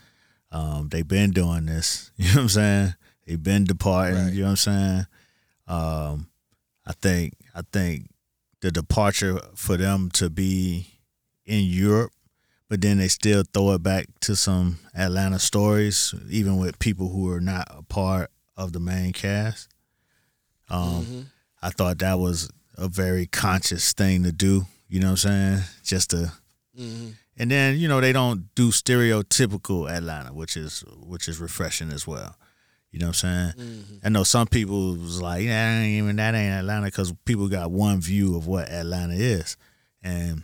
Um, 0.49 0.87
they 0.89 1.01
been 1.01 1.31
doing 1.31 1.65
this. 1.65 2.11
You 2.17 2.25
know 2.27 2.31
what 2.35 2.41
I'm 2.43 2.49
saying? 2.49 2.93
They've 3.27 3.43
been 3.43 3.65
departing. 3.65 4.23
Right. 4.23 4.33
You 4.33 4.39
know 4.43 4.45
what 4.45 4.49
I'm 4.51 4.55
saying? 4.55 5.05
Um, 5.67 6.27
I 6.85 6.93
think 6.93 7.33
I 7.53 7.63
think 7.73 8.09
the 8.61 8.71
departure 8.71 9.41
for 9.55 9.75
them 9.75 10.09
to 10.13 10.29
be 10.29 10.87
in 11.45 11.65
Europe 11.65 12.13
but 12.71 12.79
then 12.79 12.99
they 12.99 13.09
still 13.09 13.43
throw 13.53 13.73
it 13.73 13.83
back 13.83 14.05
to 14.21 14.33
some 14.33 14.79
Atlanta 14.95 15.39
stories, 15.39 16.15
even 16.29 16.55
with 16.55 16.79
people 16.79 17.09
who 17.09 17.29
are 17.29 17.41
not 17.41 17.67
a 17.69 17.83
part 17.83 18.31
of 18.55 18.71
the 18.71 18.79
main 18.79 19.11
cast. 19.11 19.67
Um, 20.69 21.03
mm-hmm. 21.03 21.21
I 21.61 21.71
thought 21.71 21.97
that 21.97 22.17
was 22.17 22.49
a 22.77 22.87
very 22.87 23.25
conscious 23.25 23.91
thing 23.91 24.23
to 24.23 24.31
do. 24.31 24.67
You 24.87 25.01
know 25.01 25.07
what 25.07 25.25
I'm 25.25 25.57
saying? 25.57 25.59
Just 25.83 26.11
to, 26.11 26.31
mm-hmm. 26.79 27.09
and 27.37 27.51
then 27.51 27.77
you 27.77 27.89
know 27.89 27.99
they 27.99 28.13
don't 28.13 28.55
do 28.55 28.69
stereotypical 28.69 29.91
Atlanta, 29.91 30.31
which 30.33 30.55
is 30.55 30.85
which 31.01 31.27
is 31.27 31.41
refreshing 31.41 31.91
as 31.91 32.07
well. 32.07 32.37
You 32.89 32.99
know 32.99 33.07
what 33.07 33.23
I'm 33.25 33.53
saying? 33.53 33.67
Mm-hmm. 33.67 33.95
I 34.05 34.09
know 34.09 34.23
some 34.23 34.47
people 34.47 34.95
was 34.95 35.21
like, 35.21 35.43
yeah, 35.43 35.81
ain't 35.81 36.01
even 36.01 36.15
that 36.15 36.35
ain't 36.35 36.53
Atlanta 36.53 36.85
because 36.85 37.13
people 37.25 37.49
got 37.49 37.69
one 37.69 37.99
view 37.99 38.37
of 38.37 38.47
what 38.47 38.69
Atlanta 38.69 39.15
is, 39.15 39.57
and 40.01 40.43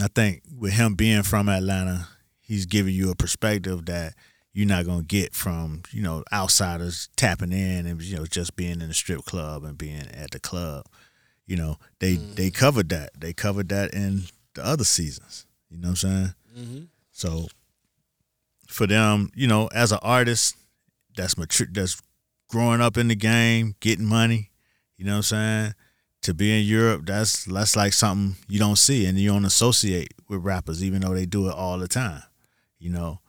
I 0.00 0.08
think 0.08 0.42
with 0.58 0.72
him 0.72 0.94
being 0.94 1.22
from 1.22 1.48
Atlanta, 1.48 2.08
he's 2.40 2.66
giving 2.66 2.94
you 2.94 3.10
a 3.10 3.14
perspective 3.14 3.86
that 3.86 4.14
you're 4.52 4.66
not 4.66 4.86
gonna 4.86 5.02
get 5.02 5.34
from 5.34 5.82
you 5.90 6.02
know 6.02 6.24
outsiders 6.32 7.08
tapping 7.16 7.52
in 7.52 7.86
and 7.86 8.00
you 8.02 8.16
know 8.16 8.26
just 8.26 8.56
being 8.56 8.80
in 8.80 8.88
the 8.88 8.94
strip 8.94 9.24
club 9.24 9.64
and 9.64 9.76
being 9.76 10.06
at 10.14 10.30
the 10.30 10.40
club. 10.40 10.86
You 11.46 11.56
know 11.56 11.76
they 11.98 12.16
mm-hmm. 12.16 12.34
they 12.34 12.50
covered 12.50 12.88
that. 12.90 13.10
They 13.18 13.32
covered 13.32 13.68
that 13.70 13.92
in 13.94 14.24
the 14.54 14.64
other 14.64 14.84
seasons. 14.84 15.46
You 15.70 15.78
know 15.78 15.88
what 15.88 16.04
I'm 16.04 16.10
saying? 16.10 16.34
Mm-hmm. 16.56 16.82
So 17.12 17.46
for 18.68 18.86
them, 18.86 19.30
you 19.34 19.46
know, 19.46 19.68
as 19.74 19.92
an 19.92 19.98
artist 20.02 20.56
that's 21.16 21.36
mature, 21.36 21.66
that's 21.70 22.00
growing 22.48 22.80
up 22.80 22.96
in 22.96 23.08
the 23.08 23.14
game, 23.14 23.74
getting 23.80 24.04
money, 24.04 24.50
you 24.96 25.04
know 25.04 25.12
what 25.12 25.16
I'm 25.18 25.22
saying? 25.22 25.74
To 26.22 26.34
be 26.34 26.56
in 26.56 26.64
Europe, 26.64 27.02
that's 27.06 27.44
that's 27.44 27.74
like 27.74 27.92
something 27.92 28.36
you 28.48 28.58
don't 28.58 28.78
see 28.78 29.06
and 29.06 29.18
you 29.18 29.30
don't 29.30 29.44
associate 29.44 30.14
with 30.28 30.44
rappers, 30.44 30.82
even 30.82 31.00
though 31.00 31.14
they 31.14 31.26
do 31.26 31.48
it 31.48 31.54
all 31.54 31.78
the 31.78 31.88
time. 31.88 32.22
You 32.78 32.90
know, 32.90 33.20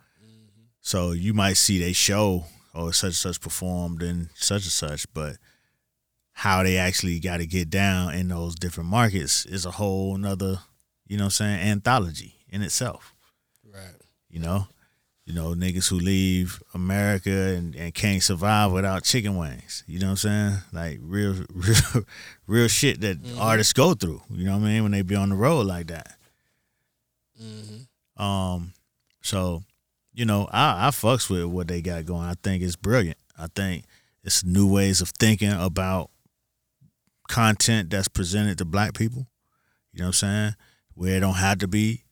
so 0.81 1.11
you 1.11 1.33
might 1.33 1.57
see 1.57 1.79
they 1.79 1.93
show 1.93 2.45
or 2.73 2.93
such 2.93 3.07
and 3.07 3.15
such 3.15 3.41
performed 3.41 4.01
and 4.01 4.29
such 4.35 4.63
and 4.63 4.71
such, 4.71 5.11
but 5.13 5.37
how 6.33 6.63
they 6.63 6.77
actually 6.77 7.19
got 7.19 7.37
to 7.37 7.45
get 7.45 7.69
down 7.69 8.13
in 8.13 8.27
those 8.27 8.55
different 8.55 8.89
markets 8.89 9.45
is 9.45 9.65
a 9.65 9.71
whole 9.71 10.17
nother, 10.17 10.59
you 11.07 11.17
know 11.17 11.25
what 11.25 11.27
I'm 11.27 11.31
saying, 11.31 11.59
anthology 11.69 12.35
in 12.49 12.61
itself. 12.61 13.13
Right. 13.71 13.95
You 14.29 14.39
know, 14.39 14.67
you 15.25 15.33
know 15.33 15.53
niggas 15.53 15.89
who 15.89 15.99
leave 15.99 16.61
America 16.73 17.29
and, 17.29 17.75
and 17.75 17.93
can't 17.93 18.21
survive 18.21 18.71
without 18.71 19.03
chicken 19.03 19.37
wings. 19.37 19.83
You 19.87 19.99
know 19.99 20.07
what 20.07 20.11
I'm 20.11 20.17
saying? 20.17 20.53
Like 20.71 20.99
real, 21.01 21.35
real, 21.53 22.05
real 22.47 22.67
shit 22.67 23.01
that 23.01 23.17
artists 23.39 23.73
go 23.73 23.93
through. 23.93 24.21
You 24.29 24.45
know 24.45 24.57
what 24.57 24.65
I 24.65 24.69
mean? 24.71 24.83
When 24.83 24.91
they 24.91 25.01
be 25.01 25.15
on 25.15 25.29
the 25.29 25.35
road 25.35 25.65
like 25.65 25.87
that. 25.87 26.17
Um, 28.17 28.73
so 29.21 29.63
you 30.13 30.25
know, 30.25 30.47
I 30.51 30.87
I 30.87 30.89
fucks 30.91 31.29
with 31.29 31.45
what 31.45 31.67
they 31.67 31.81
got 31.81 32.05
going. 32.05 32.25
I 32.25 32.35
think 32.43 32.61
it's 32.61 32.75
brilliant. 32.75 33.17
I 33.37 33.47
think 33.55 33.85
it's 34.23 34.43
new 34.43 34.71
ways 34.71 35.01
of 35.01 35.09
thinking 35.09 35.51
about 35.51 36.09
content 37.27 37.89
that's 37.89 38.07
presented 38.07 38.57
to 38.59 38.65
black 38.65 38.93
people. 38.93 39.27
You 39.91 39.99
know 39.99 40.05
what 40.05 40.07
I'm 40.07 40.13
saying? 40.13 40.55
Where 40.95 41.17
it 41.17 41.21
don't 41.21 41.33
have 41.35 41.59
to 41.59 41.67
be 41.67 42.03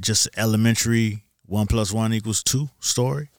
just 0.00 0.28
elementary 0.36 1.24
one 1.46 1.66
plus 1.66 1.92
one 1.92 2.12
equals 2.12 2.42
two 2.42 2.70
story. 2.80 3.30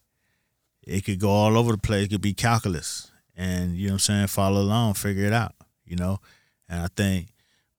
It 0.85 1.03
could 1.03 1.19
go 1.19 1.29
all 1.29 1.57
over 1.57 1.73
the 1.73 1.77
place. 1.77 2.05
It 2.05 2.11
could 2.11 2.21
be 2.21 2.33
calculus. 2.33 3.11
And 3.35 3.75
you 3.75 3.87
know 3.87 3.93
what 3.93 3.95
I'm 3.95 3.99
saying? 3.99 4.27
Follow 4.27 4.61
along, 4.61 4.95
figure 4.95 5.25
it 5.25 5.33
out. 5.33 5.53
You 5.85 5.97
know? 5.97 6.19
And 6.69 6.81
I 6.81 6.87
think 6.95 7.27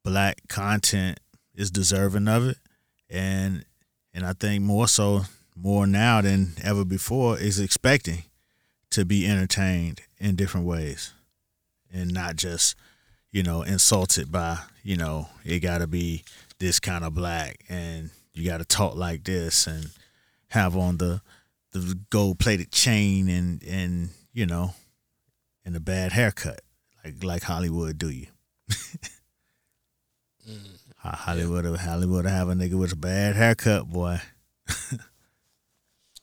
black 0.04 0.40
content 0.48 1.18
is 1.54 1.70
deserving 1.70 2.28
of 2.28 2.46
it. 2.46 2.58
And 3.10 3.64
and 4.14 4.26
I 4.26 4.32
think 4.32 4.62
more 4.62 4.88
so 4.88 5.22
more 5.56 5.86
now 5.86 6.20
than 6.20 6.52
ever 6.62 6.84
before 6.84 7.38
is 7.38 7.58
expecting 7.58 8.24
to 8.90 9.04
be 9.04 9.26
entertained 9.26 10.00
in 10.18 10.36
different 10.36 10.66
ways 10.66 11.12
and 11.92 12.12
not 12.12 12.36
just 12.36 12.76
you 13.30 13.42
know 13.42 13.62
insulted 13.62 14.30
by 14.30 14.58
you 14.82 14.96
know 14.96 15.28
it 15.44 15.60
got 15.60 15.78
to 15.78 15.86
be 15.86 16.24
this 16.58 16.80
kind 16.80 17.04
of 17.04 17.14
black 17.14 17.58
and 17.68 18.10
you 18.32 18.48
got 18.48 18.58
to 18.58 18.64
talk 18.64 18.94
like 18.94 19.24
this 19.24 19.66
and 19.66 19.90
have 20.48 20.76
on 20.76 20.96
the 20.98 21.20
the 21.72 21.98
gold 22.10 22.38
plated 22.38 22.70
chain 22.72 23.28
and 23.28 23.62
and 23.62 24.10
you 24.32 24.46
know 24.46 24.74
and 25.64 25.76
a 25.76 25.80
bad 25.80 26.12
haircut 26.12 26.60
like 27.04 27.22
like 27.22 27.42
Hollywood 27.42 27.98
do 27.98 28.10
you 28.10 28.26
mm, 30.48 30.58
Ho- 30.98 31.10
Hollywood 31.10 31.78
Hollywood 31.78 32.24
have 32.24 32.48
a 32.48 32.54
nigga 32.54 32.74
with 32.74 32.92
a 32.92 32.96
bad 32.96 33.36
haircut 33.36 33.88
boy 33.88 34.20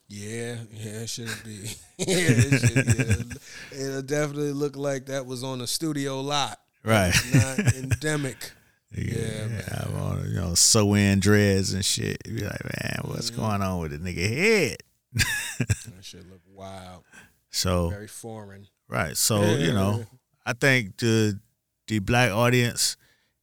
Yeah, 0.08 0.58
yeah, 0.72 1.00
it 1.02 1.08
should 1.08 1.34
be. 1.44 1.68
yeah, 1.98 2.06
it 2.06 2.60
should, 2.60 2.86
yeah. 2.86 3.86
It'll 3.86 4.02
definitely 4.02 4.52
look 4.52 4.76
like 4.76 5.06
that 5.06 5.26
was 5.26 5.42
on 5.42 5.60
a 5.60 5.66
studio 5.66 6.20
lot, 6.20 6.60
right 6.84 7.12
not 7.34 7.58
endemic. 7.74 8.52
Yeah, 8.92 9.18
yeah 9.18 9.46
man. 9.46 9.62
have 9.68 9.94
on 9.96 10.28
you 10.28 10.34
know 10.40 10.54
sew 10.54 10.94
in 10.94 11.20
dreads 11.20 11.72
and 11.72 11.84
shit 11.84 12.18
you 12.26 12.34
be 12.36 12.44
like 12.44 12.62
man 12.64 13.00
what's 13.04 13.30
Mm-hmm. 13.30 13.40
going 13.40 13.62
on 13.62 13.80
with 13.80 13.90
the 13.92 13.98
nigga 13.98 14.28
head 14.28 14.76
That 15.58 16.02
should 16.04 16.30
look 16.30 16.42
wild, 16.52 17.04
so 17.50 17.88
very 17.90 18.06
foreign. 18.08 18.66
Right. 18.88 19.16
So, 19.16 19.42
you 19.56 19.72
know, 19.72 20.04
I 20.44 20.52
think 20.52 20.98
the 20.98 21.40
the 21.88 21.98
black 22.00 22.30
audience 22.30 22.96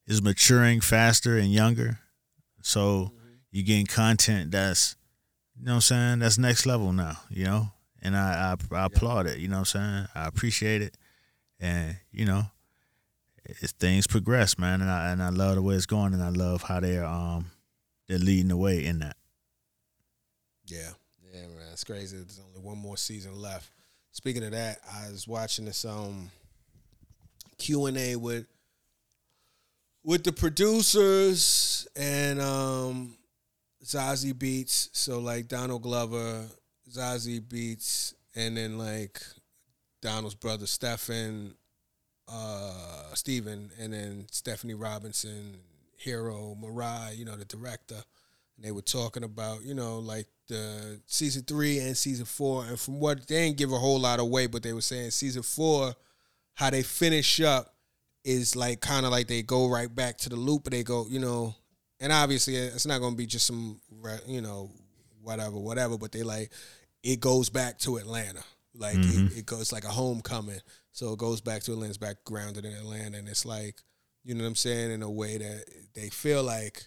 is 0.08 0.22
maturing 0.22 0.80
faster 0.82 1.38
and 1.38 1.52
younger. 1.52 2.00
So 2.62 3.12
you're 3.52 3.66
getting 3.66 3.86
content 3.88 4.52
that's 4.52 4.96
you 5.60 5.66
know 5.66 5.72
what 5.74 5.76
I'm 5.76 5.82
saying, 5.82 6.20
that's 6.20 6.38
next 6.38 6.66
level 6.66 6.92
now, 6.94 7.18
you 7.30 7.46
know? 7.46 7.70
And 8.02 8.16
I 8.16 8.56
I, 8.72 8.76
I 8.76 8.86
applaud 8.86 9.28
it, 9.28 9.40
you 9.40 9.48
know 9.48 9.56
what 9.62 9.76
I'm 9.76 9.82
saying? 9.82 10.08
I 10.16 10.28
appreciate 10.28 10.82
it. 10.82 10.96
And, 11.60 11.96
you 12.12 12.26
know, 12.26 12.44
things 13.80 14.08
progress, 14.08 14.58
man, 14.58 14.82
and 14.82 14.90
I 14.90 15.12
and 15.12 15.22
I 15.22 15.30
love 15.30 15.56
the 15.56 15.62
way 15.62 15.76
it's 15.76 15.86
going 15.86 16.14
and 16.14 16.24
I 16.24 16.30
love 16.30 16.64
how 16.64 16.80
they're 16.80 17.06
um 17.06 17.52
they're 18.08 18.18
leading 18.20 18.48
the 18.50 18.58
way 18.58 18.86
in 18.86 19.00
that. 19.00 19.18
Yeah, 20.66 20.92
yeah, 21.34 21.42
man, 21.42 21.72
it's 21.72 21.84
crazy. 21.84 22.18
There's 22.18 22.40
only 22.46 22.66
one 22.66 22.78
more 22.78 22.98
season 22.98 23.40
left. 23.40 23.70
Speaking 24.12 24.44
of 24.44 24.52
that, 24.52 24.80
I 24.94 25.10
was 25.12 25.28
watching 25.28 25.66
this 25.66 25.86
um 25.86 26.32
Q 27.58 27.88
and 27.88 27.98
A 27.98 28.16
with 28.16 28.46
with 30.04 30.24
the 30.24 30.32
producers 30.32 31.88
and 31.96 32.40
um 32.40 33.18
Zazie 33.84 34.34
Beetz. 34.34 34.90
So 34.94 35.20
like 35.20 35.48
Donald 35.48 35.82
Glover, 35.82 36.46
Zazie 36.90 37.42
Beetz, 37.42 38.14
and 38.36 38.58
then 38.58 38.78
like 38.78 39.22
Donald's 40.02 40.36
brother 40.36 40.68
Stephen, 40.68 41.56
uh 42.28 43.14
Steven, 43.14 43.72
and 43.80 43.94
then 43.94 44.26
Stephanie 44.32 44.74
Robinson, 44.74 45.58
Hiro 45.98 46.56
Murai, 46.60 47.18
you 47.18 47.26
know, 47.26 47.36
the 47.36 47.46
director. 47.46 48.04
And 48.56 48.66
they 48.66 48.72
were 48.72 48.82
talking 48.82 49.24
about, 49.24 49.64
you 49.64 49.74
know, 49.74 50.00
like 50.00 50.28
the 50.48 51.00
season 51.08 51.44
three 51.44 51.80
and 51.80 51.98
season 51.98 52.26
four. 52.26 52.66
And 52.66 52.80
from 52.80 53.00
what 53.00 53.28
they 53.28 53.46
didn't 53.46 53.58
give 53.58 53.72
a 53.72 53.78
whole 53.78 54.00
lot 54.00 54.20
away, 54.20 54.48
but 54.48 54.64
they 54.64 54.74
were 54.74 54.82
saying 54.82 55.12
season 55.12 55.42
four, 55.44 55.94
how 56.54 56.70
they 56.70 56.84
finish 56.84 57.42
up 57.42 57.74
is 58.24 58.56
like 58.56 58.80
kind 58.80 59.06
of 59.06 59.12
like 59.12 59.28
they 59.28 59.42
go 59.42 59.68
right 59.68 59.94
back 59.94 60.18
to 60.20 60.30
the 60.30 60.36
loop, 60.36 60.64
but 60.64 60.72
they 60.72 60.84
go, 60.84 61.06
you 61.10 61.20
know, 61.20 61.56
and 62.00 62.12
obviously 62.12 62.56
it's 62.56 62.86
not 62.86 63.00
going 63.00 63.14
to 63.14 63.18
be 63.18 63.26
just 63.26 63.48
some, 63.48 63.80
you 64.28 64.42
know, 64.42 64.70
whatever, 65.22 65.58
whatever, 65.58 65.98
but 65.98 66.12
they 66.12 66.24
like, 66.24 66.52
it 67.02 67.20
goes 67.20 67.50
back 67.50 67.80
to 67.80 67.98
Atlanta. 67.98 68.44
Like 68.76 68.96
it, 68.98 69.38
it 69.40 69.46
goes 69.46 69.72
like 69.72 69.84
a 69.84 69.90
homecoming. 69.90 70.60
So 70.94 71.12
it 71.14 71.20
goes 71.20 71.42
back 71.42 71.64
to 71.64 71.74
Atlanta, 71.74 71.90
it's 71.90 71.98
back 71.98 72.24
grounded 72.24 72.66
in 72.66 72.74
Atlanta. 72.74 73.18
And 73.18 73.28
it's 73.28 73.46
like, 73.46 73.82
you 74.24 74.36
know 74.36 74.44
what 74.44 74.50
I'm 74.50 74.56
saying, 74.56 74.92
in 74.92 75.02
a 75.02 75.10
way 75.10 75.38
that 75.38 75.66
they 75.96 76.10
feel 76.10 76.44
like 76.44 76.86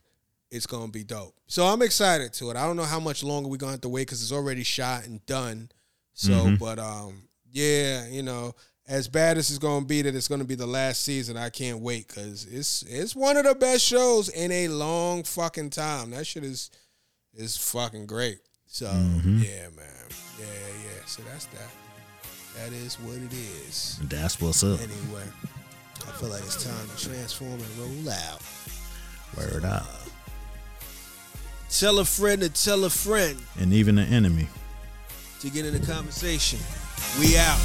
it's 0.51 0.67
gonna 0.67 0.93
be 0.93 1.05
dope. 1.05 1.35
So 1.49 1.67
I'm 1.67 1.83
excited 1.83 2.33
to 2.35 2.51
it. 2.51 2.57
I 2.57 2.67
don't 2.67 2.77
know 2.77 2.85
how 2.85 3.01
much 3.01 3.23
longer 3.23 3.49
we're 3.49 3.57
gonna 3.57 3.73
have 3.73 3.81
to 3.83 3.89
wait 3.89 4.07
because 4.07 4.23
it's 4.23 4.33
already 4.33 4.63
shot 4.63 5.07
and 5.07 5.25
done. 5.27 5.71
So, 6.15 6.57
but 6.59 6.79
um, 6.79 7.29
yeah, 7.51 8.07
you 8.07 8.23
know, 8.23 8.55
as 8.89 9.09
bad 9.09 9.39
as 9.39 9.51
it's 9.51 9.59
gonna 9.59 9.85
be 9.85 10.03
that 10.03 10.15
it's 10.15 10.29
gonna 10.29 10.45
be 10.45 10.55
the 10.55 10.67
last 10.67 11.03
season, 11.03 11.37
I 11.37 11.51
can't 11.51 11.81
wait 11.81 12.07
because 12.09 12.47
it's 12.47 12.83
it's 12.83 13.17
one 13.17 13.37
of 13.37 13.45
the 13.45 13.55
best 13.55 13.85
shows 13.85 14.29
in 14.29 14.53
a 14.53 14.69
long 14.69 15.25
fucking 15.25 15.71
time. 15.71 16.11
That 16.11 16.27
shit 16.27 16.45
is 16.45 16.71
is 17.35 17.57
fucking 17.57 18.07
great. 18.07 18.39
So 18.67 18.87
yeah, 18.87 19.69
man, 19.75 20.07
yeah, 20.39 20.47
yeah. 20.47 21.05
So 21.07 21.23
that's 21.25 21.47
that. 21.47 21.86
That 22.57 22.73
is 22.73 22.97
what 22.97 23.17
it 23.19 23.33
is. 23.33 23.99
That's 24.05 24.41
what's 24.41 24.65
up. 24.65 24.81
Anyway, 24.81 25.23
I 26.07 26.11
feel 26.13 26.31
like 26.31 26.43
it's 26.43 26.65
time 26.65 26.89
to 26.97 27.09
transform 27.09 27.53
and 27.53 27.79
roll 27.79 28.11
out. 28.13 28.41
Word 29.37 29.65
up. 29.65 29.83
Uh, 29.83 30.09
tell 31.71 31.99
a 31.99 32.05
friend 32.05 32.41
to 32.43 32.49
tell 32.49 32.85
a 32.85 32.91
friend 32.91 33.39
And 33.59 33.73
even 33.73 33.99
an 33.99 34.13
enemy. 34.13 34.49
to 35.41 35.51
get 35.51 35.67
in 35.67 35.79
the 35.79 35.87
conversation. 35.87 36.59
We 37.21 37.37
out. 37.37 37.61